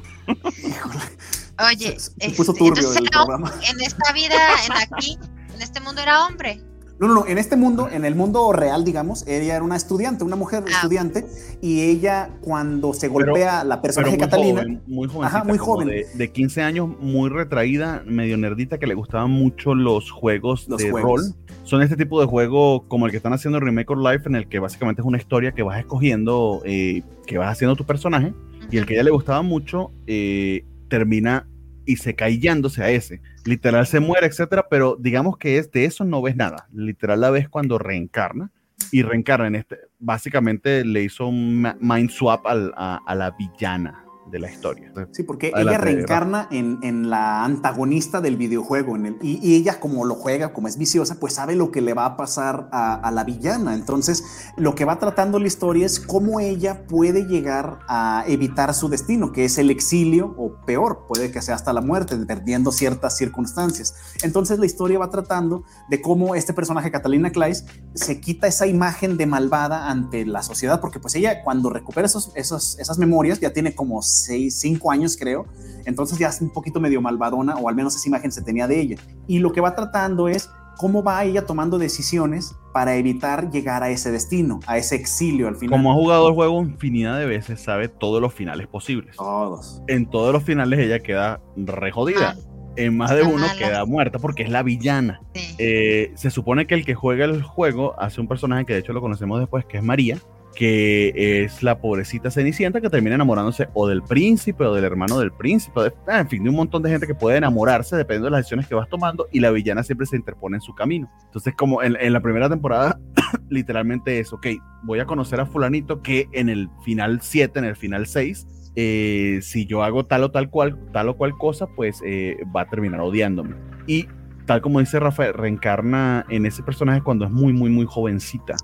Oye, 1.68 1.99
se, 1.99 2.30
puso 2.30 2.53
este, 2.53 2.64
turbio 2.64 2.93
el 2.93 3.09
programa. 3.11 3.53
en 3.70 3.80
esta 3.80 4.12
vida, 4.12 4.36
en 4.66 4.72
aquí, 4.72 5.18
en 5.55 5.62
este 5.62 5.80
mundo 5.80 6.01
era 6.01 6.26
hombre. 6.26 6.61
No, 6.99 7.09
no, 7.09 7.14
no, 7.14 7.26
en 7.26 7.38
este 7.38 7.57
mundo, 7.57 7.88
en 7.91 8.05
el 8.05 8.14
mundo 8.14 8.53
real, 8.53 8.84
digamos, 8.84 9.26
ella 9.26 9.55
era 9.57 9.64
una 9.64 9.76
estudiante, 9.76 10.22
una 10.22 10.36
mujer 10.36 10.64
ah. 10.66 10.70
estudiante, 10.70 11.26
y 11.62 11.80
ella 11.80 12.30
cuando 12.43 12.93
se 12.93 13.09
golpea 13.09 13.64
la 13.64 13.80
personaje 13.80 14.12
de 14.12 14.18
Catalina, 14.18 14.66
muy 14.86 15.09
joven, 15.09 15.24
ajá, 15.26 15.45
muy 15.45 15.57
joven, 15.57 15.88
de, 15.88 16.32
15 16.32 16.62
años, 16.62 16.88
muy 17.01 17.30
retraída, 17.30 18.03
medio 18.05 18.36
nerdita, 18.36 18.78
que 18.78 18.86
le 18.86 18.95
gustaban 18.95 19.30
mucho 19.30 19.74
los 19.74 20.11
juegos 20.11 20.68
de 20.68 20.91
rol. 20.91 21.34
Son 21.71 21.83
este 21.83 21.97
tipo 21.97 22.21
de 22.21 22.27
juego 22.27 22.89
como 22.89 23.07
el 23.07 23.12
que 23.12 23.18
están 23.18 23.33
haciendo 23.33 23.61
Remake 23.61 23.93
or 23.93 23.99
Life, 24.03 24.29
en 24.29 24.35
el 24.35 24.49
que 24.49 24.59
básicamente 24.59 25.03
es 25.03 25.07
una 25.07 25.18
historia 25.18 25.53
que 25.53 25.62
vas 25.62 25.79
escogiendo, 25.79 26.62
eh, 26.64 27.03
que 27.29 27.39
vas 27.39 27.53
haciendo 27.53 27.77
tu 27.77 27.85
personaje, 27.85 28.35
y 28.73 28.79
el 28.79 28.87
que 28.87 28.95
a 28.95 28.97
ella 28.97 29.05
le 29.05 29.12
gustaba 29.12 29.43
mucho, 29.43 29.93
eh, 30.09 30.64
termina 30.89 31.47
y 31.87 31.95
se 31.95 32.16
callándose 32.16 32.83
a 32.83 32.91
ese. 32.91 33.23
Literal 33.45 33.87
se 33.87 34.01
muere, 34.01 34.27
etcétera, 34.27 34.66
pero 34.68 34.97
digamos 34.99 35.39
que 35.39 35.59
es 35.59 35.71
de 35.71 35.85
eso 35.85 36.05
no 36.05 36.21
ves 36.21 36.35
nada. 36.35 36.66
Literal 36.73 37.21
la 37.21 37.31
ves 37.31 37.49
cuando 37.49 37.79
reencarna 37.79 38.51
y 38.91 39.03
reencarna 39.03 39.47
en 39.47 39.55
este. 39.55 39.79
Básicamente 40.01 40.85
le 40.85 41.05
hizo 41.05 41.29
un 41.29 41.73
mind 41.79 42.11
swap 42.11 42.49
a 42.49 43.14
la 43.14 43.37
villana 43.39 44.10
de 44.31 44.39
la 44.39 44.51
historia. 44.51 44.93
Sí, 45.12 45.22
porque 45.22 45.53
ella 45.55 45.78
reencarna 45.78 46.49
en, 46.51 46.78
en, 46.83 47.11
la 47.11 47.45
antagonista 47.45 48.20
del 48.20 48.37
videojuego 48.37 48.97
en 48.97 49.07
el, 49.07 49.16
y, 49.22 49.55
ella 49.55 49.81
como 49.81 50.05
lo 50.05 50.14
juega, 50.14 50.53
como 50.53 50.68
es 50.68 50.76
viciosa, 50.76 51.16
pues 51.18 51.35
sabe 51.35 51.57
lo 51.57 51.70
que 51.70 51.81
le 51.81 51.95
va 51.95 52.05
a 52.07 52.16
pasar 52.16 52.68
a, 52.72 52.95
a, 52.95 53.11
la 53.11 53.24
villana. 53.24 53.74
Entonces, 53.74 54.24
lo 54.57 54.74
que 54.74 54.85
va 54.85 54.99
tratando 54.99 55.39
la 55.39 55.47
historia 55.47 55.87
es 55.87 55.99
cómo 55.99 56.41
ella 56.41 56.87
puede 56.87 57.26
llegar 57.26 57.81
a 57.89 58.24
evitar 58.26 58.74
su 58.74 58.89
destino, 58.89 59.33
que 59.33 59.45
es 59.45 59.59
el 59.59 59.70
exilio 59.70 60.35
o 60.37 60.55
peor, 60.64 61.07
puede 61.09 61.31
que 61.31 61.43
sea 61.43 61.55
hasta 61.55 61.72
la 61.72 61.81
muerte, 61.81 62.16
perdiendo 62.16 62.72
ciertas 62.72 63.16
circunstancias. 63.16 63.95
Entonces, 64.22 64.59
la 64.59 64.66
historia 64.66 64.99
va 64.99 65.11
tratando 65.11 65.64
de 65.89 66.01
cómo 66.01 66.35
este 66.35 66.53
personaje, 66.53 66.91
Catalina 66.91 67.31
Claes, 67.31 67.64
se 67.95 68.20
quita 68.20 68.47
esa 68.47 68.66
imagen 68.66 69.16
de 69.16 69.26
malvada 69.26 69.91
ante 69.91 70.24
la 70.26 70.43
sociedad, 70.43 70.81
porque 70.81 71.01
pues 71.01 71.14
ella 71.14 71.43
cuando 71.43 71.70
recupera 71.70 72.07
esos, 72.07 72.33
esos, 72.35 72.78
esas 72.78 72.99
memorias 72.99 73.41
ya 73.41 73.53
tiene 73.53 73.74
como 73.74 74.03
seis, 74.25 74.59
cinco 74.59 74.91
años 74.91 75.16
creo, 75.18 75.47
entonces 75.85 76.18
ya 76.18 76.29
es 76.29 76.41
un 76.41 76.51
poquito 76.51 76.81
medio 76.81 77.01
malvadona, 77.01 77.57
o 77.57 77.68
al 77.68 77.75
menos 77.75 77.95
esa 77.97 78.09
imagen 78.09 78.33
se 78.33 78.43
tenía 78.43 78.66
de 78.66 78.81
ella. 78.81 78.97
Y 79.27 79.39
lo 79.39 79.53
que 79.53 79.61
va 79.61 79.75
tratando 79.75 80.29
es 80.29 80.51
cómo 80.81 81.03
va 81.03 81.23
ella 81.25 81.45
tomando 81.45 81.79
decisiones 81.79 82.55
para 82.73 82.97
evitar 82.97 83.51
llegar 83.51 83.83
a 83.83 83.91
ese 83.91 84.11
destino, 84.11 84.61
a 84.66 84.79
ese 84.79 84.97
exilio 84.97 85.49
al 85.49 85.57
final. 85.57 85.79
Como 85.79 85.93
ha 85.93 85.95
jugado 85.95 86.29
el 86.29 86.35
juego 86.35 86.62
infinidad 86.62 87.18
de 87.18 87.27
veces, 87.27 87.61
sabe 87.61 87.89
todos 87.89 88.23
los 88.23 88.33
finales 88.33 88.66
posibles. 88.66 89.16
Todos. 89.16 89.83
En 89.89 90.09
todos 90.09 90.33
los 90.33 90.43
finales 90.43 90.79
ella 90.79 91.01
queda 91.01 91.41
re 91.57 91.93
jodida. 91.93 92.35
Ah. 92.35 92.73
en 92.77 92.97
más 92.97 93.11
de 93.11 93.25
uno 93.25 93.45
queda 93.59 93.85
muerta 93.85 94.18
porque 94.18 94.43
es 94.43 94.49
la 94.49 94.62
villana. 94.62 95.21
Eh, 95.59 96.12
se 96.14 96.31
supone 96.31 96.66
que 96.66 96.75
el 96.75 96.87
que 96.87 96.95
juega 96.95 97.27
el 97.27 97.43
juego 97.43 98.01
hace 98.01 98.21
un 98.21 98.29
personaje 98.29 98.64
que 98.64 98.73
de 98.73 98.79
hecho 98.79 98.95
lo 98.95 99.03
conocemos 99.03 99.39
después, 99.39 99.66
que 99.66 99.77
es 99.77 99.83
María, 99.83 100.18
que 100.55 101.44
es 101.44 101.62
la 101.62 101.80
pobrecita 101.80 102.30
Cenicienta 102.30 102.80
que 102.80 102.90
termina 102.90 103.14
enamorándose 103.14 103.68
o 103.74 103.86
del 103.88 104.03
príncipe 104.03 104.64
o 104.64 104.74
del 104.74 104.84
hermano 104.84 105.18
del 105.18 105.32
príncipe, 105.32 105.92
en 106.09 106.28
fin, 106.28 106.42
de 106.42 106.51
un 106.51 106.57
montón 106.57 106.82
de 106.82 106.90
gente 106.90 107.07
que 107.07 107.14
puede 107.14 107.38
enamorarse 107.38 107.96
dependiendo 107.96 108.26
de 108.26 108.32
las 108.32 108.40
decisiones 108.40 108.66
que 108.66 108.74
vas 108.74 108.88
tomando 108.88 109.26
y 109.32 109.40
la 109.40 109.51
villana 109.51 109.82
siempre 109.82 110.07
se 110.07 110.16
interpone 110.16 110.57
en 110.57 110.61
su 110.61 110.74
camino. 110.74 111.11
Entonces, 111.24 111.55
como 111.57 111.82
en, 111.82 112.12
la 112.12 112.20
primera 112.20 112.48
temporada, 112.48 112.98
literalmente 113.48 114.18
es, 114.18 114.32
ok, 114.32 114.46
voy 114.82 115.01
a 115.01 115.07
conocer 115.07 115.40
a 115.40 115.46
fulanito 115.46 116.03
que 116.03 116.28
en 116.32 116.48
el 116.48 116.68
final 116.84 117.20
7, 117.22 117.59
en 117.59 117.64
el 117.64 117.76
final 117.76 118.07
6, 118.07 118.72
eh, 118.76 119.40
si 119.42 119.66
yo 119.66 119.82
hago 119.82 120.07
tal 120.07 120.24
o 120.24 120.30
tal 120.30 120.51
cual, 120.51 120.78
tal 120.92 121.09
o 121.09 121.16
cual 121.16 121.36
cosa, 121.38 121.66
pues 121.74 122.03
eh, 122.05 122.36
va 122.55 122.62
a 122.62 122.68
terminar 122.68 123.01
odiándome. 123.01 123.57
Y 123.86 124.07
tal 124.46 124.61
como 124.61 124.80
dice 124.80 124.98
Rafael, 124.98 125.34
reencarna 125.34 126.26
en 126.28 126.46
ese 126.46 126.62
personaje 126.62 127.03
cuando 127.03 127.24
es 127.24 127.30
muy, 127.30 127.53
muy, 127.53 127.70
muy 127.70 127.86
jovencita. 127.86 128.57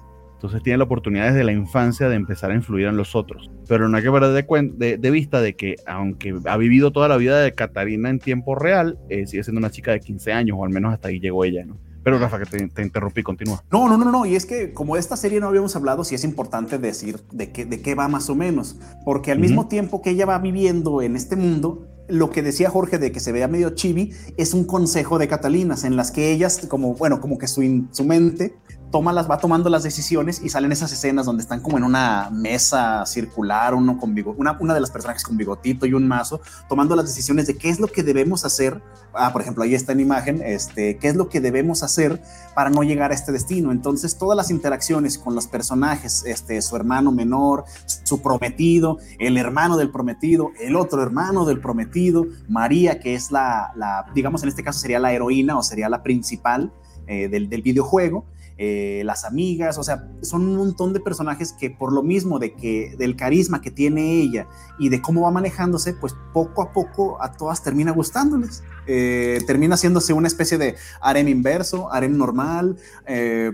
Entonces 0.46 0.62
tiene 0.62 0.78
la 0.78 0.84
oportunidad 0.84 1.26
desde 1.26 1.42
la 1.42 1.52
infancia 1.52 2.08
de 2.08 2.14
empezar 2.14 2.52
a 2.52 2.54
influir 2.54 2.86
en 2.86 2.96
los 2.96 3.16
otros. 3.16 3.50
Pero 3.66 3.88
no 3.88 3.96
hay 3.96 4.04
que 4.04 4.12
perder 4.12 4.44
de, 4.76 4.96
de, 4.96 5.10
vista 5.10 5.40
de 5.40 5.56
que, 5.56 5.74
aunque 5.86 6.38
ha 6.44 6.56
vivido 6.56 6.92
toda 6.92 7.08
la 7.08 7.16
vida 7.16 7.40
de 7.40 7.52
Catarina 7.52 8.10
en 8.10 8.20
tiempo 8.20 8.54
real, 8.54 8.96
eh, 9.08 9.26
sigue 9.26 9.42
siendo 9.42 9.58
una 9.58 9.70
chica 9.70 9.90
de 9.90 9.98
15 9.98 10.32
años, 10.32 10.56
o 10.60 10.64
al 10.64 10.70
menos 10.70 10.94
hasta 10.94 11.08
ahí 11.08 11.18
llegó 11.18 11.44
ella, 11.44 11.64
¿no? 11.64 11.78
Pero 12.04 12.20
Rafa, 12.20 12.38
que 12.38 12.68
te, 12.68 12.82
interrumpí, 12.82 13.24
continúa. 13.24 13.64
No, 13.72 13.88
no, 13.88 13.98
no, 13.98 14.12
no, 14.12 14.24
y 14.24 14.36
es 14.36 14.46
que 14.46 14.72
como 14.72 14.94
de 14.94 15.00
esta 15.00 15.16
serie 15.16 15.40
no 15.40 15.48
habíamos 15.48 15.74
hablado, 15.74 16.04
sí 16.04 16.14
es 16.14 16.22
importante 16.22 16.78
decir 16.78 17.18
de 17.32 17.50
qué, 17.50 17.64
de 17.64 17.82
qué 17.82 17.96
va 17.96 18.06
más 18.06 18.30
o 18.30 18.36
menos, 18.36 18.76
porque 19.04 19.32
al 19.32 19.40
mismo 19.40 19.66
tiempo 19.66 20.00
que 20.00 20.10
ella 20.10 20.26
va 20.26 20.38
viviendo 20.38 21.02
en 21.02 21.16
este 21.16 21.34
mundo, 21.34 21.88
lo 22.08 22.30
que 22.30 22.42
decía 22.42 22.70
Jorge 22.70 22.98
de 22.98 23.10
que 23.10 23.18
se 23.18 23.32
vea 23.32 23.48
medio 23.48 23.70
chibi 23.70 24.12
es 24.36 24.54
un 24.54 24.64
consejo 24.64 25.18
de 25.18 25.26
Catalinas 25.26 25.82
en 25.82 25.96
las 25.96 26.12
que 26.12 26.30
ellas, 26.30 26.66
como 26.68 26.94
bueno, 26.94 27.20
como 27.20 27.38
que 27.38 27.48
su, 27.48 27.88
su 27.90 28.04
mente 28.04 28.54
toma 28.90 29.12
las, 29.12 29.28
va 29.28 29.38
tomando 29.38 29.68
las 29.68 29.82
decisiones 29.82 30.40
y 30.42 30.48
salen 30.48 30.72
esas 30.72 30.92
escenas 30.92 31.26
donde 31.26 31.42
están 31.42 31.60
como 31.60 31.76
en 31.76 31.84
una 31.84 32.30
mesa 32.30 33.04
circular, 33.06 33.74
uno 33.74 33.98
con 33.98 34.14
una, 34.36 34.56
una 34.60 34.74
de 34.74 34.80
las 34.80 34.90
personajes 34.90 35.22
con 35.22 35.36
bigotito 35.36 35.86
y 35.86 35.92
un 35.92 36.06
mazo, 36.06 36.40
tomando 36.68 36.94
las 36.96 37.06
decisiones 37.06 37.46
de 37.46 37.56
qué 37.56 37.68
es 37.68 37.80
lo 37.80 37.88
que 37.88 38.02
debemos 38.02 38.44
hacer. 38.44 38.80
Ah, 39.12 39.32
por 39.32 39.42
ejemplo, 39.42 39.64
ahí 39.64 39.74
está 39.74 39.92
en 39.92 40.00
imagen, 40.00 40.42
este, 40.44 40.98
qué 40.98 41.08
es 41.08 41.16
lo 41.16 41.28
que 41.28 41.40
debemos 41.40 41.82
hacer 41.82 42.22
para 42.54 42.70
no 42.70 42.82
llegar 42.82 43.10
a 43.10 43.14
este 43.14 43.32
destino. 43.32 43.72
Entonces, 43.72 44.18
todas 44.18 44.36
las 44.36 44.50
interacciones 44.50 45.18
con 45.18 45.34
los 45.34 45.46
personajes, 45.46 46.24
este, 46.26 46.60
su 46.62 46.76
hermano 46.76 47.12
menor, 47.12 47.64
su 48.04 48.20
prometido, 48.20 48.98
el 49.18 49.36
hermano 49.36 49.76
del 49.76 49.90
prometido, 49.90 50.52
el 50.60 50.76
otro 50.76 51.02
hermano 51.02 51.44
del 51.44 51.60
prometido, 51.60 52.26
María, 52.48 53.00
que 53.00 53.14
es 53.14 53.30
la, 53.30 53.72
la 53.74 54.06
digamos, 54.14 54.42
en 54.42 54.50
este 54.50 54.62
caso 54.62 54.78
sería 54.78 55.00
la 55.00 55.12
heroína 55.12 55.56
o 55.58 55.62
sería 55.62 55.88
la 55.88 56.02
principal 56.02 56.72
eh, 57.06 57.28
del, 57.28 57.48
del 57.48 57.62
videojuego 57.62 58.24
eh, 58.58 59.02
las 59.04 59.24
amigas, 59.24 59.76
o 59.76 59.84
sea, 59.84 60.08
son 60.22 60.48
un 60.48 60.56
montón 60.56 60.92
de 60.94 61.00
personajes 61.00 61.52
que 61.52 61.70
por 61.70 61.92
lo 61.92 62.02
mismo 62.02 62.38
de 62.38 62.54
que 62.54 62.94
del 62.98 63.14
carisma 63.14 63.60
que 63.60 63.70
tiene 63.70 64.20
ella 64.20 64.46
y 64.78 64.88
de 64.88 65.02
cómo 65.02 65.22
va 65.22 65.30
manejándose, 65.30 65.92
pues 65.92 66.14
poco 66.32 66.62
a 66.62 66.72
poco 66.72 67.22
a 67.22 67.32
todas 67.32 67.62
termina 67.62 67.92
gustándoles. 67.92 68.62
Eh, 68.86 69.40
termina 69.46 69.74
haciéndose 69.74 70.12
una 70.12 70.28
especie 70.28 70.56
de 70.56 70.76
harem 71.00 71.28
inverso, 71.28 71.92
harem 71.92 72.16
normal, 72.16 72.76
eh, 73.06 73.52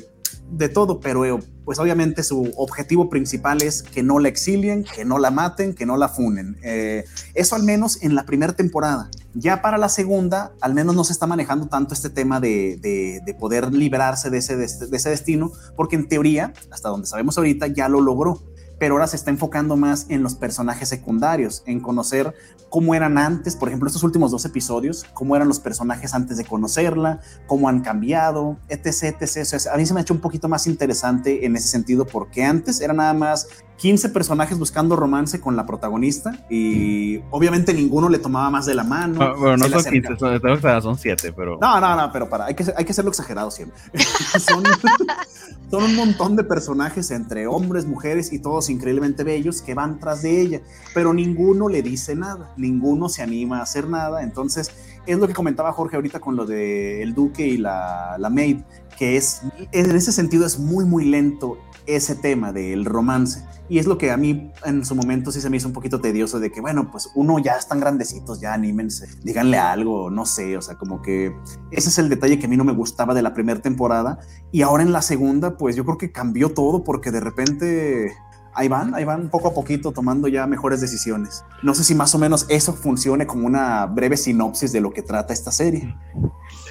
de 0.50 0.68
todo, 0.68 1.00
pero 1.00 1.40
pues 1.64 1.78
obviamente 1.78 2.22
su 2.22 2.52
objetivo 2.56 3.08
principal 3.08 3.62
es 3.62 3.82
que 3.82 4.02
no 4.02 4.18
la 4.18 4.28
exilien, 4.28 4.84
que 4.84 5.04
no 5.04 5.18
la 5.18 5.30
maten, 5.30 5.74
que 5.74 5.86
no 5.86 5.96
la 5.96 6.08
funen. 6.08 6.56
Eh, 6.62 7.04
eso 7.34 7.56
al 7.56 7.62
menos 7.62 8.02
en 8.02 8.14
la 8.14 8.24
primera 8.24 8.52
temporada. 8.52 9.10
Ya 9.34 9.62
para 9.62 9.78
la 9.78 9.88
segunda, 9.88 10.52
al 10.60 10.74
menos 10.74 10.94
no 10.94 11.04
se 11.04 11.12
está 11.12 11.26
manejando 11.26 11.66
tanto 11.66 11.94
este 11.94 12.10
tema 12.10 12.40
de, 12.40 12.78
de, 13.24 13.34
poder 13.34 13.72
librarse 13.72 14.28
de 14.28 14.38
ese, 14.38 14.56
de 14.56 14.66
ese 14.66 15.08
destino, 15.08 15.52
porque 15.74 15.96
en 15.96 16.06
teoría, 16.06 16.52
hasta 16.70 16.90
donde 16.90 17.06
sabemos 17.06 17.38
ahorita, 17.38 17.68
ya 17.68 17.88
lo 17.88 18.00
logró 18.00 18.42
pero 18.82 18.94
ahora 18.94 19.06
se 19.06 19.14
está 19.14 19.30
enfocando 19.30 19.76
más 19.76 20.06
en 20.08 20.24
los 20.24 20.34
personajes 20.34 20.88
secundarios, 20.88 21.62
en 21.66 21.78
conocer 21.78 22.34
cómo 22.68 22.96
eran 22.96 23.16
antes, 23.16 23.54
por 23.54 23.68
ejemplo, 23.68 23.86
estos 23.86 24.02
últimos 24.02 24.32
dos 24.32 24.44
episodios, 24.44 25.06
cómo 25.14 25.36
eran 25.36 25.46
los 25.46 25.60
personajes 25.60 26.14
antes 26.14 26.36
de 26.36 26.44
conocerla, 26.44 27.20
cómo 27.46 27.68
han 27.68 27.82
cambiado, 27.82 28.56
etc, 28.68 29.22
etc. 29.22 29.68
a 29.72 29.76
mí 29.76 29.86
se 29.86 29.94
me 29.94 30.00
ha 30.00 30.02
hecho 30.02 30.14
un 30.14 30.20
poquito 30.20 30.48
más 30.48 30.66
interesante 30.66 31.46
en 31.46 31.54
ese 31.54 31.68
sentido, 31.68 32.04
porque 32.08 32.42
antes 32.42 32.80
era 32.80 32.92
nada 32.92 33.14
más 33.14 33.46
15 33.82 34.10
personajes 34.10 34.56
buscando 34.56 34.94
romance 34.94 35.40
con 35.40 35.56
la 35.56 35.66
protagonista 35.66 36.38
y 36.48 37.18
obviamente 37.32 37.74
ninguno 37.74 38.08
le 38.08 38.20
tomaba 38.20 38.48
más 38.48 38.64
de 38.64 38.76
la 38.76 38.84
mano. 38.84 39.20
Ah, 39.20 39.34
bueno, 39.36 39.56
no 39.56 39.68
son 39.68 39.92
15, 39.92 40.18
son, 40.20 40.82
son 40.82 40.96
7, 40.96 41.32
pero... 41.32 41.58
No, 41.60 41.80
no, 41.80 41.96
no, 41.96 42.12
pero 42.12 42.28
para, 42.28 42.44
hay 42.44 42.54
que, 42.54 42.64
hay 42.76 42.84
que 42.84 42.92
hacerlo 42.92 43.10
exagerado 43.10 43.50
siempre. 43.50 43.76
son, 44.38 44.62
son 45.70 45.82
un 45.82 45.96
montón 45.96 46.36
de 46.36 46.44
personajes 46.44 47.10
entre 47.10 47.48
hombres, 47.48 47.84
mujeres 47.84 48.32
y 48.32 48.38
todos 48.38 48.70
increíblemente 48.70 49.24
bellos 49.24 49.62
que 49.62 49.74
van 49.74 49.98
tras 49.98 50.22
de 50.22 50.40
ella, 50.40 50.60
pero 50.94 51.12
ninguno 51.12 51.68
le 51.68 51.82
dice 51.82 52.14
nada, 52.14 52.52
ninguno 52.56 53.08
se 53.08 53.22
anima 53.22 53.58
a 53.58 53.62
hacer 53.62 53.88
nada, 53.88 54.22
entonces 54.22 54.70
es 55.07 55.18
lo 55.18 55.26
que 55.26 55.34
comentaba 55.34 55.72
Jorge 55.72 55.96
ahorita 55.96 56.20
con 56.20 56.36
lo 56.36 56.46
de 56.46 57.03
el 57.03 57.14
duque 57.14 57.46
y 57.46 57.57
la, 57.57 58.16
la 58.18 58.30
maid, 58.30 58.61
que 58.98 59.16
es, 59.16 59.42
en 59.72 59.96
ese 59.96 60.12
sentido 60.12 60.46
es 60.46 60.59
muy, 60.59 60.84
muy 60.84 61.05
lento 61.05 61.59
ese 61.86 62.14
tema 62.14 62.53
del 62.53 62.84
romance. 62.84 63.44
Y 63.68 63.78
es 63.78 63.86
lo 63.86 63.96
que 63.96 64.11
a 64.11 64.16
mí 64.16 64.53
en 64.64 64.84
su 64.84 64.94
momento 64.94 65.32
sí 65.32 65.40
se 65.40 65.48
me 65.48 65.57
hizo 65.57 65.66
un 65.66 65.72
poquito 65.72 66.00
tedioso 66.00 66.38
de 66.40 66.50
que, 66.53 66.61
bueno, 66.61 66.90
pues 66.90 67.11
uno 67.14 67.38
ya 67.38 67.57
están 67.57 67.80
grandecitos, 67.80 68.40
ya 68.40 68.53
anímense, 68.53 69.09
díganle 69.22 69.57
algo, 69.57 70.11
no 70.11 70.26
sé, 70.26 70.57
o 70.57 70.62
sea, 70.62 70.76
como 70.76 71.00
que 71.00 71.34
ese 71.70 71.88
es 71.88 71.98
el 71.98 72.09
detalle 72.09 72.38
que 72.38 72.46
a 72.46 72.48
mí 72.48 72.57
no 72.57 72.64
me 72.64 72.72
gustaba 72.72 73.14
de 73.14 73.22
la 73.22 73.32
primera 73.32 73.62
temporada. 73.62 74.18
Y 74.50 74.62
ahora 74.62 74.82
en 74.82 74.92
la 74.92 75.00
segunda, 75.00 75.57
pues 75.57 75.74
yo 75.74 75.84
creo 75.84 75.96
que 75.96 76.12
cambió 76.12 76.53
todo 76.53 76.84
porque 76.84 77.11
de 77.11 77.20
repente 77.20 78.12
ahí 78.55 78.68
van, 78.68 78.94
ahí 78.94 79.05
van 79.05 79.28
poco 79.30 79.48
a 79.48 79.55
poquito 79.55 79.92
tomando 79.92 80.28
ya 80.28 80.46
mejores 80.46 80.80
decisiones. 80.80 81.44
No 81.62 81.74
sé 81.74 81.84
si 81.84 81.94
más 81.94 82.14
o 82.14 82.18
menos 82.18 82.46
eso 82.48 82.72
funcione 82.72 83.26
como 83.26 83.46
una 83.46 83.86
breve 83.86 84.16
sinopsis 84.16 84.72
de 84.72 84.80
lo 84.80 84.92
que 84.92 85.03
trata 85.03 85.32
esta 85.32 85.50
serie. 85.50 85.94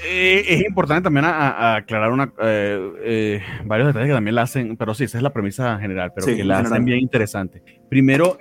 Eh, 0.08 0.44
es 0.48 0.66
importante 0.66 1.04
también 1.04 1.26
aclarar 1.26 2.12
una, 2.12 2.34
eh, 2.42 2.92
eh, 3.04 3.42
varios 3.66 3.88
detalles 3.88 4.10
que 4.10 4.14
también 4.14 4.36
la 4.36 4.44
hacen, 4.44 4.76
pero 4.78 4.94
sí, 4.94 5.04
esa 5.04 5.18
es 5.18 5.24
la 5.24 5.34
premisa 5.34 5.78
general, 5.80 6.12
pero 6.16 6.28
que 6.28 6.44
la 6.44 6.60
hacen 6.60 6.86
bien 6.86 7.00
interesante. 7.00 7.64
Primero, 7.90 8.38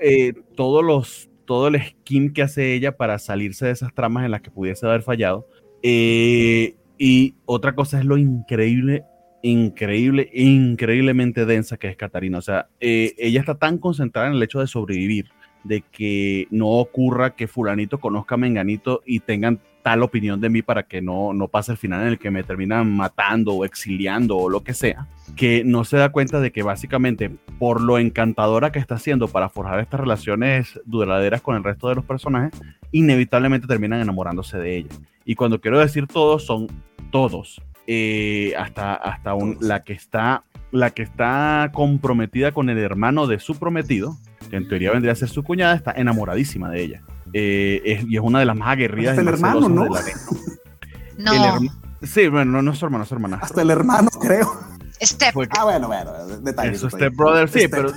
todos 0.56 0.84
los, 0.84 1.30
todo 1.44 1.68
el 1.68 1.82
skin 1.82 2.32
que 2.32 2.42
hace 2.42 2.74
ella 2.74 2.96
para 2.96 3.18
salirse 3.18 3.66
de 3.66 3.72
esas 3.72 3.92
tramas 3.94 4.24
en 4.24 4.30
las 4.30 4.40
que 4.40 4.50
pudiese 4.50 4.86
haber 4.86 5.02
fallado. 5.02 5.46
y 5.82 7.34
otra 7.46 7.74
cosa 7.74 7.98
es 7.98 8.04
lo 8.04 8.16
increíble 8.16 9.04
increíble, 9.42 10.30
increíblemente 10.32 11.46
densa 11.46 11.76
que 11.76 11.88
es 11.88 11.96
Catarina. 11.96 12.38
O 12.38 12.42
sea, 12.42 12.68
eh, 12.80 13.14
ella 13.18 13.40
está 13.40 13.56
tan 13.56 13.78
concentrada 13.78 14.28
en 14.28 14.34
el 14.34 14.42
hecho 14.42 14.60
de 14.60 14.66
sobrevivir, 14.66 15.30
de 15.64 15.82
que 15.82 16.46
no 16.50 16.68
ocurra 16.68 17.34
que 17.34 17.46
fulanito 17.46 17.98
conozca 17.98 18.34
a 18.34 18.38
Menganito 18.38 19.02
y 19.04 19.20
tengan 19.20 19.60
tal 19.82 20.02
opinión 20.02 20.40
de 20.40 20.50
mí 20.50 20.62
para 20.62 20.82
que 20.82 21.00
no, 21.00 21.32
no 21.32 21.48
pase 21.48 21.72
el 21.72 21.78
final 21.78 22.02
en 22.02 22.08
el 22.08 22.18
que 22.18 22.30
me 22.30 22.42
terminan 22.42 22.94
matando 22.94 23.54
o 23.54 23.64
exiliando 23.64 24.36
o 24.36 24.50
lo 24.50 24.62
que 24.62 24.74
sea, 24.74 25.06
que 25.36 25.64
no 25.64 25.84
se 25.84 25.96
da 25.96 26.10
cuenta 26.10 26.40
de 26.40 26.52
que 26.52 26.62
básicamente 26.62 27.30
por 27.58 27.80
lo 27.80 27.98
encantadora 27.98 28.72
que 28.72 28.78
está 28.78 28.96
haciendo 28.96 29.28
para 29.28 29.48
forjar 29.48 29.80
estas 29.80 30.00
relaciones 30.00 30.80
duraderas 30.84 31.40
con 31.40 31.56
el 31.56 31.64
resto 31.64 31.88
de 31.88 31.94
los 31.94 32.04
personajes, 32.04 32.52
inevitablemente 32.92 33.66
terminan 33.66 34.00
enamorándose 34.00 34.58
de 34.58 34.76
ella. 34.76 34.90
Y 35.24 35.34
cuando 35.34 35.60
quiero 35.60 35.78
decir 35.78 36.06
todos, 36.06 36.44
son 36.44 36.66
todos. 37.10 37.60
Eh, 37.92 38.54
hasta, 38.56 38.94
hasta 38.94 39.32
la, 39.58 39.82
que 39.82 39.94
está, 39.94 40.44
la 40.70 40.90
que 40.90 41.02
está 41.02 41.72
comprometida 41.74 42.52
con 42.52 42.70
el 42.70 42.78
hermano 42.78 43.26
de 43.26 43.40
su 43.40 43.58
prometido, 43.58 44.16
que 44.48 44.58
en 44.58 44.68
teoría 44.68 44.92
vendría 44.92 45.10
a 45.10 45.16
ser 45.16 45.28
su 45.28 45.42
cuñada, 45.42 45.74
está 45.74 45.90
enamoradísima 45.90 46.70
de 46.70 46.82
ella. 46.82 47.02
Eh, 47.32 48.04
y 48.08 48.16
es 48.16 48.22
una 48.22 48.38
de 48.38 48.44
las 48.44 48.56
más 48.56 48.68
aguerridas. 48.68 49.18
Hasta 49.18 49.22
el 49.22 49.34
hermano, 49.34 49.68
¿no? 49.68 49.88
no. 51.18 51.58
sí, 52.00 52.28
bueno, 52.28 52.62
no, 52.62 52.70
es 52.70 52.78
su 52.78 52.84
hermano, 52.84 53.02
es 53.02 53.08
su 53.08 53.16
hermana. 53.16 53.40
Hasta 53.42 53.60
el 53.60 53.70
hermano, 53.70 54.08
creo. 54.22 54.56
Step. 55.02 55.34
ah, 55.58 55.64
bueno, 55.64 55.88
bueno, 55.88 56.12
detalles. 56.42 56.76
Eso, 56.76 56.90
Step 56.90 57.12
Brother, 57.16 57.48
sí, 57.48 57.66
pero 57.66 57.90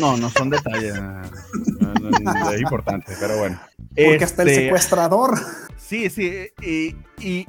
no, 0.00 0.16
no 0.16 0.30
son 0.30 0.48
detalles. 0.48 0.94
es 2.54 2.60
importante, 2.62 3.12
pero 3.20 3.36
bueno. 3.36 3.60
Porque 3.76 4.24
hasta 4.24 4.40
el 4.40 4.48
este, 4.48 4.64
secuestrador. 4.64 5.38
Sí, 5.88 6.10
sí, 6.10 6.30
y, 6.60 6.94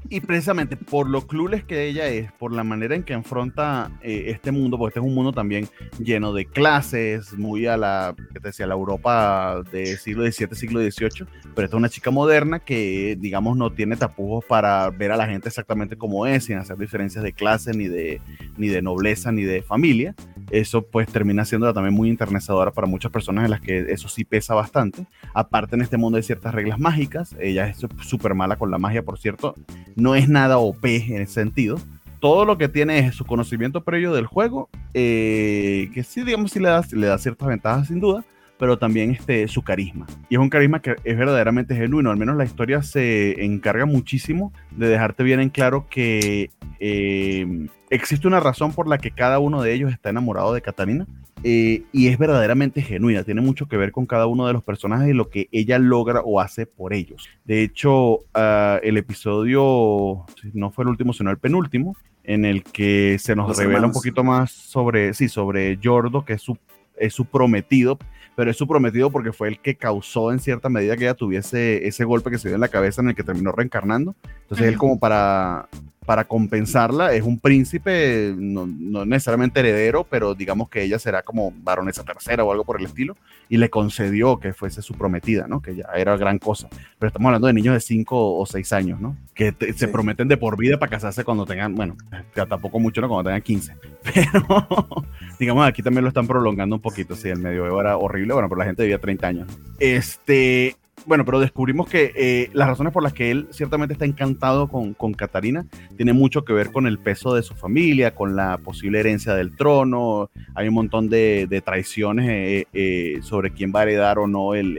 y, 0.09 0.19
precisamente 0.21 0.77
por 0.77 1.09
lo 1.09 1.27
clueless 1.27 1.65
que 1.65 1.89
ella 1.89 2.07
es, 2.07 2.31
por 2.31 2.53
la 2.53 2.63
manera 2.63 2.95
en 2.95 3.03
que 3.03 3.11
enfrenta 3.11 3.91
eh, 4.01 4.27
este 4.27 4.53
mundo, 4.53 4.77
porque 4.77 4.91
este 4.91 5.01
es 5.01 5.05
un 5.05 5.13
mundo 5.13 5.33
también 5.33 5.67
lleno 5.99 6.31
de 6.31 6.45
clases, 6.45 7.33
muy 7.33 7.65
a 7.65 7.75
la, 7.75 8.15
que 8.31 8.39
te 8.39 8.47
decía, 8.47 8.65
la 8.65 8.75
Europa 8.75 9.61
del 9.73 9.97
siglo 9.97 10.23
XVII, 10.23 10.55
siglo 10.55 10.79
XVIII, 10.79 11.27
pero 11.53 11.65
esta 11.65 11.75
es 11.75 11.79
una 11.79 11.89
chica 11.89 12.11
moderna 12.11 12.59
que, 12.59 13.17
digamos, 13.19 13.57
no 13.57 13.73
tiene 13.73 13.97
tapujos 13.97 14.45
para 14.45 14.89
ver 14.89 15.11
a 15.11 15.17
la 15.17 15.27
gente 15.27 15.49
exactamente 15.49 15.97
como 15.97 16.25
es, 16.25 16.45
sin 16.45 16.59
hacer 16.59 16.77
diferencias 16.77 17.21
de 17.21 17.33
clase, 17.33 17.73
ni 17.73 17.89
de, 17.89 18.21
ni 18.55 18.69
de 18.69 18.81
nobleza, 18.81 19.33
ni 19.33 19.43
de 19.43 19.63
familia. 19.63 20.15
Eso 20.51 20.81
pues 20.81 21.07
termina 21.07 21.45
siendo 21.45 21.71
también 21.73 21.93
muy 21.93 22.09
internezadora 22.09 22.71
para 22.71 22.87
muchas 22.87 23.11
personas 23.11 23.45
en 23.45 23.51
las 23.51 23.61
que 23.61 23.91
eso 23.91 24.09
sí 24.09 24.25
pesa 24.25 24.53
bastante. 24.53 25.05
Aparte 25.33 25.75
en 25.75 25.81
este 25.81 25.97
mundo 25.97 26.17
hay 26.17 26.23
ciertas 26.23 26.53
reglas 26.53 26.79
mágicas, 26.79 27.35
ella 27.39 27.67
es 27.67 27.77
súper 28.01 28.33
mala 28.33 28.55
con 28.55 28.71
la 28.71 28.77
magia, 28.77 29.03
por 29.03 29.19
cierto, 29.19 29.55
no 29.95 30.15
es 30.15 30.29
nada 30.29 30.57
OP 30.57 30.85
en 30.85 31.21
ese 31.21 31.33
sentido. 31.33 31.79
Todo 32.19 32.43
lo 32.43 32.57
que 32.57 32.67
tiene 32.67 32.99
es 32.99 33.15
su 33.15 33.25
conocimiento 33.25 33.83
previo 33.83 34.13
del 34.13 34.25
juego, 34.25 34.69
eh, 34.93 35.89
que 35.93 36.03
sí, 36.03 36.23
digamos, 36.23 36.51
sí 36.51 36.59
le 36.59 36.67
da, 36.67 36.83
le 36.91 37.07
da 37.07 37.17
ciertas 37.17 37.47
ventajas 37.47 37.87
sin 37.87 38.01
duda, 38.01 38.25
pero 38.59 38.77
también 38.77 39.11
este, 39.11 39.47
su 39.47 39.63
carisma. 39.63 40.05
Y 40.29 40.35
es 40.35 40.39
un 40.39 40.49
carisma 40.49 40.81
que 40.81 40.97
es 41.03 41.17
verdaderamente 41.17 41.75
genuino, 41.75 42.11
al 42.11 42.17
menos 42.17 42.37
la 42.37 42.43
historia 42.43 42.83
se 42.83 43.43
encarga 43.43 43.85
muchísimo 43.85 44.53
de 44.71 44.89
dejarte 44.89 45.23
bien 45.23 45.39
en 45.39 45.49
claro 45.49 45.87
que 45.89 46.51
eh, 46.79 47.67
existe 47.89 48.27
una 48.27 48.39
razón 48.39 48.73
por 48.73 48.87
la 48.87 48.97
que 48.97 49.11
cada 49.11 49.39
uno 49.39 49.63
de 49.63 49.73
ellos 49.73 49.91
está 49.91 50.09
enamorado 50.09 50.53
de 50.53 50.61
Catalina 50.61 51.07
eh, 51.43 51.83
y 51.93 52.07
es 52.09 52.17
verdaderamente 52.17 52.81
genuina, 52.81 53.23
tiene 53.23 53.39
mucho 53.39 53.67
que 53.67 53.77
ver 53.77 53.93
con 53.93 54.05
cada 54.05 54.27
uno 54.27 54.45
de 54.45 54.51
los 54.51 54.61
personajes 54.61 55.09
y 55.09 55.13
lo 55.13 55.29
que 55.29 55.47
ella 55.53 55.79
logra 55.79 56.19
o 56.19 56.41
hace 56.41 56.65
por 56.65 56.93
ellos. 56.93 57.29
De 57.45 57.63
hecho, 57.63 58.19
ah, 58.33 58.79
el 58.83 58.97
episodio, 58.97 60.25
no 60.53 60.71
fue 60.71 60.83
el 60.83 60.89
último, 60.89 61.13
sino 61.13 61.31
el 61.31 61.37
penúltimo, 61.37 61.95
en 62.25 62.43
el 62.43 62.63
que 62.63 63.17
se 63.19 63.35
nos 63.35 63.57
revela 63.57 63.87
un 63.87 63.93
poquito 63.93 64.23
más 64.23 64.51
sobre, 64.51 65.13
sí, 65.13 65.29
sobre 65.29 65.79
Jordo, 65.81 66.25
que 66.25 66.33
es 66.33 66.41
su, 66.41 66.57
es 66.97 67.13
su 67.13 67.25
prometido, 67.25 67.97
pero 68.39 68.51
es 68.51 68.55
su 68.55 68.69
prometido 68.69 69.11
porque 69.11 69.33
fue 69.33 69.49
el 69.49 69.59
que 69.59 69.75
causó 69.75 70.31
en 70.31 70.39
cierta 70.39 70.69
medida 70.69 70.95
que 70.95 71.03
ella 71.03 71.13
tuviese 71.13 71.85
ese 71.85 72.05
golpe 72.05 72.31
que 72.31 72.37
se 72.37 72.47
dio 72.47 72.55
en 72.55 72.61
la 72.61 72.69
cabeza 72.69 73.01
en 73.01 73.09
el 73.09 73.15
que 73.15 73.21
terminó 73.21 73.51
reencarnando. 73.51 74.15
Entonces 74.43 74.65
él 74.65 74.77
como 74.77 74.97
para 74.97 75.67
para 76.09 76.23
compensarla, 76.23 77.13
es 77.13 77.21
un 77.21 77.37
príncipe, 77.37 78.33
no, 78.35 78.65
necesariamente 79.05 79.59
heredero, 79.59 80.07
pero 80.09 80.33
digamos 80.33 80.67
que 80.67 80.81
ella 80.81 80.97
será 80.97 81.21
como 81.21 81.53
baronesa 81.61 82.03
tercera 82.03 82.43
o 82.43 82.51
algo 82.51 82.63
por 82.63 82.79
el 82.79 82.87
estilo, 82.87 83.15
y 83.47 83.57
le 83.57 83.69
concedió 83.69 84.39
que 84.39 84.53
fuese 84.53 84.81
su 84.81 84.95
prometida, 84.95 85.45
¿no? 85.47 85.61
Que 85.61 85.75
ya 85.75 85.85
era 85.95 86.17
gran 86.17 86.39
cosa. 86.39 86.67
Pero 86.97 87.09
estamos 87.09 87.27
hablando 87.27 87.45
de 87.45 87.53
niños 87.53 87.75
de 87.75 87.79
5 87.79 88.39
o 88.39 88.43
6 88.43 88.73
años, 88.73 88.99
¿no? 88.99 89.15
Que 89.35 89.53
se 89.75 89.87
prometen 89.87 90.27
de 90.27 90.37
por 90.37 90.57
vida 90.57 90.79
para 90.79 90.89
casarse 90.89 91.23
cuando 91.23 91.45
tengan, 91.45 91.75
bueno, 91.75 91.95
ya 92.35 92.47
tampoco 92.47 92.79
mucho, 92.79 93.01
¿no? 93.01 93.07
Cuando 93.07 93.29
tengan 93.29 93.43
15. 93.43 93.75
Pero, 94.03 95.05
digamos, 95.39 95.67
aquí 95.67 95.83
también 95.83 96.05
lo 96.05 96.07
están 96.07 96.25
prolongando 96.25 96.77
un 96.77 96.81
poquito, 96.81 97.15
sí, 97.15 97.29
el 97.29 97.37
medioevo 97.37 97.79
era 97.79 97.97
horrible, 97.97 98.33
bueno, 98.33 98.49
pero 98.49 98.57
la 98.57 98.65
gente 98.65 98.81
vivía 98.81 98.97
30 98.97 99.27
años. 99.27 99.47
Este, 99.77 100.75
bueno, 101.09 101.25
pero 101.25 101.39
descubrimos 101.39 101.89
que 101.89 102.13
eh, 102.15 102.51
las 102.53 102.67
razones 102.67 102.93
por 102.93 103.01
las 103.01 103.13
que 103.13 103.31
él 103.31 103.47
ciertamente 103.49 103.93
está 103.93 104.05
encantado 104.05 104.67
con, 104.67 104.93
con 104.93 105.15
Catarina 105.15 105.65
tiene 105.97 106.13
mucho 106.13 106.45
que 106.45 106.53
ver 106.53 106.71
con 106.71 106.85
el 106.85 106.99
peso 106.99 107.33
de 107.33 107.41
su 107.41 107.55
familia, 107.55 108.13
con 108.13 108.35
la 108.35 108.59
posible 108.59 108.99
herencia 108.99 109.33
del 109.33 109.55
trono. 109.55 110.29
Hay 110.53 110.67
un 110.67 110.75
montón 110.75 111.09
de, 111.09 111.63
traiciones 111.65 112.29
eh, 112.29 112.67
eh, 112.73 113.19
sobre 113.23 113.49
quién 113.49 113.73
va 113.75 113.79
a 113.79 113.83
heredar 113.83 114.19
o 114.19 114.27
no 114.27 114.53
el, 114.53 114.77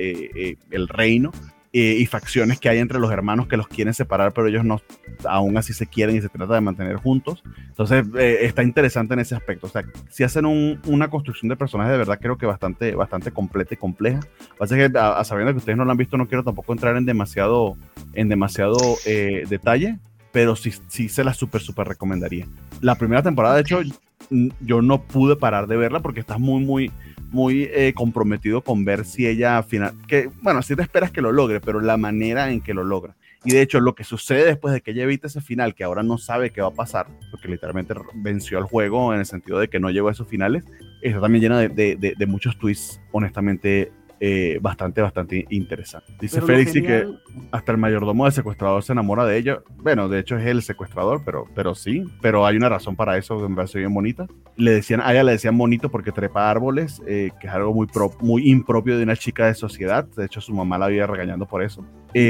el 0.70 0.88
reino. 0.88 1.32
Eh, 1.72 1.98
y 2.00 2.06
facciones 2.06 2.58
que 2.58 2.68
hay 2.68 2.78
entre 2.78 2.98
los 2.98 3.12
hermanos 3.12 3.46
que 3.46 3.56
los 3.56 3.68
quieren 3.68 3.94
separar, 3.94 4.32
pero 4.32 4.48
ellos 4.48 4.64
no, 4.64 4.80
aún 5.24 5.56
así 5.56 5.72
se 5.72 5.86
quieren 5.86 6.16
y 6.16 6.20
se 6.20 6.28
trata 6.28 6.54
de 6.54 6.60
mantener 6.60 6.96
juntos. 6.96 7.44
Entonces 7.68 8.04
eh, 8.18 8.38
está 8.42 8.64
interesante 8.64 9.14
en 9.14 9.20
ese 9.20 9.36
aspecto. 9.36 9.68
O 9.68 9.70
sea, 9.70 9.84
si 10.08 10.24
hacen 10.24 10.46
una 10.46 11.08
construcción 11.10 11.48
de 11.48 11.54
personajes 11.54 11.92
de 11.92 11.98
verdad 11.98 12.18
creo 12.20 12.36
que 12.36 12.44
bastante, 12.44 12.96
bastante 12.96 13.30
completa 13.30 13.74
y 13.74 13.76
compleja. 13.76 14.18
Pasa 14.58 14.74
que 14.74 14.90
a, 14.98 15.22
sabiendo 15.22 15.52
que 15.52 15.58
ustedes 15.58 15.78
no 15.78 15.84
lo 15.84 15.92
han 15.92 15.96
visto, 15.96 16.16
no 16.16 16.26
quiero 16.26 16.42
tampoco 16.42 16.72
entrar 16.72 16.96
en 16.96 17.06
demasiado, 17.06 17.76
en 18.14 18.28
demasiado 18.28 18.76
eh, 19.06 19.44
detalle, 19.48 20.00
pero 20.32 20.56
sí, 20.56 20.72
sí 20.88 21.08
se 21.08 21.22
la 21.22 21.34
súper, 21.34 21.60
súper 21.60 21.86
recomendaría. 21.86 22.48
La 22.80 22.96
primera 22.96 23.22
temporada, 23.22 23.54
de 23.54 23.60
hecho, 23.60 23.80
yo 24.60 24.82
no 24.82 25.02
pude 25.02 25.36
parar 25.36 25.68
de 25.68 25.76
verla 25.76 26.00
porque 26.00 26.20
está 26.20 26.36
muy, 26.36 26.64
muy, 26.64 26.90
muy 27.30 27.64
eh, 27.72 27.92
comprometido 27.94 28.62
con 28.62 28.84
ver 28.84 29.04
si 29.04 29.26
ella 29.26 29.62
final, 29.62 29.94
que 30.06 30.30
bueno, 30.42 30.62
si 30.62 30.76
te 30.76 30.82
esperas 30.82 31.10
que 31.10 31.22
lo 31.22 31.32
logre, 31.32 31.60
pero 31.60 31.80
la 31.80 31.96
manera 31.96 32.50
en 32.50 32.60
que 32.60 32.74
lo 32.74 32.84
logra. 32.84 33.16
Y 33.44 33.52
de 33.52 33.62
hecho, 33.62 33.80
lo 33.80 33.94
que 33.94 34.04
sucede 34.04 34.44
después 34.44 34.74
de 34.74 34.82
que 34.82 34.90
ella 34.90 35.04
evita 35.04 35.26
ese 35.26 35.40
final, 35.40 35.74
que 35.74 35.82
ahora 35.82 36.02
no 36.02 36.18
sabe 36.18 36.50
qué 36.50 36.60
va 36.60 36.68
a 36.68 36.74
pasar, 36.74 37.06
porque 37.30 37.48
literalmente 37.48 37.94
venció 38.14 38.58
al 38.58 38.64
juego 38.64 39.14
en 39.14 39.20
el 39.20 39.26
sentido 39.26 39.58
de 39.58 39.68
que 39.68 39.80
no 39.80 39.90
llegó 39.90 40.08
a 40.08 40.12
esos 40.12 40.28
finales, 40.28 40.64
está 41.00 41.20
también 41.20 41.42
llena 41.42 41.58
de, 41.60 41.96
de, 41.96 42.26
muchos 42.26 42.58
twists, 42.58 43.00
honestamente, 43.12 43.92
eh, 44.22 44.58
bastante, 44.60 45.00
bastante 45.00 45.46
interesante. 45.48 46.12
Dice 46.20 46.42
Félix 46.42 46.76
y 46.76 46.82
que 46.82 47.08
hasta 47.50 47.72
el 47.72 47.78
mayordomo 47.78 48.24
del 48.24 48.34
secuestrador 48.34 48.82
se 48.82 48.92
enamora 48.92 49.24
de 49.24 49.38
ella. 49.38 49.60
Bueno, 49.78 50.10
de 50.10 50.18
hecho 50.18 50.36
es 50.36 50.46
el 50.46 50.62
secuestrador, 50.62 51.22
pero, 51.24 51.46
pero 51.54 51.74
sí, 51.74 52.04
pero 52.20 52.44
hay 52.44 52.58
una 52.58 52.68
razón 52.68 52.96
para 52.96 53.16
eso, 53.16 53.48
me 53.48 53.56
parece 53.56 53.78
bien 53.78 53.94
bonita. 53.94 54.26
Le 54.56 54.72
decían, 54.72 55.00
a 55.00 55.12
ella 55.12 55.24
le 55.24 55.32
decían 55.32 55.56
bonito 55.56 55.90
porque 55.90 56.12
trepa 56.12 56.50
árboles, 56.50 57.00
eh, 57.06 57.30
que 57.40 57.46
es 57.46 57.52
algo 57.54 57.72
muy, 57.72 57.88
muy 58.20 58.50
impropio 58.50 58.98
de 58.98 59.04
una 59.04 59.16
chica 59.16 59.46
de 59.46 59.54
sociedad. 59.54 60.04
De 60.14 60.26
hecho, 60.26 60.42
su 60.42 60.52
mamá 60.52 60.76
la 60.76 60.86
había 60.86 61.06
regañando 61.06 61.46
por 61.46 61.62
eso. 61.62 61.82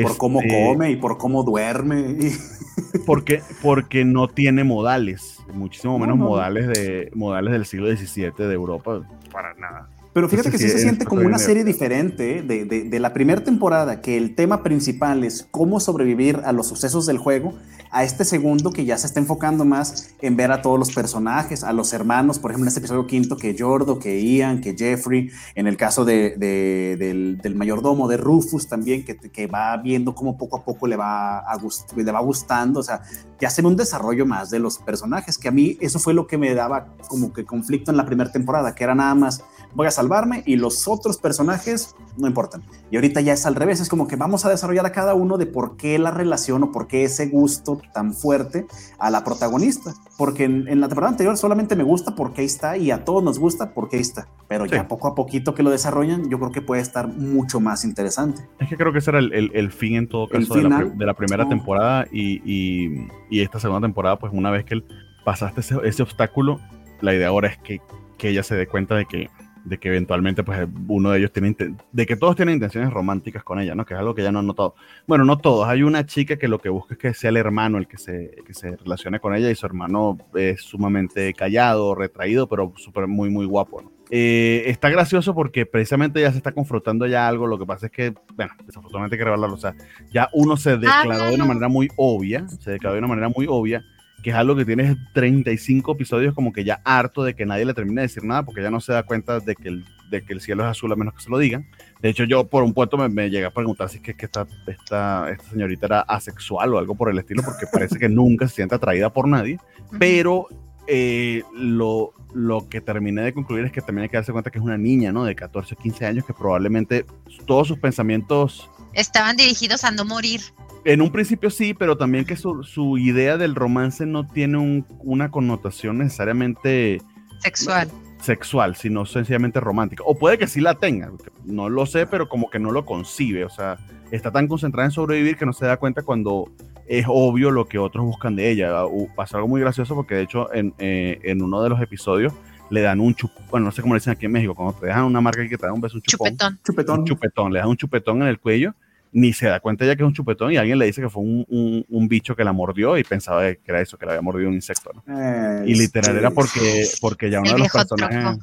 por 0.02 0.16
cómo 0.16 0.42
este, 0.42 0.64
come 0.64 0.92
y 0.92 0.96
por 0.96 1.18
cómo 1.18 1.42
duerme. 1.42 2.18
porque, 3.04 3.42
porque 3.62 4.04
no 4.04 4.28
tiene 4.28 4.62
modales, 4.62 5.44
muchísimo 5.52 5.98
menos 5.98 6.18
modales, 6.18 6.68
de, 6.68 7.10
modales 7.16 7.52
del 7.52 7.66
siglo 7.66 7.88
XVII 7.90 8.30
de 8.46 8.54
Europa, 8.54 9.02
para 9.32 9.54
nada. 9.54 9.88
Pero 10.12 10.28
fíjate 10.28 10.50
que 10.50 10.58
sí, 10.58 10.68
se 10.68 10.78
siente 10.78 11.04
como 11.04 11.22
una 11.22 11.38
serie 11.38 11.62
diferente 11.62 12.42
de, 12.42 12.64
de, 12.64 12.82
de, 12.82 13.00
la 13.00 13.12
primera 13.12 13.44
temporada, 13.44 14.00
que 14.00 14.16
el 14.16 14.34
tema 14.34 14.64
principal 14.64 15.22
es 15.22 15.46
cómo 15.52 15.78
sobrevivir 15.78 16.40
a 16.44 16.52
los 16.52 16.66
sucesos 16.66 17.06
del 17.06 17.18
juego, 17.18 17.54
a 17.92 18.04
este 18.04 18.24
segundo 18.24 18.70
que 18.70 18.84
ya 18.84 18.96
se 18.98 19.06
está 19.06 19.20
enfocando 19.20 19.64
más 19.64 20.10
en 20.20 20.36
ver 20.36 20.52
a 20.52 20.62
todos 20.62 20.78
los 20.78 20.92
personajes, 20.92 21.64
a 21.64 21.72
los 21.72 21.92
hermanos, 21.92 22.38
por 22.38 22.50
ejemplo, 22.50 22.64
en 22.64 22.68
este 22.68 22.80
episodio 22.80 23.06
quinto, 23.06 23.36
que 23.36 23.56
Jordo, 23.58 23.98
que 23.98 24.22
Ian, 24.22 24.60
que 24.60 24.76
Jeffrey, 24.76 25.30
en 25.54 25.66
el 25.66 25.76
caso 25.76 26.04
de, 26.04 26.36
del, 26.36 27.38
del, 27.38 27.54
mayordomo 27.54 28.08
de 28.08 28.16
Rufus 28.16 28.68
también, 28.68 29.04
que, 29.04 29.16
que, 29.16 29.46
va 29.46 29.76
viendo 29.76 30.14
cómo 30.14 30.38
poco 30.38 30.58
a 30.58 30.64
poco 30.64 30.86
le 30.86 30.96
va, 30.96 31.38
a 31.38 31.58
le 31.96 32.12
va 32.12 32.20
gustando, 32.20 32.80
o 32.80 32.82
sea, 32.82 33.02
ya 33.40 33.48
ve 33.56 33.66
un 33.66 33.76
desarrollo 33.76 34.24
más 34.24 34.50
de 34.50 34.58
los 34.58 34.78
personajes, 34.78 35.36
que 35.36 35.48
a 35.48 35.52
mí 35.52 35.76
eso 35.80 35.98
fue 35.98 36.14
lo 36.14 36.26
que 36.26 36.38
me 36.38 36.54
daba 36.54 36.94
como 37.08 37.32
que 37.32 37.44
conflicto 37.44 37.90
en 37.90 37.96
la 37.96 38.06
primera 38.06 38.30
temporada, 38.30 38.74
que 38.74 38.84
era 38.84 38.94
nada 38.94 39.14
más 39.14 39.42
voy 39.74 39.86
a 39.86 39.90
salvarme 39.90 40.42
y 40.46 40.56
los 40.56 40.88
otros 40.88 41.18
personajes 41.18 41.94
no 42.16 42.26
importan. 42.26 42.62
Y 42.90 42.96
ahorita 42.96 43.20
ya 43.20 43.32
es 43.32 43.46
al 43.46 43.54
revés, 43.54 43.80
es 43.80 43.88
como 43.88 44.06
que 44.08 44.16
vamos 44.16 44.44
a 44.44 44.50
desarrollar 44.50 44.86
a 44.86 44.92
cada 44.92 45.14
uno 45.14 45.38
de 45.38 45.46
por 45.46 45.76
qué 45.76 45.98
la 45.98 46.10
relación 46.10 46.62
o 46.62 46.72
por 46.72 46.86
qué 46.86 47.04
ese 47.04 47.28
gusto 47.28 47.80
tan 47.92 48.12
fuerte 48.12 48.66
a 48.98 49.10
la 49.10 49.24
protagonista. 49.24 49.94
Porque 50.18 50.44
en, 50.44 50.80
la 50.80 50.88
temporada 50.88 51.12
anterior 51.12 51.36
solamente 51.36 51.76
me 51.76 51.84
gusta 51.84 52.14
porque 52.14 52.42
ahí 52.42 52.46
está 52.46 52.76
y 52.76 52.90
a 52.90 53.04
todos 53.04 53.22
nos 53.22 53.38
gusta 53.38 53.72
porque 53.72 53.96
ahí 53.96 54.02
está. 54.02 54.28
Pero 54.48 54.66
ya 54.66 54.88
poco 54.88 55.08
a 55.08 55.14
poquito 55.14 55.54
que 55.54 55.62
lo 55.62 55.70
desarrollan, 55.70 56.28
yo 56.28 56.38
creo 56.38 56.52
que 56.52 56.62
puede 56.62 56.82
estar 56.82 57.08
mucho 57.08 57.60
más 57.60 57.84
interesante. 57.84 58.42
Es 58.58 58.68
que 58.68 58.76
creo 58.76 58.92
que 58.92 58.98
ese 58.98 59.10
era 59.10 59.20
el, 59.20 59.72
fin 59.72 59.96
en 59.96 60.08
todo 60.08 60.28
caso 60.28 60.54
de 60.54 61.06
la, 61.06 61.14
primera 61.14 61.48
temporada 61.48 62.06
y, 62.10 63.08
esta 63.30 63.58
segunda 63.58 63.86
temporada, 63.86 64.18
pues 64.18 64.32
una 64.34 64.50
vez 64.50 64.64
que 64.64 64.82
pasaste 65.24 65.60
ese, 65.60 65.76
ese 65.84 66.02
obstáculo, 66.02 66.60
la 67.00 67.14
idea 67.14 67.28
ahora 67.28 67.48
es 67.48 67.58
que, 67.58 67.80
que 68.18 68.28
ella 68.28 68.42
se 68.42 68.54
dé 68.54 68.66
cuenta 68.66 68.96
de 68.96 69.06
que 69.06 69.30
de 69.64 69.78
que 69.78 69.88
eventualmente 69.88 70.42
pues 70.42 70.66
uno 70.88 71.10
de 71.10 71.18
ellos 71.18 71.32
tiene 71.32 71.54
de 71.92 72.06
que 72.06 72.16
todos 72.16 72.36
tienen 72.36 72.54
intenciones 72.54 72.92
románticas 72.92 73.44
con 73.44 73.60
ella, 73.60 73.74
¿no? 73.74 73.84
Que 73.84 73.94
es 73.94 74.00
algo 74.00 74.14
que 74.14 74.22
ya 74.22 74.32
no 74.32 74.38
han 74.38 74.46
notado. 74.46 74.74
Bueno, 75.06 75.24
no 75.24 75.38
todos, 75.38 75.68
hay 75.68 75.82
una 75.82 76.06
chica 76.06 76.36
que 76.36 76.48
lo 76.48 76.58
que 76.58 76.68
busca 76.68 76.94
es 76.94 76.98
que 76.98 77.14
sea 77.14 77.30
el 77.30 77.36
hermano 77.36 77.78
el 77.78 77.86
que 77.86 77.98
se, 77.98 78.36
que 78.46 78.54
se 78.54 78.76
relacione 78.76 79.20
con 79.20 79.34
ella 79.34 79.50
y 79.50 79.54
su 79.54 79.66
hermano 79.66 80.18
es 80.34 80.62
sumamente 80.62 81.34
callado, 81.34 81.94
retraído, 81.94 82.48
pero 82.48 82.72
súper 82.76 83.06
muy 83.06 83.30
muy 83.30 83.46
guapo, 83.46 83.82
¿no? 83.82 83.92
Eh, 84.12 84.64
está 84.66 84.88
gracioso 84.90 85.34
porque 85.34 85.66
precisamente 85.66 86.20
ya 86.20 86.32
se 86.32 86.38
está 86.38 86.50
confrontando 86.50 87.06
ya 87.06 87.28
algo, 87.28 87.46
lo 87.46 87.58
que 87.58 87.66
pasa 87.66 87.86
es 87.86 87.92
que, 87.92 88.12
bueno, 88.34 88.52
desafortunadamente 88.66 89.14
hay 89.14 89.18
que 89.18 89.24
revelarlo, 89.24 89.54
o 89.54 89.60
sea, 89.60 89.76
ya 90.12 90.28
uno 90.32 90.56
se 90.56 90.76
declaró 90.78 91.28
de 91.28 91.34
una 91.36 91.44
manera 91.44 91.68
muy 91.68 91.88
obvia, 91.96 92.48
se 92.48 92.72
declaró 92.72 92.94
de 92.94 92.98
una 92.98 93.08
manera 93.08 93.28
muy 93.28 93.46
obvia 93.48 93.84
que 94.22 94.30
es 94.30 94.36
algo 94.36 94.56
que 94.56 94.64
tiene 94.64 94.96
35 95.14 95.92
episodios 95.92 96.34
como 96.34 96.52
que 96.52 96.64
ya 96.64 96.80
harto 96.84 97.24
de 97.24 97.34
que 97.34 97.46
nadie 97.46 97.64
le 97.64 97.74
termine 97.74 98.02
de 98.02 98.08
decir 98.08 98.24
nada 98.24 98.44
porque 98.44 98.62
ya 98.62 98.70
no 98.70 98.80
se 98.80 98.92
da 98.92 99.02
cuenta 99.02 99.40
de 99.40 99.54
que 99.54 99.68
el, 99.68 99.84
de 100.10 100.22
que 100.22 100.32
el 100.32 100.40
cielo 100.40 100.62
es 100.64 100.70
azul 100.70 100.92
a 100.92 100.96
menos 100.96 101.14
que 101.14 101.22
se 101.22 101.30
lo 101.30 101.38
digan. 101.38 101.66
De 102.00 102.08
hecho, 102.08 102.24
yo 102.24 102.48
por 102.48 102.62
un 102.62 102.74
punto 102.74 102.96
me, 102.96 103.08
me 103.08 103.30
llegué 103.30 103.46
a 103.46 103.50
preguntar 103.50 103.88
si 103.88 103.96
es 103.96 104.02
que, 104.02 104.14
que 104.14 104.26
esta, 104.26 104.46
esta, 104.66 105.30
esta, 105.30 105.44
señorita 105.50 105.86
era 105.86 106.00
asexual 106.00 106.74
o 106.74 106.78
algo 106.78 106.94
por 106.94 107.10
el 107.10 107.18
estilo 107.18 107.42
porque 107.42 107.66
parece 107.72 107.98
que 107.98 108.08
nunca 108.10 108.46
se 108.48 108.56
siente 108.56 108.74
atraída 108.74 109.12
por 109.12 109.26
nadie, 109.28 109.58
pero 109.98 110.46
eh, 110.86 111.42
lo, 111.54 112.12
lo 112.34 112.68
que 112.68 112.80
terminé 112.80 113.22
de 113.22 113.32
concluir 113.32 113.64
es 113.64 113.72
que 113.72 113.80
también 113.80 114.04
hay 114.04 114.08
que 114.08 114.16
darse 114.16 114.32
cuenta 114.32 114.50
que 114.50 114.58
es 114.58 114.64
una 114.64 114.78
niña, 114.78 115.12
¿no? 115.12 115.24
De 115.24 115.34
14 115.34 115.74
o 115.74 115.78
15 115.78 116.06
años 116.06 116.24
que 116.24 116.34
probablemente 116.34 117.06
todos 117.46 117.68
sus 117.68 117.78
pensamientos... 117.78 118.70
Estaban 118.92 119.36
dirigidos 119.36 119.84
a 119.84 119.90
no 119.90 120.04
morir. 120.04 120.40
En 120.84 121.02
un 121.02 121.12
principio 121.12 121.50
sí, 121.50 121.74
pero 121.74 121.96
también 121.96 122.24
que 122.24 122.36
su, 122.36 122.62
su 122.64 122.96
idea 122.96 123.36
del 123.36 123.54
romance 123.54 124.06
no 124.06 124.26
tiene 124.26 124.58
un, 124.58 124.86
una 125.00 125.30
connotación 125.30 125.98
necesariamente 125.98 127.02
sexual. 127.40 127.90
Sexual, 128.20 128.76
sino 128.76 129.04
sencillamente 129.06 129.60
romántica. 129.60 130.02
O 130.06 130.18
puede 130.18 130.38
que 130.38 130.46
sí 130.46 130.60
la 130.60 130.74
tenga, 130.74 131.10
no 131.44 131.68
lo 131.68 131.86
sé, 131.86 132.06
pero 132.06 132.28
como 132.28 132.50
que 132.50 132.58
no 132.58 132.70
lo 132.70 132.86
concibe. 132.86 133.44
O 133.44 133.50
sea, 133.50 133.78
está 134.10 134.30
tan 134.30 134.48
concentrada 134.48 134.86
en 134.86 134.92
sobrevivir 134.92 135.36
que 135.36 135.46
no 135.46 135.52
se 135.52 135.66
da 135.66 135.76
cuenta 135.76 136.02
cuando 136.02 136.50
es 136.86 137.06
obvio 137.08 137.50
lo 137.50 137.66
que 137.66 137.78
otros 137.78 138.04
buscan 138.04 138.34
de 138.36 138.50
ella. 138.50 138.72
Pasa 139.14 139.36
algo 139.36 139.48
muy 139.48 139.60
gracioso 139.60 139.94
porque 139.94 140.16
de 140.16 140.22
hecho 140.22 140.52
en, 140.52 140.74
eh, 140.78 141.20
en 141.22 141.42
uno 141.42 141.62
de 141.62 141.68
los 141.68 141.80
episodios 141.80 142.32
le 142.70 142.80
dan 142.80 143.00
un 143.00 143.14
chupón, 143.14 143.44
bueno, 143.50 143.66
no 143.66 143.72
sé 143.72 143.82
cómo 143.82 143.94
le 143.94 144.00
dicen 144.00 144.12
aquí 144.12 144.26
en 144.26 144.32
México, 144.32 144.54
cuando 144.54 144.74
te 144.74 144.86
dejan 144.86 145.04
una 145.04 145.20
marca 145.20 145.44
y 145.44 145.48
que 145.48 145.58
te 145.58 145.66
dan 145.66 145.74
un 145.74 145.80
beso, 145.80 145.96
un 145.96 146.02
chupón, 146.02 146.30
chupetón. 146.30 146.60
chupetón. 146.64 146.98
Un 147.00 147.04
chupetón, 147.04 147.52
le 147.52 147.58
dan 147.58 147.68
un 147.68 147.76
chupetón 147.76 148.22
en 148.22 148.28
el 148.28 148.38
cuello 148.38 148.74
ni 149.12 149.32
se 149.32 149.46
da 149.46 149.60
cuenta 149.60 149.84
ya 149.84 149.96
que 149.96 150.02
es 150.02 150.06
un 150.06 150.12
chupetón 150.12 150.52
y 150.52 150.56
alguien 150.56 150.78
le 150.78 150.86
dice 150.86 151.02
que 151.02 151.08
fue 151.08 151.22
un, 151.22 151.84
un, 151.88 152.08
bicho 152.08 152.36
que 152.36 152.44
la 152.44 152.52
mordió 152.52 152.96
y 152.96 153.04
pensaba 153.04 153.42
que 153.42 153.60
era 153.66 153.80
eso, 153.80 153.98
que 153.98 154.06
le 154.06 154.12
había 154.12 154.22
mordido 154.22 154.48
un 154.48 154.54
insecto. 154.54 154.90
¿no? 154.94 155.20
Eh, 155.20 155.64
y 155.66 155.74
literal 155.74 156.16
era 156.16 156.30
porque, 156.30 156.86
porque 157.00 157.30
ya 157.30 157.40
uno 157.40 157.52
de 157.54 157.58
los 157.58 157.68
personajes... 157.68 158.38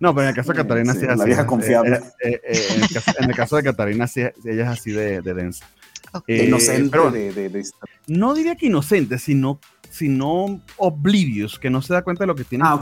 No, 0.00 0.12
pero 0.14 0.24
en 0.24 0.28
el 0.30 0.34
caso 0.34 0.52
de 0.52 0.56
Catarina 0.56 0.92
sí, 0.92 1.04
es 1.04 1.08
así. 1.08 1.18
La 1.18 1.24
vieja 1.24 1.46
confiable. 1.46 2.00
Eh, 2.22 2.40
eh, 2.44 2.68
en, 2.76 3.30
el 3.30 3.36
caso, 3.36 3.56
de 3.56 3.62
Catarina 3.62 4.06
sí, 4.06 4.20
ella 4.20 4.64
es 4.64 4.68
así 4.68 4.90
de, 4.90 5.22
de 5.22 5.34
densa. 5.34 5.66
inocente. 6.26 6.90
Pero, 6.90 7.10
de, 7.10 7.64
No 8.08 8.34
diría 8.34 8.56
que 8.56 8.66
inocente, 8.66 9.18
sino, 9.18 9.60
sino 9.94 10.60
oblivious, 10.76 11.56
que 11.56 11.70
no 11.70 11.80
se 11.80 11.94
da 11.94 12.02
cuenta 12.02 12.24
de 12.24 12.26
lo 12.26 12.34
que 12.34 12.42
tiene 12.42 12.64
ah, 12.66 12.80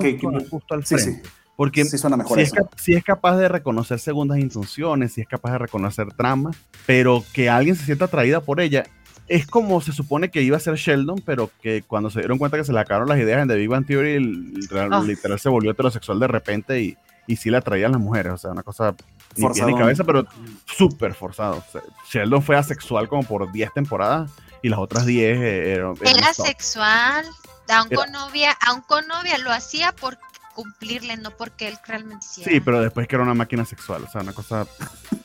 justo, 0.49 0.75
al 0.75 0.83
frente. 0.83 1.23
Porque 1.57 1.85
si, 1.85 2.95
es 2.95 3.05
capaz 3.05 3.37
de 3.37 3.49
reconocer 3.49 3.99
segundas 3.99 4.39
intenciones, 4.39 5.13
si 5.13 5.21
es 5.21 5.29
capaz 5.29 5.53
de 5.53 5.59
reconocer 5.59 6.09
tramas, 6.17 6.57
pero 6.87 7.23
que 7.35 7.51
alguien 7.51 7.77
se 7.77 7.85
sienta 7.85 8.07
atraída 8.07 8.41
por 8.41 8.63
ella, 8.63 8.85
es 9.29 9.47
como 9.47 9.83
se 9.83 9.93
supone 9.93 10.31
que 10.31 10.41
iba 10.41 10.57
a 10.57 10.61
ser 10.61 10.77
Sheldon, 10.77 11.23
pero 11.27 11.51
que 11.61 11.83
cuando 11.83 12.09
se 12.09 12.21
dieron 12.21 12.39
cuenta 12.39 12.57
que 12.57 12.65
se 12.65 12.73
le 12.73 12.81
acabaron 12.81 13.11
las 13.11 13.19
ideas 13.19 13.43
en 13.43 13.49
The 13.49 13.57
Big 13.57 13.69
Bang 13.69 13.85
Theory, 13.85 14.59
ah. 14.91 15.05
literal 15.07 15.39
se 15.39 15.51
volvió 15.51 15.73
heterosexual 15.73 16.19
de 16.19 16.29
repente 16.29 16.81
y, 16.81 16.97
y 17.27 17.37
sí 17.37 17.51
le 17.51 17.59
atraían 17.59 17.93
las 17.93 18.01
mujeres. 18.01 18.33
O 18.33 18.39
sea, 18.39 18.53
una 18.53 18.63
cosa 18.63 18.95
ni 19.37 19.47
pie 19.51 19.67
ni 19.67 19.77
cabeza, 19.77 20.05
pero 20.05 20.25
súper 20.65 21.13
forzado. 21.13 21.63
Sheldon 22.11 22.43
fue 22.43 22.57
asexual 22.57 23.07
como 23.07 23.23
por 23.25 23.53
10 23.53 23.75
temporadas 23.75 24.31
y 24.63 24.69
las 24.69 24.79
otras 24.79 25.07
10 25.07 25.39
eh, 25.39 25.75
eran. 25.75 25.95
Era 26.03 26.33
sexual, 26.33 27.27
aún 27.69 27.89
con 27.91 28.13
novia, 28.13 28.57
aún 28.67 28.81
con 28.83 29.07
novia 29.07 29.39
lo 29.39 29.53
hacía 29.53 29.93
porque 29.93 30.23
cumplirle, 30.55 31.17
no 31.17 31.31
porque 31.31 31.69
él 31.69 31.79
realmente 31.87 32.27
Sí, 32.27 32.61
pero 32.61 32.81
después 32.81 33.09
que 33.09 33.17
era 33.17 33.25
una 33.25 33.35
máquina 33.35 33.65
sexual, 33.65 34.05
o 34.05 34.11
sea, 34.11 34.21
una 34.21 34.33
cosa... 34.33 34.67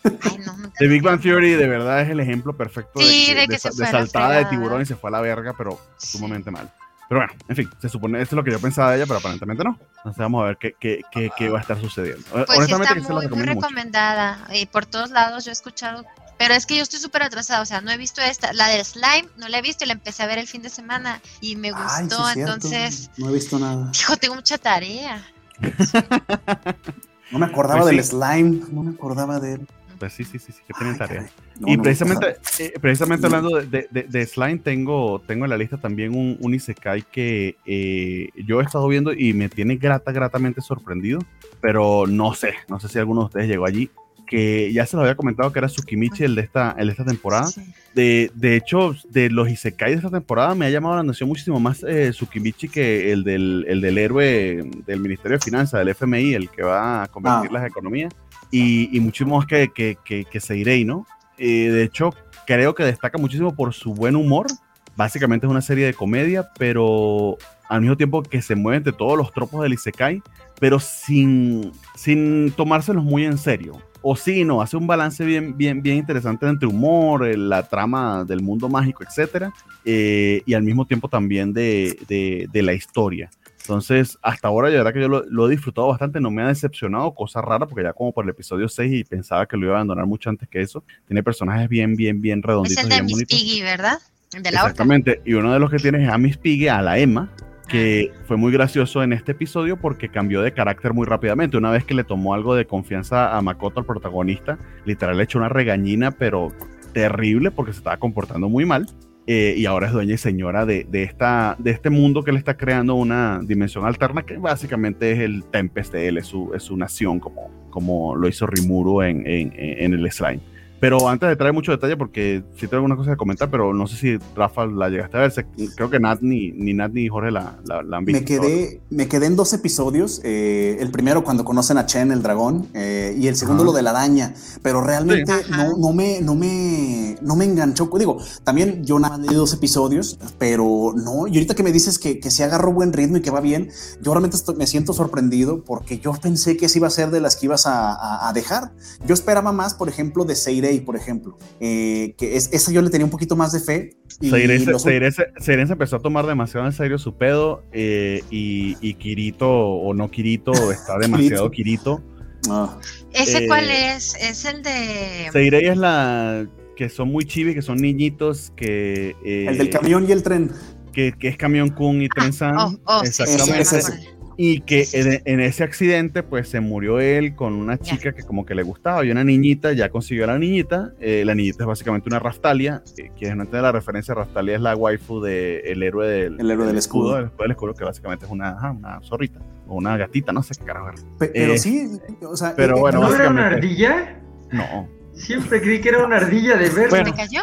Ay, 0.03 0.37
no, 0.45 0.71
The 0.79 0.87
Big 0.87 1.01
Bang 1.01 1.21
Theory 1.21 1.51
de 1.51 1.67
verdad 1.67 2.01
es 2.01 2.09
el 2.09 2.19
ejemplo 2.19 2.55
perfecto 2.55 2.99
de, 2.99 3.47
que, 3.49 3.59
saltada 3.59 4.37
de 4.37 4.45
tiburón 4.45 4.81
y 4.81 4.85
se 4.85 4.95
fue 4.95 5.09
a 5.09 5.11
la 5.11 5.21
verga, 5.21 5.53
pero 5.57 5.79
sumamente 5.97 6.51
mal. 6.51 6.71
Pero 7.09 7.21
bueno, 7.21 7.33
en 7.47 7.55
fin, 7.55 7.69
se 7.79 7.87
supone, 7.87 8.21
esto 8.21 8.35
es 8.35 8.37
lo 8.37 8.43
que 8.43 8.51
yo 8.51 8.59
pensaba 8.59 8.91
de 8.91 8.97
ella, 8.97 9.05
pero 9.05 9.19
aparentemente 9.19 9.63
no. 9.63 9.79
Entonces 9.97 10.17
vamos 10.17 10.43
a 10.43 10.47
ver 10.47 10.57
qué, 10.57 10.75
qué, 10.77 11.01
qué, 11.11 11.31
qué 11.37 11.49
va 11.49 11.59
a 11.59 11.61
estar 11.61 11.79
sucediendo. 11.79 12.25
Pues 12.31 12.49
Honestamente, 12.49 12.99
está 12.99 13.13
muy, 13.13 13.27
muy 13.27 13.43
recomendada. 13.43 14.45
Y 14.53 14.65
por 14.65 14.85
todos 14.85 15.11
lados 15.11 15.45
yo 15.45 15.51
he 15.51 15.53
escuchado 15.53 16.05
pero 16.37 16.53
es 16.53 16.65
que 16.65 16.77
yo 16.77 16.83
estoy 16.83 16.99
súper 16.99 17.23
atrasada, 17.23 17.61
o 17.61 17.65
sea, 17.65 17.81
no 17.81 17.91
he 17.91 17.97
visto 17.97 18.21
esta. 18.21 18.53
La 18.53 18.67
de 18.67 18.83
Slime 18.83 19.27
no 19.37 19.47
la 19.47 19.57
he 19.57 19.61
visto 19.61 19.83
y 19.83 19.87
la 19.87 19.93
empecé 19.93 20.23
a 20.23 20.27
ver 20.27 20.37
el 20.37 20.47
fin 20.47 20.61
de 20.61 20.69
semana 20.69 21.21
y 21.41 21.55
me 21.55 21.71
gustó, 21.71 22.29
entonces... 22.29 23.09
No 23.17 23.29
he 23.29 23.33
visto 23.33 23.57
nada. 23.57 23.91
Hijo, 23.93 24.17
tengo 24.17 24.35
mucha 24.35 24.57
tarea. 24.57 25.25
no 27.31 27.39
me 27.39 27.45
acordaba 27.45 27.81
pues 27.81 27.95
del 27.95 28.03
Slime, 28.03 28.61
no 28.71 28.83
me 28.83 28.91
acordaba 28.91 29.39
de 29.39 29.53
él. 29.53 29.67
Pues 29.97 30.13
sí, 30.13 30.23
sí, 30.23 30.37
sí, 30.37 30.51
sí, 30.51 30.61
que 30.67 30.73
tienen 30.75 30.95
tarea. 30.95 31.27
y 31.65 31.75
precisamente, 31.77 32.37
eh, 32.59 32.73
precisamente 32.79 33.25
hablando 33.25 33.57
de, 33.57 33.87
de, 33.89 34.03
de, 34.03 34.25
Slime, 34.27 34.59
tengo, 34.59 35.19
tengo 35.25 35.45
en 35.45 35.49
la 35.49 35.57
lista 35.57 35.77
también 35.77 36.15
un, 36.15 36.37
un 36.39 36.53
Isekai 36.53 37.01
que 37.01 37.55
eh, 37.65 38.29
yo 38.45 38.61
he 38.61 38.63
estado 38.63 38.87
viendo 38.87 39.11
y 39.11 39.33
me 39.33 39.49
tiene 39.49 39.77
grata, 39.77 40.11
gratamente 40.11 40.61
sorprendido, 40.61 41.19
pero 41.61 42.05
no 42.05 42.35
sé, 42.35 42.53
no 42.67 42.79
sé 42.79 42.89
si 42.89 42.99
alguno 42.99 43.21
de 43.21 43.25
ustedes 43.25 43.47
llegó 43.47 43.65
allí 43.65 43.89
que 44.27 44.71
ya 44.73 44.85
se 44.85 44.95
lo 44.95 45.03
había 45.03 45.15
comentado 45.15 45.51
que 45.51 45.59
era 45.59 45.67
Tsukimichi 45.67 46.23
el 46.23 46.35
de 46.35 46.41
esta, 46.41 46.75
el 46.77 46.87
de 46.87 46.91
esta 46.91 47.05
temporada. 47.05 47.49
De, 47.95 48.29
de, 48.35 48.55
hecho, 48.55 48.95
de 49.09 49.29
los 49.29 49.49
Isekai 49.49 49.91
de 49.91 49.97
esta 49.97 50.11
temporada 50.11 50.53
me 50.53 50.67
ha 50.67 50.69
llamado 50.69 50.95
la 50.95 51.01
atención 51.01 51.29
muchísimo 51.29 51.59
más 51.59 51.83
eh, 51.83 52.11
Tsukimichi 52.11 52.69
que 52.69 53.11
el 53.11 53.23
del, 53.23 53.65
el 53.67 53.81
del 53.81 53.97
héroe 53.97 54.69
del 54.85 54.99
Ministerio 54.99 55.37
de 55.37 55.43
Finanzas, 55.43 55.79
del 55.79 55.89
FMI, 55.89 56.33
el 56.33 56.49
que 56.49 56.61
va 56.61 57.03
a 57.03 57.07
convertir 57.07 57.49
ah. 57.51 57.53
las 57.53 57.67
economías, 57.67 58.13
y, 58.51 58.95
y 58.95 58.99
muchísimo 58.99 59.37
más 59.37 59.47
que, 59.47 59.69
que, 59.73 59.97
que, 60.03 60.25
que 60.25 60.39
Seirei, 60.39 60.85
¿no? 60.85 61.07
Eh, 61.37 61.69
de 61.71 61.83
hecho, 61.83 62.13
creo 62.45 62.75
que 62.75 62.83
destaca 62.83 63.17
muchísimo 63.17 63.55
por 63.55 63.73
su 63.73 63.93
buen 63.93 64.15
humor. 64.15 64.47
Básicamente 64.95 65.45
es 65.45 65.51
una 65.51 65.61
serie 65.61 65.85
de 65.85 65.93
comedia, 65.93 66.49
pero 66.57 67.37
al 67.69 67.81
mismo 67.81 67.97
tiempo 67.97 68.23
que 68.23 68.41
se 68.41 68.55
mueve 68.55 68.77
entre 68.77 68.93
todos 68.93 69.17
los 69.17 69.31
tropos 69.31 69.61
del 69.61 69.73
Isekai, 69.73 70.21
pero 70.59 70.79
sin, 70.79 71.71
sin 71.95 72.51
tomárselos 72.51 73.03
muy 73.03 73.25
en 73.25 73.37
serio. 73.37 73.81
O 74.09 74.15
sí, 74.15 74.45
no, 74.45 74.61
hace 74.61 74.77
un 74.77 74.87
balance 74.87 75.25
bien, 75.25 75.57
bien, 75.57 75.81
bien 75.81 75.97
interesante 75.97 76.47
entre 76.47 76.65
humor, 76.65 77.27
la 77.37 77.67
trama 77.67 78.23
del 78.23 78.41
mundo 78.41 78.69
mágico, 78.69 79.03
etcétera, 79.03 79.53
eh, 79.83 80.41
y 80.45 80.53
al 80.53 80.63
mismo 80.63 80.85
tiempo 80.85 81.09
también 81.09 81.51
de, 81.51 81.99
de, 82.07 82.47
de 82.49 82.61
la 82.61 82.71
historia. 82.71 83.29
Entonces, 83.59 84.17
hasta 84.21 84.47
ahora, 84.47 84.69
la 84.69 84.77
verdad 84.77 84.93
que 84.93 85.01
yo 85.01 85.09
lo, 85.09 85.47
he 85.47 85.51
disfrutado 85.51 85.89
bastante, 85.89 86.21
no 86.21 86.31
me 86.31 86.41
ha 86.41 86.47
decepcionado, 86.47 87.13
cosa 87.13 87.41
rara, 87.41 87.67
porque 87.67 87.83
ya 87.83 87.91
como 87.91 88.13
por 88.13 88.23
el 88.23 88.29
episodio 88.29 88.69
6 88.69 88.93
y 88.93 89.03
pensaba 89.03 89.45
que 89.45 89.57
lo 89.57 89.65
iba 89.65 89.73
a 89.73 89.79
abandonar 89.79 90.05
mucho 90.05 90.29
antes 90.29 90.47
que 90.47 90.61
eso, 90.61 90.85
tiene 91.05 91.21
personajes 91.21 91.67
bien, 91.67 91.97
bien, 91.97 92.21
bien 92.21 92.41
redonditos. 92.41 92.85
Es 92.85 92.89
el 92.89 92.89
de 92.89 93.03
Miss 93.03 93.25
Piggy, 93.25 93.61
¿verdad? 93.61 93.99
El 94.33 94.41
de 94.41 94.51
la 94.51 94.59
Exactamente, 94.61 95.21
y 95.25 95.33
uno 95.33 95.51
de 95.51 95.59
los 95.59 95.69
que 95.69 95.79
tiene 95.79 96.01
es 96.01 96.09
a 96.09 96.17
Miss 96.17 96.37
Piggy, 96.37 96.69
a 96.69 96.81
la 96.81 96.97
Emma, 96.97 97.29
que 97.67 98.11
fue 98.25 98.37
muy 98.37 98.51
gracioso 98.51 99.03
en 99.03 99.13
este 99.13 99.33
episodio 99.33 99.77
porque 99.77 100.09
cambió 100.09 100.41
de 100.41 100.53
carácter 100.53 100.93
muy 100.93 101.05
rápidamente. 101.05 101.57
Una 101.57 101.71
vez 101.71 101.83
que 101.83 101.93
le 101.93 102.03
tomó 102.03 102.33
algo 102.33 102.55
de 102.55 102.65
confianza 102.65 103.35
a 103.35 103.41
Makoto, 103.41 103.79
el 103.79 103.85
protagonista, 103.85 104.57
literal 104.85 105.17
le 105.17 105.23
echó 105.23 105.39
una 105.39 105.49
regañina, 105.49 106.11
pero 106.11 106.53
terrible 106.93 107.51
porque 107.51 107.73
se 107.73 107.79
estaba 107.79 107.97
comportando 107.97 108.49
muy 108.49 108.65
mal. 108.65 108.87
Eh, 109.29 109.55
y 109.57 109.65
ahora 109.65 109.87
es 109.87 109.93
dueña 109.93 110.13
y 110.13 110.17
señora 110.17 110.65
de, 110.65 110.85
de, 110.85 111.03
esta, 111.03 111.57
de 111.59 111.71
este 111.71 111.89
mundo 111.89 112.23
que 112.23 112.31
le 112.31 112.39
está 112.39 112.55
creando 112.55 112.95
una 112.95 113.41
dimensión 113.43 113.85
alterna 113.85 114.23
que 114.23 114.37
básicamente 114.37 115.11
es 115.11 115.19
el 115.19 115.43
Tempest 115.51 115.91
de 115.91 116.07
él, 116.07 116.17
es 116.17 116.27
su, 116.27 116.53
es 116.55 116.63
su 116.63 116.77
nación, 116.77 117.19
como, 117.19 117.51
como 117.69 118.15
lo 118.15 118.29
hizo 118.29 118.47
Rimuru 118.47 119.01
en, 119.01 119.27
en, 119.27 119.51
en 119.57 119.93
el 119.93 120.09
Slime. 120.09 120.39
Pero 120.79 121.09
antes 121.09 121.27
de 121.27 121.35
traer 121.35 121.53
mucho 121.53 121.71
detalle, 121.71 121.97
porque 121.97 122.43
sí 122.55 122.61
tengo 122.67 122.75
algunas 122.77 122.97
cosas 122.97 123.13
que 123.13 123.17
comentar, 123.17 123.49
pero 123.49 123.73
no 123.73 123.87
sé 123.87 123.97
si 123.97 124.17
Rafa 124.35 124.65
la 124.67 124.89
llegaste 124.89 125.17
a 125.17 125.21
ver. 125.21 125.47
Creo 125.75 125.89
que 125.89 125.99
Nat 125.99 126.19
ni, 126.21 126.51
ni 126.51 126.73
Nat 126.73 126.91
ni 126.91 127.07
Jorge 127.07 127.31
la, 127.31 127.57
la, 127.65 127.97
han 127.97 128.05
visto. 128.05 128.21
Me 128.21 128.25
quedé, 128.25 128.81
me 128.89 129.07
quedé 129.07 129.25
en 129.25 129.35
dos 129.35 129.53
episodios. 129.53 130.21
Eh, 130.23 130.77
el 130.79 130.91
primero 130.91 131.23
cuando 131.23 131.43
conocen 131.43 131.77
a 131.77 131.85
Chen, 131.85 132.11
el 132.11 132.21
dragón, 132.21 132.67
eh, 132.73 133.15
y 133.17 133.27
el 133.27 133.35
segundo 133.35 133.63
lo 133.63 133.73
de 133.73 133.81
la 133.81 133.89
araña. 133.89 134.35
Pero 134.61 134.81
realmente 134.81 135.33
no, 135.49 135.77
no, 135.77 135.93
me, 135.93 136.21
no, 136.21 136.35
me, 136.35 137.17
no 137.21 137.35
me 137.35 137.45
enganchó. 137.45 137.89
Digo, 137.97 138.17
también 138.43 138.85
yo 138.85 138.99
nada 138.99 139.17
más 139.17 139.25
leí 139.25 139.35
dos 139.35 139.53
episodios, 139.53 140.19
pero 140.37 140.93
no. 140.95 141.27
Y 141.27 141.33
ahorita 141.33 141.55
que 141.55 141.63
me 141.63 141.71
dices 141.71 141.97
que, 141.97 142.19
que 142.19 142.29
se 142.29 142.43
agarró 142.43 142.71
buen 142.71 142.93
ritmo 142.93 143.17
y 143.17 143.21
que 143.21 143.31
va 143.31 143.41
bien, 143.41 143.69
yo 144.01 144.13
realmente 144.13 144.37
me 144.55 144.67
siento 144.67 144.93
sorprendido 144.93 145.63
porque 145.63 145.99
yo 145.99 146.13
pensé 146.13 146.55
que 146.57 146.67
esa 146.67 146.77
iba 146.77 146.87
a 146.87 146.91
ser 146.91 147.09
de 147.09 147.19
las 147.19 147.35
que 147.35 147.47
ibas 147.47 147.65
a, 147.65 148.27
a, 148.27 148.33
dejar. 148.33 148.71
Yo 149.05 149.13
esperaba 149.13 149.51
más, 149.51 149.73
por 149.73 149.89
ejemplo, 149.89 150.25
de 150.25 150.35
Seire 150.35 150.66
por 150.85 150.95
ejemplo, 150.95 151.37
eh, 151.59 152.13
que 152.17 152.35
es, 152.35 152.49
esa 152.53 152.71
yo 152.71 152.81
le 152.81 152.89
tenía 152.89 153.05
un 153.05 153.11
poquito 153.11 153.35
más 153.35 153.51
de 153.51 153.59
fe. 153.59 153.97
Y 154.19 154.29
se 154.29 155.53
empezó 155.53 155.95
a 155.97 155.99
tomar 155.99 156.25
demasiado 156.25 156.65
en 156.65 156.73
serio 156.73 156.97
su 156.97 157.15
pedo 157.15 157.63
eh, 157.71 158.23
y, 158.31 158.93
Kirito 158.95 159.49
o 159.49 159.93
no 159.93 160.09
Kirito 160.09 160.51
está 160.71 160.97
demasiado 160.97 161.49
Kirito. 161.51 162.01
Ah. 162.49 162.79
¿Ese 163.11 163.47
cuál 163.47 163.65
eh, 163.65 163.93
es? 163.95 164.15
Es 164.15 164.45
el 164.45 164.63
de... 164.63 165.29
Seirei 165.31 165.67
es 165.67 165.77
la 165.77 166.47
que 166.75 166.89
son 166.89 167.11
muy 167.11 167.25
chivis, 167.25 167.55
que 167.55 167.61
son 167.61 167.77
niñitos 167.77 168.53
que... 168.55 169.15
el 169.23 169.57
del 169.57 169.69
camión 169.69 170.07
y 170.07 170.11
el 170.11 170.23
tren. 170.23 170.51
Que, 170.93 171.13
es 171.19 171.37
camión 171.37 171.69
Kun 171.69 172.01
y 172.01 172.09
Tren 172.09 172.33
San. 172.33 172.57
Oh, 172.57 172.79
oh, 172.85 173.01
Exactamente 173.03 174.16
y 174.39 174.61
que 174.61 174.87
en, 175.25 175.39
ese 175.39 175.63
accidente 175.63 176.21
pues 176.21 176.47
se 176.47 176.59
murió 176.59 176.99
él 176.99 177.35
con 177.35 177.53
una 177.53 177.79
chica 177.79 178.13
que 178.13 178.21
como 178.21 178.45
que 178.45 178.53
le 178.53 178.61
gustaba 178.61 179.03
y 179.03 179.09
una 179.09 179.23
niñita 179.23 179.73
ya 179.73 179.89
consiguió 179.89 180.25
a 180.25 180.27
la 180.27 180.37
niñita 180.37 180.93
eh, 180.99 181.23
la 181.25 181.33
niñita 181.33 181.63
es 181.63 181.67
básicamente 181.67 182.07
una 182.07 182.19
Raftalia 182.19 182.83
eh, 182.97 183.09
quienes 183.17 183.35
no 183.35 183.43
entienden 183.43 183.63
la 183.63 183.71
referencia 183.71 184.13
Raftalia 184.13 184.55
es 184.55 184.61
la 184.61 184.75
waifu 184.75 185.21
del 185.21 185.79
de 185.79 185.87
héroe 185.87 186.07
del, 186.07 186.39
el 186.39 186.51
héroe 186.51 186.67
del 186.67 186.77
escudo, 186.77 187.17
el 187.17 187.25
escudo 187.25 187.43
del 187.43 187.51
escudo 187.51 187.73
que 187.73 187.83
básicamente 187.83 188.25
es 188.25 188.31
una, 188.31 188.71
una 188.71 189.01
zorrita 189.01 189.39
o 189.67 189.75
una 189.75 189.97
gatita 189.97 190.31
no 190.31 190.43
sé 190.43 190.53
qué 190.59 190.65
carajo 190.65 190.91
pero 191.17 191.53
eh, 191.53 191.57
sí 191.57 191.99
o 192.21 192.37
sea 192.37 192.53
pero 192.55 192.77
bueno 192.77 193.01
¿no 193.01 193.15
era 193.15 193.29
una 193.29 193.47
ardilla? 193.47 194.21
no 194.51 194.95
Siempre 195.17 195.61
creí 195.61 195.81
que 195.81 195.89
era 195.89 196.05
una 196.05 196.17
ardilla 196.17 196.57
de 196.57 196.69
verde. 196.69 197.03
¿Me 197.03 197.13
cayó? 197.13 197.41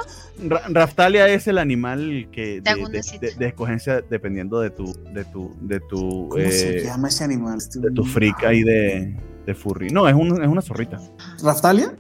Raftalia 0.69 1.29
es 1.29 1.47
el 1.47 1.59
animal 1.59 2.29
que 2.33 2.61
de, 2.61 3.33
de, 3.39 3.47
escogencia 3.47 4.01
dependiendo 4.03 4.61
de 4.61 4.71
tu 4.71 4.93
de 5.13 5.25
tu 5.25 5.55
de 5.61 5.81
tu 5.81 6.29
¿Cómo 6.29 6.51
se 6.51 6.79
eh, 6.79 6.85
llama 6.85 7.09
ese 7.09 7.25
animal? 7.25 7.59
De 7.75 7.91
tu 7.93 8.05
freak 8.05 8.43
ahí 8.45 8.63
de, 8.63 9.17
de 9.47 9.55
furry. 9.55 9.91
No, 9.91 10.09
es, 10.09 10.15
un, 10.15 10.43
es 10.43 10.49
una 10.49 10.61
zorrita. 10.61 11.01
¿Raftalia? 11.43 11.95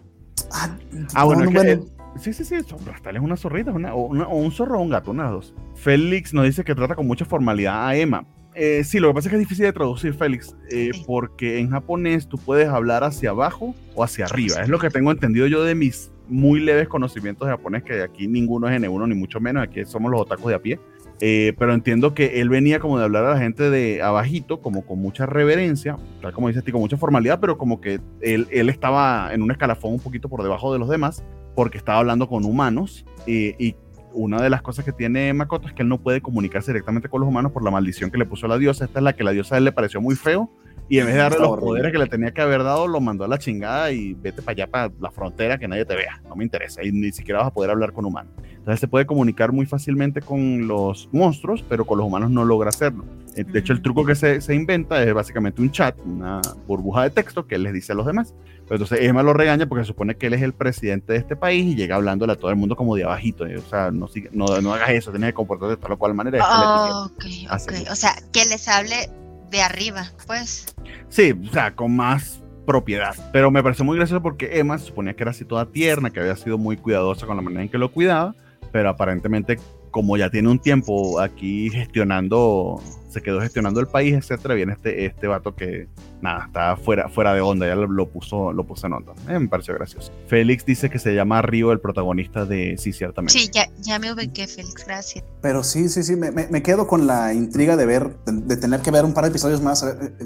Ah, 0.50 0.76
ah 1.14 1.24
bueno, 1.24 1.50
que, 1.50 1.80
sí, 2.18 2.32
sí, 2.32 2.44
sí, 2.44 2.56
Raftalia 2.86 3.20
es 3.20 3.24
una 3.24 3.36
zorrita, 3.36 3.70
una, 3.70 3.94
o, 3.94 4.06
un 4.06 4.52
zorro 4.52 4.78
o 4.78 4.82
un 4.82 4.90
gato, 4.90 5.12
una 5.12 5.24
de 5.26 5.30
dos. 5.30 5.54
Félix 5.76 6.34
nos 6.34 6.44
dice 6.44 6.64
que 6.64 6.74
trata 6.74 6.94
con 6.96 7.06
mucha 7.06 7.24
formalidad 7.24 7.86
a 7.86 7.96
Emma. 7.96 8.26
Eh, 8.54 8.84
sí, 8.84 9.00
lo 9.00 9.08
que 9.08 9.14
pasa 9.14 9.28
es 9.28 9.30
que 9.30 9.36
es 9.36 9.40
difícil 9.40 9.64
de 9.64 9.72
traducir, 9.72 10.14
Félix, 10.14 10.54
eh, 10.70 10.90
porque 11.06 11.58
en 11.58 11.70
japonés 11.70 12.28
tú 12.28 12.38
puedes 12.38 12.68
hablar 12.68 13.02
hacia 13.02 13.30
abajo 13.30 13.74
o 13.94 14.04
hacia 14.04 14.26
arriba. 14.26 14.62
Es 14.62 14.68
lo 14.68 14.78
que 14.78 14.90
tengo 14.90 15.10
entendido 15.10 15.46
yo 15.48 15.64
de 15.64 15.74
mis 15.74 16.12
muy 16.28 16.60
leves 16.60 16.88
conocimientos 16.88 17.46
de 17.46 17.52
japonés, 17.52 17.82
que 17.82 18.02
aquí 18.02 18.26
ninguno 18.26 18.68
es 18.68 18.80
N1 18.80 19.08
ni 19.08 19.14
mucho 19.14 19.40
menos, 19.40 19.62
aquí 19.62 19.84
somos 19.84 20.10
los 20.10 20.20
otacos 20.20 20.46
de 20.46 20.54
a 20.54 20.58
pie. 20.60 20.80
Eh, 21.20 21.54
pero 21.58 21.72
entiendo 21.72 22.12
que 22.12 22.40
él 22.40 22.48
venía 22.48 22.80
como 22.80 22.98
de 22.98 23.04
hablar 23.04 23.24
a 23.24 23.34
la 23.34 23.38
gente 23.38 23.70
de 23.70 24.02
abajito, 24.02 24.60
como 24.60 24.84
con 24.84 24.98
mucha 24.98 25.26
reverencia, 25.26 25.96
tal 26.20 26.32
como 26.32 26.48
dices, 26.48 26.64
con 26.64 26.80
mucha 26.80 26.96
formalidad, 26.96 27.38
pero 27.40 27.56
como 27.56 27.80
que 27.80 28.00
él, 28.20 28.48
él, 28.50 28.68
estaba 28.68 29.32
en 29.32 29.42
un 29.42 29.50
escalafón 29.52 29.92
un 29.92 30.00
poquito 30.00 30.28
por 30.28 30.42
debajo 30.42 30.72
de 30.72 30.80
los 30.80 30.88
demás, 30.88 31.24
porque 31.54 31.78
estaba 31.78 32.00
hablando 32.00 32.28
con 32.28 32.44
humanos 32.44 33.06
y 33.26 33.76
una 34.14 34.40
de 34.40 34.48
las 34.48 34.62
cosas 34.62 34.84
que 34.84 34.92
tiene 34.92 35.32
Makoto 35.34 35.68
es 35.68 35.74
que 35.74 35.82
él 35.82 35.88
no 35.88 36.00
puede 36.00 36.20
comunicarse 36.20 36.72
directamente 36.72 37.08
con 37.08 37.20
los 37.20 37.28
humanos 37.28 37.52
por 37.52 37.64
la 37.64 37.70
maldición 37.70 38.10
que 38.10 38.18
le 38.18 38.24
puso 38.24 38.46
la 38.46 38.58
diosa. 38.58 38.84
Esta 38.84 39.00
es 39.00 39.02
la 39.02 39.14
que 39.14 39.24
la 39.24 39.32
diosa 39.32 39.56
a 39.56 39.58
él 39.58 39.64
le 39.64 39.72
pareció 39.72 40.00
muy 40.00 40.14
feo. 40.14 40.50
Y 40.88 40.98
en 40.98 41.06
vez 41.06 41.14
de 41.14 41.20
darle 41.20 41.38
los 41.38 41.58
poderes 41.58 41.92
que 41.92 41.98
le 41.98 42.06
tenía 42.06 42.32
que 42.32 42.42
haber 42.42 42.62
dado, 42.62 42.86
lo 42.86 43.00
mandó 43.00 43.24
a 43.24 43.28
la 43.28 43.38
chingada 43.38 43.90
y 43.90 44.12
vete 44.14 44.42
para 44.42 44.52
allá, 44.52 44.66
para 44.66 44.92
la 45.00 45.10
frontera, 45.10 45.58
que 45.58 45.66
nadie 45.66 45.84
te 45.84 45.96
vea. 45.96 46.20
No 46.28 46.36
me 46.36 46.44
interesa. 46.44 46.82
Y 46.84 46.92
ni 46.92 47.10
siquiera 47.10 47.40
vas 47.40 47.48
a 47.48 47.54
poder 47.54 47.70
hablar 47.70 47.92
con 47.92 48.04
humanos. 48.04 48.32
Entonces 48.50 48.80
se 48.80 48.88
puede 48.88 49.06
comunicar 49.06 49.52
muy 49.52 49.66
fácilmente 49.66 50.20
con 50.20 50.66
los 50.66 51.08
monstruos, 51.12 51.64
pero 51.68 51.84
con 51.84 51.98
los 51.98 52.06
humanos 52.06 52.30
no 52.30 52.44
logra 52.44 52.68
hacerlo. 52.68 53.04
Eh, 53.34 53.44
de 53.44 53.58
hecho, 53.58 53.72
el 53.72 53.82
truco 53.82 54.04
que 54.04 54.14
se, 54.14 54.40
se 54.40 54.54
inventa 54.54 55.02
es 55.02 55.12
básicamente 55.12 55.62
un 55.62 55.70
chat, 55.70 55.96
una 56.04 56.40
burbuja 56.66 57.04
de 57.04 57.10
texto 57.10 57.46
que 57.46 57.54
él 57.54 57.62
les 57.62 57.72
dice 57.72 57.92
a 57.92 57.94
los 57.94 58.06
demás 58.06 58.34
entonces 58.70 59.00
Emma 59.02 59.22
lo 59.22 59.34
regaña 59.34 59.66
porque 59.66 59.84
se 59.84 59.88
supone 59.88 60.16
que 60.16 60.26
él 60.26 60.34
es 60.34 60.42
el 60.42 60.54
presidente 60.54 61.12
de 61.12 61.18
este 61.18 61.36
país 61.36 61.64
y 61.66 61.76
llega 61.76 61.96
hablándole 61.96 62.32
a 62.32 62.36
todo 62.36 62.50
el 62.50 62.56
mundo 62.56 62.76
como 62.76 62.96
de 62.96 63.04
abajito. 63.04 63.44
O 63.44 63.68
sea, 63.68 63.90
no, 63.90 64.08
no, 64.32 64.60
no 64.60 64.74
hagas 64.74 64.90
eso, 64.90 65.10
tienes 65.10 65.30
que 65.30 65.34
comportarte 65.34 65.76
de 65.76 65.82
tal 65.82 65.92
o 65.92 65.98
cual 65.98 66.14
manera. 66.14 66.38
Oh, 66.42 67.06
ok, 67.06 67.24
ok. 67.50 67.90
O 67.90 67.94
sea, 67.94 68.14
que 68.32 68.44
les 68.46 68.66
hable 68.68 69.10
de 69.54 69.62
arriba, 69.62 70.10
pues. 70.26 70.74
Sí, 71.08 71.32
o 71.32 71.52
sea, 71.52 71.74
con 71.74 71.94
más 71.94 72.42
propiedad. 72.66 73.14
Pero 73.32 73.50
me 73.50 73.62
pareció 73.62 73.84
muy 73.84 73.96
gracioso 73.96 74.20
porque 74.20 74.58
Emma 74.58 74.76
se 74.78 74.86
suponía 74.86 75.14
que 75.14 75.22
era 75.22 75.30
así 75.30 75.44
toda 75.44 75.66
tierna, 75.66 76.10
que 76.10 76.20
había 76.20 76.34
sido 76.34 76.58
muy 76.58 76.76
cuidadosa 76.76 77.26
con 77.26 77.36
la 77.36 77.42
manera 77.42 77.62
en 77.62 77.68
que 77.68 77.78
lo 77.78 77.92
cuidaba, 77.92 78.34
pero 78.72 78.88
aparentemente 78.88 79.58
como 79.94 80.16
ya 80.16 80.28
tiene 80.28 80.48
un 80.48 80.58
tiempo 80.58 81.20
aquí 81.20 81.70
gestionando, 81.70 82.82
se 83.10 83.22
quedó 83.22 83.40
gestionando 83.40 83.78
el 83.78 83.86
país, 83.86 84.12
etcétera, 84.12 84.54
viene 84.54 84.72
este, 84.72 85.06
este 85.06 85.28
vato 85.28 85.54
que, 85.54 85.86
nada, 86.20 86.46
está 86.46 86.76
fuera, 86.76 87.08
fuera 87.08 87.32
de 87.32 87.40
onda, 87.40 87.68
ya 87.68 87.76
lo, 87.76 88.08
puso, 88.08 88.52
lo 88.52 88.64
puso 88.64 88.88
en 88.88 88.94
onda. 88.94 89.12
Eh, 89.28 89.38
me 89.38 89.46
pareció 89.46 89.72
gracioso. 89.72 90.10
Félix 90.26 90.66
dice 90.66 90.90
que 90.90 90.98
se 90.98 91.14
llama 91.14 91.42
Río, 91.42 91.70
el 91.70 91.78
protagonista 91.78 92.44
de 92.44 92.74
Sí, 92.76 92.92
ciertamente. 92.92 93.38
Sí, 93.38 93.48
ya, 93.52 93.70
ya 93.82 94.00
me 94.00 94.12
ubiqué, 94.12 94.48
Félix, 94.48 94.84
gracias. 94.84 95.24
Pero 95.40 95.62
sí, 95.62 95.88
sí, 95.88 96.02
sí, 96.02 96.16
me, 96.16 96.32
me, 96.32 96.62
quedo 96.64 96.88
con 96.88 97.06
la 97.06 97.32
intriga 97.32 97.76
de 97.76 97.86
ver, 97.86 98.16
de, 98.26 98.56
tener 98.56 98.80
que 98.80 98.90
ver 98.90 99.04
un 99.04 99.14
par 99.14 99.22
de 99.22 99.30
episodios 99.30 99.62
más. 99.62 99.84
Eh, 99.84 99.94
eh, 100.18 100.24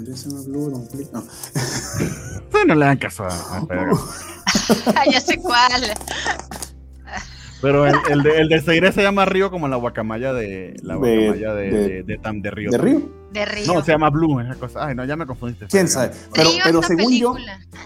no. 1.13 1.23
no 2.65 2.73
le 2.73 2.85
dan 2.85 2.97
caso 2.97 3.23
a, 3.23 3.67
ya 5.11 5.21
sé 5.21 5.37
cuál. 5.37 5.93
Pero 7.61 7.85
el, 7.85 7.95
el, 8.09 8.23
de, 8.23 8.37
el 8.39 8.49
de 8.49 8.61
Seire 8.61 8.91
se 8.91 9.01
llama 9.01 9.25
Río 9.25 9.51
como 9.51 9.67
la 9.67 9.75
guacamaya 9.75 10.33
de 10.33 10.75
la 10.81 10.95
guacamaya 10.95 11.53
de, 11.53 11.71
de, 11.71 12.03
de, 12.03 12.17
Tam 12.17 12.41
de 12.41 12.51
Río. 12.51 12.71
¿De 12.71 12.77
Río? 12.77 13.01
De 13.31 13.45
Río. 13.45 13.73
No, 13.73 13.83
se 13.83 13.91
llama 13.91 14.09
Blue, 14.09 14.39
esa 14.39 14.55
cosa. 14.55 14.87
Ay, 14.87 14.95
no, 14.95 15.03
ya 15.05 15.15
me 15.15 15.25
confundiste. 15.25 15.67
¿Quién 15.67 15.87
sabe? 15.87 16.11
Pero, 16.33 16.49
pero 16.63 16.81
según 16.81 17.17
yo, 17.17 17.35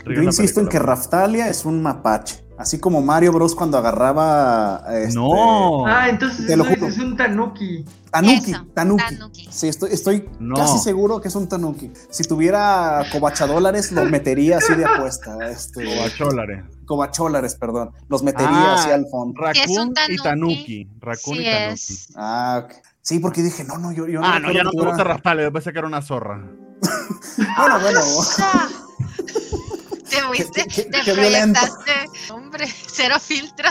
yo 0.06 0.22
insisto 0.22 0.62
en 0.62 0.68
que 0.68 0.80
Raftalia 0.80 1.50
es 1.50 1.66
un 1.66 1.82
mapache. 1.82 2.44
Así 2.64 2.80
como 2.80 3.02
Mario 3.02 3.34
Bros. 3.34 3.56
cuando 3.56 3.77
agarraba. 3.77 4.85
Este, 4.90 5.15
no. 5.15 5.85
Ah, 5.85 6.07
entonces 6.07 6.49
es 6.49 6.98
un 6.98 7.18
tanuki. 7.18 7.84
Tanuki, 8.10 8.53
tanuki. 8.73 9.49
Sí, 9.49 9.68
estoy, 9.68 9.91
estoy 9.91 10.30
casi 10.56 10.77
seguro 10.80 11.19
que 11.19 11.27
es 11.27 11.35
un 11.35 11.49
tanuki. 11.49 11.91
Si 12.10 12.23
tuviera 12.23 13.03
cobachadólares, 13.11 13.91
lo 13.91 14.06
metería 14.06 14.60
así 14.60 14.76
de 14.76 14.85
apuesta. 14.85 15.35
Este, 15.49 15.84
cobacholares. 15.84 16.64
Cobacholares, 16.85 17.56
perdón. 17.56 17.91
Los 18.07 18.23
metería 18.23 18.76
así 18.76 18.91
al 18.91 19.07
fondo. 19.07 19.41
Raccoon 19.41 19.94
y 20.07 20.15
tanuki. 20.15 20.90
Raccoon 21.02 21.38
y 21.41 21.44
tanuki. 21.44 21.94
Ah, 22.15 22.61
ok. 22.64 22.73
Sí, 23.02 23.19
porque 23.19 23.41
dije, 23.41 23.65
no, 23.65 23.77
no, 23.77 23.91
yo, 23.91 24.07
yo 24.07 24.22
ah, 24.23 24.27
no. 24.27 24.35
Ah, 24.35 24.40
no, 24.40 24.52
ya 24.53 24.64
no 24.64 24.72
te 24.72 24.85
gusta 24.85 25.03
rasparle, 25.03 25.44
después 25.44 25.65
que 25.65 25.77
era 25.77 25.85
una 25.85 26.02
zorra. 26.02 26.41
bueno, 27.57 27.80
bueno. 27.81 27.99
Te 30.14 30.22
fuiste, 30.22 30.65
te 30.65 31.14
proyectaste. 31.14 31.91
Hombre, 32.31 32.68
cero 32.88 33.15
filtro. 33.19 33.69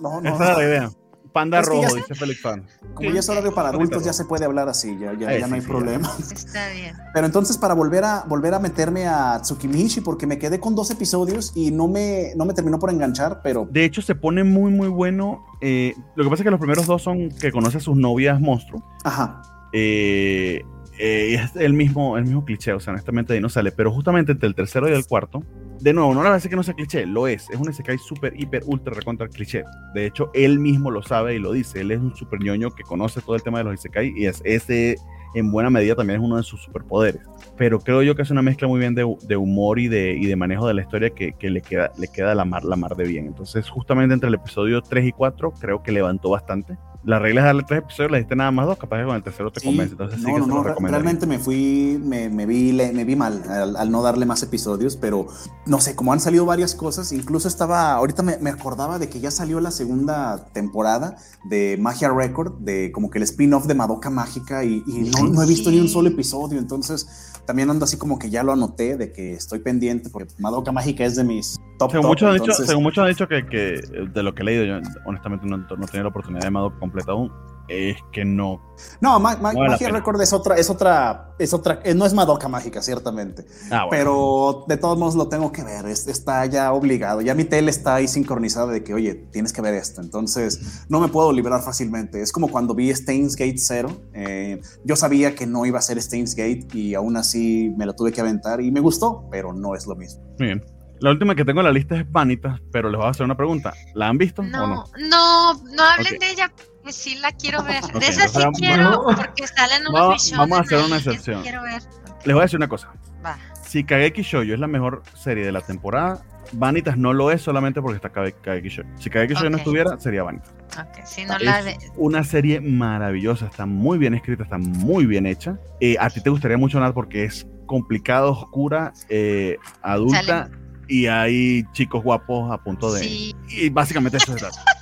No, 0.00 0.20
no. 0.20 0.34
Esa 0.34 0.52
es 0.52 0.58
la 0.58 0.64
idea. 0.64 0.90
Panda 1.32 1.62
rojo, 1.62 1.94
dice 1.94 2.14
Félix 2.14 2.42
Fan. 2.42 2.66
Como 2.94 3.10
ya 3.10 3.20
es 3.20 3.28
horario 3.28 3.54
para 3.54 3.70
adultos, 3.70 4.04
ya 4.04 4.12
se 4.12 4.26
puede 4.26 4.44
hablar 4.44 4.68
así, 4.68 4.98
ya, 4.98 5.14
ya, 5.14 5.46
no 5.46 5.54
hay 5.54 5.60
problema. 5.62 6.14
Está 6.20 6.68
bien. 6.70 6.94
Pero 7.14 7.26
entonces, 7.26 7.56
para 7.56 7.74
volver 7.74 8.04
a, 8.04 8.24
volver 8.28 8.52
a 8.54 8.58
meterme 8.58 9.06
a 9.06 9.40
Tsukimichi, 9.40 10.02
porque 10.02 10.26
me 10.26 10.38
quedé 10.38 10.60
con 10.60 10.74
dos 10.74 10.90
episodios 10.90 11.52
y 11.54 11.70
no 11.70 11.88
me, 11.88 12.34
no 12.36 12.44
me 12.44 12.52
terminó 12.52 12.78
por 12.78 12.90
enganchar, 12.90 13.40
pero. 13.42 13.66
De 13.70 13.84
hecho, 13.84 14.02
se 14.02 14.14
pone 14.14 14.44
muy, 14.44 14.70
muy 14.70 14.88
bueno. 14.88 15.42
Eh, 15.62 15.94
lo 16.16 16.24
que 16.24 16.30
pasa 16.30 16.42
es 16.42 16.44
que 16.44 16.50
los 16.50 16.60
primeros 16.60 16.86
dos 16.86 17.02
son 17.02 17.30
que 17.30 17.50
conoce 17.50 17.78
a 17.78 17.80
sus 17.80 17.96
novias 17.96 18.38
monstruo. 18.38 18.82
Ajá. 19.04 19.42
Eh, 19.72 20.62
eh, 20.98 21.34
es 21.34 21.56
el 21.56 21.72
mismo, 21.72 22.18
el 22.18 22.24
mismo 22.24 22.44
cliché, 22.44 22.72
o 22.72 22.80
sea, 22.80 22.92
honestamente 22.92 23.32
ahí 23.32 23.40
no 23.40 23.48
sale, 23.48 23.72
pero 23.72 23.90
justamente 23.90 24.32
entre 24.32 24.48
el 24.48 24.54
tercero 24.54 24.88
y 24.88 24.92
el 24.92 25.06
cuarto, 25.06 25.42
de 25.80 25.92
nuevo, 25.92 26.14
no 26.14 26.22
le 26.22 26.28
parece 26.28 26.48
que 26.48 26.54
no 26.54 26.62
sea 26.62 26.74
cliché, 26.74 27.06
lo 27.06 27.26
es, 27.26 27.48
es 27.50 27.58
un 27.58 27.68
Isekai 27.68 27.98
súper, 27.98 28.38
hiper, 28.38 28.62
ultra, 28.66 28.94
recontra 28.94 29.26
cliché. 29.28 29.64
De 29.94 30.06
hecho, 30.06 30.30
él 30.32 30.60
mismo 30.60 30.90
lo 30.90 31.02
sabe 31.02 31.34
y 31.34 31.38
lo 31.38 31.52
dice, 31.52 31.80
él 31.80 31.90
es 31.90 31.98
un 31.98 32.14
super 32.14 32.40
ñoño 32.40 32.70
que 32.70 32.84
conoce 32.84 33.20
todo 33.20 33.34
el 33.34 33.42
tema 33.42 33.58
de 33.58 33.64
los 33.64 33.74
Isekai 33.74 34.12
y 34.16 34.26
es 34.26 34.40
ese, 34.44 34.96
en 35.34 35.50
buena 35.50 35.70
medida, 35.70 35.96
también 35.96 36.20
es 36.20 36.24
uno 36.24 36.36
de 36.36 36.42
sus 36.42 36.62
superpoderes. 36.62 37.22
Pero 37.56 37.80
creo 37.80 38.02
yo 38.02 38.14
que 38.14 38.22
es 38.22 38.30
una 38.30 38.42
mezcla 38.42 38.68
muy 38.68 38.78
bien 38.78 38.94
de, 38.94 39.04
de 39.26 39.36
humor 39.36 39.78
y 39.78 39.88
de, 39.88 40.20
de, 40.22 40.36
manejo 40.36 40.68
de 40.68 40.74
la 40.74 40.82
historia 40.82 41.10
que, 41.10 41.32
que, 41.32 41.50
le 41.50 41.62
queda, 41.62 41.90
le 41.98 42.06
queda 42.06 42.34
la 42.34 42.44
mar, 42.44 42.64
la 42.64 42.76
mar 42.76 42.94
de 42.94 43.04
bien. 43.04 43.26
Entonces, 43.26 43.68
justamente 43.68 44.14
entre 44.14 44.28
el 44.28 44.34
episodio 44.34 44.82
3 44.82 45.06
y 45.06 45.12
4, 45.12 45.52
creo 45.58 45.82
que 45.82 45.90
levantó 45.90 46.30
bastante 46.30 46.76
las 47.04 47.20
reglas 47.20 47.42
de 47.42 47.46
darle 47.46 47.62
tres 47.66 47.78
episodios, 47.80 48.12
le 48.12 48.18
diste 48.18 48.36
nada 48.36 48.50
más 48.50 48.66
dos, 48.66 48.78
capaz 48.78 48.98
que 48.98 49.06
con 49.06 49.16
el 49.16 49.22
tercero 49.22 49.50
te 49.50 49.60
convence. 49.60 49.92
Entonces 49.92 50.20
sí 50.20 50.26
que 50.26 50.38
no, 50.38 50.46
no, 50.46 50.62
realmente 50.62 51.26
me 51.26 51.38
fui, 51.38 52.00
me, 52.02 52.28
me 52.28 52.46
vi, 52.46 52.72
me 52.72 53.04
vi 53.04 53.16
mal 53.16 53.42
al, 53.76 53.90
no 53.90 54.02
darle 54.02 54.24
más 54.24 54.42
episodios, 54.42 54.96
pero 54.96 55.26
no 55.66 55.80
sé, 55.80 55.96
como 55.96 56.12
han 56.12 56.20
salido 56.20 56.46
varias 56.46 56.74
cosas, 56.74 57.12
incluso 57.12 57.48
estaba, 57.48 57.92
ahorita 57.94 58.22
me, 58.22 58.38
me, 58.38 58.50
acordaba 58.50 58.98
de 58.98 59.08
que 59.08 59.20
ya 59.20 59.30
salió 59.30 59.58
la 59.60 59.72
segunda 59.72 60.46
temporada 60.52 61.16
de 61.44 61.76
Magia 61.80 62.10
Record, 62.10 62.58
de 62.58 62.92
como 62.92 63.10
que 63.10 63.18
el 63.18 63.24
spin-off 63.24 63.66
de 63.66 63.74
Madoka 63.74 64.10
Mágica 64.10 64.64
y, 64.64 64.84
y 64.86 65.10
no, 65.10 65.28
no, 65.28 65.42
he 65.42 65.46
visto 65.46 65.70
ni 65.70 65.80
un 65.80 65.88
solo 65.88 66.08
episodio, 66.08 66.58
entonces 66.58 67.31
también 67.46 67.70
ando 67.70 67.84
así 67.84 67.96
como 67.96 68.18
que 68.18 68.30
ya 68.30 68.42
lo 68.42 68.52
anoté 68.52 68.96
de 68.96 69.12
que 69.12 69.32
estoy 69.32 69.60
pendiente 69.60 70.10
porque 70.10 70.32
Madoka 70.38 70.72
Mágica 70.72 71.04
es 71.04 71.16
de 71.16 71.24
mis 71.24 71.58
top 71.78 71.90
según 71.90 72.02
top, 72.02 72.10
muchos 72.10 72.28
han 72.28 72.34
dicho, 72.34 72.52
según 72.52 72.82
muchos 72.82 73.02
han 73.02 73.08
dicho 73.08 73.28
que, 73.28 73.46
que, 73.46 73.80
de 74.12 74.22
lo 74.22 74.34
que 74.34 74.42
he 74.42 74.44
leído, 74.44 74.64
yo 74.64 74.88
honestamente 75.06 75.46
no, 75.46 75.56
no 75.58 75.64
he 75.64 75.86
tenido 75.86 76.04
la 76.04 76.08
oportunidad 76.08 76.44
de 76.44 76.50
Madoka 76.50 76.78
completa 76.78 77.12
aún, 77.12 77.32
es 77.68 77.96
que 78.12 78.24
no. 78.24 78.60
No, 79.00 79.20
ma, 79.20 79.36
ma, 79.36 79.52
no 79.52 79.60
Magia 79.60 79.88
Record 79.88 80.20
es 80.20 80.32
otra, 80.32 80.56
es 80.56 80.68
otra, 80.68 81.34
es 81.38 81.54
otra, 81.54 81.80
eh, 81.84 81.94
no 81.94 82.04
es 82.04 82.14
Madoka 82.14 82.48
Mágica, 82.48 82.82
ciertamente. 82.82 83.46
Ah, 83.70 83.84
bueno. 83.84 83.90
Pero 83.90 84.64
de 84.68 84.76
todos 84.76 84.98
modos 84.98 85.14
lo 85.14 85.28
tengo 85.28 85.52
que 85.52 85.62
ver, 85.62 85.86
es, 85.86 86.08
está 86.08 86.44
ya 86.46 86.72
obligado. 86.72 87.20
Ya 87.20 87.34
mi 87.34 87.44
tele 87.44 87.70
está 87.70 87.96
ahí 87.96 88.08
sincronizada 88.08 88.72
de 88.72 88.82
que, 88.82 88.94
oye, 88.94 89.14
tienes 89.14 89.52
que 89.52 89.62
ver 89.62 89.74
esto. 89.74 90.00
Entonces, 90.00 90.84
no 90.88 91.00
me 91.00 91.08
puedo 91.08 91.32
liberar 91.32 91.62
fácilmente. 91.62 92.20
Es 92.20 92.32
como 92.32 92.48
cuando 92.48 92.74
vi 92.74 92.92
Steins 92.94 93.36
Gate 93.36 93.58
0. 93.58 93.88
Eh, 94.14 94.60
yo 94.84 94.96
sabía 94.96 95.34
que 95.34 95.46
no 95.46 95.64
iba 95.64 95.78
a 95.78 95.82
ser 95.82 96.00
Steins 96.02 96.34
Gate 96.34 96.66
y 96.72 96.94
aún 96.94 97.16
así 97.16 97.72
me 97.76 97.86
lo 97.86 97.94
tuve 97.94 98.12
que 98.12 98.20
aventar 98.20 98.60
y 98.60 98.70
me 98.70 98.80
gustó, 98.80 99.28
pero 99.30 99.52
no 99.52 99.74
es 99.74 99.86
lo 99.86 99.94
mismo. 99.94 100.22
Bien. 100.38 100.62
La 101.02 101.10
última 101.10 101.34
que 101.34 101.44
tengo 101.44 101.60
en 101.60 101.66
la 101.66 101.72
lista 101.72 101.96
es 101.96 102.10
Vanitas, 102.12 102.60
pero 102.70 102.88
les 102.88 102.96
voy 102.96 103.08
a 103.08 103.10
hacer 103.10 103.24
una 103.24 103.36
pregunta. 103.36 103.74
¿La 103.94 104.08
han 104.08 104.18
visto 104.18 104.40
no, 104.40 104.62
o 104.62 104.66
no? 104.68 104.84
No, 105.08 105.54
no 105.54 105.82
hablen 105.82 106.14
okay. 106.14 106.18
de 106.20 106.30
ella. 106.30 106.52
Sí 106.90 107.16
la 107.16 107.32
quiero 107.32 107.62
ver. 107.62 107.84
Okay, 107.84 108.00
de 108.00 108.06
esa 108.08 108.28
sí 108.28 108.40
quiero, 108.58 109.02
porque 109.04 109.46
salen 109.46 109.86
unos 109.88 109.92
vamos, 109.92 110.32
vamos 110.36 110.58
a 110.58 110.60
hacer 110.62 110.78
una 110.84 110.96
excepción. 110.96 111.42
Ver. 111.42 111.82
Les 112.24 112.34
voy 112.34 112.40
a 112.40 112.42
decir 112.42 112.56
una 112.56 112.68
cosa. 112.68 112.92
Va. 113.24 113.38
Si 113.64 113.84
Kageki 113.84 114.22
Shoujo 114.22 114.52
es 114.52 114.60
la 114.60 114.66
mejor 114.66 115.02
serie 115.14 115.44
de 115.44 115.52
la 115.52 115.60
temporada, 115.60 116.22
Vanitas 116.52 116.98
no 116.98 117.12
lo 117.12 117.30
es 117.30 117.40
solamente 117.40 117.80
porque 117.80 117.96
está 117.96 118.10
Kageki 118.10 118.68
Shoujo. 118.68 118.90
Si 118.98 119.10
Kageki 119.10 119.34
Shoujo 119.34 119.46
okay. 119.46 119.50
no 119.50 119.56
estuviera, 119.58 119.98
sería 119.98 120.22
Vanitas. 120.22 120.52
Okay, 120.72 121.04
si 121.06 121.24
no 121.24 121.38
la 121.38 121.62
de... 121.62 121.76
una 121.96 122.24
serie 122.24 122.60
maravillosa, 122.60 123.46
está 123.46 123.64
muy 123.64 123.98
bien 123.98 124.14
escrita, 124.14 124.42
está 124.42 124.58
muy 124.58 125.06
bien 125.06 125.26
hecha. 125.26 125.58
Eh, 125.80 125.96
a 125.98 126.10
ti 126.10 126.20
te 126.20 126.30
gustaría 126.30 126.58
mucho 126.58 126.80
nada 126.80 126.92
porque 126.92 127.24
es 127.24 127.46
complicada, 127.66 128.26
oscura, 128.26 128.92
eh, 129.08 129.56
adulta. 129.82 130.46
Sale 130.46 130.62
y 130.88 131.06
hay 131.06 131.64
chicos 131.72 132.02
guapos 132.02 132.52
a 132.52 132.58
punto 132.58 132.92
de. 132.92 133.00
Sí. 133.00 133.34
Y 133.48 133.70
básicamente 133.70 134.18
eso 134.18 134.36
es 134.36 134.42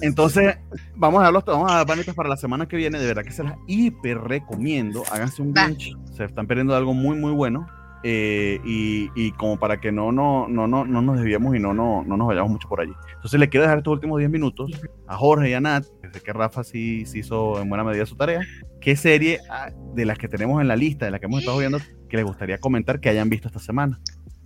Entonces, 0.00 0.56
vamos 0.96 1.20
a 1.20 1.24
darlos, 1.24 1.44
vamos 1.44 1.70
a 1.70 1.76
dar 1.76 1.86
panitas 1.86 2.14
para 2.14 2.28
la 2.28 2.36
semana 2.36 2.66
que 2.66 2.76
viene. 2.76 2.98
De 2.98 3.06
verdad 3.06 3.24
que 3.24 3.32
se 3.32 3.44
las 3.44 3.54
hiper 3.66 4.18
recomiendo. 4.18 5.02
Háganse 5.10 5.42
un 5.42 5.52
binge. 5.52 5.92
Se 6.16 6.24
están 6.24 6.46
perdiendo 6.46 6.74
algo 6.74 6.94
muy, 6.94 7.16
muy 7.16 7.32
bueno. 7.32 7.66
Eh, 8.02 8.58
y, 8.64 9.10
y, 9.14 9.32
como 9.32 9.58
para 9.58 9.78
que 9.78 9.92
no, 9.92 10.10
no, 10.10 10.48
no, 10.48 10.66
no, 10.66 10.86
no 10.86 11.02
nos 11.02 11.16
desviemos 11.16 11.54
y 11.54 11.58
no, 11.58 11.74
no, 11.74 12.02
no 12.02 12.16
nos 12.16 12.28
vayamos 12.28 12.50
mucho 12.50 12.66
por 12.66 12.80
allí. 12.80 12.94
Entonces, 13.14 13.38
le 13.38 13.48
quiero 13.50 13.64
dejar 13.64 13.78
estos 13.78 13.92
últimos 13.92 14.18
10 14.18 14.30
minutos 14.30 14.70
a 15.06 15.16
Jorge 15.16 15.50
y 15.50 15.52
a 15.52 15.60
Nat, 15.60 15.84
desde 16.02 16.20
que 16.20 16.32
Rafa 16.32 16.64
sí, 16.64 17.04
sí 17.04 17.18
hizo 17.18 17.60
en 17.60 17.68
buena 17.68 17.84
medida 17.84 18.06
su 18.06 18.16
tarea. 18.16 18.40
¿Qué 18.80 18.96
serie 18.96 19.40
ah, 19.50 19.70
de 19.94 20.06
las 20.06 20.16
que 20.16 20.28
tenemos 20.28 20.62
en 20.62 20.68
la 20.68 20.76
lista, 20.76 21.04
de 21.04 21.10
las 21.10 21.20
que 21.20 21.26
hemos 21.26 21.40
estado 21.40 21.58
viendo, 21.58 21.78
que 22.08 22.16
les 22.16 22.24
gustaría 22.24 22.56
comentar 22.56 23.00
que 23.00 23.10
hayan 23.10 23.28
visto 23.28 23.48
esta 23.48 23.60
semana? 23.60 24.00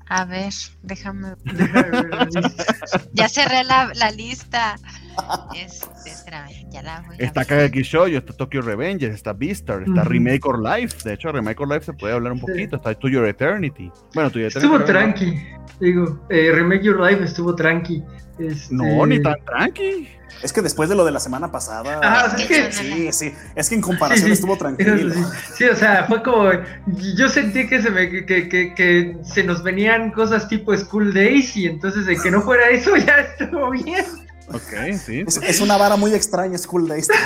A 0.07 0.25
ver, 0.25 0.53
déjame. 0.83 1.35
ya 3.13 3.29
cerré 3.29 3.65
la, 3.65 3.91
la 3.95 4.11
lista. 4.11 4.77
Este, 5.55 6.11
espérame, 6.11 6.71
ya 6.71 6.83
la 6.83 7.03
voy 7.07 7.17
está 7.19 7.45
Kageki 7.45 7.83
Shoujo, 7.83 8.17
está 8.19 8.33
Tokyo 8.33 8.63
Revengers, 8.63 9.15
está 9.15 9.33
Beastar, 9.33 9.83
está 9.83 10.03
-huh. 10.03 10.09
Remake 10.09 10.47
or 10.47 10.61
Life. 10.61 10.99
De 11.05 11.15
hecho, 11.15 11.31
Remake 11.33 11.61
or 11.61 11.69
Life 11.69 11.87
se 11.87 11.93
puede 11.93 12.15
hablar 12.15 12.33
un 12.33 12.41
poquito. 12.41 12.77
Está 12.77 12.95
To 12.95 13.09
Your 13.09 13.27
Eternity. 13.27 13.91
Bueno, 14.15 14.31
To 14.31 14.39
Your 14.39 14.49
Eternity. 14.49 14.75
Estuvo 14.75 14.85
tranqui. 14.85 15.43
Digo, 15.81 16.27
eh, 16.29 16.53
Remake 16.53 16.85
Your 16.85 17.01
Life 17.01 17.25
estuvo 17.25 17.55
tranqui. 17.55 18.03
Este... 18.39 18.75
No, 18.75 19.07
ni 19.07 19.23
tan 19.23 19.37
tranqui. 19.45 20.09
Es 20.43 20.53
que 20.53 20.61
después 20.61 20.89
de 20.89 20.95
lo 20.95 21.05
de 21.05 21.13
la 21.13 21.21
semana 21.21 21.51
pasada. 21.51 22.01
Ah, 22.03 22.35
es 22.37 22.47
que, 22.47 22.73
sí, 22.73 23.13
sí. 23.13 23.33
Es 23.55 23.69
que 23.69 23.77
en 23.77 23.81
comparación 23.81 24.27
sí, 24.27 24.33
estuvo 24.33 24.57
tranquilo. 24.57 25.13
Sí, 25.13 25.23
sí, 25.55 25.65
o 25.65 25.77
sea, 25.77 26.05
fue 26.07 26.23
como. 26.23 26.51
Yo 27.17 27.29
sentí 27.29 27.67
que 27.67 27.81
se 27.81 27.91
me 27.91 28.11
que, 28.11 28.49
que, 28.49 28.75
que, 28.75 29.17
se 29.23 29.45
nos 29.45 29.63
venían 29.63 30.11
cosas 30.11 30.49
tipo 30.49 30.77
School 30.77 31.15
Days 31.15 31.57
y 31.57 31.67
entonces 31.67 32.07
de 32.07 32.17
que 32.17 32.31
no 32.31 32.43
fuera 32.43 32.69
eso 32.69 32.97
ya 33.07 33.21
estuvo 33.21 33.71
bien. 33.71 34.05
Ok, 34.49 34.95
sí. 35.05 35.25
Es, 35.27 35.37
es 35.39 35.61
una 35.61 35.77
vara 35.77 35.97
muy 35.97 36.15
extraña, 36.15 36.59
School 36.59 36.89
Days. 36.89 37.09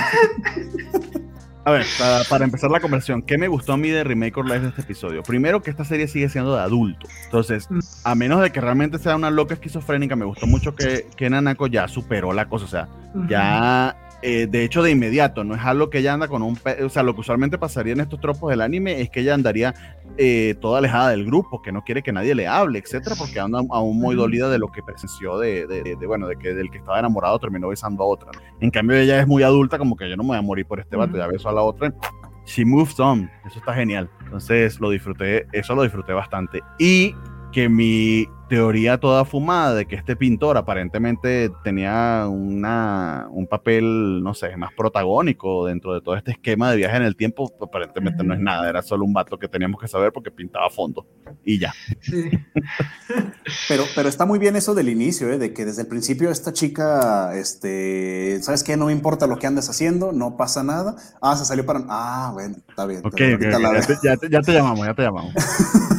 A 1.65 1.71
ver, 1.71 1.85
para, 1.99 2.23
para, 2.23 2.45
empezar 2.45 2.71
la 2.71 2.79
conversación, 2.79 3.21
¿qué 3.21 3.37
me 3.37 3.47
gustó 3.47 3.73
a 3.73 3.77
mí 3.77 3.89
de 3.89 4.03
Remake 4.03 4.35
or 4.37 4.45
Life 4.45 4.61
de 4.61 4.69
este 4.69 4.81
episodio? 4.81 5.21
Primero, 5.21 5.61
que 5.61 5.69
esta 5.69 5.85
serie 5.85 6.07
sigue 6.07 6.27
siendo 6.29 6.55
de 6.55 6.61
adulto. 6.61 7.07
Entonces, 7.25 7.67
a 8.03 8.15
menos 8.15 8.41
de 8.41 8.51
que 8.51 8.59
realmente 8.59 8.97
sea 8.97 9.15
una 9.15 9.29
loca 9.29 9.53
esquizofrénica, 9.53 10.15
me 10.15 10.25
gustó 10.25 10.47
mucho 10.47 10.73
que, 10.73 11.05
que 11.15 11.29
Nanako 11.29 11.67
ya 11.67 11.87
superó 11.87 12.33
la 12.33 12.47
cosa. 12.47 12.65
O 12.65 12.67
sea, 12.67 12.87
uh 13.13 13.19
-huh. 13.19 13.29
ya 13.29 13.95
eh, 14.21 14.47
de 14.49 14.63
hecho 14.63 14.83
de 14.83 14.91
inmediato, 14.91 15.43
no 15.43 15.55
es 15.55 15.61
algo 15.61 15.89
que 15.89 15.99
ella 15.99 16.13
anda 16.13 16.27
con 16.27 16.41
un, 16.41 16.57
o 16.83 16.89
sea, 16.89 17.03
lo 17.03 17.13
que 17.13 17.21
usualmente 17.21 17.57
pasaría 17.57 17.93
en 17.93 18.01
estos 18.01 18.19
tropos 18.19 18.49
del 18.49 18.61
anime 18.61 19.01
es 19.01 19.09
que 19.09 19.21
ella 19.21 19.33
andaría 19.33 19.73
eh, 20.17 20.55
toda 20.59 20.79
alejada 20.79 21.09
del 21.11 21.25
grupo, 21.25 21.61
que 21.61 21.71
no 21.71 21.83
quiere 21.83 22.03
que 22.03 22.11
nadie 22.11 22.35
le 22.35 22.47
hable, 22.47 22.79
etcétera, 22.79 23.15
porque 23.17 23.39
anda 23.39 23.61
aún 23.69 23.97
muy 23.97 24.15
dolida 24.15 24.49
de 24.49 24.59
lo 24.59 24.67
que 24.67 24.83
presenció 24.83 25.39
de, 25.39 25.67
de, 25.67 25.83
de, 25.83 25.95
de, 25.95 26.07
bueno, 26.07 26.27
de 26.27 26.35
que 26.35 26.53
del 26.53 26.69
que 26.69 26.79
estaba 26.79 26.99
enamorado 26.99 27.39
terminó 27.39 27.69
besando 27.69 28.03
a 28.03 28.07
otra. 28.07 28.31
En 28.59 28.71
cambio 28.71 28.97
ella 28.97 29.19
es 29.19 29.27
muy 29.27 29.43
adulta, 29.43 29.77
como 29.77 29.95
que 29.95 30.09
yo 30.09 30.17
no 30.17 30.23
me 30.23 30.29
voy 30.29 30.37
a 30.37 30.41
morir 30.41 30.65
por 30.65 30.79
este 30.79 30.95
vato, 30.95 31.17
ya 31.17 31.27
beso 31.27 31.47
a 31.49 31.53
la 31.53 31.61
otra. 31.61 31.93
She 32.45 32.65
moves 32.65 32.99
on, 32.99 33.29
eso 33.45 33.59
está 33.59 33.73
genial. 33.73 34.09
Entonces 34.23 34.79
lo 34.79 34.89
disfruté, 34.89 35.45
eso 35.51 35.75
lo 35.75 35.83
disfruté 35.83 36.13
bastante. 36.13 36.61
Y 36.79 37.15
que 37.51 37.69
mi 37.69 38.27
teoría 38.49 38.99
toda 38.99 39.23
fumada 39.25 39.75
de 39.75 39.85
que 39.85 39.95
este 39.95 40.15
pintor 40.15 40.57
aparentemente 40.57 41.51
tenía 41.63 42.27
una, 42.27 43.27
un 43.29 43.47
papel, 43.47 44.21
no 44.23 44.33
sé, 44.33 44.57
más 44.57 44.73
protagónico 44.73 45.67
dentro 45.67 45.93
de 45.93 46.01
todo 46.01 46.15
este 46.15 46.31
esquema 46.31 46.71
de 46.71 46.77
viaje 46.77 46.97
en 46.97 47.03
el 47.03 47.15
tiempo, 47.15 47.53
aparentemente 47.61 48.23
no 48.23 48.33
es 48.33 48.39
nada, 48.39 48.67
era 48.67 48.81
solo 48.81 49.05
un 49.05 49.13
vato 49.13 49.37
que 49.37 49.47
teníamos 49.47 49.79
que 49.79 49.87
saber 49.87 50.11
porque 50.11 50.31
pintaba 50.31 50.69
fondo 50.69 51.07
y 51.45 51.59
ya. 51.59 51.73
Sí. 52.01 52.31
pero, 53.69 53.83
pero 53.95 54.09
está 54.09 54.25
muy 54.25 54.39
bien 54.39 54.55
eso 54.55 54.73
del 54.73 54.89
inicio, 54.89 55.31
¿eh? 55.31 55.37
de 55.37 55.53
que 55.53 55.65
desde 55.65 55.83
el 55.83 55.87
principio 55.87 56.31
esta 56.31 56.51
chica, 56.51 57.37
este, 57.37 58.39
¿sabes 58.41 58.63
qué? 58.63 58.75
No 58.75 58.87
me 58.87 58.91
importa 58.91 59.27
lo 59.27 59.37
que 59.37 59.45
andes 59.45 59.69
haciendo, 59.69 60.11
no 60.11 60.37
pasa 60.37 60.63
nada. 60.63 60.95
Ah, 61.21 61.35
se 61.35 61.45
salió 61.45 61.65
para... 61.65 61.81
Ah, 61.87 62.31
bueno, 62.33 62.57
está 62.67 62.87
bien. 62.87 63.01
Ok, 63.05 63.13
okay, 63.13 63.33
okay. 63.35 63.51
Ya, 63.51 63.81
te, 63.81 63.93
ya, 64.03 64.17
te, 64.17 64.29
ya 64.29 64.41
te 64.41 64.53
llamamos, 64.53 64.85
ya 64.87 64.93
te 64.95 65.03
llamamos. 65.03 65.33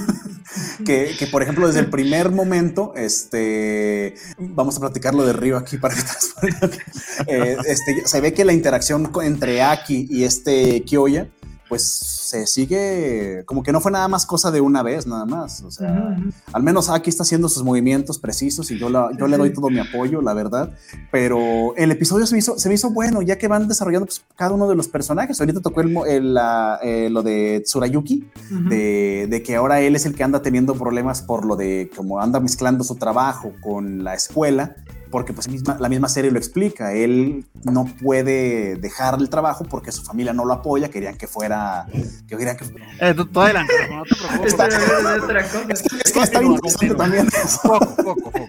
que, 0.84 1.14
que, 1.18 1.26
por 1.26 1.42
ejemplo, 1.42 1.66
desde 1.66 1.80
el 1.80 1.90
primer 1.90 2.30
momento, 2.30 2.92
este, 2.96 4.14
vamos 4.38 4.76
a 4.76 4.80
platicarlo 4.80 5.24
de 5.24 5.32
Río 5.32 5.56
aquí 5.56 5.78
para 5.78 5.94
que 5.94 6.02
eh, 7.26 7.56
este, 7.66 8.06
se 8.06 8.20
ve 8.20 8.32
que 8.32 8.44
la 8.44 8.52
interacción 8.52 9.10
entre 9.22 9.62
Aki 9.62 10.08
y 10.10 10.24
este 10.24 10.82
Kyoya, 10.84 11.28
pues 11.68 12.19
se 12.30 12.46
sigue, 12.46 13.42
como 13.44 13.62
que 13.62 13.72
no 13.72 13.80
fue 13.80 13.90
nada 13.90 14.06
más 14.06 14.24
cosa 14.24 14.50
de 14.50 14.60
una 14.60 14.82
vez, 14.82 15.06
nada 15.06 15.26
más. 15.26 15.62
O 15.62 15.70
sea, 15.70 15.90
uh 15.90 16.20
-huh. 16.20 16.32
al 16.52 16.62
menos 16.62 16.88
Aki 16.88 17.10
está 17.10 17.24
haciendo 17.24 17.48
sus 17.48 17.64
movimientos 17.64 18.18
precisos 18.18 18.70
y 18.70 18.78
yo, 18.78 18.88
la, 18.88 19.10
yo 19.18 19.26
le 19.26 19.36
doy 19.36 19.52
todo 19.52 19.68
mi 19.68 19.80
apoyo, 19.80 20.22
la 20.22 20.32
verdad. 20.32 20.70
Pero 21.10 21.74
el 21.76 21.90
episodio 21.90 22.26
se 22.26 22.34
me 22.34 22.38
hizo, 22.38 22.58
se 22.58 22.68
me 22.68 22.76
hizo 22.76 22.90
bueno, 22.90 23.20
ya 23.22 23.36
que 23.36 23.48
van 23.48 23.66
desarrollando 23.66 24.06
pues, 24.06 24.22
cada 24.36 24.52
uno 24.52 24.68
de 24.68 24.76
los 24.76 24.86
personajes. 24.86 25.40
Ahorita 25.40 25.60
tocó 25.60 25.80
el, 25.80 25.96
el, 26.06 26.34
la, 26.34 26.78
eh, 26.82 27.08
lo 27.10 27.22
de 27.22 27.62
Tsurayuki, 27.64 28.24
uh 28.24 28.54
-huh. 28.54 28.68
de, 28.68 29.26
de, 29.28 29.42
que 29.42 29.56
ahora 29.56 29.80
él 29.80 29.96
es 29.96 30.06
el 30.06 30.14
que 30.14 30.22
anda 30.22 30.40
teniendo 30.40 30.74
problemas 30.74 31.22
por 31.22 31.44
lo 31.44 31.56
de 31.56 31.90
cómo 31.96 32.20
anda 32.20 32.38
mezclando 32.38 32.84
su 32.84 32.94
trabajo 32.94 33.52
con 33.60 34.04
la 34.04 34.14
escuela 34.14 34.76
porque 35.10 35.32
pues 35.32 35.48
la 35.80 35.88
misma 35.88 36.08
serie 36.08 36.30
lo 36.30 36.38
explica, 36.38 36.92
él 36.92 37.44
no 37.64 37.84
puede 38.00 38.76
dejar 38.76 39.18
el 39.18 39.28
trabajo 39.28 39.64
porque 39.64 39.92
su 39.92 40.02
familia 40.02 40.32
no 40.32 40.44
lo 40.44 40.54
apoya, 40.54 40.88
querían 40.88 41.16
que 41.16 41.26
fuera... 41.26 41.86
Que 42.28 42.36
querían 42.36 42.56
que... 42.56 42.64
Eh, 43.00 43.14
tú, 43.14 43.26
tú 43.26 43.40
adelante, 43.40 43.72
no 43.90 44.02
te 44.04 44.14
preocupes. 44.14 44.52
Está, 44.52 44.66
es, 44.68 45.82
que, 45.82 45.96
es 46.04 46.12
que 46.12 46.20
está 46.20 46.42
interesante 46.42 46.94
también. 46.94 47.28
Poco, 47.62 47.96
poco, 47.96 48.30
poco. 48.30 48.46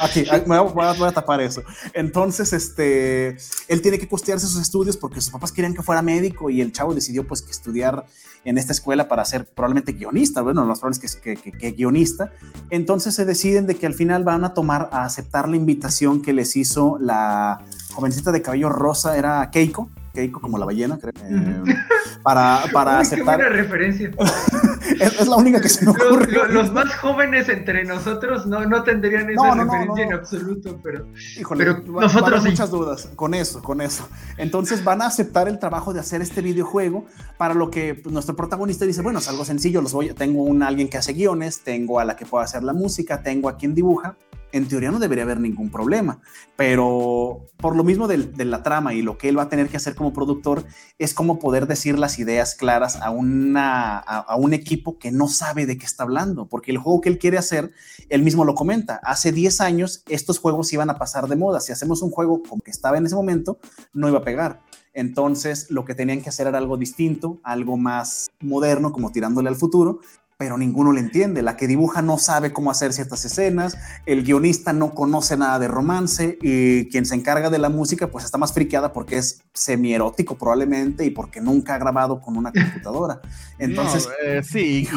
Aquí, 0.00 0.24
me 0.46 0.58
voy 0.58 0.84
a, 0.84 0.92
voy 0.92 1.08
a, 1.08 1.12
tapar 1.12 1.40
eso. 1.40 1.62
Entonces, 1.92 2.52
este, 2.52 3.36
él 3.68 3.82
tiene 3.82 3.98
que 3.98 4.08
costearse 4.08 4.46
sus 4.46 4.60
estudios 4.60 4.96
porque 4.96 5.20
sus 5.20 5.30
papás 5.30 5.52
querían 5.52 5.74
que 5.74 5.82
fuera 5.82 6.02
médico 6.02 6.50
y 6.50 6.60
el 6.60 6.72
chavo 6.72 6.94
decidió 6.94 7.26
pues 7.26 7.42
que 7.42 7.50
estudiar 7.50 8.04
en 8.44 8.58
esta 8.58 8.72
escuela 8.72 9.08
para 9.08 9.24
ser 9.24 9.46
probablemente 9.46 9.92
guionista, 9.92 10.42
bueno, 10.42 10.64
los 10.64 10.80
probable 10.80 11.16
que, 11.16 11.36
que, 11.36 11.52
que, 11.52 11.70
guionista. 11.72 12.32
Entonces 12.70 13.14
se 13.14 13.24
deciden 13.24 13.66
de 13.66 13.76
que 13.76 13.86
al 13.86 13.94
final 13.94 14.24
van 14.24 14.44
a 14.44 14.54
tomar, 14.54 14.88
a 14.92 15.04
aceptar 15.04 15.48
la 15.48 15.56
invitación 15.56 15.91
que 16.22 16.32
les 16.32 16.56
hizo 16.56 16.98
la 17.00 17.60
jovencita 17.92 18.32
de 18.32 18.42
cabello 18.42 18.68
rosa, 18.68 19.16
era 19.16 19.50
Keiko, 19.50 19.90
Keiko 20.12 20.40
como 20.40 20.58
la 20.58 20.66
ballena, 20.66 20.98
creo, 20.98 21.12
eh, 21.24 21.74
para, 22.22 22.62
para 22.72 22.98
aceptar. 22.98 23.38
Qué 23.38 23.44
buena 23.44 23.56
referencia. 23.56 24.10
es, 25.00 25.26
la 25.26 25.36
única 25.36 25.60
que 25.60 25.68
se 25.68 25.84
me 25.84 25.92
ocurre. 25.92 26.32
Los, 26.50 26.72
más 26.72 26.94
jóvenes 26.96 27.48
entre 27.48 27.84
nosotros 27.84 28.46
no, 28.46 28.64
no 28.66 28.82
tendrían 28.82 29.30
esa 29.30 29.54
referencia 29.54 30.04
en 30.04 30.12
absoluto, 30.12 30.80
pero, 30.82 31.06
Híjole, 31.38 31.64
pero 31.64 31.82
nosotros 32.00 32.44
muchas 32.44 32.70
dudas 32.70 33.08
con 33.16 33.34
eso, 33.34 33.62
con 33.62 33.80
eso. 33.80 34.08
Entonces 34.36 34.84
van 34.84 35.02
a 35.02 35.06
aceptar 35.06 35.48
el 35.48 35.58
trabajo 35.58 35.92
de 35.92 36.00
hacer 36.00 36.20
este 36.20 36.42
videojuego 36.42 37.06
para 37.38 37.54
lo 37.54 37.70
que 37.70 38.02
nuestro 38.10 38.36
protagonista 38.36 38.84
dice, 38.84 39.02
bueno, 39.02 39.18
es 39.18 39.28
algo 39.28 39.44
sencillo, 39.44 39.80
los 39.82 39.92
voy, 39.92 40.12
tengo 40.14 40.42
un 40.42 40.62
alguien 40.62 40.88
que 40.88 40.98
hace 40.98 41.12
guiones, 41.12 41.60
tengo 41.62 42.00
a 42.00 42.04
la 42.04 42.16
que 42.16 42.26
puede 42.26 42.44
hacer 42.44 42.62
la 42.62 42.72
música, 42.72 43.22
tengo 43.22 43.48
a 43.48 43.56
quien 43.56 43.74
dibuja, 43.74 44.16
en 44.52 44.68
teoría 44.68 44.90
no 44.90 44.98
debería 44.98 45.24
haber 45.24 45.40
ningún 45.40 45.70
problema, 45.70 46.20
pero 46.56 47.48
por 47.56 47.76
lo 47.76 47.84
mismo 47.84 48.08
de, 48.08 48.44
la 48.44 48.62
trama 48.62 48.94
y 48.94 49.02
lo 49.02 49.18
que 49.18 49.28
él 49.28 49.38
va 49.38 49.44
a 49.44 49.48
tener 49.48 49.68
que 49.68 49.76
hacer 49.76 49.94
como 49.94 50.12
productor 50.12 50.64
es 50.98 51.14
como 51.14 51.38
poder 51.38 51.66
decir 51.66 51.98
las 51.98 52.18
ideas 52.18 52.54
claras 52.54 52.98
a, 53.00 53.10
un 53.10 54.52
equipo 54.52 54.98
que 54.98 55.10
no 55.10 55.28
sabe 55.28 55.66
de 55.66 55.78
qué 55.78 55.86
está 55.86 56.02
hablando, 56.04 56.46
porque 56.46 56.70
el 56.70 56.78
juego 56.78 57.00
que 57.00 57.08
él 57.08 57.18
quiere 57.18 57.38
hacer, 57.38 57.72
él 58.08 58.22
mismo 58.22 58.44
lo 58.44 58.54
comenta, 58.54 59.00
hace 59.04 59.32
10 59.32 59.60
años 59.60 60.02
estos 60.08 60.38
juegos 60.38 60.72
iban 60.72 60.90
a 60.90 60.98
pasar 60.98 61.28
de 61.28 61.36
moda, 61.36 61.60
si 61.60 61.72
hacemos 61.72 62.02
un 62.02 62.10
juego 62.10 62.42
como 62.42 62.62
que 62.62 62.70
estaba 62.70 62.98
en 62.98 63.06
ese 63.06 63.14
momento, 63.14 63.58
no 63.92 64.08
iba 64.08 64.18
a 64.18 64.24
pegar. 64.24 64.60
Entonces, 64.94 65.70
lo 65.70 65.84
que 65.84 65.94
tenían 65.94 66.20
que 66.20 66.28
hacer 66.28 66.46
era 66.46 66.58
algo 66.58 66.76
distinto, 66.76 67.40
algo 67.42 67.76
más 67.76 68.30
moderno, 68.40 68.92
como 68.92 69.10
tirándole 69.10 69.48
al 69.48 69.56
futuro, 69.56 70.00
pero 70.42 70.58
ninguno 70.58 70.90
le 70.92 70.98
entiende. 70.98 71.40
La 71.40 71.56
que 71.56 71.68
dibuja 71.68 72.02
no 72.02 72.18
sabe 72.18 72.52
cómo 72.52 72.72
hacer 72.72 72.92
ciertas 72.92 73.24
escenas, 73.24 73.78
el 74.06 74.24
guionista 74.24 74.72
no 74.72 74.92
conoce 74.92 75.36
nada 75.36 75.60
de 75.60 75.68
romance 75.68 76.36
y 76.42 76.88
quien 76.88 77.06
se 77.06 77.14
encarga 77.14 77.48
de 77.48 77.60
la 77.60 77.68
música 77.68 78.08
pues 78.08 78.24
está 78.24 78.38
más 78.38 78.52
friqueada 78.52 78.92
porque 78.92 79.18
es 79.18 79.44
semi-erótico 79.54 80.36
probablemente 80.36 81.06
y 81.06 81.10
porque 81.10 81.40
nunca 81.40 81.76
ha 81.76 81.78
grabado 81.78 82.20
con 82.20 82.36
una 82.36 82.50
computadora. 82.50 83.20
Entonces... 83.60 84.08
Eh, 84.26 84.42
sí, 84.42 84.88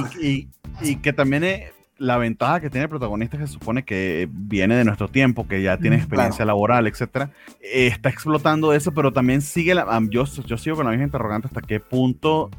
y, 0.81 0.95
que 0.95 1.13
también 1.13 1.43
eh, 1.43 1.71
la 1.99 2.17
ventaja 2.17 2.59
que 2.59 2.71
tiene 2.71 2.85
el 2.85 2.89
protagonista 2.89 3.37
que 3.37 3.45
se 3.45 3.53
supone 3.53 3.85
que 3.85 4.27
viene 4.31 4.75
de 4.75 4.83
nuestro 4.83 5.09
tiempo, 5.09 5.47
que 5.47 5.61
ya 5.61 5.77
tiene 5.77 5.97
experiencia 5.97 6.43
laboral, 6.43 6.87
etcétera, 6.87 7.29
está 7.61 8.09
explotando 8.09 8.73
eso, 8.73 8.95
pero 8.95 9.13
también 9.13 9.43
sigue 9.43 9.75
la... 9.75 9.85
yo, 10.09 10.25
yo 10.25 10.57
sigo 10.57 10.75
con 10.75 10.85
la 10.85 10.91
misma 10.91 11.05
interrogante 11.05 11.49
hasta 11.49 11.61
qué 11.61 11.79
punto... 11.79 12.49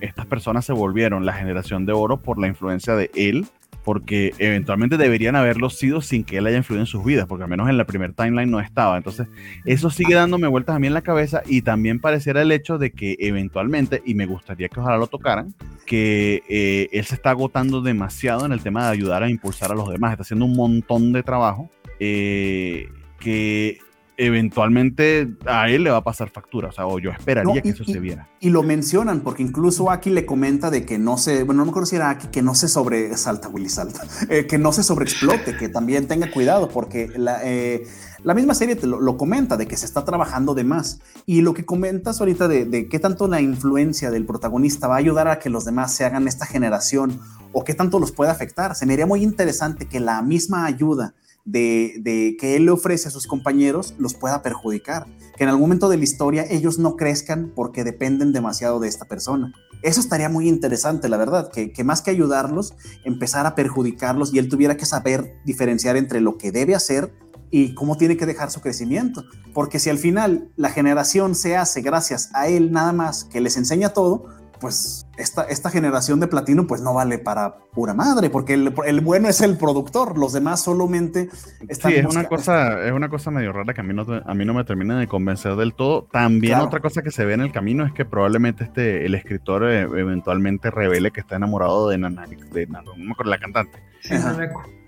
Estas 0.00 0.26
personas 0.26 0.64
se 0.64 0.72
volvieron 0.72 1.26
la 1.26 1.32
generación 1.32 1.86
de 1.86 1.92
oro 1.92 2.18
por 2.18 2.38
la 2.38 2.46
influencia 2.46 2.94
de 2.94 3.10
él, 3.14 3.46
porque 3.84 4.34
eventualmente 4.38 4.96
deberían 4.96 5.36
haberlo 5.36 5.70
sido 5.70 6.00
sin 6.00 6.24
que 6.24 6.38
él 6.38 6.46
haya 6.46 6.58
influido 6.58 6.82
en 6.82 6.86
sus 6.86 7.04
vidas, 7.04 7.26
porque 7.26 7.44
al 7.44 7.50
menos 7.50 7.68
en 7.68 7.78
la 7.78 7.84
primer 7.84 8.12
timeline 8.12 8.50
no 8.50 8.60
estaba. 8.60 8.96
Entonces, 8.96 9.26
eso 9.64 9.90
sigue 9.90 10.14
dándome 10.14 10.48
vueltas 10.48 10.76
a 10.76 10.78
mí 10.78 10.86
en 10.86 10.94
la 10.94 11.02
cabeza 11.02 11.42
y 11.46 11.62
también 11.62 12.00
pareciera 12.00 12.42
el 12.42 12.52
hecho 12.52 12.78
de 12.78 12.92
que 12.92 13.16
eventualmente, 13.20 14.02
y 14.04 14.14
me 14.14 14.26
gustaría 14.26 14.68
que 14.68 14.80
ojalá 14.80 14.98
lo 14.98 15.06
tocaran, 15.06 15.54
que 15.86 16.42
eh, 16.48 16.88
él 16.92 17.04
se 17.04 17.14
está 17.14 17.30
agotando 17.30 17.80
demasiado 17.80 18.44
en 18.44 18.52
el 18.52 18.60
tema 18.60 18.84
de 18.84 18.92
ayudar 18.92 19.22
a 19.22 19.30
impulsar 19.30 19.72
a 19.72 19.74
los 19.74 19.88
demás, 19.88 20.12
está 20.12 20.22
haciendo 20.22 20.44
un 20.44 20.56
montón 20.56 21.12
de 21.12 21.22
trabajo. 21.22 21.70
Eh, 21.98 22.88
que 23.18 23.78
eventualmente 24.20 25.34
a 25.46 25.70
él 25.70 25.84
le 25.84 25.90
va 25.90 25.96
a 25.96 26.04
pasar 26.04 26.28
factura, 26.28 26.68
o 26.68 26.72
sea, 26.72 26.86
o 26.86 26.98
yo 26.98 27.10
esperaría 27.10 27.62
que 27.62 27.70
eso 27.70 27.84
se 27.84 27.98
viera. 27.98 28.28
Y 28.38 28.50
lo 28.50 28.62
mencionan, 28.62 29.20
porque 29.20 29.42
incluso 29.42 29.90
Aki 29.90 30.10
le 30.10 30.26
comenta 30.26 30.70
de 30.70 30.84
que 30.84 30.98
no 30.98 31.16
se, 31.16 31.42
bueno, 31.42 31.60
no 31.60 31.64
me 31.64 31.70
acuerdo 31.70 31.86
si 31.86 31.96
era 31.96 32.10
Aki, 32.10 32.28
que 32.28 32.42
no 32.42 32.54
se 32.54 32.68
sobresalta, 32.68 33.48
Willy 33.48 33.70
Salta, 33.70 34.02
eh, 34.28 34.46
que 34.46 34.58
no 34.58 34.72
se 34.72 34.82
sobreexplote, 34.82 35.56
que 35.56 35.70
también 35.70 36.06
tenga 36.06 36.30
cuidado, 36.30 36.68
porque 36.68 37.10
la, 37.16 37.40
eh, 37.44 37.86
la 38.22 38.34
misma 38.34 38.52
serie 38.52 38.76
te 38.76 38.86
lo, 38.86 39.16
comenta, 39.16 39.56
de 39.56 39.66
que 39.66 39.78
se 39.78 39.86
está 39.86 40.04
trabajando 40.04 40.54
de 40.54 40.64
más. 40.64 41.00
Y 41.24 41.40
lo 41.40 41.54
que 41.54 41.64
comentas 41.64 42.20
ahorita 42.20 42.46
de, 42.46 42.66
de 42.66 42.88
qué 42.90 42.98
tanto 42.98 43.26
la 43.26 43.40
influencia 43.40 44.10
del 44.10 44.26
protagonista 44.26 44.86
va 44.86 44.96
a 44.96 44.98
ayudar 44.98 45.28
a 45.28 45.38
que 45.38 45.48
los 45.48 45.64
demás 45.64 45.94
se 45.94 46.04
hagan 46.04 46.28
esta 46.28 46.44
generación 46.44 47.20
o 47.52 47.64
qué 47.64 47.72
tanto 47.72 47.98
los 47.98 48.12
puede 48.12 48.30
afectar, 48.30 48.74
se 48.74 48.84
me 48.84 48.92
haría 48.92 49.06
muy 49.06 49.22
interesante 49.22 49.86
que 49.86 49.98
la 49.98 50.20
misma 50.20 50.66
ayuda 50.66 51.14
de, 51.44 52.36
que 52.38 52.56
él 52.56 52.66
le 52.66 52.70
ofrece 52.70 53.08
a 53.08 53.10
sus 53.10 53.26
compañeros 53.26 53.94
los 53.98 54.14
pueda 54.14 54.42
perjudicar, 54.42 55.06
que 55.36 55.44
en 55.44 55.48
algún 55.48 55.62
momento 55.62 55.88
de 55.88 55.96
la 55.96 56.04
historia 56.04 56.46
ellos 56.48 56.78
no 56.78 56.96
crezcan 56.96 57.52
porque 57.54 57.84
dependen 57.84 58.32
demasiado 58.32 58.80
de 58.80 58.88
esta 58.88 59.06
persona. 59.06 59.52
Eso 59.82 60.00
estaría 60.00 60.28
muy 60.28 60.48
interesante, 60.48 61.08
la 61.08 61.16
verdad, 61.16 61.50
que, 61.50 61.72
que 61.72 61.84
más 61.84 62.02
que 62.02 62.10
ayudarlos, 62.10 62.74
empezar 63.04 63.46
a 63.46 63.54
perjudicarlos 63.54 64.34
y 64.34 64.38
él 64.38 64.48
tuviera 64.48 64.76
que 64.76 64.84
saber 64.84 65.34
diferenciar 65.44 65.96
entre 65.96 66.20
lo 66.20 66.36
que 66.36 66.52
debe 66.52 66.74
hacer 66.74 67.12
y 67.50 67.74
cómo 67.74 67.96
tiene 67.96 68.16
que 68.16 68.26
dejar 68.26 68.50
su 68.50 68.60
crecimiento. 68.60 69.24
Porque 69.52 69.78
si 69.78 69.90
al 69.90 69.98
final 69.98 70.50
la 70.56 70.70
generación 70.70 71.34
se 71.34 71.56
hace 71.56 71.80
gracias 71.80 72.30
a 72.34 72.48
él 72.48 72.72
nada 72.72 72.92
más, 72.92 73.24
que 73.24 73.40
les 73.40 73.56
enseña 73.56 73.90
todo, 73.90 74.28
pues 74.60 75.06
esta, 75.16 75.44
esta 75.44 75.70
generación 75.70 76.20
de 76.20 76.26
platino 76.26 76.66
pues 76.66 76.80
no 76.80 76.94
vale 76.94 77.18
para 77.18 77.56
pura 77.72 77.94
madre, 77.94 78.30
porque 78.30 78.54
el, 78.54 78.72
el 78.86 79.00
bueno 79.00 79.28
es 79.28 79.40
el 79.40 79.56
productor, 79.56 80.18
los 80.18 80.32
demás 80.32 80.62
solamente 80.62 81.28
están... 81.68 81.92
Sí, 81.92 81.98
es 81.98 82.06
una, 82.06 82.24
cosa, 82.24 82.86
es 82.86 82.92
una 82.92 83.08
cosa 83.08 83.30
medio 83.30 83.52
rara 83.52 83.74
que 83.74 83.80
a 83.80 83.84
mí 83.84 83.94
no, 83.94 84.06
a 84.24 84.34
mí 84.34 84.44
no 84.44 84.54
me 84.54 84.64
termina 84.64 84.98
de 84.98 85.06
convencer 85.06 85.56
del 85.56 85.74
todo. 85.74 86.06
También 86.12 86.60
otra 86.60 86.80
cosa 86.80 87.02
que 87.02 87.10
se 87.10 87.24
ve 87.24 87.34
en 87.34 87.40
el 87.40 87.52
camino 87.52 87.84
es 87.84 87.92
que 87.92 88.04
probablemente 88.04 88.64
este, 88.64 89.06
el 89.06 89.14
escritor 89.14 89.64
eh, 89.64 89.82
eventualmente 89.82 90.70
revele 90.70 91.10
que 91.10 91.20
está 91.20 91.36
enamorado 91.36 91.88
de 91.88 91.98
Nana, 91.98 92.26
de 92.26 92.66
no 92.66 92.94
me 92.96 93.12
acuerdo 93.12 93.30
la 93.30 93.38
cantante. 93.38 93.78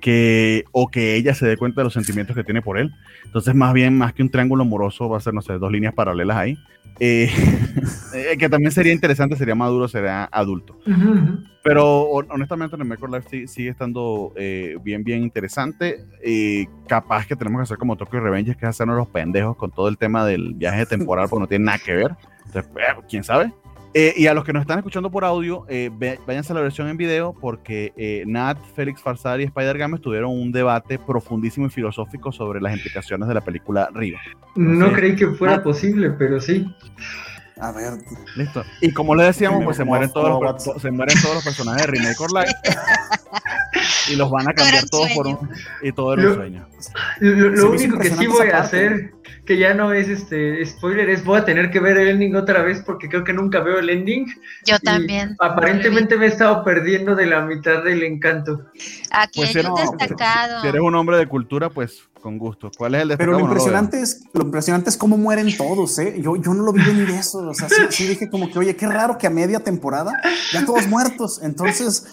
que, 0.00 0.64
o 0.72 0.88
que 0.88 1.16
ella 1.16 1.34
se 1.34 1.46
dé 1.46 1.56
cuenta 1.56 1.80
de 1.80 1.84
los 1.84 1.92
sentimientos 1.92 2.36
que 2.36 2.44
tiene 2.44 2.62
por 2.62 2.78
él. 2.78 2.92
Entonces, 3.24 3.54
más 3.54 3.72
bien, 3.72 3.96
más 3.96 4.12
que 4.12 4.22
un 4.22 4.30
triángulo 4.30 4.62
amoroso, 4.62 5.08
va 5.08 5.18
a 5.18 5.20
ser, 5.20 5.34
no 5.34 5.42
sé, 5.42 5.54
dos 5.54 5.70
líneas 5.70 5.94
paralelas 5.94 6.36
ahí. 6.36 6.58
Eh, 7.00 7.30
eh, 8.14 8.36
que 8.38 8.48
también 8.48 8.72
sería 8.72 8.92
interesante, 8.92 9.36
sería 9.36 9.54
maduro, 9.54 9.88
sería 9.88 10.24
adulto. 10.24 10.78
Pero 11.64 12.02
honestamente, 12.02 12.76
el 12.76 12.84
Micro 12.84 13.08
Life 13.08 13.46
sigue, 13.46 13.70
estando 13.70 14.32
eh, 14.36 14.76
bien, 14.82 15.04
bien 15.04 15.22
interesante. 15.22 16.04
capaz 16.88 17.26
que 17.26 17.36
tenemos 17.36 17.60
que 17.60 17.62
hacer 17.64 17.78
como 17.78 17.96
Tokyo 17.96 18.20
Revenge, 18.20 18.56
que 18.56 18.64
es 18.64 18.70
hacernos 18.70 18.96
los 18.96 19.08
pendejos 19.08 19.56
con 19.56 19.70
todo 19.70 19.88
el 19.88 19.98
tema 19.98 20.26
del 20.26 20.54
viaje 20.54 20.86
temporal, 20.86 21.28
porque 21.28 21.40
no 21.40 21.48
tiene 21.48 21.64
nada 21.66 21.78
que 21.78 21.94
ver. 21.94 22.16
Entonces, 22.46 22.70
quién 23.08 23.24
sabe. 23.24 23.52
Eh, 23.94 24.14
y 24.16 24.26
a 24.26 24.32
los 24.32 24.44
que 24.44 24.54
nos 24.54 24.62
están 24.62 24.78
escuchando 24.78 25.10
por 25.10 25.24
audio, 25.24 25.66
eh, 25.68 25.90
váyanse 26.26 26.52
a 26.52 26.54
la 26.54 26.62
versión 26.62 26.88
en 26.88 26.96
video 26.96 27.34
porque 27.38 27.92
eh, 27.96 28.24
Nat, 28.26 28.56
Félix 28.74 29.02
Farsar 29.02 29.40
y 29.40 29.44
Spider 29.44 29.76
Games 29.76 30.00
tuvieron 30.00 30.30
un 30.30 30.50
debate 30.50 30.98
profundísimo 30.98 31.66
y 31.66 31.70
filosófico 31.70 32.32
sobre 32.32 32.60
las 32.62 32.74
implicaciones 32.74 33.28
de 33.28 33.34
la 33.34 33.42
película 33.42 33.90
Río. 33.92 34.16
No 34.56 34.92
creí 34.92 35.14
que 35.14 35.28
fuera 35.28 35.62
posible, 35.62 36.10
pero 36.10 36.40
sí. 36.40 36.66
A 37.60 37.72
ver. 37.72 37.92
Listo. 38.36 38.64
Y 38.80 38.92
como 38.92 39.14
le 39.14 39.24
decíamos, 39.24 39.64
pues 39.64 39.76
se 39.76 39.84
mueren, 39.84 40.10
todos 40.12 40.42
los, 40.42 40.82
se 40.82 40.90
mueren 40.90 41.20
todos 41.20 41.36
los 41.36 41.44
personajes 41.44 41.86
de 41.86 41.92
Remake 41.92 42.20
or 42.20 42.32
Life. 42.32 42.52
y 44.08 44.16
los 44.16 44.30
van 44.30 44.48
a 44.48 44.52
cambiar 44.52 44.84
todos 44.88 45.10
por 45.12 45.26
un. 45.26 45.50
Y 45.82 45.92
todo 45.92 46.14
era 46.14 46.28
un 46.28 46.34
sueño. 46.34 46.68
Lo, 47.20 47.70
único 47.70 47.98
que 47.98 48.10
sí 48.10 48.26
voy 48.26 48.48
a 48.48 48.60
hacer 48.60 49.12
que 49.44 49.58
ya 49.58 49.74
no 49.74 49.92
es 49.92 50.08
este 50.08 50.64
spoiler, 50.64 51.10
es 51.10 51.24
voy 51.24 51.40
a 51.40 51.44
tener 51.44 51.70
que 51.70 51.80
ver 51.80 51.96
el 51.98 52.08
ending 52.08 52.36
otra 52.36 52.62
vez 52.62 52.82
porque 52.84 53.08
creo 53.08 53.24
que 53.24 53.32
nunca 53.32 53.60
veo 53.60 53.78
el 53.78 53.90
ending. 53.90 54.26
Yo 54.64 54.78
también. 54.78 55.36
Aparentemente 55.40 56.16
me 56.16 56.26
he 56.26 56.28
estado 56.28 56.64
perdiendo 56.64 57.14
de 57.14 57.26
la 57.26 57.40
mitad 57.42 57.82
del 57.82 58.02
encanto. 58.02 58.66
Aquí 59.10 59.40
pues 59.40 59.56
hay 59.56 59.66
un 59.66 59.74
destacado. 59.74 60.62
Si 60.62 60.68
eres 60.68 60.80
un 60.80 60.94
hombre 60.94 61.16
de 61.16 61.26
cultura, 61.26 61.70
pues 61.70 62.08
con 62.22 62.38
gusto. 62.38 62.70
¿Cuál 62.78 62.94
es 62.94 63.02
el 63.02 63.08
destacado? 63.08 63.36
Pero 63.36 63.44
lo 63.44 63.52
impresionante, 63.52 64.00
es, 64.00 64.22
lo 64.32 64.44
impresionante 64.44 64.88
es 64.88 64.96
cómo 64.96 65.18
mueren 65.18 65.54
todos, 65.56 65.98
¿eh? 65.98 66.14
Yo, 66.22 66.36
yo 66.36 66.54
no 66.54 66.62
lo 66.62 66.72
vi 66.72 66.80
ni 66.80 67.04
de 67.04 67.18
eso. 67.18 67.38
O 67.38 67.52
sea, 67.52 67.68
sí, 67.90 68.06
dije 68.08 68.30
como 68.30 68.50
que, 68.50 68.58
oye, 68.58 68.74
qué 68.74 68.86
raro 68.86 69.18
que 69.18 69.26
a 69.26 69.30
media 69.30 69.60
temporada 69.60 70.12
ya 70.52 70.64
todos 70.64 70.86
muertos. 70.86 71.40
Entonces 71.42 72.06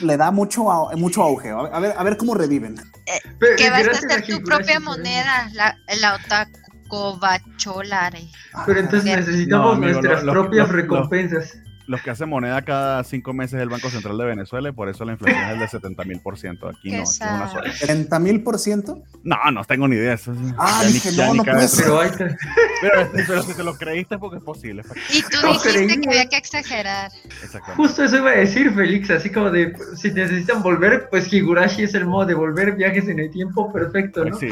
le 0.00 0.16
da 0.16 0.30
mucho, 0.30 0.64
mucho 0.96 1.22
auge. 1.22 1.50
A 1.50 1.78
ver, 1.80 1.94
a 1.98 2.02
ver 2.02 2.16
cómo 2.16 2.34
reviven. 2.34 2.76
Eh, 3.06 3.56
que 3.58 3.68
vas 3.68 3.86
a 3.86 3.90
hacer 3.90 4.24
tu 4.26 4.42
propia 4.42 4.80
moneda, 4.80 5.50
la, 5.52 5.76
la 6.00 6.18
Covacholare. 6.88 8.28
Pero 8.66 8.80
entonces 8.80 9.04
necesitamos 9.04 9.78
nuestras 9.78 10.22
propias 10.22 10.68
recompensas. 10.68 11.56
Los 11.90 12.02
que 12.02 12.10
hacen 12.10 12.28
moneda 12.28 12.62
cada 12.62 13.02
cinco 13.02 13.32
meses 13.32 13.54
es 13.54 13.62
el 13.62 13.68
Banco 13.68 13.90
Central 13.90 14.16
de 14.16 14.24
Venezuela 14.24 14.68
y 14.68 14.72
por 14.72 14.88
eso 14.88 15.04
la 15.04 15.12
inflación 15.12 15.42
es 15.50 15.58
del 15.58 15.68
70 15.68 16.04
mil 16.04 16.20
por 16.20 16.38
ciento. 16.38 16.68
Aquí 16.68 16.92
no, 16.92 16.98
aquí 16.98 17.02
es 17.02 17.20
una 17.20 17.50
sola. 17.50 17.72
¿70 17.72 18.20
mil 18.20 18.42
por 18.44 18.60
ciento? 18.60 19.02
No, 19.24 19.36
no 19.52 19.64
tengo 19.64 19.88
ni 19.88 19.96
idea. 19.96 20.12
Eso, 20.12 20.32
ah, 20.56 20.84
dije, 20.86 21.10
no, 21.16 21.34
no 21.34 21.42
puede 21.44 21.66
ser. 21.66 21.90
Pero, 22.80 23.10
pero, 23.12 23.42
si 23.42 23.54
te 23.54 23.64
lo 23.64 23.74
creíste 23.74 24.18
porque 24.18 24.36
es 24.36 24.44
posible. 24.44 24.82
Y 25.12 25.20
tú 25.22 25.38
dijiste 25.48 26.00
que 26.00 26.08
había 26.08 26.28
que 26.28 26.36
exagerar. 26.36 27.10
Justo 27.76 28.04
eso 28.04 28.18
iba 28.18 28.30
a 28.30 28.36
decir, 28.36 28.72
Félix, 28.72 29.10
así 29.10 29.28
como 29.28 29.50
de, 29.50 29.74
si 29.96 30.12
necesitan 30.12 30.62
volver, 30.62 31.08
pues 31.10 31.32
Higurashi 31.32 31.82
es 31.82 31.94
el 31.94 32.06
modo 32.06 32.24
de 32.26 32.34
volver, 32.34 32.76
viajes 32.76 33.08
en 33.08 33.18
el 33.18 33.32
tiempo, 33.32 33.72
perfecto, 33.72 34.24
¿no? 34.24 34.36
Sí, 34.36 34.46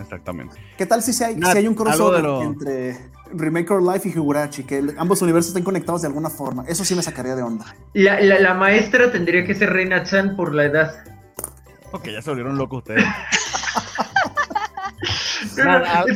exactamente. 0.00 0.56
¿Qué 0.76 0.84
tal 0.84 1.00
si, 1.00 1.10
hay, 1.22 1.36
si 1.36 1.58
hay 1.58 1.68
un 1.68 1.76
crossover 1.76 2.24
entre 2.44 2.98
Remake 3.34 3.70
Our 3.70 3.82
Life 3.82 4.08
y 4.08 4.12
Higurashi, 4.12 4.64
que 4.64 4.82
ambos 4.96 5.22
universos 5.22 5.48
estén 5.48 5.64
conectados 5.64 6.02
de 6.02 6.08
alguna 6.08 6.30
forma. 6.30 6.64
Eso 6.66 6.84
sí 6.84 6.94
me 6.94 7.02
sacaría 7.02 7.34
de 7.34 7.42
onda. 7.42 7.66
La, 7.94 8.20
la, 8.20 8.54
maestra 8.54 9.10
tendría 9.10 9.44
que 9.44 9.54
ser 9.54 9.70
Reina 9.72 10.02
Chan 10.04 10.36
por 10.36 10.54
la 10.54 10.64
edad. 10.64 11.04
Ok, 11.92 12.08
ya 12.08 12.22
se 12.22 12.30
volvieron 12.30 12.56
locos 12.56 12.78
ustedes. 12.78 13.04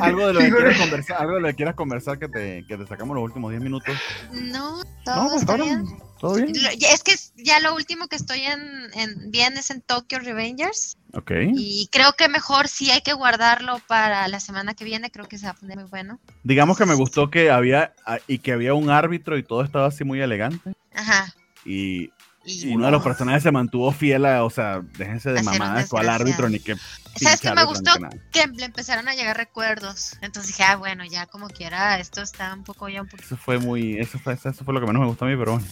algo, 0.01 0.27
de 0.29 0.33
lo 0.33 0.41
que 0.41 0.51
quieras 0.51 0.79
conversar, 0.79 1.17
algo 1.21 1.35
de 1.35 1.41
lo 1.41 1.49
que 1.49 1.55
quieras 1.55 1.75
conversar 1.75 2.19
que 2.19 2.29
te, 2.29 2.65
que 2.67 2.77
te 2.77 2.87
sacamos 2.87 3.15
los 3.15 3.25
últimos 3.25 3.51
10 3.51 3.63
minutos. 3.63 3.95
No, 4.33 4.83
todo 5.05 5.29
pues, 5.29 5.43
está 5.43 5.57
bien. 5.57 5.85
¿Todo 6.19 6.35
bien? 6.35 6.53
Es 6.57 7.03
que 7.03 7.15
ya 7.37 7.61
lo 7.61 7.75
último 7.75 8.09
que 8.09 8.17
estoy 8.17 8.41
en, 8.41 8.61
en 8.95 9.31
bien 9.31 9.57
es 9.57 9.71
en 9.71 9.83
Tokyo 9.83 10.19
Revengers. 10.19 10.97
Ok. 11.13 11.33
Y 11.55 11.89
creo 11.93 12.13
que 12.15 12.29
mejor 12.29 12.69
sí 12.69 12.91
hay 12.91 13.03
que 13.03 13.13
guardarlo 13.13 13.81
para 13.87 14.27
la 14.29 14.41
semana 14.41 14.75
que 14.75 14.85
viene, 14.85 15.11
creo 15.11 15.27
que 15.27 15.39
se 15.39 15.47
va 15.47 15.53
a 15.53 15.57
poner 15.57 15.77
muy 15.79 15.89
bueno. 15.89 16.19
Digamos 16.43 16.79
que 16.79 16.87
me 16.87 16.95
gustó 16.95 17.31
que 17.31 17.51
había 17.51 17.95
y 18.27 18.39
que 18.39 18.53
había 18.53 18.75
un 18.75 18.91
árbitro 18.91 19.37
y 19.37 19.43
todo 19.43 19.63
estaba 19.63 19.87
así 19.87 20.05
muy 20.05 20.21
elegante. 20.21 20.73
Ajá. 20.95 21.35
Y 21.65 22.11
y 22.47 22.75
uno 22.75 22.87
de 22.87 22.93
los 22.93 23.03
personajes 23.03 23.43
se 23.43 23.51
mantuvo 23.51 23.91
fiel 23.93 24.25
a, 24.25 24.45
o 24.45 24.51
sea, 24.51 24.81
déjense 24.97 25.33
de 25.33 25.43
mamadas 25.43 25.93
al 25.93 26.09
árbitro 26.09 26.49
ni 26.49 26.61
que. 26.61 26.77
¿Sabes 27.17 27.41
que 27.41 27.53
me 27.53 27.65
gustó? 27.65 27.93
Que 28.31 28.47
le 28.47 28.67
empezaron 28.67 29.09
a 29.09 29.15
llegar 29.15 29.37
recuerdos. 29.37 30.17
Entonces 30.21 30.55
dije, 30.55 30.63
ah, 30.63 30.77
bueno, 30.77 31.05
ya 31.05 31.27
como 31.27 31.49
quiera, 31.49 31.99
esto 31.99 32.23
está 32.23 32.53
un 32.55 32.63
poco 32.63 32.89
ya 32.89 33.03
un 33.03 33.09
poco. 33.09 33.23
Eso 33.23 33.37
fue 33.37 33.59
muy. 33.59 33.99
Eso 33.99 34.19
fue, 34.19 34.35
eso 34.35 34.53
fue 34.53 34.75
lo 34.75 34.81
que 34.81 34.87
menos 34.87 35.01
me 35.01 35.09
gustó 35.09 35.25
a 35.25 35.29
mí, 35.29 35.37
pero 35.37 35.53
bueno. 35.53 35.67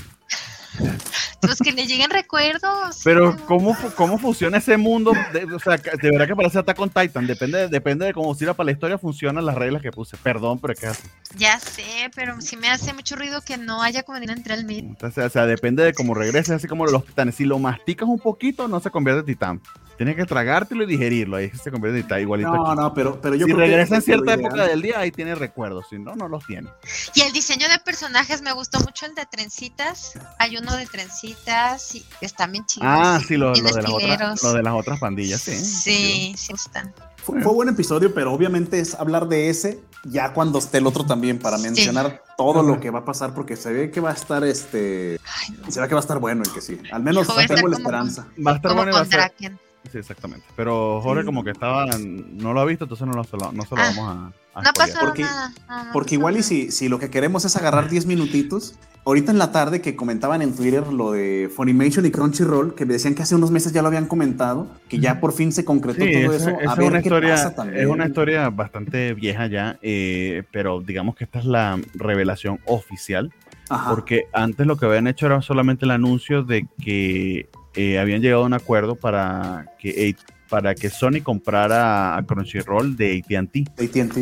Pues 1.41 1.59
que 1.59 1.73
le 1.73 1.87
lleguen 1.87 2.11
recuerdos. 2.11 3.01
Pero 3.05 3.37
¿cómo, 3.47 3.77
cómo 3.97 4.19
funciona 4.19 4.59
ese 4.59 4.77
mundo? 4.77 5.13
De, 5.33 5.45
o 5.45 5.59
sea, 5.59 5.77
de 5.77 6.11
verdad 6.11 6.27
que 6.27 6.37
parece 6.37 6.59
Attack 6.59 6.77
con 6.77 6.91
Titan. 6.91 7.27
Depende, 7.27 7.69
depende 7.69 8.07
de 8.07 8.15
cómo 8.15 8.35
sirva 8.35 8.55
para 8.55 8.67
la 8.67 8.73
historia, 8.73 8.99
funcionan 8.99 9.45
las 9.45 9.55
reglas 9.55 9.83
que 9.83 9.91
puse. 9.91 10.17
Perdón, 10.17 10.59
pero 10.59 10.75
que 10.75 10.87
así. 10.87 11.07
Ya 11.37 11.59
sé, 11.61 12.11
pero 12.15 12.41
sí 12.41 12.57
me 12.57 12.71
hace 12.71 12.93
mucho 12.93 13.17
ruido 13.17 13.43
que 13.43 13.57
no 13.57 13.83
haya 13.83 14.03
comunidad 14.03 14.37
entre 14.37 14.55
el 14.55 14.65
mid. 14.65 14.85
o 15.03 15.31
sea, 15.31 15.47
depende 15.47 15.85
de 15.85 15.93
cómo 15.93 16.15
regreses, 16.15 16.51
así 16.51 16.67
como 16.67 16.87
los 16.87 17.05
titanes. 17.05 17.35
Si 17.35 17.45
lo 17.45 17.59
masticas 17.59 18.09
un 18.09 18.19
poquito, 18.19 18.69
no 18.69 18.81
se 18.81 18.91
convierte 18.91 19.21
en 19.21 19.27
titán. 19.27 19.61
Tienes 19.97 20.17
que 20.17 20.25
tragártelo 20.25 20.83
y 20.85 20.87
digerirlo. 20.87 21.37
Ahí 21.37 21.51
se 21.51 21.71
convierte 21.71 22.15
en 22.15 22.21
igualito. 22.21 22.55
No, 22.55 22.75
no, 22.75 22.95
pero, 22.95 23.21
pero 23.21 23.35
yo 23.35 23.47
Si 23.47 23.53
regresa 23.53 23.97
en 23.97 24.03
cierta 24.03 24.35
época 24.35 24.67
del 24.67 24.83
día, 24.83 24.99
ahí 24.99 25.11
tiene 25.11 25.35
recuerdos. 25.35 25.87
Si 25.91 25.99
no, 25.99 26.15
no 26.15 26.29
los 26.29 26.47
tiene. 26.47 26.69
Y 27.15 27.23
el 27.23 27.33
diseño 27.33 27.69
de 27.69 27.79
personajes 27.79 28.43
me 28.43 28.53
gustó 28.53 28.81
mucho 28.81 29.07
el 29.07 29.15
de 29.15 29.27
trencitas. 29.27 30.19
Hay 30.39 30.57
uno 30.57 30.77
de 30.77 30.87
trencitas 30.87 31.95
y 31.95 32.05
están 32.21 32.53
bien 32.53 32.67
chidos. 32.67 32.89
Ah, 32.91 33.21
sí, 33.27 33.37
lo, 33.37 33.53
de, 33.53 33.63
las 33.63 33.89
otras, 33.89 34.43
lo 34.43 34.53
de 34.53 34.63
las 34.63 34.75
otras 34.75 34.99
pandillas, 34.99 35.41
sí. 35.41 35.57
Sí, 35.57 36.35
sí, 36.37 36.53
están. 36.53 36.93
Fue, 37.17 37.41
fue, 37.41 37.53
buen 37.55 37.69
episodio, 37.69 38.13
pero 38.13 38.33
obviamente 38.33 38.81
es 38.81 38.95
hablar 38.95 39.29
de 39.29 39.49
ese 39.49 39.81
ya 40.05 40.33
cuando 40.33 40.59
esté 40.59 40.79
el 40.79 40.87
otro 40.87 41.07
también 41.07 41.39
para 41.39 41.59
mencionar 41.59 42.23
todo 42.37 42.63
lo 42.63 42.81
que 42.81 42.91
va 42.91 43.01
a 43.01 43.05
pasar 43.05 43.35
porque 43.35 43.57
se 43.57 43.73
ve 43.73 43.91
que 43.91 44.01
va 44.01 44.11
a 44.11 44.15
estar 44.15 44.45
este 44.45 45.19
se 45.69 45.81
ve 45.81 45.89
que 45.89 45.95
va 45.95 46.01
a 46.01 46.03
estar 46.03 46.19
bueno 46.19 46.43
el 46.43 46.53
que 46.53 46.61
sí. 46.61 46.79
Al 46.93 47.03
menos 47.03 47.27
tengo 47.27 47.69
la 47.69 47.77
esperanza. 47.77 48.27
Va 48.47 48.53
a 48.53 48.57
estar 48.57 48.75
bueno 48.75 48.91
y 48.91 48.95
va 48.95 49.01
a 49.01 49.05
ser, 49.07 49.33
Sí, 49.91 49.99
exactamente. 49.99 50.47
Pero 50.57 51.01
Jorge 51.03 51.25
como 51.25 51.45
que 51.45 51.51
estaba, 51.51 51.87
no 51.99 52.53
lo 52.53 52.61
ha 52.61 52.65
visto, 52.65 52.85
entonces 52.85 53.07
no, 53.07 53.13
lo, 53.13 53.23
no 53.23 53.25
se 53.25 53.37
lo 53.37 53.83
ah, 53.83 53.93
vamos 53.97 54.33
a... 54.57 54.63
no 54.63 54.73
pasa 54.75 55.01
porque, 55.01 55.23
nada. 55.23 55.53
porque 55.93 56.15
igual 56.15 56.37
y 56.37 56.43
si, 56.43 56.71
si 56.71 56.89
lo 56.89 56.99
que 56.99 57.11
queremos 57.11 57.45
es 57.45 57.57
agarrar 57.57 57.89
10 57.89 58.07
minutitos, 58.07 58.77
ahorita 59.05 59.31
en 59.31 59.39
la 59.39 59.53
tarde 59.53 59.81
que 59.81 59.97
comentaban 59.97 60.43
en 60.43 60.55
Twitter 60.55 60.87
lo 60.87 61.13
de 61.13 61.51
Funimation 61.55 62.07
y 62.07 62.11
Crunchyroll, 62.11 62.75
que 62.75 62.87
me 62.87 62.95
decían 62.95 63.15
que 63.15 63.23
hace 63.23 63.35
unos 63.35 63.51
meses 63.51 63.73
ya 63.73 63.83
lo 63.83 63.89
habían 63.89 64.07
comentado, 64.07 64.67
que 64.89 64.99
ya 64.99 65.21
por 65.21 65.33
fin 65.33 65.53
se 65.53 65.65
concretó 65.65 66.05
todo 66.05 66.35
eso. 66.35 66.49
a 66.67 66.75
ver 66.75 66.89
una 66.89 67.03
qué 67.03 67.09
historia, 67.09 67.35
pasa 67.35 67.55
también. 67.55 67.81
Es 67.83 67.87
una 67.87 68.07
historia 68.07 68.49
bastante 68.51 69.15
vieja 69.15 69.47
ya, 69.47 69.79
eh, 69.83 70.45
pero 70.51 70.81
digamos 70.81 71.15
que 71.17 71.25
esta 71.25 71.39
es 71.39 71.45
la 71.45 71.79
revelación 71.95 72.61
oficial. 72.67 73.33
Porque 73.89 74.27
antes 74.33 74.67
lo 74.67 74.77
que 74.77 74.87
habían 74.87 75.07
hecho 75.07 75.27
era 75.27 75.41
solamente 75.43 75.85
el 75.85 75.91
anuncio 75.91 76.43
de 76.43 76.67
que 76.83 77.49
eh, 77.75 77.99
habían 77.99 78.23
llegado 78.23 78.43
a 78.43 78.47
un 78.47 78.55
acuerdo 78.55 78.95
para 78.95 79.67
que, 79.79 80.15
para 80.49 80.75
que 80.75 80.91
Sony 80.91 81.23
comprara 81.23 82.17
a 82.17 82.23
Crunchyroll 82.23 82.97
de 82.97 83.19
ATT. 83.19 83.69
ATT. 83.81 84.19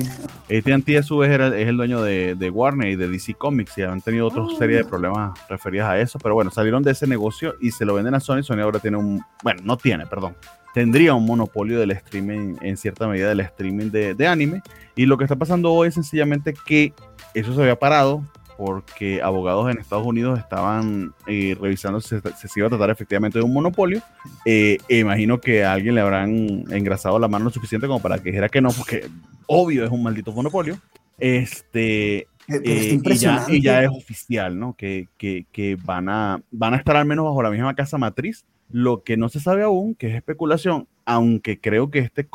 ATT 0.50 0.96
a 0.98 1.02
su 1.02 1.18
vez 1.18 1.30
es 1.30 1.68
el 1.68 1.76
dueño 1.76 2.02
de, 2.02 2.50
Warner 2.50 2.88
y 2.88 2.96
de 2.96 3.08
DC 3.08 3.34
Comics 3.34 3.76
y 3.78 3.82
han 3.82 4.00
tenido 4.00 4.28
otra 4.28 4.42
oh. 4.42 4.56
serie 4.56 4.78
de 4.78 4.84
problemas 4.84 5.38
referidos 5.48 5.88
a 5.88 5.98
eso, 5.98 6.18
pero 6.18 6.34
bueno, 6.34 6.50
salieron 6.50 6.82
de 6.82 6.92
ese 6.92 7.06
negocio 7.06 7.54
y 7.60 7.70
se 7.70 7.84
lo 7.84 7.94
venden 7.94 8.14
a 8.14 8.20
Sony. 8.20 8.42
Sony 8.42 8.60
ahora 8.60 8.78
tiene 8.78 8.96
un, 8.96 9.22
bueno, 9.42 9.60
no 9.64 9.76
tiene, 9.76 10.06
perdón, 10.06 10.34
tendría 10.72 11.14
un 11.14 11.26
monopolio 11.26 11.78
del 11.78 11.90
streaming, 11.90 12.56
en 12.62 12.76
cierta 12.76 13.06
medida 13.06 13.28
del 13.28 13.40
streaming 13.40 13.90
de, 13.90 14.14
de 14.14 14.26
anime. 14.26 14.62
Y 14.96 15.06
lo 15.06 15.18
que 15.18 15.24
está 15.24 15.36
pasando 15.36 15.72
hoy 15.72 15.88
es 15.88 15.94
sencillamente 15.94 16.54
que 16.66 16.94
eso 17.34 17.54
se 17.54 17.60
había 17.60 17.78
parado 17.78 18.24
porque 18.64 19.20
abogados 19.20 19.68
en 19.70 19.78
Estados 19.78 20.06
Unidos 20.06 20.38
estaban 20.38 21.12
eh, 21.26 21.56
revisando 21.60 22.00
si 22.00 22.16
se, 22.20 22.48
iba 22.56 22.68
a 22.68 22.70
tratar 22.70 22.90
efectivamente 22.90 23.38
de 23.40 23.44
un 23.44 23.52
monopolio. 23.52 24.00
Eh, 24.44 24.78
imagino 24.88 25.40
que 25.40 25.64
a 25.64 25.72
alguien 25.72 25.96
le 25.96 26.00
habrán 26.00 26.64
engrasado 26.70 27.18
la 27.18 27.26
mano 27.26 27.46
lo 27.46 27.50
suficiente 27.50 27.88
como 27.88 28.00
para 28.00 28.18
que 28.18 28.30
dijera 28.30 28.48
que 28.48 28.60
no, 28.60 28.70
porque 28.70 29.08
obvio 29.46 29.84
es 29.84 29.90
un 29.90 30.04
maldito 30.04 30.30
monopolio. 30.30 30.78
Este, 31.18 32.28
eh, 32.48 33.00
y, 33.04 33.14
ya, 33.16 33.46
y, 33.48 33.60
ya, 33.60 33.82
es 33.82 33.90
oficial, 33.90 34.56
¿no? 34.56 34.74
Que, 34.74 35.08
que, 35.18 35.44
que, 35.50 35.76
van, 35.82 36.08
a, 36.08 36.40
van 36.52 36.74
a 36.74 36.76
estar 36.76 36.96
al 36.96 37.04
menos 37.04 37.24
bajo 37.24 37.42
la 37.42 37.50
misma 37.50 37.74
casa 37.74 37.98
matriz. 37.98 38.44
Lo 38.72 39.04
que 39.04 39.16
no 39.16 39.28
se 39.28 39.38
sabe 39.38 39.62
aún, 39.62 39.94
que 39.94 40.08
es 40.08 40.14
especulación, 40.14 40.88
aunque 41.04 41.60
creo 41.60 41.90
que 41.90 41.98
este, 41.98 42.26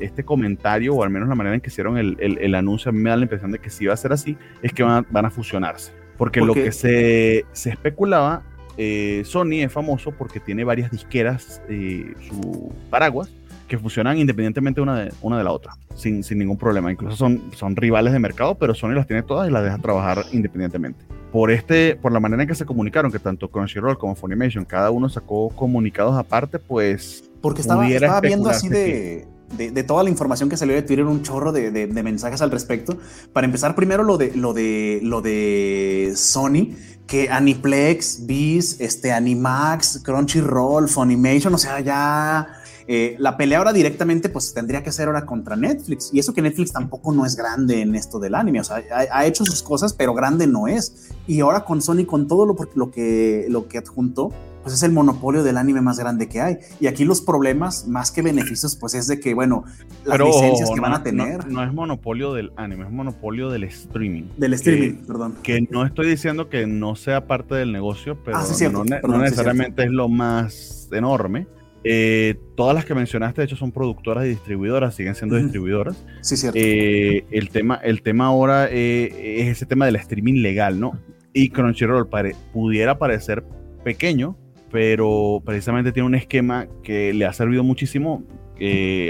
este 0.00 0.24
comentario, 0.24 0.94
o 0.94 1.04
al 1.04 1.10
menos 1.10 1.28
la 1.28 1.34
manera 1.34 1.54
en 1.54 1.60
que 1.60 1.68
hicieron 1.68 1.98
el, 1.98 2.16
el, 2.18 2.54
anuncio, 2.54 2.88
a 2.88 2.92
mí 2.92 2.98
me 2.98 3.10
da 3.10 3.16
la 3.16 3.22
impresión 3.22 3.52
de 3.52 3.58
que 3.58 3.70
sí 3.70 3.86
va 3.86 3.94
a 3.94 3.96
ser 3.96 4.12
así, 4.12 4.36
es 4.62 4.72
que 4.72 4.82
van 4.82 5.04
a, 5.04 5.06
van 5.10 5.26
a 5.26 5.30
fusionarse. 5.30 5.92
Porque, 6.16 6.40
lo 6.40 6.54
que 6.54 6.72
se, 6.72 7.44
se 7.52 7.70
especulaba, 7.70 8.42
eh, 8.76 9.22
Sony 9.24 9.62
es 9.62 9.72
famoso 9.72 10.12
porque 10.12 10.40
tiene 10.40 10.64
varias 10.64 10.90
disqueras, 10.90 11.60
eh, 11.68 12.14
su 12.28 12.72
paraguas, 12.90 13.30
que 13.66 13.78
funcionan 13.78 14.18
independientemente 14.18 14.80
una 14.80 15.04
de, 15.04 15.12
una 15.20 15.38
de 15.38 15.44
la 15.44 15.52
otra, 15.52 15.74
sin, 15.94 16.22
sin 16.22 16.38
ningún 16.38 16.58
problema. 16.58 16.92
Incluso 16.92 17.16
son, 17.16 17.42
son 17.56 17.74
rivales 17.74 18.12
de 18.12 18.18
mercado, 18.18 18.54
pero 18.56 18.74
Sony 18.74 18.90
las 18.90 19.06
tiene 19.06 19.22
todas 19.22 19.48
y 19.48 19.52
las 19.52 19.64
deja 19.64 19.78
trabajar 19.78 20.24
independientemente. 20.32 21.04
Por, 21.32 21.50
este, 21.50 21.96
por 21.96 22.12
la 22.12 22.20
manera 22.20 22.42
en 22.42 22.48
que 22.48 22.54
se 22.54 22.66
comunicaron, 22.66 23.10
que 23.10 23.18
tanto 23.18 23.50
Crunchyroll 23.50 23.98
como 23.98 24.14
Funimation, 24.14 24.64
cada 24.64 24.90
uno 24.90 25.08
sacó 25.08 25.48
comunicados 25.48 26.16
aparte, 26.16 26.58
pues 26.58 27.24
porque 27.40 27.62
estaba, 27.62 27.88
estaba 27.88 28.20
viendo 28.20 28.48
así 28.50 28.68
de, 28.68 29.26
de, 29.56 29.82
toda 29.82 30.02
la 30.04 30.10
información 30.10 30.48
que 30.48 30.56
salió 30.56 30.74
de 30.74 30.82
Twitter, 30.82 31.04
un 31.04 31.22
chorro 31.22 31.52
de, 31.52 31.70
de, 31.70 32.02
mensajes 32.02 32.40
al 32.40 32.50
respecto. 32.50 32.98
Para 33.32 33.46
empezar, 33.46 33.74
primero 33.74 34.04
lo 34.04 34.16
de 34.16 34.34
lo 34.34 34.52
de 34.52 35.00
lo 35.02 35.20
de 35.20 36.12
Sony, 36.16 36.76
que 37.06 37.28
Aniplex, 37.28 38.26
Viz, 38.26 38.80
este, 38.80 39.12
Animax, 39.12 40.02
Crunchyroll, 40.04 40.88
Funimation, 40.88 41.54
o 41.54 41.58
sea, 41.58 41.80
ya 41.80 42.61
eh, 42.86 43.16
la 43.18 43.36
pelea 43.36 43.58
ahora 43.58 43.72
directamente 43.72 44.28
pues 44.28 44.54
tendría 44.54 44.82
que 44.82 44.92
ser 44.92 45.08
ahora 45.08 45.26
contra 45.26 45.56
Netflix. 45.56 46.10
Y 46.12 46.18
eso 46.18 46.32
que 46.32 46.42
Netflix 46.42 46.72
tampoco 46.72 47.12
no 47.12 47.26
es 47.26 47.36
grande 47.36 47.80
en 47.80 47.94
esto 47.94 48.18
del 48.18 48.34
anime, 48.34 48.60
o 48.60 48.64
sea, 48.64 48.82
ha, 48.92 49.18
ha 49.18 49.26
hecho 49.26 49.44
sus 49.44 49.62
cosas, 49.62 49.92
pero 49.92 50.14
grande 50.14 50.46
no 50.46 50.66
es. 50.66 51.10
Y 51.26 51.40
ahora 51.40 51.64
con 51.64 51.80
Sony, 51.80 52.04
con 52.06 52.26
todo 52.26 52.46
lo, 52.46 52.56
lo, 52.74 52.90
que, 52.90 53.46
lo 53.48 53.68
que 53.68 53.78
adjuntó, 53.78 54.32
pues 54.62 54.74
es 54.74 54.82
el 54.82 54.92
monopolio 54.92 55.42
del 55.42 55.56
anime 55.56 55.80
más 55.80 55.98
grande 55.98 56.28
que 56.28 56.40
hay. 56.40 56.58
Y 56.80 56.86
aquí 56.86 57.04
los 57.04 57.20
problemas, 57.20 57.86
más 57.86 58.10
que 58.10 58.22
beneficios, 58.22 58.76
pues 58.76 58.94
es 58.94 59.08
de 59.08 59.18
que, 59.18 59.34
bueno, 59.34 59.64
las 60.04 60.18
licencias 60.18 60.70
que 60.70 60.80
van 60.80 60.92
a 60.92 61.02
tener. 61.02 61.48
No, 61.48 61.62
es 61.64 61.72
monopolio 61.72 62.32
del 62.32 62.52
anime, 62.56 62.84
es 62.84 62.90
monopolio 62.90 63.50
del 63.50 63.64
streaming. 63.64 64.24
Del 64.36 64.54
streaming, 64.54 65.04
perdón. 65.04 65.36
Que 65.42 65.66
no 65.70 65.84
estoy 65.84 66.08
diciendo 66.08 66.48
que 66.48 66.66
no 66.66 66.94
sea 66.94 67.26
parte 67.26 67.54
del 67.54 67.72
negocio, 67.72 68.16
pero 68.24 68.38
ah, 68.38 68.44
no, 68.70 69.18
necesariamente 69.18 69.84
es 69.84 69.90
lo 69.90 70.08
más 70.08 70.88
enorme. 70.92 71.46
Eh, 71.84 72.36
todas 72.56 72.74
las 72.74 72.84
que 72.84 72.94
mencionaste, 72.94 73.40
de 73.40 73.46
hecho, 73.46 73.56
son 73.56 73.72
productoras 73.72 74.24
y 74.26 74.28
distribuidoras, 74.28 74.94
siguen 74.94 75.14
siendo 75.14 75.36
distribuidoras. 75.36 76.04
Sí, 76.20 76.36
cierto. 76.36 76.58
Eh, 76.60 77.24
el, 77.30 77.48
tema, 77.50 77.76
el 77.82 78.02
tema 78.02 78.26
ahora 78.26 78.68
eh, 78.70 79.40
es 79.40 79.48
ese 79.48 79.66
tema 79.66 79.86
del 79.86 79.96
streaming 79.96 80.42
legal, 80.42 80.78
¿no? 80.78 80.98
Y 81.32 81.50
Crunchyroll 81.50 82.08
pudiera 82.52 82.98
parecer 82.98 83.44
pequeño, 83.84 84.36
pero 84.70 85.42
precisamente 85.44 85.92
tiene 85.92 86.06
un 86.06 86.14
esquema 86.14 86.68
que 86.82 87.12
le 87.12 87.24
ha 87.24 87.32
servido 87.32 87.64
muchísimo. 87.64 88.22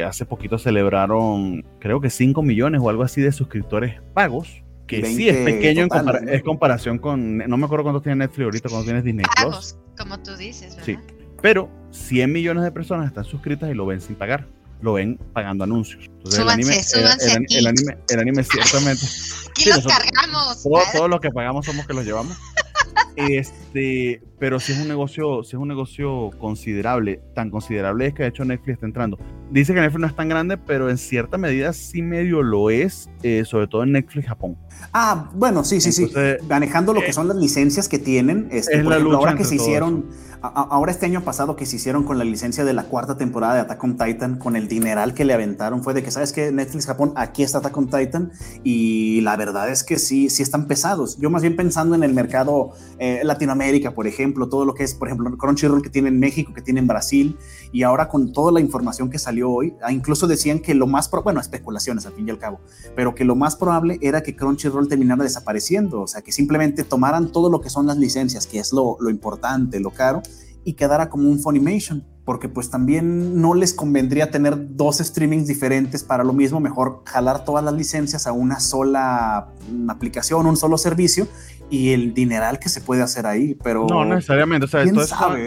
hace 0.06 0.24
poquito 0.24 0.56
celebraron, 0.58 1.64
creo 1.78 2.00
que 2.00 2.08
5 2.08 2.42
millones 2.42 2.80
o 2.82 2.88
algo 2.88 3.02
así 3.02 3.20
de 3.20 3.32
suscriptores 3.32 4.00
pagos 4.14 4.62
que 4.86 5.06
sí 5.06 5.28
es 5.28 5.36
pequeño 5.38 5.86
en 6.26 6.40
comparación 6.40 6.98
con, 6.98 7.38
no 7.38 7.56
me 7.56 7.64
acuerdo 7.64 7.84
cuánto 7.84 8.02
tiene 8.02 8.16
Netflix 8.16 8.44
ahorita, 8.44 8.68
cuánto 8.68 8.84
tiene 8.84 9.02
Disney 9.02 9.24
Plus. 9.42 9.76
como 9.96 10.18
tú 10.20 10.36
dices, 10.36 10.76
¿verdad? 10.76 10.84
Sí, 10.84 10.98
pero 11.40 11.70
100 11.92 12.32
millones 12.32 12.64
de 12.64 12.72
personas 12.72 13.06
están 13.06 13.24
suscritas 13.24 13.70
y 13.70 13.74
lo 13.74 13.86
ven 13.86 14.00
sin 14.00 14.16
pagar, 14.16 14.46
lo 14.80 14.94
ven 14.94 15.18
pagando 15.32 15.64
anuncios. 15.64 16.06
Entonces, 16.06 16.40
súbanse, 16.40 16.98
el, 16.98 17.06
anime, 17.06 17.46
el, 17.48 17.56
el, 17.58 17.66
anime, 17.66 17.98
el 18.08 18.20
anime 18.20 18.42
ciertamente... 18.42 19.06
Aquí 19.50 19.68
los 19.68 19.86
cargamos. 19.86 20.62
Todo, 20.62 20.80
todo 20.94 21.08
lo 21.08 21.20
que 21.20 21.30
pagamos 21.30 21.66
somos 21.66 21.86
que 21.86 21.92
los 21.92 22.06
llevamos. 22.06 22.36
Este, 23.16 24.22
pero 24.38 24.58
si 24.58 24.72
es 24.72 24.78
un 24.78 24.88
negocio, 24.88 25.42
si 25.44 25.56
es 25.56 25.60
un 25.60 25.68
negocio 25.68 26.30
considerable, 26.38 27.20
tan 27.34 27.50
considerable 27.50 28.06
es 28.06 28.14
que 28.14 28.22
de 28.22 28.30
hecho 28.30 28.44
Netflix 28.44 28.74
está 28.74 28.86
entrando. 28.86 29.18
Dice 29.52 29.74
que 29.74 29.80
Netflix 29.82 30.00
no 30.00 30.06
es 30.06 30.16
tan 30.16 30.30
grande, 30.30 30.56
pero 30.56 30.88
en 30.88 30.96
cierta 30.96 31.36
medida 31.36 31.74
sí 31.74 32.00
medio 32.00 32.42
lo 32.42 32.70
es, 32.70 33.10
eh, 33.22 33.44
sobre 33.44 33.66
todo 33.66 33.82
en 33.82 33.92
Netflix 33.92 34.26
Japón. 34.26 34.56
Ah, 34.94 35.30
bueno, 35.34 35.62
sí, 35.62 35.80
sí, 35.82 35.92
sí. 35.92 36.10
Manejando 36.48 36.94
lo 36.94 37.00
que 37.00 37.10
eh, 37.10 37.12
son 37.12 37.28
las 37.28 37.36
licencias 37.36 37.86
que 37.86 37.98
tienen, 37.98 38.48
este, 38.50 38.82
por 38.82 38.94
ejemplo, 38.94 39.18
ahora 39.18 39.36
que 39.36 39.44
se 39.44 39.56
hicieron, 39.56 40.06
ahora 40.40 40.90
este 40.90 41.04
año 41.06 41.22
pasado 41.22 41.54
que 41.54 41.66
se 41.66 41.76
hicieron 41.76 42.02
con 42.02 42.18
la 42.18 42.24
licencia 42.24 42.64
de 42.64 42.72
la 42.72 42.84
cuarta 42.84 43.16
temporada 43.16 43.54
de 43.54 43.60
Attack 43.60 43.84
on 43.84 43.96
Titan, 43.98 44.38
con 44.38 44.56
el 44.56 44.68
dineral 44.68 45.12
que 45.12 45.26
le 45.26 45.34
aventaron, 45.34 45.84
fue 45.84 45.92
de 45.92 46.02
que, 46.02 46.10
¿sabes 46.10 46.32
que 46.32 46.50
Netflix 46.50 46.86
Japón, 46.86 47.12
aquí 47.16 47.42
está 47.42 47.58
Attack 47.58 47.76
on 47.76 47.90
Titan, 47.90 48.32
y 48.64 49.20
la 49.20 49.36
verdad 49.36 49.70
es 49.70 49.84
que 49.84 49.98
sí, 49.98 50.30
sí 50.30 50.42
están 50.42 50.66
pesados. 50.66 51.18
Yo 51.18 51.28
más 51.28 51.42
bien 51.42 51.56
pensando 51.56 51.94
en 51.94 52.02
el 52.02 52.14
mercado 52.14 52.72
eh, 52.98 53.20
Latinoamérica, 53.22 53.92
por 53.92 54.06
ejemplo, 54.06 54.48
todo 54.48 54.64
lo 54.64 54.72
que 54.74 54.84
es, 54.84 54.94
por 54.94 55.08
ejemplo, 55.08 55.30
Crunchyroll 55.36 55.82
que 55.82 55.90
tiene 55.90 56.08
en 56.08 56.18
México, 56.18 56.54
que 56.54 56.62
tiene 56.62 56.80
en 56.80 56.86
Brasil, 56.86 57.36
y 57.70 57.82
ahora 57.82 58.08
con 58.08 58.32
toda 58.32 58.50
la 58.50 58.60
información 58.60 59.10
que 59.10 59.18
salió 59.18 59.41
hoy, 59.42 59.74
ah, 59.82 59.92
incluso 59.92 60.26
decían 60.26 60.60
que 60.60 60.74
lo 60.74 60.86
más, 60.86 61.10
bueno, 61.24 61.40
especulaciones 61.40 62.06
al 62.06 62.12
fin 62.12 62.28
y 62.28 62.30
al 62.30 62.38
cabo, 62.38 62.60
pero 62.94 63.14
que 63.14 63.24
lo 63.24 63.34
más 63.34 63.56
probable 63.56 63.98
era 64.02 64.22
que 64.22 64.36
Crunchyroll 64.36 64.88
terminara 64.88 65.22
desapareciendo, 65.22 66.02
o 66.02 66.06
sea, 66.06 66.22
que 66.22 66.32
simplemente 66.32 66.84
tomaran 66.84 67.32
todo 67.32 67.50
lo 67.50 67.60
que 67.60 67.70
son 67.70 67.86
las 67.86 67.96
licencias, 67.96 68.46
que 68.46 68.58
es 68.58 68.72
lo, 68.72 68.96
lo 69.00 69.10
importante, 69.10 69.80
lo 69.80 69.90
caro, 69.90 70.22
y 70.64 70.74
quedara 70.74 71.08
como 71.08 71.28
un 71.28 71.38
Funimation, 71.40 72.04
porque 72.24 72.48
pues 72.48 72.70
también 72.70 73.40
no 73.40 73.54
les 73.54 73.74
convendría 73.74 74.30
tener 74.30 74.76
dos 74.76 74.98
streamings 74.98 75.48
diferentes 75.48 76.04
para 76.04 76.22
lo 76.22 76.32
mismo, 76.32 76.60
mejor 76.60 77.02
jalar 77.04 77.44
todas 77.44 77.64
las 77.64 77.74
licencias 77.74 78.26
a 78.26 78.32
una 78.32 78.60
sola 78.60 79.48
aplicación, 79.88 80.46
un 80.46 80.56
solo 80.56 80.78
servicio 80.78 81.26
y 81.68 81.92
el 81.92 82.14
dineral 82.14 82.58
que 82.58 82.68
se 82.68 82.80
puede 82.80 83.02
hacer 83.02 83.26
ahí, 83.26 83.56
pero 83.62 83.86
no 83.88 84.04
necesariamente, 84.04 84.66
o 84.66 84.68
sea, 84.68 84.84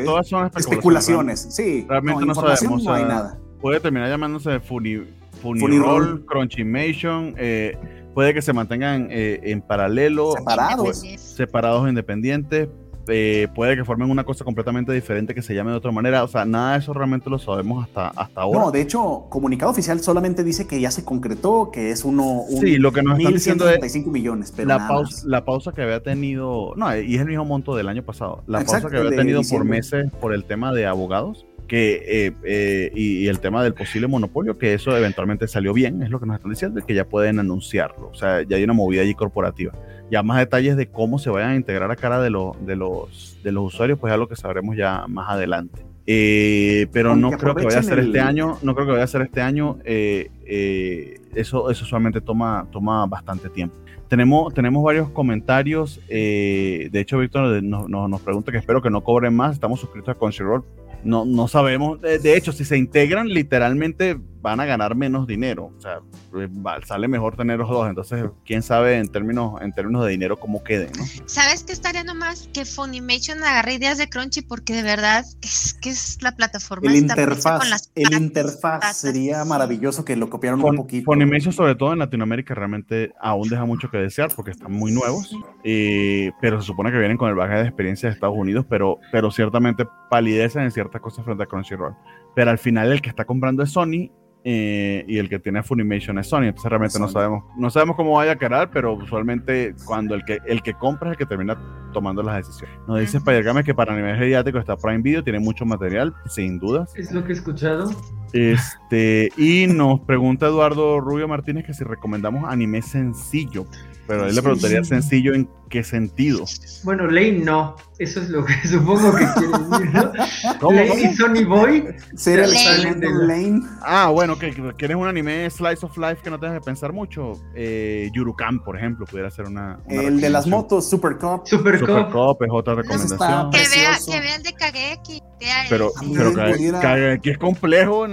todas, 0.04 0.28
son, 0.28 0.52
especulaciones, 0.56 1.48
sí, 1.50 1.86
realmente 1.88 2.26
no, 2.26 2.36
sabemos, 2.36 2.84
no 2.84 2.94
hay 2.94 3.04
nada. 3.04 3.40
Puede 3.66 3.80
terminar 3.80 4.08
llamándose 4.10 4.60
Funi, 4.60 5.08
Funiroll, 5.42 6.24
Crunchimation, 6.28 7.34
eh, 7.36 7.76
puede 8.14 8.32
que 8.32 8.44
se 8.44 8.54
mantengan 8.54 9.08
eh, 9.10 9.40
en 9.42 9.60
paralelo, 9.60 10.34
separados, 10.34 11.04
separados 11.18 11.90
independientes, 11.90 12.70
eh, 13.08 13.48
puede 13.56 13.76
que 13.76 13.84
formen 13.84 14.12
una 14.12 14.24
cosa 14.24 14.46
completamente 14.46 14.92
diferente 14.92 15.34
que 15.34 15.42
se 15.42 15.56
llame 15.56 15.72
de 15.72 15.78
otra 15.78 15.92
manera. 15.92 16.24
O 16.24 16.28
sea, 16.28 16.46
nada 16.46 16.74
de 16.74 16.78
eso 16.78 16.94
realmente 16.94 17.28
lo 17.28 17.40
sabemos 17.40 17.84
hasta, 17.84 18.10
hasta 18.10 18.42
ahora. 18.42 18.60
No, 18.60 18.72
de 18.72 18.82
hecho, 18.82 19.26
comunicado 19.30 19.72
oficial 19.72 20.00
solamente 20.00 20.44
dice 20.44 20.68
que 20.68 20.80
ya 20.80 20.92
se 20.92 21.04
concretó, 21.04 21.72
que 21.72 21.90
es 21.90 22.06
uno. 22.06 22.42
Un 22.42 22.62
sí, 22.62 22.78
lo 22.78 22.92
que 22.92 23.02
nos 23.02 23.18
están 23.18 23.34
diciendo 23.34 23.68
es 23.68 24.06
millones, 24.06 24.54
pero 24.56 24.68
la, 24.68 24.88
pausa, 24.88 25.24
la 25.26 25.44
pausa 25.44 25.72
que 25.72 25.82
había 25.82 26.04
tenido, 26.04 26.76
no, 26.76 26.96
y 26.96 27.16
es 27.16 27.22
el 27.22 27.30
mismo 27.30 27.46
monto 27.46 27.76
del 27.76 27.90
año 27.90 28.04
pasado. 28.04 28.44
La 28.46 28.64
pausa 28.64 28.92
que 28.92 28.98
había 28.98 29.10
tenido 29.10 29.42
por 29.50 29.66
meses 29.66 30.12
por 30.22 30.36
el 30.36 30.44
tema 30.44 30.72
de 30.72 30.86
abogados 30.86 31.48
que 31.68 32.04
eh, 32.28 32.34
eh, 32.44 32.92
y, 32.96 33.28
el 33.28 33.40
tema 33.40 33.64
del 33.64 33.74
posible 33.74 34.08
monopolio, 34.08 34.58
que 34.58 34.74
eso 34.74 34.96
eventualmente 34.96 35.48
salió 35.48 35.74
bien, 35.74 36.04
es 36.04 36.10
lo 36.10 36.20
que 36.20 36.26
nos 36.26 36.36
están 36.36 36.52
diciendo, 36.52 36.86
que 36.86 36.94
ya 36.94 37.06
pueden 37.06 37.40
anunciarlo. 37.40 38.10
O 38.10 38.16
sea, 38.16 38.44
ya 38.44 38.58
hay 38.58 38.64
una 38.64 38.74
movida 38.74 39.02
allí 39.02 39.14
corporativa. 39.14 39.74
Ya 40.12 40.22
más 40.22 40.38
detalles 40.38 40.78
de 40.78 40.88
cómo 40.88 41.18
se 41.18 41.30
vayan 41.30 41.52
a 41.52 41.56
integrar 41.56 41.90
a 41.90 41.96
cara 41.96 42.20
de, 42.20 42.26
de, 42.26 42.76
los, 42.76 43.40
de 43.44 43.52
los 43.52 43.74
usuarios, 43.74 43.98
pues 44.00 44.12
ya 44.12 44.18
lo 44.18 44.28
que 44.28 44.36
sabremos 44.36 44.78
ya 44.78 45.06
más 45.08 45.30
adelante. 45.30 45.86
Eh, 46.08 46.86
pero 46.92 47.16
no 47.16 47.32
creo 47.32 47.56
que 47.56 47.66
vaya 47.66 47.80
a 47.80 47.84
ser 47.84 47.98
este 47.98 48.20
año, 48.20 48.60
no 48.62 48.76
creo 48.76 48.86
que 48.86 48.92
vaya 48.92 49.06
a 49.06 49.08
ser 49.08 49.24
este 49.24 49.42
año. 49.42 49.80
eso, 49.84 51.72
eso 51.72 51.86
solamente 51.86 52.22
toma, 52.22 52.68
toma 52.72 53.06
bastante 53.08 53.50
tiempo. 53.50 53.76
Tenemos, 54.08 54.54
tenemos 54.54 54.84
varios 54.84 55.10
comentarios. 55.10 56.00
de 56.08 56.90
hecho, 56.94 57.18
Víctor 57.18 57.64
nos, 57.64 57.90
nos, 57.90 58.22
pregunta 58.22 58.52
que 58.52 58.60
espero 58.60 58.84
que 58.84 58.92
no 58.92 59.04
cobren 59.04 59.36
más. 59.36 59.54
Estamos 59.54 59.80
suscritos 59.80 60.10
a 60.10 60.14
Crunchyroll 60.14 60.64
no, 61.06 61.24
no 61.24 61.48
sabemos. 61.48 62.02
De, 62.02 62.36
hecho, 62.36 62.52
si 62.52 62.66
se 62.66 62.78
integran, 62.78 63.30
literalmente 63.30 64.18
van 64.46 64.60
a 64.60 64.66
ganar 64.66 64.96
menos 64.96 65.26
dinero. 65.26 65.72
O 65.76 65.82
sea, 65.82 66.02
pues, 66.32 66.48
sale 66.86 67.08
mejor 67.08 67.36
tener 67.36 67.58
los 67.58 67.68
dos. 67.68 67.90
Entonces, 67.90 68.26
quién 68.46 68.62
sabe 68.62 69.00
en 69.00 69.08
términos, 69.08 69.60
en 69.60 69.74
términos 69.74 70.06
de 70.06 70.12
dinero 70.12 70.38
cómo 70.38 70.64
queden, 70.64 70.92
¿no? 70.96 71.04
¿Sabes 71.26 71.64
qué 71.64 71.74
estaría 71.74 72.04
nomás? 72.04 72.48
Que 72.54 72.64
Funimation 72.64 73.44
agarre 73.44 73.74
ideas 73.74 73.98
de 73.98 74.08
Crunchy 74.08 74.44
porque 74.44 74.74
de 74.74 74.84
verdad 74.84 75.26
es 75.42 75.74
que 75.82 75.90
es 75.90 76.22
la 76.22 76.36
plataforma. 76.36 76.92
El 76.92 76.98
interfaz, 76.98 77.90
el 77.96 78.14
interfaz 78.14 78.96
sería 78.96 79.44
maravilloso 79.46 80.06
que 80.06 80.16
lo 80.16 80.30
copiaran 80.30 80.64
un 80.64 80.76
poquito. 80.76 81.06
Funimation, 81.06 81.52
sobre 81.52 81.74
todo 81.74 81.94
en 81.94 82.00
Latinoamérica, 82.00 82.54
realmente 82.54 83.14
aún 83.20 83.50
deja 83.50 83.66
mucho 83.66 83.90
que 83.90 83.98
desear 83.98 84.30
porque 84.36 84.52
están 84.52 84.72
muy 84.72 84.92
nuevos. 84.92 85.36
Eh, 85.64 86.32
pero 86.40 86.62
se 86.62 86.68
supone 86.68 86.92
que 86.92 87.00
vienen 87.00 87.18
con 87.18 87.30
el 87.30 87.36
bagaje 87.36 87.62
de 87.62 87.68
experiencia 87.68 88.10
de 88.10 88.14
Estados 88.14 88.38
Unidos, 88.38 88.68
pero, 88.70 89.00
pero 89.12 89.32
ciertamente 89.32 89.88
palidecen 90.12 90.62
en 90.62 90.72
ciertas 90.72 91.02
cosas 91.02 91.26
frente 91.26 91.42
a 91.42 91.48
Crunchyroll. 91.48 91.96
Pero 92.36 92.52
al 92.52 92.60
final 92.60 92.92
el 92.92 93.02
que 93.02 93.10
está 93.10 93.26
comprando 93.26 93.64
es 93.64 93.72
Sony 93.72 94.12
eh, 94.48 95.04
y 95.08 95.18
el 95.18 95.28
que 95.28 95.40
tiene 95.40 95.64
Funimation 95.64 96.20
es 96.20 96.28
Sony. 96.28 96.44
Entonces 96.44 96.70
realmente 96.70 97.00
no 97.00 97.08
sabemos, 97.08 97.46
no 97.58 97.72
sabemos 97.72 97.96
cómo 97.96 98.12
vaya 98.12 98.34
a 98.34 98.36
quedar, 98.36 98.70
pero 98.70 98.94
usualmente 98.94 99.74
cuando 99.86 100.14
el 100.14 100.24
que 100.24 100.38
el 100.46 100.62
que 100.62 100.76
compra 100.76 101.10
es 101.10 101.14
el 101.14 101.18
que 101.18 101.26
termina 101.26 101.58
tomando 101.92 102.22
las 102.22 102.38
decisiones. 102.38 102.78
Nos 102.88 103.00
dice 103.00 103.18
Spider 103.18 103.64
que 103.64 103.74
para 103.74 103.96
nivel 103.96 104.20
mediático 104.20 104.60
está 104.60 104.78
Prime 104.78 105.02
Video, 105.02 105.24
tiene 105.24 105.40
mucho 105.40 105.66
material, 105.66 106.14
sin 106.28 106.60
dudas. 106.60 106.94
Es 106.96 107.12
lo 107.12 107.24
que 107.24 107.32
he 107.32 107.36
escuchado. 107.36 107.90
Este, 108.34 109.32
y 109.36 109.66
nos 109.66 110.02
pregunta 110.02 110.46
Eduardo 110.46 111.00
Rubio 111.00 111.28
Martínez 111.28 111.66
que 111.66 111.74
si 111.74 111.84
recomendamos 111.84 112.48
anime 112.48 112.84
sencillo. 112.84 113.66
Pero 114.08 114.28
él 114.28 114.36
le 114.36 114.42
preguntaría 114.42 114.84
sencillo 114.84 115.34
en 115.34 115.50
qué 115.70 115.84
sentido. 115.84 116.46
Bueno, 116.84 117.08
Lane 117.08 117.40
no. 117.40 117.76
Eso 117.98 118.22
es 118.22 118.30
lo 118.30 118.46
que 118.46 118.54
supongo 118.68 119.16
que 119.16 119.26
quiere 119.36 119.58
decir, 119.58 119.94
¿no? 119.94 120.60
¿Cómo, 120.60 120.78
Lane 120.80 121.12
y 121.12 121.16
Sonny 121.16 121.44
Boy. 121.44 121.86
¿Será 122.16 122.46
el 122.46 123.00
de 123.00 123.10
Lane? 123.10 123.62
Ah, 123.82 124.10
bueno, 124.10 124.38
que 124.38 124.52
quieres 124.78 124.98
un 124.98 125.08
anime 125.08 125.50
slice 125.50 125.86
of 125.86 125.98
life 125.98 126.22
que 126.24 126.30
no 126.30 126.40
tengas 126.40 126.60
que 126.60 126.66
pensar 126.66 126.94
mucho. 126.94 127.34
Eh, 127.56 128.10
Yurukan, 128.14 128.64
por 128.64 128.78
ejemplo, 128.78 129.06
pudiera 129.06 129.32
ser 129.32 129.46
una. 129.46 129.80
el 129.88 130.22
de 130.22 130.30
las 130.30 130.46
motos, 130.46 130.90
Super 130.90 131.18
Cup. 131.18 131.44
Super, 131.46 131.80
Super 131.80 132.08
Cup. 132.08 132.38
es 132.44 132.50
otra 132.52 132.76
recomendación. 132.76 133.52
Que 133.52 133.58
vea, 133.58 133.98
que 134.06 134.20
vea 134.20 134.36
el 134.36 134.44
de 134.44 134.54
Kageki. 134.54 135.22
Pero, 135.70 135.92
pero 136.14 136.34
Kageki 136.34 137.30
es 137.30 137.38
complejo, 137.38 138.06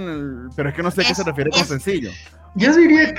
pero 0.55 0.69
es 0.69 0.75
que 0.75 0.83
no 0.83 0.91
sé 0.91 1.01
a 1.01 1.05
qué 1.05 1.15
se 1.15 1.23
refiere 1.23 1.49
con 1.49 1.65
sencillo. 1.65 2.11
Yo 2.55 2.71
diría 2.75 3.15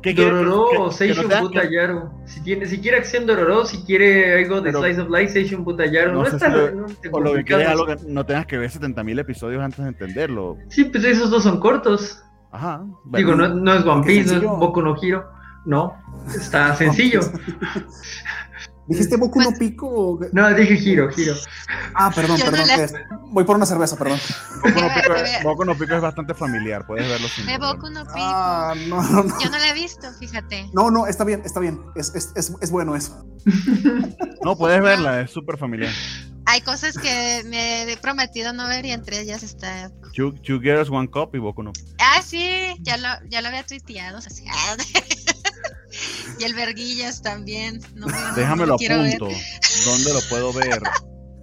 que 0.00 0.14
Dororo 0.14 0.84
o 0.84 0.92
Seishun 0.92 1.28
Butayaro. 1.40 2.12
Si, 2.24 2.40
tiene, 2.42 2.66
si 2.66 2.80
quiere 2.80 2.98
acción 2.98 3.26
Dororo, 3.26 3.66
si 3.66 3.82
quiere 3.82 4.44
algo 4.44 4.60
de 4.60 4.70
Slice 4.70 5.00
of 5.00 5.10
Life, 5.10 5.32
Seishun 5.32 5.64
Butayaro. 5.64 6.12
No, 6.12 6.22
no 6.22 6.28
está 6.28 6.54
O 7.10 7.20
lo 7.20 7.34
que 7.34 7.44
quieres 7.44 7.68
algo 7.68 7.86
que 7.86 7.96
no 8.06 8.24
tengas 8.24 8.46
que 8.46 8.58
ver 8.58 8.70
70.000 8.70 9.20
episodios 9.20 9.60
antes 9.60 9.80
de 9.80 9.88
entenderlo. 9.88 10.56
Sí, 10.68 10.84
pues 10.84 11.02
esos 11.04 11.30
dos 11.30 11.42
son 11.42 11.58
cortos. 11.58 12.22
Ajá. 12.52 12.84
Digo, 13.06 13.34
no, 13.34 13.48
no 13.48 13.74
es 13.74 13.84
One 13.84 14.06
Piece, 14.06 14.36
no 14.36 14.36
es 14.36 14.58
Boku 14.58 14.82
no 14.82 14.96
Hiro. 15.00 15.28
No, 15.66 15.94
está 16.28 16.74
sencillo. 16.76 17.20
¿Dijiste 18.86 19.16
Boku 19.16 19.38
no 19.40 19.50
pues, 19.50 19.58
Pico? 19.58 20.18
No, 20.32 20.52
dije 20.54 20.76
Giro, 20.76 21.10
Giro. 21.10 21.34
Ah, 21.94 22.10
perdón, 22.14 22.40
perdón. 22.40 22.68
Voy 23.26 23.44
por 23.44 23.56
una 23.56 23.66
cerveza, 23.66 23.96
perdón. 23.96 24.18
Boku 25.44 25.64
no, 25.64 25.76
Pico, 25.76 25.94
es 25.94 26.00
bastante 26.00 26.34
familiar, 26.34 26.86
puedes 26.86 27.08
verlo 27.08 27.28
sin 27.28 27.46
De 27.46 27.58
Boku 27.58 27.88
no 27.90 28.04
Pico. 28.04 28.18
Ah, 28.18 28.74
no, 28.88 29.02
no, 29.02 29.24
no. 29.24 29.40
Yo 29.40 29.48
no 29.50 29.58
la 29.58 29.68
he 29.68 29.74
visto, 29.74 30.12
fíjate. 30.18 30.68
No, 30.72 30.90
no, 30.90 31.06
está 31.06 31.24
bien, 31.24 31.42
está 31.44 31.60
bien. 31.60 31.80
Es, 31.94 32.14
es, 32.14 32.32
es, 32.34 32.52
es 32.60 32.70
bueno 32.70 32.96
eso. 32.96 33.24
No, 34.42 34.56
puedes 34.56 34.80
verla, 34.82 35.20
es 35.20 35.30
súper 35.30 35.58
familiar. 35.58 35.92
Hay 36.46 36.62
cosas 36.62 36.96
que 36.96 37.42
me 37.46 37.82
he 37.82 37.96
prometido 37.98 38.52
no 38.52 38.66
ver 38.66 38.86
y 38.86 38.92
entre 38.92 39.20
ellas 39.20 39.42
está. 39.42 39.90
Two, 40.14 40.32
Girls, 40.42 40.88
One 40.90 41.08
Cup 41.08 41.30
y 41.34 41.38
Boku 41.38 41.62
no. 41.62 41.72
Ah, 41.98 42.22
sí, 42.24 42.74
ya 42.80 42.96
lo, 42.96 43.08
ya 43.28 43.42
lo 43.42 43.48
había 43.48 43.64
tuiteado. 43.64 44.18
Así. 44.18 44.44
y 46.38 46.44
el 46.44 46.54
Verguillas 46.54 47.22
también. 47.22 47.80
No 47.94 48.06
Déjamelo 48.36 48.74
a 48.74 48.76
punto. 48.78 49.28
¿Dónde 49.84 50.12
lo 50.12 50.20
puedo 50.28 50.52
ver? 50.52 50.80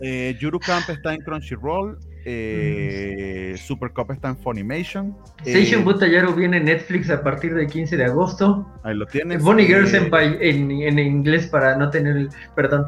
Eh, 0.01 0.37
Yuru 0.39 0.59
Camp 0.59 0.89
está 0.89 1.13
en 1.13 1.21
Crunchyroll. 1.21 1.97
eh, 2.25 3.55
Super 3.57 3.91
Cup 3.93 4.11
está 4.11 4.29
en 4.29 4.37
Funimation. 4.37 5.17
Seishun 5.43 5.81
eh, 5.81 5.83
Butayaro 5.83 6.33
viene 6.33 6.57
en 6.57 6.65
Netflix 6.65 7.09
a 7.09 7.23
partir 7.23 7.53
del 7.55 7.67
15 7.67 7.95
de 7.97 8.05
agosto. 8.05 8.67
ahí 8.83 8.95
lo 8.95 9.05
tienes. 9.05 9.41
Bonnie 9.41 9.65
Girl 9.65 9.85
Eh, 9.85 9.89
Senpai 9.89 10.37
en, 10.41 10.69
en 10.71 10.99
inglés 10.99 11.47
para 11.47 11.77
no 11.77 11.89
tener 11.89 12.17
el. 12.17 12.29
Perdón. 12.55 12.85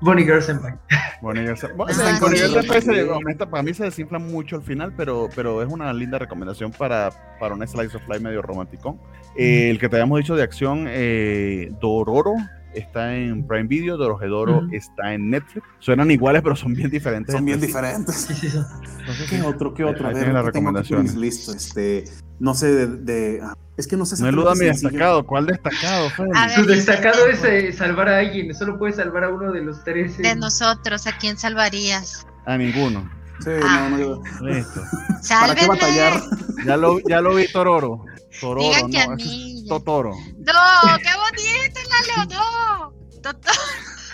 Bonnie 0.00 0.24
Girl 0.24 0.40
Senpai. 0.42 0.74
Bonnie 1.20 1.42
Girl 1.42 1.56
Senpai. 1.56 1.76
Bueno, 1.86 2.02
Ah, 2.02 2.18
Bonnie 2.20 2.38
Girl. 2.38 2.52
Senpai 2.52 2.80
se- 2.82 3.02
honesta, 3.10 3.50
para 3.50 3.62
mí 3.62 3.74
se 3.74 3.84
desinfla 3.84 4.18
mucho 4.18 4.56
al 4.56 4.62
final, 4.62 4.92
pero, 4.96 5.28
pero 5.34 5.62
es 5.62 5.68
una 5.68 5.92
linda 5.92 6.18
recomendación 6.18 6.70
para, 6.72 7.10
para 7.38 7.54
un 7.54 7.66
Slice 7.66 7.96
of 7.96 8.02
Life 8.08 8.20
medio 8.20 8.40
romántico. 8.42 8.98
Eh, 9.36 9.68
el 9.70 9.78
que 9.78 9.88
te 9.88 9.96
habíamos 9.96 10.18
dicho 10.18 10.34
de 10.36 10.42
acción, 10.42 10.86
eh, 10.88 11.70
Dororo, 11.80 12.32
está 12.74 13.14
en 13.16 13.46
Prime 13.46 13.64
Video, 13.68 13.96
Dorohedoro 13.96 14.58
Ujú. 14.58 14.68
está 14.74 15.12
en 15.14 15.30
Netflix. 15.30 15.66
Suenan 15.78 16.10
iguales, 16.10 16.42
pero 16.42 16.56
son 16.56 16.74
bien 16.74 16.90
diferentes. 16.90 17.34
Son 17.34 17.44
bien 17.44 17.60
diferentes. 17.60 18.14
Sí, 18.14 18.34
sí, 18.34 18.48
sí. 18.50 18.58
Entonces, 19.00 19.28
¿Qué 19.30 19.42
otro? 19.42 19.74
¿Qué 19.74 19.84
otro? 19.84 20.06
A 20.06 20.10
Ahí 20.10 20.14
ver, 20.14 20.32
las 20.32 20.44
¿qué 20.46 20.52
tengo 20.52 20.70
aquí 20.70 20.88
por 20.94 21.02
mis 21.02 21.12
recomendaciones. 21.12 21.14
listos? 21.16 21.54
Este, 21.56 22.04
no 22.38 22.54
sé, 22.54 22.72
de, 22.72 22.86
de- 22.86 23.40
ah, 23.42 23.54
es 23.76 23.86
que 23.86 23.96
no 23.96 24.04
sé 24.04 24.16
No 24.22 24.28
es 24.28 24.34
exactamente 24.34 24.42
duda 24.42 24.54
mi 24.54 24.66
destacado. 24.66 25.26
¿Cuál 25.26 25.46
destacado, 25.46 26.08
ver, 26.18 26.50
Su 26.50 26.64
destacado 26.66 27.26
es 27.26 27.42
eh, 27.44 27.72
salvar 27.72 28.08
a 28.08 28.18
alguien. 28.18 28.54
Solo 28.54 28.78
puede 28.78 28.92
salvar 28.92 29.24
a 29.24 29.28
uno 29.30 29.52
de 29.52 29.62
los 29.62 29.82
tres. 29.84 30.18
eh. 30.18 30.22
De 30.22 30.36
nosotros, 30.36 31.06
¿a 31.06 31.16
quién 31.18 31.38
salvarías? 31.38 32.26
A 32.46 32.56
ninguno. 32.58 33.10
Sí, 33.42 33.50
Ah. 33.62 33.88
no, 33.90 33.98
no, 33.98 34.22
Listo. 34.46 34.82
¿Para 35.28 35.54
qué 35.54 35.66
batallar? 35.66 36.20
Ya 36.66 36.76
lo, 36.76 36.98
ya 37.00 37.22
lo 37.22 37.34
vi 37.34 37.46
Tororo. 37.50 38.04
Tororo, 38.38 38.60
Digan 38.62 38.90
que 38.90 39.06
no, 39.06 39.12
a 39.12 39.16
mí. 39.16 39.59
Totoro. 39.70 40.10
¡No! 40.38 40.98
¡Qué 40.98 41.10
bonito, 41.16 41.80
Lalo! 41.90 42.28
¡No! 42.34 42.92
Toto- 43.22 43.50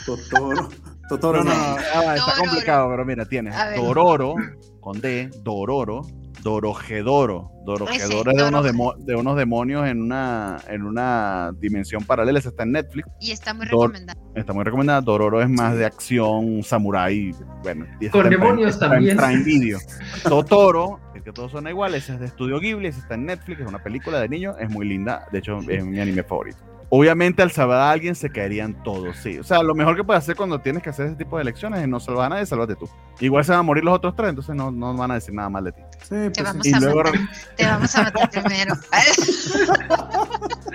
Totoro. 0.04 0.68
Totoro, 1.08 1.44
No, 1.44 1.50
no, 1.50 1.56
no. 1.56 1.66
no, 1.76 1.76
ah, 1.94 2.14
está 2.14 2.26
Dororo. 2.26 2.36
complicado, 2.44 2.88
pero 2.90 3.04
mira, 3.06 3.24
tienes. 3.24 3.54
Dororo, 3.76 4.34
con 4.80 5.00
D, 5.00 5.30
Dororo, 5.42 6.02
Dorojedoro. 6.42 7.50
Dorojedoro 7.64 7.92
Ese, 7.92 8.04
es 8.04 8.08
de 8.36 8.48
unos, 8.48 8.64
Doroje- 8.64 8.72
demo- 8.72 8.94
de 8.96 9.16
unos 9.16 9.36
demonios 9.36 9.86
en 9.88 10.00
una, 10.02 10.58
en 10.68 10.82
una 10.82 11.50
dimensión 11.58 12.04
paralela, 12.04 12.38
está 12.38 12.62
en 12.62 12.72
Netflix, 12.72 13.08
Y 13.20 13.32
está 13.32 13.52
muy 13.54 13.66
Dor- 13.66 13.88
recomendado. 13.90 14.20
está 14.36 14.52
muy 14.52 14.62
recomendada. 14.64 15.00
Dororo 15.00 15.42
es 15.42 15.48
más 15.50 15.76
de 15.76 15.84
acción, 15.84 16.62
samurai, 16.62 17.32
bueno. 17.64 17.86
y 18.00 18.08
Con 18.08 18.20
está 18.20 18.20
en 18.20 18.22
Prime- 18.28 18.36
demonios 18.36 18.70
está 18.74 18.86
en 18.86 18.92
también. 18.92 19.16
Prime 19.16 19.42
Video. 19.44 19.78
Totoro, 20.22 21.00
el 21.14 21.22
que 21.22 21.32
todos 21.32 21.50
son 21.52 21.66
iguales, 21.66 22.08
es 22.08 22.20
de 22.20 22.26
Estudio 22.26 22.60
Ghibli, 22.60 22.88
ese 22.88 23.00
está 23.00 23.14
en 23.14 23.26
Netflix, 23.26 23.60
es 23.60 23.66
una 23.66 23.82
película 23.82 24.20
de 24.20 24.28
niños, 24.28 24.54
es 24.60 24.70
muy 24.70 24.86
linda, 24.86 25.26
de 25.32 25.38
hecho 25.38 25.58
es 25.68 25.84
mi 25.84 25.98
anime 25.98 26.22
favorito. 26.22 26.58
Obviamente 26.88 27.42
al 27.42 27.50
salvar 27.50 27.80
a 27.80 27.90
alguien 27.90 28.14
se 28.14 28.30
caerían 28.30 28.82
todos, 28.84 29.16
sí. 29.16 29.38
O 29.38 29.44
sea, 29.44 29.62
lo 29.62 29.74
mejor 29.74 29.96
que 29.96 30.04
puedes 30.04 30.22
hacer 30.22 30.36
cuando 30.36 30.60
tienes 30.60 30.82
que 30.82 30.90
hacer 30.90 31.06
ese 31.06 31.16
tipo 31.16 31.36
de 31.36 31.42
elecciones 31.42 31.80
es 31.80 31.88
no 31.88 31.98
salvar 31.98 32.26
a 32.26 32.28
nadie, 32.30 32.46
sálvate 32.46 32.76
tú. 32.76 32.88
Igual 33.20 33.44
se 33.44 33.52
van 33.52 33.60
a 33.60 33.64
morir 33.64 33.82
los 33.82 33.94
otros 33.94 34.14
tres, 34.14 34.30
entonces 34.30 34.54
no, 34.54 34.70
no 34.70 34.94
van 34.94 35.10
a 35.10 35.14
decir 35.14 35.34
nada 35.34 35.48
mal 35.48 35.64
de 35.64 35.72
ti. 35.72 35.82
Sí, 36.02 36.08
Te 36.08 36.30
pues, 36.30 36.44
vamos. 36.44 36.66
Y 36.66 36.72
luego, 36.78 37.02
matar. 37.02 37.20
Te 37.56 37.66
vamos 37.66 37.96
a 37.96 38.02
matar 38.04 38.30
primero. 38.30 38.74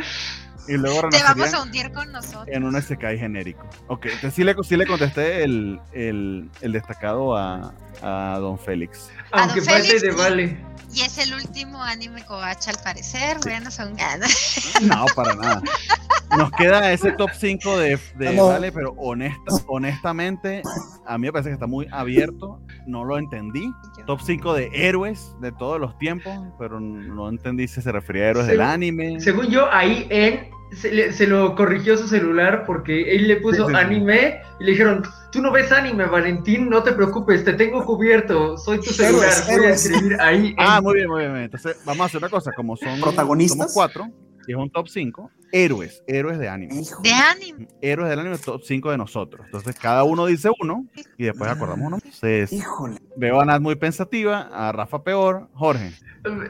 y 0.74 0.78
luego 0.78 1.10
Te 1.10 1.22
vamos 1.24 1.54
a 1.54 1.62
hundir 1.64 1.92
con 1.92 2.12
nosotros. 2.12 2.48
en 2.48 2.64
un 2.64 2.82
SK 2.82 3.02
genérico. 3.18 3.68
Ok, 3.88 4.06
entonces 4.06 4.34
sí 4.34 4.44
le, 4.44 4.56
sí 4.64 4.76
le 4.78 4.86
contesté 4.88 5.44
el, 5.44 5.80
el, 5.94 6.50
el 6.62 6.72
destacado 6.72 7.36
a, 7.38 7.74
a 8.02 8.38
Don 8.40 8.58
Félix. 8.58 9.10
Aunque 9.32 9.60
Don 9.62 9.66
falte 9.70 9.88
Félix, 9.88 10.02
de 10.02 10.08
y- 10.10 10.16
vale. 10.16 10.58
Y 10.94 11.02
es 11.04 11.18
el 11.20 11.34
último 11.34 11.82
anime 11.82 12.26
covacha 12.26 12.70
al 12.72 12.78
parecer. 12.84 13.38
Bueno, 13.44 13.72
son 13.72 13.96
ganas. 13.96 14.58
No, 14.82 15.06
para 15.16 15.36
nada. 15.36 15.62
Nos 16.38 16.52
queda 16.52 16.92
ese 16.92 17.12
top 17.12 17.30
5 17.38 17.78
de, 17.78 18.00
de. 18.16 18.36
Vale, 18.42 18.72
pero 18.72 18.94
honesta, 18.98 19.52
honestamente, 19.68 20.64
a 21.06 21.18
mí 21.18 21.28
me 21.28 21.32
parece 21.32 21.50
que 21.50 21.54
está 21.54 21.68
muy 21.68 21.88
abierto. 21.92 22.60
No 22.88 23.04
lo 23.06 23.18
entendí. 23.18 23.72
Top 24.08 24.20
5 24.26 24.54
de 24.54 24.70
héroes 24.74 25.36
de 25.40 25.52
todos 25.52 25.80
los 25.80 25.98
tiempos, 25.98 26.34
pero 26.58 26.80
no 26.80 27.30
entendí 27.30 27.68
si 27.68 27.82
se 27.82 27.92
refería 27.92 28.24
a 28.24 28.28
héroes 28.30 28.46
Sí. 28.48 28.52
del 28.54 28.62
anime. 28.62 29.20
Según 29.20 29.48
yo, 29.48 29.72
ahí 29.72 30.08
en 30.10 30.50
se, 30.72 30.92
le- 30.92 31.12
se 31.14 31.28
lo 31.28 31.56
corrigió 31.56 31.98
su 31.98 32.08
celular 32.08 32.64
porque 32.66 33.16
él 33.16 33.28
le 33.28 33.38
puso 33.38 33.68
Sí, 33.68 33.74
sí, 33.74 33.80
sí. 33.80 33.86
anime 33.86 34.42
y 34.60 34.64
le 34.64 34.72
dijeron, 34.72 35.04
tú 35.32 35.42
no 35.42 35.52
ves 35.52 35.72
anime, 35.72 36.06
Valentín, 36.06 36.70
no 36.70 36.82
te 36.84 36.94
preocupes, 36.94 37.44
te 37.44 37.54
tengo 37.54 37.84
cubierto, 37.86 38.58
soy 38.58 38.80
tu 38.80 38.92
celular, 38.92 39.32
voy 39.50 39.66
a 39.66 39.70
escribir 39.72 40.18
ahí. 40.22 40.48
en- 40.50 40.56
Ah, 40.58 40.80
muy 40.82 40.96
bien, 40.96 41.10
muy 41.10 41.22
bien. 41.22 41.36
Entonces, 41.38 41.78
vamos 41.86 42.02
a 42.02 42.06
hacer 42.06 42.18
una 42.20 42.30
cosa. 42.30 42.52
Como 42.56 42.76
son 42.78 43.00
¿Protagonistas? 43.02 43.58
somos 43.58 43.74
cuatro, 43.74 44.08
es 44.48 44.56
un 44.56 44.70
top 44.70 44.88
5, 44.88 45.32
héroes, 45.52 46.04
héroes 46.08 46.40
de 46.40 46.50
anime. 46.50 46.74
De 47.04 47.12
anime. 47.12 47.68
Héroes 47.82 48.10
del 48.10 48.20
anime, 48.20 48.38
top 48.38 48.62
5 48.64 48.92
de 48.92 48.98
nosotros. 48.98 49.46
Entonces, 49.46 49.78
cada 49.80 50.04
uno 50.04 50.26
dice 50.26 50.50
uno 50.62 50.86
y 51.18 51.26
después 51.26 51.50
acordamos 51.50 51.86
uno. 51.88 51.96
Entonces, 51.98 52.52
Híjole. 52.54 52.98
veo 53.18 53.42
a 53.42 53.46
Nat 53.46 53.62
muy 53.62 53.76
pensativa, 53.76 54.50
a 54.52 54.72
Rafa 54.72 55.04
peor, 55.04 55.50
Jorge. 55.54 55.92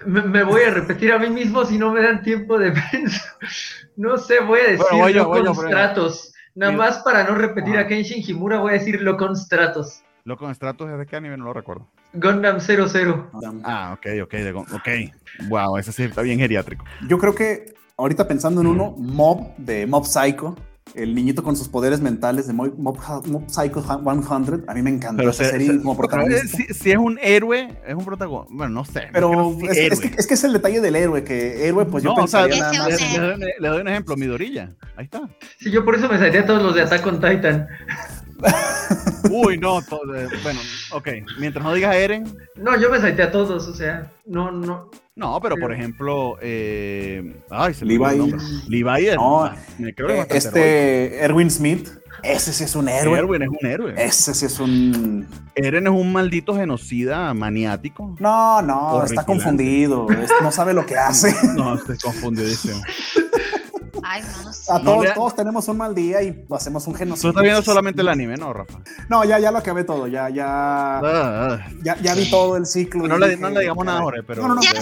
me, 0.06 0.22
me 0.24 0.44
voy 0.44 0.62
a 0.62 0.70
repetir 0.72 1.12
a 1.12 1.20
mí 1.20 1.30
mismo 1.30 1.66
si 1.66 1.78
no 1.78 1.92
me 1.92 2.02
dan 2.02 2.22
tiempo 2.24 2.58
de 2.58 2.72
pensar. 2.92 3.22
No 3.96 4.18
sé, 4.18 4.40
voy 4.42 4.60
a 4.60 4.64
decir 4.64 4.80
Bueno, 4.80 4.98
voy 5.00 5.14
yo, 5.14 5.28
voy 5.28 5.38
yo, 5.40 5.44
Locon 5.46 5.66
pero- 5.66 5.70
Stratos. 5.70 6.28
Nada 6.54 6.74
más 6.74 7.00
para 7.00 7.24
no 7.24 7.36
repetir 7.36 7.76
Ajá. 7.78 7.86
a 7.86 7.88
Kenshin 7.88 8.22
Himura, 8.28 8.60
voy 8.60 8.72
a 8.72 8.74
decir 8.74 9.02
Locon 9.02 9.38
Stratos. 9.38 10.04
Loco 10.26 10.48
en 10.48 10.54
Stratos 10.54 10.90
es 10.92 10.98
de 11.00 11.06
qué 11.06 11.16
anime, 11.16 11.38
no 11.38 11.46
lo 11.46 11.54
recuerdo. 11.54 11.90
Gundam 12.14 12.60
00. 12.60 13.32
Ah, 13.64 13.94
ok, 13.98 14.08
ok, 14.24 14.32
de- 14.34 14.52
ok. 14.54 15.48
Wow, 15.50 15.78
ese 15.78 15.92
sí 15.92 16.04
está 16.04 16.22
bien 16.22 16.40
geriátrico. 16.40 16.84
Yo 17.08 17.18
creo 17.18 17.34
que 17.36 17.74
ahorita 17.98 18.28
pensando 18.28 18.62
en 18.62 18.68
uno, 18.68 18.94
Mob 18.98 19.56
de 19.58 19.86
Mob 19.88 20.06
Psycho, 20.06 20.56
el 20.94 21.16
niñito 21.16 21.42
con 21.42 21.56
sus 21.56 21.70
poderes 21.70 22.02
mentales 22.02 22.48
de 22.48 22.54
Mob, 22.54 22.74
Mob, 22.78 22.98
Mob 23.28 23.48
Psycho 23.50 23.82
100, 23.82 24.66
a 24.68 24.74
mí 24.74 24.82
me 24.82 24.90
encanta 24.90 25.18
Pero, 25.20 25.30
esa 25.30 25.46
se- 25.46 25.52
serie 25.52 25.68
se- 25.68 25.78
como 25.78 25.96
pero 25.96 26.10
protagonista. 26.10 26.58
si, 26.58 26.64
si 26.74 26.92
es 26.92 26.98
un 26.98 27.18
héroe, 27.22 27.80
es 27.88 27.96
un 27.96 28.04
protagonista. 28.04 28.54
Bueno, 28.54 28.74
no 28.74 28.84
sé. 28.84 29.08
Pero 29.14 29.56
es, 29.70 30.00
que, 30.02 30.08
es 30.18 30.28
que 30.28 30.34
es 30.34 30.44
el 30.44 30.52
detalle 30.52 30.82
del 30.82 30.96
héroe, 30.98 31.24
que 31.24 31.66
héroe, 31.66 31.86
pues 31.86 32.04
yo 32.04 32.14
No, 32.14 32.24
o 32.24 32.28
sea, 32.28 32.42
pensaría 32.46 32.72
nada 32.74 32.90
más. 32.90 33.00
le, 33.02 33.16
héroe. 33.16 33.38
le- 33.38 33.54
le 33.58 33.68
doy 33.70 33.82
un 33.82 33.88
ejemplo, 33.88 34.18
Midorilla. 34.18 34.72
Ahí 34.98 35.06
está. 35.06 35.22
Sí, 35.60 35.72
yo 35.72 35.86
por 35.86 35.96
eso 35.96 36.10
me 36.10 36.18
salté 36.18 36.40
a 36.40 36.46
todos 36.46 36.62
los 36.62 36.76
de 36.76 36.82
Attack 36.82 37.06
on 37.08 37.22
Titan. 37.22 37.68
Uy, 39.30 39.58
no. 39.58 39.80
eh, 39.80 40.28
bueno, 40.44 40.60
ok. 40.92 41.08
Mientras 41.40 41.64
no 41.64 41.74
digas 41.74 41.96
Eren. 41.96 42.38
No, 42.56 42.80
yo 42.80 42.90
me 42.90 43.00
salté 43.00 43.24
a 43.24 43.32
todos, 43.32 43.68
o 43.68 43.74
sea, 43.74 44.12
no, 44.26 44.52
no. 44.52 44.90
No, 45.16 45.40
pero 45.42 45.56
por 45.58 45.72
ejemplo. 45.74 46.38
Eh, 46.42 47.36
ay, 47.50 47.74
se 47.74 47.86
Levi. 47.86 48.34
Levi 48.68 49.08
es. 49.08 49.16
No, 49.16 49.52
me 49.78 49.94
creo 49.94 50.08
que 50.28 50.38
es 50.38 50.46
Eh, 50.46 50.48
este 50.48 51.24
Erwin 51.24 51.52
Smith, 51.52 51.90
ese 52.24 52.54
sí 52.54 52.64
es 52.64 52.76
un 52.76 52.88
héroe. 52.90 53.20
Erwin 53.20 53.42
es 53.44 53.50
un 53.50 53.66
héroe. 53.68 53.94
Ese 53.98 54.34
sí 54.34 54.46
es 54.46 54.60
un. 54.60 55.28
Eren 55.56 55.86
es 55.88 55.94
un 55.94 56.12
maldito 56.12 56.56
genocida 56.56 57.34
maniático. 57.34 58.16
No, 58.20 58.62
no, 58.62 59.04
está 59.04 59.26
confundido. 59.26 60.08
es- 60.10 60.32
no 60.42 60.52
sabe 60.52 60.74
lo 60.74 60.86
que 60.86 60.98
hace. 60.98 61.36
No, 61.56 61.76
estoy 61.76 61.98
confundidísimo. 61.98 62.82
Ay, 64.04 64.22
no, 64.24 64.44
no 64.44 64.54
sé. 64.54 64.72
A 64.72 64.80
todos, 64.82 65.14
todos 65.14 65.36
tenemos 65.36 65.68
un 65.68 65.78
mal 65.78 65.94
día 65.96 66.22
y 66.24 66.46
hacemos 66.52 66.86
un 66.88 66.94
Tú 66.94 67.00
genocidio. 67.00 67.30
estás 67.30 67.44
viendo 67.44 67.62
solamente 67.62 68.02
el 68.02 68.10
anime, 68.10 68.36
¿no, 68.38 68.54
Rafa? 68.54 68.80
No, 69.10 69.24
ya, 69.24 69.40
ya 69.40 69.52
lo 69.52 69.58
acabé 69.60 69.84
todo. 69.84 70.08
Ya, 70.08 70.30
ya, 70.30 70.46
Ah, 70.48 71.02
ah. 71.04 71.68
ya, 71.84 71.98
ya 72.02 72.14
vi 72.16 72.30
todo 72.30 72.58
el 72.58 72.66
ciclo. 72.66 73.08
No 73.08 73.18
le- 73.18 73.30
dije, 73.30 73.42
no 73.42 73.50
le 73.50 73.60
digamos 73.62 73.86
nada. 73.86 74.02
Jorge, 74.02 74.24
pero- 74.24 74.42
No, 74.44 74.48
no, 74.50 74.56
no, 74.56 74.62
Ya 74.62 74.72
sé, 74.72 74.76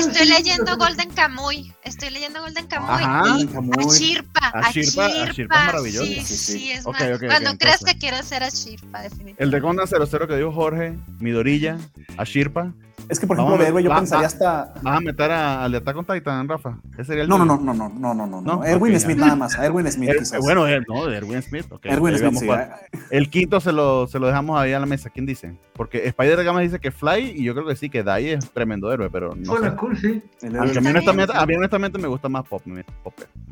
estoy 0.00 0.26
sí, 0.26 0.32
leyendo 0.32 0.76
Golden 0.76 1.10
Kamuy. 1.10 1.72
Estoy 1.84 2.10
leyendo 2.10 2.40
Golden 2.40 2.66
Kamuy. 2.66 2.88
Ajá. 2.90 3.38
Y 3.38 3.46
Kamuy. 3.46 3.72
a 3.78 3.92
Shirpa, 3.92 4.40
a 4.52 4.58
A 4.66 4.70
Shirpa, 4.72 5.04
a 5.06 5.08
Shirpa. 5.10 5.32
Shirpa 5.32 5.60
es 5.60 5.66
maravilloso. 5.66 6.06
Sí, 6.06 6.14
Sí, 6.14 6.24
sí, 6.24 6.36
sí. 6.36 6.52
sí, 6.58 6.70
es 6.72 6.86
Ok, 6.86 6.92
más. 6.94 7.02
ok, 7.02 7.08
ok, 7.14 7.20
Cuando 7.26 7.58
creas 7.58 7.80
entonces. 7.80 7.84
que 7.94 7.98
quiero 7.98 8.22
ser 8.22 8.42
a 8.42 8.48
Shirpa, 8.48 9.00
definitivamente. 9.02 9.42
El 9.42 9.50
de 9.50 9.60
Gondan 9.60 9.86
00 9.88 10.26
que 10.28 10.36
dijo 10.36 10.52
Jorge, 10.52 10.96
Midorilla, 11.18 11.78
Ashirpa. 12.16 12.72
Es 13.08 13.18
que, 13.18 13.26
por 13.26 13.36
ejemplo, 13.36 13.58
de 13.58 13.66
héroe 13.66 13.82
yo 13.82 13.90
va- 13.90 13.96
pensaría 13.96 14.26
hasta. 14.26 14.72
¿Vas 14.82 14.96
a 14.98 15.00
meter 15.00 15.30
a- 15.30 15.64
al 15.64 15.72
de 15.72 15.78
Attack 15.78 15.96
on 15.96 16.04
Titan, 16.06 16.48
Rafa? 16.48 16.78
Ese 16.94 17.04
sería 17.04 17.22
el 17.24 17.28
No, 17.28 17.38
no, 17.38 17.44
no, 17.44 17.56
no, 17.58 17.74
no, 17.88 18.14
no, 18.14 18.26
no, 18.26 18.40
no. 18.40 18.64
Erwin 18.64 18.98
Smith 19.00 19.16
ya. 19.18 19.24
nada 19.24 19.36
más. 19.36 19.58
A 19.58 19.64
Erwin 19.66 19.86
Smith, 19.92 20.10
Er- 20.10 20.18
quizás. 20.18 20.40
bueno, 20.40 20.66
er- 20.68 20.84
no, 20.88 21.06
de 21.06 21.16
Erwin 21.16 21.42
Smith. 21.42 21.66
Erwin 21.82 22.16
Smith, 22.18 22.50
ah, 22.50 22.76
El 23.10 23.30
quinto 23.30 23.60
se 23.60 23.72
lo, 23.72 24.06
se 24.06 24.18
lo 24.18 24.26
dejamos 24.28 24.58
ahí 24.60 24.72
a 24.72 24.78
la 24.80 24.86
mesa. 24.86 25.10
¿Quién 25.10 25.26
dice? 25.26 25.56
Porque 25.74 26.06
Spider 26.08 26.44
Gama 26.44 26.60
dice 26.60 26.78
que 26.78 26.90
Fly 26.90 27.32
y 27.36 27.42
yo 27.44 27.54
creo 27.54 27.66
que 27.66 27.74
sí, 27.76 27.88
que 27.90 28.02
Dai 28.02 28.28
es 28.30 28.50
tremendo 28.52 28.92
héroe, 28.92 29.08
pero 29.10 29.34
no 29.34 29.56
sé. 29.58 29.76
cool, 29.76 29.96
sí. 29.98 30.22
A 30.42 30.46
mí, 30.46 30.58
honestamente, 30.88 31.32
a 31.34 31.46
mí 31.46 31.54
honestamente 31.56 31.98
me 31.98 32.06
gusta 32.08 32.28
más 32.28 32.44
Pop. 32.46 32.62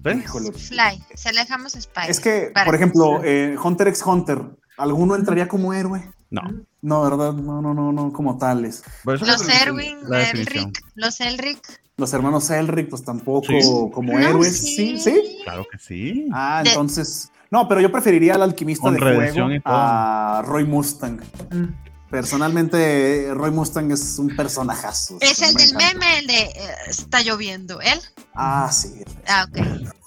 Fly, 0.03 1.03
se 1.15 1.33
le 1.33 1.41
dejamos 1.41 1.75
Spider. 1.75 2.11
Es 2.11 2.21
que, 2.21 2.51
Para- 2.53 2.67
por 2.67 2.75
ejemplo, 2.75 3.21
eh, 3.25 3.57
Hunter 3.63 3.89
x 3.89 4.03
Hunter, 4.07 4.41
¿alguno 4.77 5.15
entraría 5.17 5.49
como 5.49 5.73
héroe? 5.73 6.03
No. 6.31 6.43
No, 6.83 7.03
¿verdad? 7.03 7.33
No, 7.33 7.63
no, 7.63 7.73
no, 7.75 7.91
no, 7.93 8.13
como 8.13 8.37
tales. 8.39 8.83
Los 9.05 9.49
Erwin. 9.49 9.99
Elric, 10.13 10.79
los 10.95 11.21
Elric. 11.21 11.81
Los 11.97 12.13
hermanos 12.13 12.49
Elric, 12.51 12.91
pues 12.91 13.03
tampoco 13.05 13.47
Sí. 13.49 13.59
como 13.93 14.13
No, 14.13 14.19
héroes. 14.21 14.57
Sí, 14.59 14.99
sí. 14.99 15.39
Claro 15.45 15.67
que 15.71 15.79
sí. 15.79 16.29
Ah, 16.33 16.61
De- 16.63 16.71
entonces. 16.71 17.33
No, 17.51 17.67
pero 17.67 17.81
yo 17.81 17.91
preferiría 17.91 18.35
al 18.35 18.43
alquimista 18.43 18.83
Con 18.83 18.95
de 18.95 19.01
fuego 19.01 19.49
a 19.65 20.43
Roy 20.47 20.65
Mustang. 20.65 21.19
Mm. 21.51 21.65
Personalmente, 22.11 23.31
Roy 23.35 23.51
Mustang 23.51 23.91
es 23.91 24.19
un 24.19 24.35
personajazo. 24.37 25.17
Es 25.21 25.41
el 25.43 25.55
Me 25.55 25.61
del 25.63 25.71
encanta. 25.71 25.95
meme, 25.99 26.19
el 26.19 26.27
de 26.27 26.35
eh, 26.43 26.51
está 26.89 27.23
lloviendo. 27.23 27.81
¿Él? 27.81 27.99
Ah, 28.35 28.71
sí. 28.71 29.03
Ah, 29.27 29.47
ok. 29.49 29.59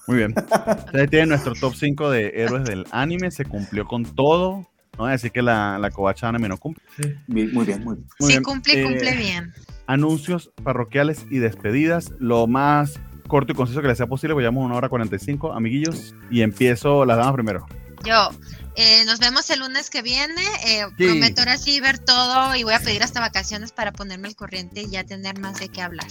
Muy 0.08 0.18
bien. 0.18 0.34
Ustedes 0.38 1.10
tienen 1.10 1.30
nuestro 1.30 1.54
top 1.54 1.74
5 1.76 2.10
de 2.10 2.32
héroes 2.36 2.64
del 2.66 2.86
anime. 2.92 3.32
Se 3.32 3.46
cumplió 3.46 3.86
con 3.88 4.04
todo. 4.06 4.68
No 5.02 5.06
voy 5.06 5.10
a 5.10 5.14
decir 5.14 5.32
que 5.32 5.42
la, 5.42 5.80
la 5.80 5.90
covacha 5.90 6.28
Anime 6.30 6.48
no 6.48 6.58
cumple. 6.58 6.84
Sí. 6.96 7.12
Muy 7.26 7.42
bien, 7.48 7.54
muy 7.56 7.66
bien. 7.66 7.84
Muy 8.20 8.28
sí, 8.28 8.28
bien. 8.28 8.44
cumple, 8.44 8.80
Eh, 8.80 8.84
cumple 8.84 9.16
bien. 9.18 9.52
Anuncios 9.88 10.52
parroquiales 10.64 11.26
y 11.32 11.40
despedidas. 11.40 12.12
Lo 12.20 12.46
más 12.46 13.00
corto 13.28 13.52
y 13.52 13.56
conciso 13.56 13.82
que 13.82 13.88
les 13.88 13.98
sea 13.98 14.06
posible, 14.06 14.36
pues 14.36 14.44
llevamos 14.44 14.64
una 14.64 14.76
hora 14.76 14.90
45, 14.90 15.54
amiguillos. 15.54 16.14
Y 16.30 16.44
empiezo 16.44 17.04
las 17.04 17.18
damas 17.18 17.34
primero. 17.34 17.66
Yo, 18.06 18.30
eh, 18.76 19.04
nos 19.06 19.18
vemos 19.20 19.50
el 19.50 19.62
lunes 19.62 19.90
que 19.90 20.04
viene. 20.04 20.44
eh, 20.68 20.86
Sí. 21.00 21.06
Prometo 21.06 21.42
ahora 21.42 21.58
sí 21.58 21.80
ver 21.80 21.98
todo 21.98 22.56
y 22.56 22.64
voy 22.64 22.76
a 22.76 22.80
pedir 22.80 23.02
hasta 23.02 23.22
vacaciones 23.22 23.72
para 23.72 23.92
ponerme 23.94 24.28
al 24.28 24.36
corriente 24.36 24.84
y 24.84 24.90
ya 24.92 25.04
tener 25.04 25.40
más 25.40 25.60
de 25.60 25.70
qué 25.70 25.82
hablar. 25.82 26.06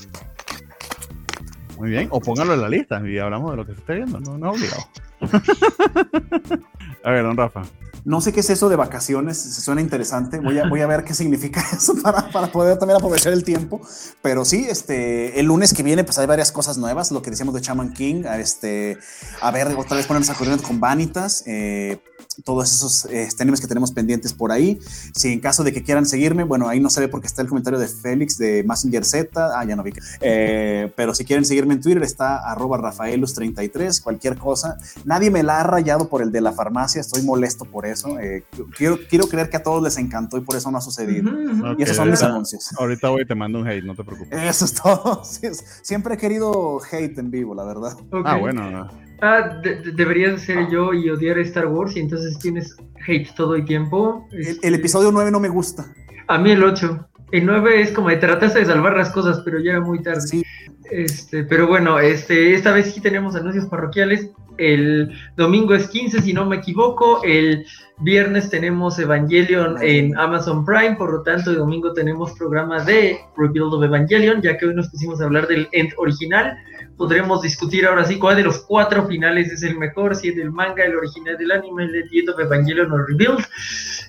Muy 1.78 1.90
bien. 1.90 2.08
O 2.10 2.20
póngalo 2.20 2.54
en 2.54 2.60
la 2.60 2.68
lista 2.68 3.00
y 3.08 3.18
hablamos 3.18 3.52
de 3.52 3.56
lo 3.56 3.64
que 3.66 3.72
se 3.74 3.78
esté 3.80 3.94
viendo. 3.94 4.18
No, 4.18 4.36
no 4.36 4.50
obligado. 4.50 4.82
a 7.04 7.10
ver, 7.12 7.22
don 7.22 7.36
Rafa. 7.36 7.62
No 8.04 8.20
sé 8.20 8.32
qué 8.32 8.40
es 8.40 8.50
eso 8.50 8.68
de 8.68 8.76
vacaciones, 8.76 9.38
se 9.38 9.60
suena 9.60 9.80
interesante. 9.80 10.38
Voy 10.40 10.58
a, 10.58 10.68
voy 10.68 10.80
a 10.80 10.86
ver 10.86 11.04
qué 11.04 11.14
significa 11.14 11.64
eso 11.72 11.94
para, 12.02 12.30
para 12.30 12.50
poder 12.50 12.78
también 12.78 12.96
aprovechar 12.96 13.32
el 13.32 13.44
tiempo. 13.44 13.80
Pero 14.22 14.44
sí, 14.44 14.66
este, 14.68 15.38
el 15.38 15.46
lunes 15.46 15.74
que 15.74 15.82
viene, 15.82 16.04
pues 16.04 16.18
hay 16.18 16.26
varias 16.26 16.52
cosas 16.52 16.78
nuevas. 16.78 17.10
Lo 17.10 17.22
que 17.22 17.30
decíamos 17.30 17.54
de 17.54 17.60
Chaman 17.60 17.92
King, 17.92 18.24
este, 18.38 18.98
a 19.40 19.50
ver, 19.50 19.68
otra 19.76 19.96
vez 19.96 20.06
ponernos 20.06 20.30
a 20.30 20.34
corriente 20.34 20.64
con 20.64 20.80
Vanitas. 20.80 21.42
eh, 21.46 22.00
todos 22.44 22.72
esos 22.72 23.04
eh, 23.06 23.28
animes 23.40 23.60
que 23.60 23.66
tenemos 23.66 23.92
pendientes 23.92 24.32
por 24.32 24.52
ahí. 24.52 24.78
Si 25.14 25.32
en 25.32 25.40
caso 25.40 25.64
de 25.64 25.72
que 25.72 25.82
quieran 25.82 26.06
seguirme, 26.06 26.44
bueno, 26.44 26.68
ahí 26.68 26.80
no 26.80 26.90
se 26.90 27.00
ve 27.00 27.08
porque 27.08 27.26
está 27.26 27.42
el 27.42 27.48
comentario 27.48 27.78
de 27.78 27.88
Félix 27.88 28.38
de 28.38 28.62
Massinger 28.64 29.04
Z. 29.04 29.58
Ah, 29.58 29.64
ya 29.64 29.76
no 29.76 29.82
vi. 29.82 29.92
Eh, 30.22 30.92
pero 30.96 31.14
si 31.14 31.24
quieren 31.24 31.44
seguirme 31.44 31.74
en 31.74 31.80
Twitter, 31.80 32.02
está 32.02 32.38
arroba 32.50 32.78
Rafaelus33, 32.78 34.02
cualquier 34.02 34.36
cosa. 34.36 34.76
Nadie 35.04 35.30
me 35.30 35.42
la 35.42 35.60
ha 35.60 35.62
rayado 35.62 36.08
por 36.08 36.22
el 36.22 36.30
de 36.30 36.40
la 36.40 36.52
farmacia, 36.52 37.00
estoy 37.00 37.22
molesto 37.22 37.64
por 37.64 37.86
eso. 37.86 38.18
Eh, 38.18 38.44
quiero, 38.76 38.98
quiero 39.08 39.26
creer 39.26 39.48
que 39.48 39.56
a 39.56 39.62
todos 39.62 39.82
les 39.82 39.96
encantó 39.96 40.36
y 40.36 40.42
por 40.42 40.56
eso 40.56 40.70
no 40.70 40.78
ha 40.78 40.80
sucedido. 40.80 41.32
Y 41.78 41.82
esos 41.82 41.96
son 41.96 42.10
mis 42.10 42.22
anuncios. 42.22 42.70
Ahorita 42.78 43.08
voy 43.08 43.22
y 43.22 43.26
te 43.26 43.34
mando 43.34 43.60
un 43.60 43.68
hate, 43.68 43.84
no 43.84 43.94
te 43.94 44.04
preocupes. 44.04 44.38
Eso 44.42 44.64
es 44.66 44.74
todo. 44.74 45.22
Siempre 45.82 46.14
he 46.14 46.18
querido 46.18 46.80
hate 46.90 47.18
en 47.18 47.30
vivo, 47.30 47.54
la 47.54 47.64
verdad. 47.64 47.96
Ah, 48.24 48.36
bueno. 48.36 48.88
Ah, 49.22 49.60
de- 49.62 49.76
de- 49.82 49.92
deberías 49.92 50.40
ser 50.42 50.68
yo 50.70 50.92
y 50.94 51.10
odiar 51.10 51.38
Star 51.40 51.66
Wars 51.66 51.96
y 51.96 52.00
entonces 52.00 52.38
tienes 52.38 52.76
hate 53.06 53.28
todo 53.34 53.54
el 53.54 53.64
tiempo. 53.64 54.26
El, 54.32 54.40
Este, 54.40 54.66
el 54.68 54.74
episodio 54.74 55.10
9 55.12 55.30
no 55.30 55.40
me 55.40 55.48
gusta. 55.48 55.86
A 56.28 56.38
mí 56.38 56.52
el 56.52 56.62
8. 56.62 57.06
El 57.32 57.46
9 57.46 57.80
es 57.80 57.92
como 57.92 58.08
de 58.08 58.16
trataste 58.16 58.60
de 58.60 58.66
salvar 58.66 58.96
las 58.96 59.10
cosas, 59.10 59.40
pero 59.44 59.58
ya 59.60 59.72
era 59.72 59.80
muy 59.80 60.02
tarde. 60.02 60.20
Sí, 60.22 60.42
Este, 60.90 61.44
pero 61.44 61.68
bueno, 61.68 62.00
este, 62.00 62.52
esta 62.54 62.72
vez 62.72 62.92
sí 62.92 63.00
tenemos 63.00 63.36
anuncios 63.36 63.66
parroquiales. 63.66 64.30
El 64.58 65.10
domingo 65.36 65.72
es 65.74 65.86
15, 65.88 66.20
si 66.20 66.32
no 66.34 66.44
me 66.44 66.56
equivoco. 66.56 67.22
El 67.22 67.64
viernes 68.00 68.50
tenemos 68.50 68.98
Evangelion 68.98 69.76
en 69.82 70.18
Amazon 70.18 70.64
Prime, 70.64 70.96
por 70.96 71.12
lo 71.12 71.22
tanto, 71.22 71.50
el 71.50 71.58
domingo 71.58 71.92
tenemos 71.92 72.32
programa 72.32 72.82
de 72.82 73.18
Rebuild 73.36 73.72
of 73.74 73.84
Evangelion, 73.84 74.42
ya 74.42 74.58
que 74.58 74.66
hoy 74.66 74.74
nos 74.74 74.88
pusimos 74.90 75.20
a 75.20 75.24
hablar 75.26 75.46
del 75.46 75.68
end 75.72 75.92
original. 75.96 76.56
Podremos 77.00 77.40
discutir 77.40 77.86
ahora 77.86 78.04
sí 78.04 78.18
cuál 78.18 78.36
de 78.36 78.42
los 78.42 78.58
cuatro 78.58 79.06
finales 79.06 79.50
es 79.50 79.62
el 79.62 79.78
mejor, 79.78 80.14
si 80.14 80.28
es 80.28 80.36
del 80.36 80.52
manga, 80.52 80.84
el 80.84 80.94
original 80.94 81.38
del 81.38 81.50
anime, 81.50 81.84
el 81.84 81.92
de 81.92 82.00
End 82.12 82.28
of 82.28 82.38
Evangelion 82.38 82.92
o 82.92 82.98
Rebuild, 82.98 83.42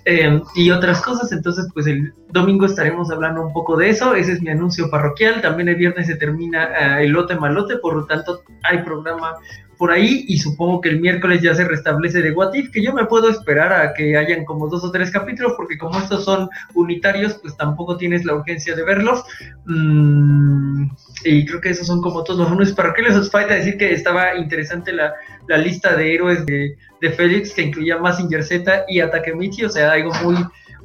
eh, 0.04 0.42
y 0.56 0.72
otras 0.72 1.02
cosas. 1.02 1.32
Entonces, 1.32 1.70
pues 1.74 1.88
el 1.88 2.14
domingo 2.34 2.66
estaremos 2.66 3.10
hablando 3.10 3.44
un 3.44 3.54
poco 3.54 3.78
de 3.78 3.92
eso. 3.92 4.14
Ese 4.14 4.34
es 4.34 4.42
mi 4.42 4.50
anuncio 4.50 4.90
parroquial. 4.90 5.42
También 5.42 5.70
el 5.70 5.78
viernes 5.78 6.08
se 6.08 6.18
termina 6.18 6.66
eh, 7.00 7.06
el 7.06 7.12
lote 7.12 7.36
malote, 7.36 7.78
por 7.78 7.96
lo 7.96 8.06
tanto, 8.08 8.44
hay 8.64 8.80
programa 8.80 9.36
por 9.78 9.90
ahí 9.90 10.26
y 10.28 10.38
supongo 10.38 10.80
que 10.82 10.90
el 10.90 11.00
miércoles 11.00 11.42
ya 11.42 11.56
se 11.56 11.64
restablece 11.64 12.22
de 12.22 12.34
What 12.34 12.54
If, 12.54 12.72
que 12.72 12.84
yo 12.84 12.94
me 12.94 13.06
puedo 13.06 13.30
esperar 13.30 13.74
a 13.74 13.94
que 13.96 14.16
hayan 14.16 14.46
como 14.46 14.68
dos 14.68 14.84
o 14.84 14.92
tres 14.92 15.10
capítulos, 15.10 15.54
porque 15.58 15.78
como 15.78 15.98
estos 15.98 16.26
son 16.26 16.50
unitarios, 16.76 17.40
pues 17.42 17.56
tampoco 17.56 17.96
tienes 17.98 18.26
la 18.26 18.36
urgencia 18.36 18.76
de 18.76 18.84
verlos. 18.84 19.24
Mm, 19.66 20.90
y 21.26 21.46
creo 21.46 21.62
que 21.62 21.70
esos 21.70 21.88
son 21.88 22.02
como 22.02 22.24
todos 22.24 22.40
los 22.40 22.48
anuncios 22.50 22.76
parroquiales. 22.76 23.16
Os 23.16 23.30
falta 23.32 23.54
decir 23.56 23.78
que 23.78 23.92
estaba 23.94 24.36
interesante 24.38 24.92
la, 24.94 25.14
la 25.48 25.58
lista 25.58 25.96
de 25.96 26.14
héroes 26.14 26.46
de, 26.46 26.78
de 27.02 27.10
Félix, 27.12 27.54
que 27.54 27.64
incluía 27.64 27.98
Massinger 27.98 28.44
Z 28.44 28.86
y 28.88 29.00
Takemichi, 29.02 29.66
o 29.66 29.70
sea, 29.70 29.92
algo 29.92 30.12
muy 30.24 30.36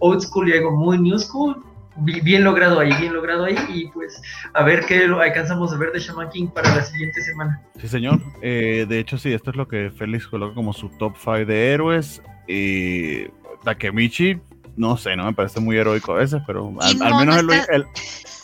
old 0.00 0.20
school 0.20 0.48
y 0.48 0.52
algo 0.52 0.70
muy 0.72 0.98
new 0.98 1.18
school. 1.18 1.56
Bi- 1.98 2.20
Bien 2.20 2.44
logrado 2.44 2.78
ahí, 2.80 2.92
bien 3.00 3.14
logrado 3.14 3.44
ahí, 3.46 3.56
y 3.72 3.86
pues 3.88 4.20
a 4.52 4.62
ver 4.62 4.84
qué 4.84 5.06
lo 5.06 5.20
alcanzamos 5.20 5.72
a 5.72 5.78
ver 5.78 5.92
de 5.92 5.98
Shaman 6.00 6.28
King 6.28 6.48
para 6.48 6.74
la 6.76 6.82
siguiente 6.82 7.22
semana. 7.22 7.62
Sí, 7.80 7.88
señor. 7.88 8.20
Eh, 8.42 8.84
de 8.86 8.98
hecho, 8.98 9.16
sí, 9.16 9.32
esto 9.32 9.50
es 9.50 9.56
lo 9.56 9.66
que 9.66 9.90
Félix 9.96 10.26
coloca 10.26 10.54
como 10.54 10.74
su 10.74 10.90
top 10.90 11.14
5 11.16 11.46
de 11.46 11.72
héroes. 11.72 12.20
Y 12.46 13.24
Takemichi, 13.64 14.38
no 14.76 14.96
sé, 14.98 15.16
no 15.16 15.24
me 15.24 15.32
parece 15.32 15.58
muy 15.58 15.78
heroico 15.78 16.12
a 16.12 16.16
veces, 16.18 16.42
pero 16.46 16.70
al, 16.80 17.00
al 17.02 17.10
no, 17.12 17.18
menos 17.18 17.42
no 17.44 17.52
él- 17.54 17.86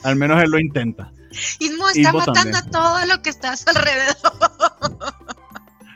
al 0.02 0.16
menos 0.16 0.42
él 0.42 0.50
lo 0.50 0.58
intenta. 0.58 1.12
Ismo 1.58 1.88
está 1.88 2.00
Ismo 2.00 2.18
matando 2.18 2.34
también. 2.34 2.56
a 2.56 2.70
todo 2.70 3.06
lo 3.06 3.22
que 3.22 3.30
está 3.30 3.52
a 3.52 3.56
su 3.56 3.68
alrededor. 3.68 4.16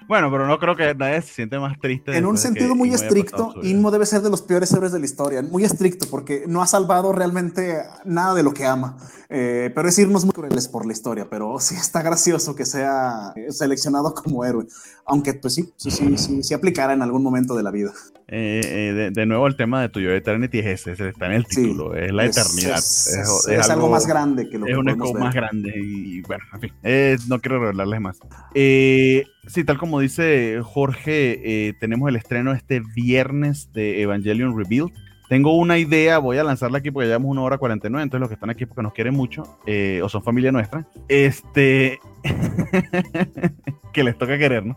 Bueno, 0.08 0.30
pero 0.30 0.46
no 0.46 0.58
creo 0.58 0.76
que 0.76 0.94
nadie 0.94 1.20
se 1.22 1.34
siente 1.34 1.58
más 1.58 1.78
triste. 1.80 2.16
En 2.16 2.26
un 2.26 2.38
sentido 2.38 2.74
muy 2.76 2.88
Inmo 2.88 2.96
estricto. 2.96 3.54
Inmo 3.62 3.90
debe 3.90 4.06
ser 4.06 4.22
de 4.22 4.30
los 4.30 4.40
peores 4.40 4.72
héroes 4.72 4.92
de 4.92 5.00
la 5.00 5.04
historia. 5.04 5.42
Muy 5.42 5.64
estricto, 5.64 6.06
porque 6.08 6.44
no 6.46 6.62
ha 6.62 6.66
salvado 6.66 7.12
realmente 7.12 7.82
nada 8.04 8.34
de 8.34 8.42
lo 8.44 8.54
que 8.54 8.66
ama. 8.66 8.96
Eh, 9.28 9.72
pero 9.74 9.88
es 9.88 9.98
irnos 9.98 10.24
muy 10.24 10.32
crueles 10.32 10.68
por 10.68 10.86
la 10.86 10.92
historia. 10.92 11.28
Pero 11.28 11.58
sí 11.58 11.74
está 11.74 12.02
gracioso 12.02 12.54
que 12.54 12.64
sea 12.64 13.34
seleccionado 13.50 14.14
como 14.14 14.44
héroe. 14.44 14.66
Aunque, 15.08 15.34
pues 15.34 15.54
sí, 15.54 15.68
sí, 15.76 15.90
sí, 15.90 16.16
sí, 16.18 16.42
sí 16.42 16.52
aplicará 16.54 16.92
en 16.92 17.00
algún 17.02 17.22
momento 17.22 17.54
de 17.56 17.62
la 17.62 17.70
vida. 17.70 17.92
Eh, 18.28 18.60
eh, 18.64 18.92
de, 18.92 19.10
de 19.12 19.24
nuevo, 19.26 19.46
el 19.46 19.54
tema 19.54 19.80
de 19.80 19.88
tuyo 19.88 20.10
Eternity 20.12 20.58
es 20.58 20.84
ese, 20.88 21.08
está 21.10 21.26
en 21.26 21.32
el 21.32 21.46
Sí, 21.46 21.62
título, 21.62 21.94
es 21.94 22.12
la 22.12 22.24
Es- 22.24 22.36
eternidad. 22.36 22.78
Es, 22.78 23.06
es, 23.06 23.16
es- 23.16 23.48
es 23.60 23.70
algo, 23.70 23.88
más 23.88 24.04
grande 24.04 24.48
que 24.48 24.58
lo 24.58 24.66
es 24.66 24.72
que 24.72 24.78
un 24.78 24.88
eco 24.88 25.12
ver. 25.12 25.22
más 25.22 25.32
grande 25.34 25.72
y 25.76 26.22
bueno, 26.22 26.42
en 26.54 26.60
fin, 26.60 26.72
eh, 26.82 27.16
no 27.28 27.38
quiero 27.40 27.60
revelarles 27.60 28.00
más. 28.00 28.18
Eh, 28.54 29.24
sí, 29.46 29.62
tal 29.62 29.78
como 29.78 30.00
dice 30.00 30.60
Jorge, 30.64 31.68
eh, 31.68 31.74
tenemos 31.78 32.08
el 32.08 32.16
estreno 32.16 32.52
este 32.52 32.82
viernes 32.96 33.72
de 33.72 34.02
Evangelion 34.02 34.58
Revealed. 34.58 34.92
Tengo 35.28 35.56
una 35.56 35.78
idea, 35.78 36.18
voy 36.18 36.38
a 36.38 36.44
lanzarla 36.44 36.78
aquí 36.78 36.90
porque 36.90 37.06
llevamos 37.06 37.30
una 37.30 37.42
hora 37.42 37.58
49, 37.58 38.02
entonces 38.02 38.20
los 38.20 38.28
que 38.28 38.34
están 38.34 38.50
aquí 38.50 38.64
porque 38.64 38.82
nos 38.82 38.92
quieren 38.92 39.14
mucho 39.14 39.58
eh, 39.66 40.00
o 40.02 40.08
son 40.08 40.22
familia 40.22 40.52
nuestra, 40.52 40.86
este, 41.08 41.98
que 43.92 44.04
les 44.04 44.16
toca 44.16 44.38
querer, 44.38 44.64
¿no? 44.64 44.76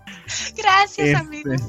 Gracias, 0.58 1.00
Este, 1.00 1.16
amigos. 1.16 1.62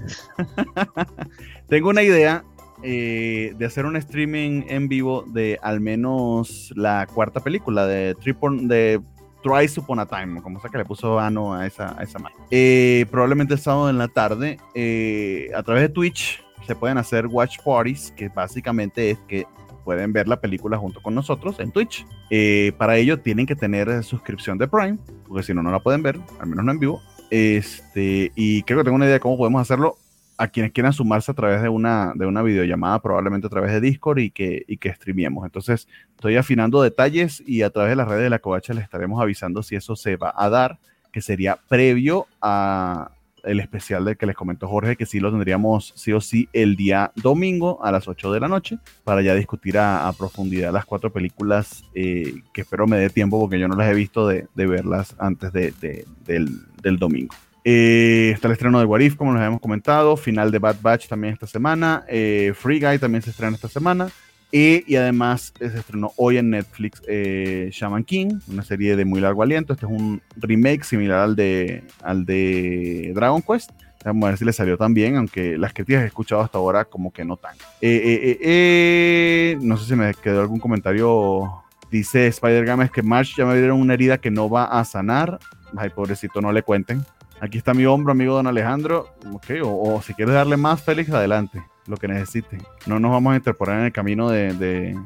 Tengo 1.69 1.91
una 1.91 2.03
idea 2.03 2.45
eh, 2.83 3.53
de 3.59 3.67
hacer 3.67 3.85
un 3.85 3.97
streaming 3.97 4.63
en 4.69 4.89
vivo 4.89 5.25
de 5.27 5.59
al 5.63 5.81
menos 5.81 6.73
la 6.75 7.07
cuarta 7.13 7.41
película 7.41 7.87
de 7.87 8.15
Tripon 8.15 8.69
de 8.69 9.01
Thrice 9.43 9.81
Upon 9.81 9.99
a 9.99 10.07
Time, 10.07 10.41
como 10.43 10.61
sea 10.61 10.71
que 10.71 10.79
le 10.79 10.85
puso 10.85 11.19
Ano 11.19 11.55
a 11.55 11.67
esa, 11.67 11.99
a 11.99 12.03
esa 12.03 12.19
Eh, 12.51 13.07
probablemente 13.11 13.55
el 13.55 13.61
sábado 13.61 13.91
en 13.91 13.99
la 13.99 14.09
tarde, 14.09 14.59
eh, 14.75 15.51
a 15.55 15.63
través 15.63 15.83
de 15.83 15.89
Twitch 15.91 16.43
se 16.67 16.75
pueden 16.75 16.99
hacer 16.99 17.27
watch 17.27 17.59
parties, 17.65 18.13
que 18.17 18.29
básicamente 18.29 19.11
es 19.11 19.19
que 19.29 19.47
pueden 19.85 20.13
ver 20.13 20.29
la 20.29 20.41
película 20.41 20.79
junto 20.79 21.03
con 21.03 21.15
nosotros 21.15 21.59
en 21.61 21.73
Twitch. 21.73 22.07
Eh, 22.31 22.73
para 22.79 22.97
ello 22.97 23.21
tienen 23.21 23.47
que 23.47 23.57
tener 23.57 24.05
suscripción 24.05 24.59
de 24.59 24.69
Prime, 24.69 24.99
porque 25.27 25.43
si 25.43 25.55
no, 25.55 25.63
no 25.63 25.71
la 25.71 25.81
pueden 25.81 26.03
ver, 26.03 26.19
al 26.39 26.47
menos 26.47 26.65
no 26.65 26.73
en 26.73 26.79
vivo. 26.79 27.03
Este, 27.31 28.33
y 28.35 28.63
creo 28.63 28.79
que 28.79 28.85
tengo 28.85 28.97
una 28.97 29.07
idea 29.07 29.15
de 29.15 29.21
cómo 29.21 29.37
podemos 29.37 29.63
hacerlo 29.63 29.97
a 30.37 30.49
quienes 30.49 30.73
quieran 30.73 30.93
sumarse 30.93 31.31
a 31.31 31.35
través 31.35 31.61
de 31.61 31.69
una, 31.69 32.13
de 32.15 32.25
una 32.25 32.43
videollamada, 32.43 33.03
probablemente 33.03 33.47
a 33.47 33.51
través 33.51 33.73
de 33.73 33.81
Discord 33.81 34.21
y 34.21 34.31
que, 34.31 34.65
y 34.67 34.79
que 34.79 34.93
streamiemos. 34.95 35.45
Entonces, 35.45 35.87
estoy 36.15 36.37
afinando 36.37 36.81
detalles 36.83 37.43
y 37.47 37.63
a 37.63 37.71
través 37.71 37.91
de 37.91 37.97
las 37.97 38.09
redes 38.09 38.23
de 38.23 38.31
la 38.31 38.39
covacha 38.39 38.73
les 38.73 38.85
estaremos 38.85 39.21
avisando 39.21 39.63
si 39.63 39.77
eso 39.77 39.97
se 39.97 40.17
va 40.17 40.33
a 40.35 40.49
dar, 40.49 40.79
que 41.13 41.21
sería 41.21 41.59
previo 41.69 42.27
a 42.41 43.11
el 43.45 43.61
especial 43.61 44.05
del 44.05 44.17
que 44.17 44.27
les 44.27 44.37
comentó 44.37 44.69
Jorge, 44.69 44.97
que 44.97 45.07
sí 45.07 45.21
lo 45.21 45.31
tendríamos 45.31 45.93
sí 45.97 46.13
o 46.13 46.21
sí 46.21 46.49
el 46.53 46.77
día 46.77 47.13
domingo 47.17 47.85
a 47.85 47.93
las 47.93 48.09
8 48.09 48.33
de 48.33 48.41
la 48.41 48.49
noche, 48.49 48.79
para 49.05 49.23
ya 49.23 49.35
discutir 49.35 49.79
a, 49.79 50.11
profundidad 50.17 50.73
las 50.73 50.85
cuatro 50.85 51.13
películas 51.13 51.85
eh, 51.95 52.43
que 52.53 52.63
espero 52.63 52.87
me 52.87 52.99
dé 52.99 53.11
tiempo 53.11 53.41
porque 53.41 53.59
yo 53.59 53.69
no 53.69 53.77
las 53.77 53.91
he 53.91 53.95
visto 53.95 54.27
de, 54.27 54.49
verlas 54.55 55.15
antes 55.19 55.53
de, 55.53 55.73
de- 55.81 56.05
del, 56.25 56.99
domingo. 56.99 57.35
Eh, 57.65 58.31
está 58.35 58.49
el 58.49 58.53
estreno 58.53 58.79
de 58.79 58.85
Warif, 58.85 59.17
como 59.17 59.33
les 59.33 59.41
habíamos 59.41 59.61
comentado. 59.61 60.17
Final 60.17 60.51
de 60.51 60.59
Bad 60.59 60.77
Batch 60.83 61.09
también 61.09 61.35
esta 61.35 61.47
semana. 61.47 62.05
Eh, 62.09 62.53
Free 62.55 62.81
Guy 62.81 62.99
también 62.99 63.23
se 63.23 63.31
estrena 63.31 63.55
esta 63.55 63.69
semana. 63.69 64.11
Y, 64.53 64.97
además 64.97 65.53
eh, 65.61 65.71
se 65.71 65.79
estrenó 65.79 66.13
hoy 66.17 66.39
en 66.39 66.51
Netflix 66.51 67.01
eh, 67.07 67.71
Shaman 67.73 68.03
King, 68.03 68.41
una 68.49 68.63
serie 68.63 68.97
de 68.97 69.05
muy 69.05 69.21
largo 69.21 69.43
aliento. 69.43 69.73
Este 69.73 69.87
es 69.87 69.93
un 69.93 70.21
remake 70.37 70.85
similar 70.85 71.21
al 71.21 71.37
de, 71.37 71.85
al 72.03 72.25
de 72.25 73.13
Dragon 73.15 73.43
Quest. 73.43 73.71
Vamos 74.05 74.25
a 74.25 74.29
ver 74.31 74.39
si 74.39 74.45
le 74.45 74.53
salió 74.53 74.77
tan 74.77 74.95
bien, 74.95 75.17
aunque 75.17 75.59
las 75.59 75.73
críticas 75.73 76.03
he 76.03 76.07
escuchado 76.07 76.41
hasta 76.41 76.59
ahora 76.59 76.85
como 76.85 77.13
que 77.13 77.25
no 77.25 77.37
tan. 77.37 77.55
Eh, 77.81 79.57
no 79.61 79.77
sé 79.77 79.87
si 79.87 79.95
me 79.95 80.15
quedó 80.15 80.41
algún 80.41 80.59
comentario. 80.59 81.63
Dice 81.91 82.29
Spider 82.29 82.65
Games 82.65 82.91
que 82.91 83.03
March 83.03 83.35
ya 83.37 83.45
me 83.45 83.57
dieron 83.57 83.81
una 83.81 83.95
herida 83.95 84.19
que 84.19 84.31
no 84.31 84.49
va 84.49 84.65
a 84.65 84.85
sanar. 84.85 85.39
Ay, 85.77 85.91
pobrecito, 85.91 86.41
no 86.41 86.51
le 86.51 86.63
cuenten. 86.63 87.05
Aquí 87.41 87.59
está 87.59 87.75
mi 87.75 87.87
hombro, 87.87 88.13
amigo 88.13 88.35
don 88.35 88.47
Alejandro. 88.47 89.09
Ok, 89.33 89.47
o, 89.65 90.01
si 90.03 90.15
quieres 90.15 90.35
darle 90.35 90.57
más, 90.57 90.83
Félix, 90.83 91.11
adelante, 91.11 91.63
lo 91.87 91.97
que 91.97 92.09
necesite. 92.09 92.59
No 92.87 93.01
nos 93.01 93.11
vamos 93.11 93.33
a 93.33 93.37
interponer 93.37 93.79
en 93.79 93.85
el 93.87 93.93
camino 93.93 94.29
de, 94.29 94.53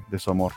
de 0.09 0.19
su 0.19 0.31
amor. 0.31 0.52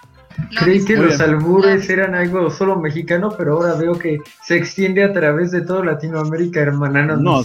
Creí 0.59 0.85
que 0.85 0.95
los 0.95 1.19
albures 1.19 1.89
eran 1.89 2.13
algo 2.13 2.49
solo 2.51 2.79
mexicano, 2.79 3.33
pero 3.35 3.53
ahora 3.53 3.73
veo 3.73 3.97
que 3.97 4.19
se 4.43 4.55
extiende 4.55 5.03
a 5.03 5.11
través 5.11 5.51
de 5.51 5.61
toda 5.61 5.83
Latinoamérica, 5.83 6.59
hermana. 6.59 7.15
No, 7.15 7.43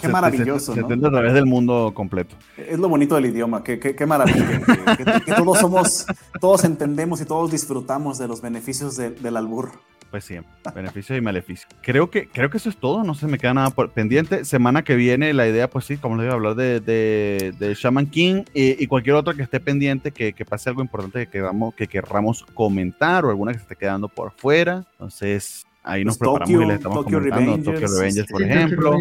qué 0.00 0.08
maravilloso. 0.08 0.72
Se, 0.72 0.80
extiende 0.80 1.06
a 1.06 1.10
través 1.10 1.34
del 1.34 1.46
mundo 1.46 1.92
completo. 1.94 2.34
Es 2.56 2.78
lo 2.78 2.88
bonito 2.88 3.14
del 3.14 3.26
idioma, 3.26 3.62
qué, 3.62 3.78
qué, 3.78 4.06
maravilla. 4.06 4.60
que, 4.96 5.32
todos 5.34 5.58
somos, 5.58 6.06
todos 6.40 6.64
entendemos 6.64 7.20
y 7.20 7.26
todos 7.26 7.50
disfrutamos 7.50 8.18
de 8.18 8.26
los 8.26 8.40
beneficios 8.40 8.96
del 8.96 9.36
albur 9.36 9.72
pues 10.10 10.24
sí, 10.24 10.38
beneficios 10.74 11.18
y 11.18 11.20
maleficios. 11.20 11.68
Creo 11.82 12.10
que, 12.10 12.28
creo 12.28 12.50
que 12.50 12.56
eso 12.56 12.68
es 12.68 12.76
todo, 12.76 13.04
no 13.04 13.14
se 13.14 13.26
me 13.26 13.38
queda 13.38 13.54
nada 13.54 13.70
pendiente. 13.70 14.44
Semana 14.44 14.82
que 14.82 14.96
viene 14.96 15.32
la 15.34 15.46
idea, 15.46 15.68
pues 15.68 15.84
sí, 15.84 15.96
como 15.96 16.16
les 16.16 16.26
voy 16.26 16.32
a 16.32 16.34
hablar 16.34 16.54
de, 16.54 16.80
de, 16.80 17.74
Shaman 17.74 18.06
King 18.06 18.44
y, 18.54 18.86
cualquier 18.86 19.16
otra 19.16 19.34
que 19.34 19.42
esté 19.42 19.60
pendiente, 19.60 20.10
que, 20.10 20.32
que 20.32 20.44
pase 20.44 20.70
algo 20.70 20.82
importante 20.82 21.26
que 21.26 21.30
queramos, 21.30 21.74
que 21.74 21.86
querramos 21.86 22.44
comentar 22.54 23.24
o 23.24 23.30
alguna 23.30 23.52
que 23.52 23.58
se 23.58 23.62
esté 23.64 23.76
quedando 23.76 24.08
por 24.08 24.32
fuera. 24.32 24.84
Entonces, 24.92 25.66
Ahí 25.88 26.04
nos 26.04 26.18
pues 26.18 26.28
preparamos 26.28 26.62
y 26.62 26.66
le 26.66 26.74
estamos 26.74 27.04
comentando. 27.04 27.72
Tokyo 27.72 27.86
Revengers, 27.88 28.30
por 28.30 28.42
ejemplo. 28.42 28.94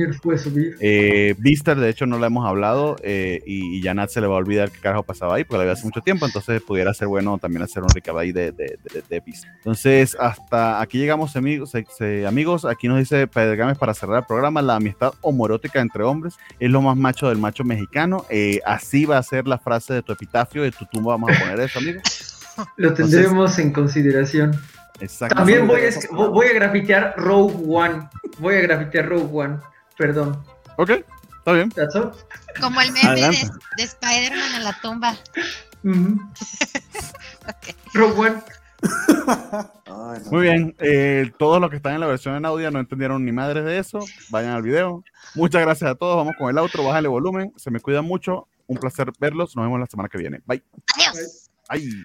Eh, 0.80 1.36
de 1.38 1.90
hecho, 1.90 2.06
no 2.06 2.18
la 2.18 2.28
hemos 2.28 2.48
hablado 2.48 2.96
eh, 3.04 3.42
y, 3.46 3.82
ya 3.82 3.94
Nat 3.94 4.10
se 4.10 4.22
le 4.22 4.28
va 4.28 4.36
a 4.36 4.38
olvidar 4.38 4.72
qué 4.72 4.80
carajo 4.80 5.04
pasaba 5.04 5.36
ahí 5.36 5.44
porque 5.44 5.58
la 5.58 5.64
había 5.64 5.74
hace 5.74 5.84
mucho 5.84 6.00
tiempo. 6.00 6.26
Entonces, 6.26 6.62
pudiera 6.62 6.94
ser 6.94 7.10
bueno 7.10 7.38
también 7.40 7.62
hacer 7.62 7.84
un 7.84 7.90
recap 7.90 8.16
ahí 8.16 8.32
de, 8.32 8.54
de, 8.54 8.80
de, 9.10 9.24
Entonces, 9.58 10.16
hasta 10.18 10.80
aquí 10.80 10.98
llegamos, 10.98 11.36
amigos. 11.36 11.74
amigos 12.26 12.64
aquí 12.64 12.88
nos 12.88 13.00
dice 13.00 13.28
Pedregames 13.28 13.78
para 13.78 13.94
cerrar 13.94 14.20
el 14.20 14.26
programa: 14.26 14.62
la 14.62 14.78
amistad 14.78 15.12
homorótica 15.20 15.82
entre 15.82 16.04
hombres 16.04 16.36
es 16.58 16.72
lo 16.72 16.82
más 16.82 16.96
macho 16.96 17.28
del 17.28 17.38
macho 17.38 17.66
mexicano. 17.66 18.26
Eh, 18.30 18.62
así 18.66 19.04
va 19.04 19.18
a 19.18 19.24
ser 19.24 19.46
la 19.46 19.58
frase 19.58 19.94
de 19.94 20.02
tu 20.02 20.14
epitafio. 20.14 20.64
De 20.64 20.72
tu 20.72 20.86
tumba 20.86 21.12
vamos 21.12 21.32
a 21.32 21.40
poner 21.40 21.60
eso, 21.60 21.80
amigo. 21.80 22.00
Lo 22.78 22.94
tendremos 22.94 23.60
en 23.60 23.72
consideración. 23.72 24.60
También 25.30 25.68
voy 25.68 25.82
a, 25.82 25.90
voy 26.12 26.48
a 26.48 26.54
grafitear 26.54 27.14
Rogue 27.18 27.56
One. 27.68 28.10
Voy 28.40 28.56
a 28.56 28.62
grafitear 28.62 29.08
Rogue 29.08 29.30
One. 29.32 29.60
Perdón. 29.98 30.44
Ok, 30.78 30.92
está 31.38 31.54
bien. 31.54 31.72
Como 32.62 32.82
el 32.82 32.92
meme 32.92 33.32
de, 33.78 33.84
Spider-Man 33.84 34.56
en 34.56 34.64
la 34.64 34.74
tumba. 34.82 35.16
Rogue 37.94 38.20
One. 38.20 38.42
Muy 40.32 40.42
bien, 40.42 40.76
eh, 40.80 41.32
todos 41.38 41.60
los 41.60 41.70
que 41.70 41.78
están 41.78 41.94
en 41.94 42.00
la 42.00 42.08
versión 42.08 42.36
en 42.36 42.46
audio 42.46 42.70
no 42.72 42.80
entendieron 42.80 43.24
ni 43.26 43.32
madres 43.32 43.66
de 43.66 43.80
eso, 43.80 44.00
vayan 44.30 44.52
al 44.52 44.62
video. 44.62 45.04
Muchas 45.36 45.62
gracias 45.62 45.90
a 45.90 45.96
todos, 45.96 46.16
vamos 46.16 46.34
con 46.38 46.50
el 46.50 46.58
outro, 46.58 46.84
bájale 46.84 47.08
volumen, 47.08 47.52
se 47.56 47.72
me 47.72 47.80
cuidan 47.80 48.06
mucho, 48.06 48.48
un 48.68 48.78
placer 48.78 49.12
verlos, 49.20 49.56
nos 49.56 49.66
vemos 49.66 49.80
la 49.80 49.88
semana 49.88 50.10
que 50.10 50.18
viene. 50.18 50.42
Bye. 50.46 50.64
Adiós. 50.96 51.50
Bye. 51.70 52.04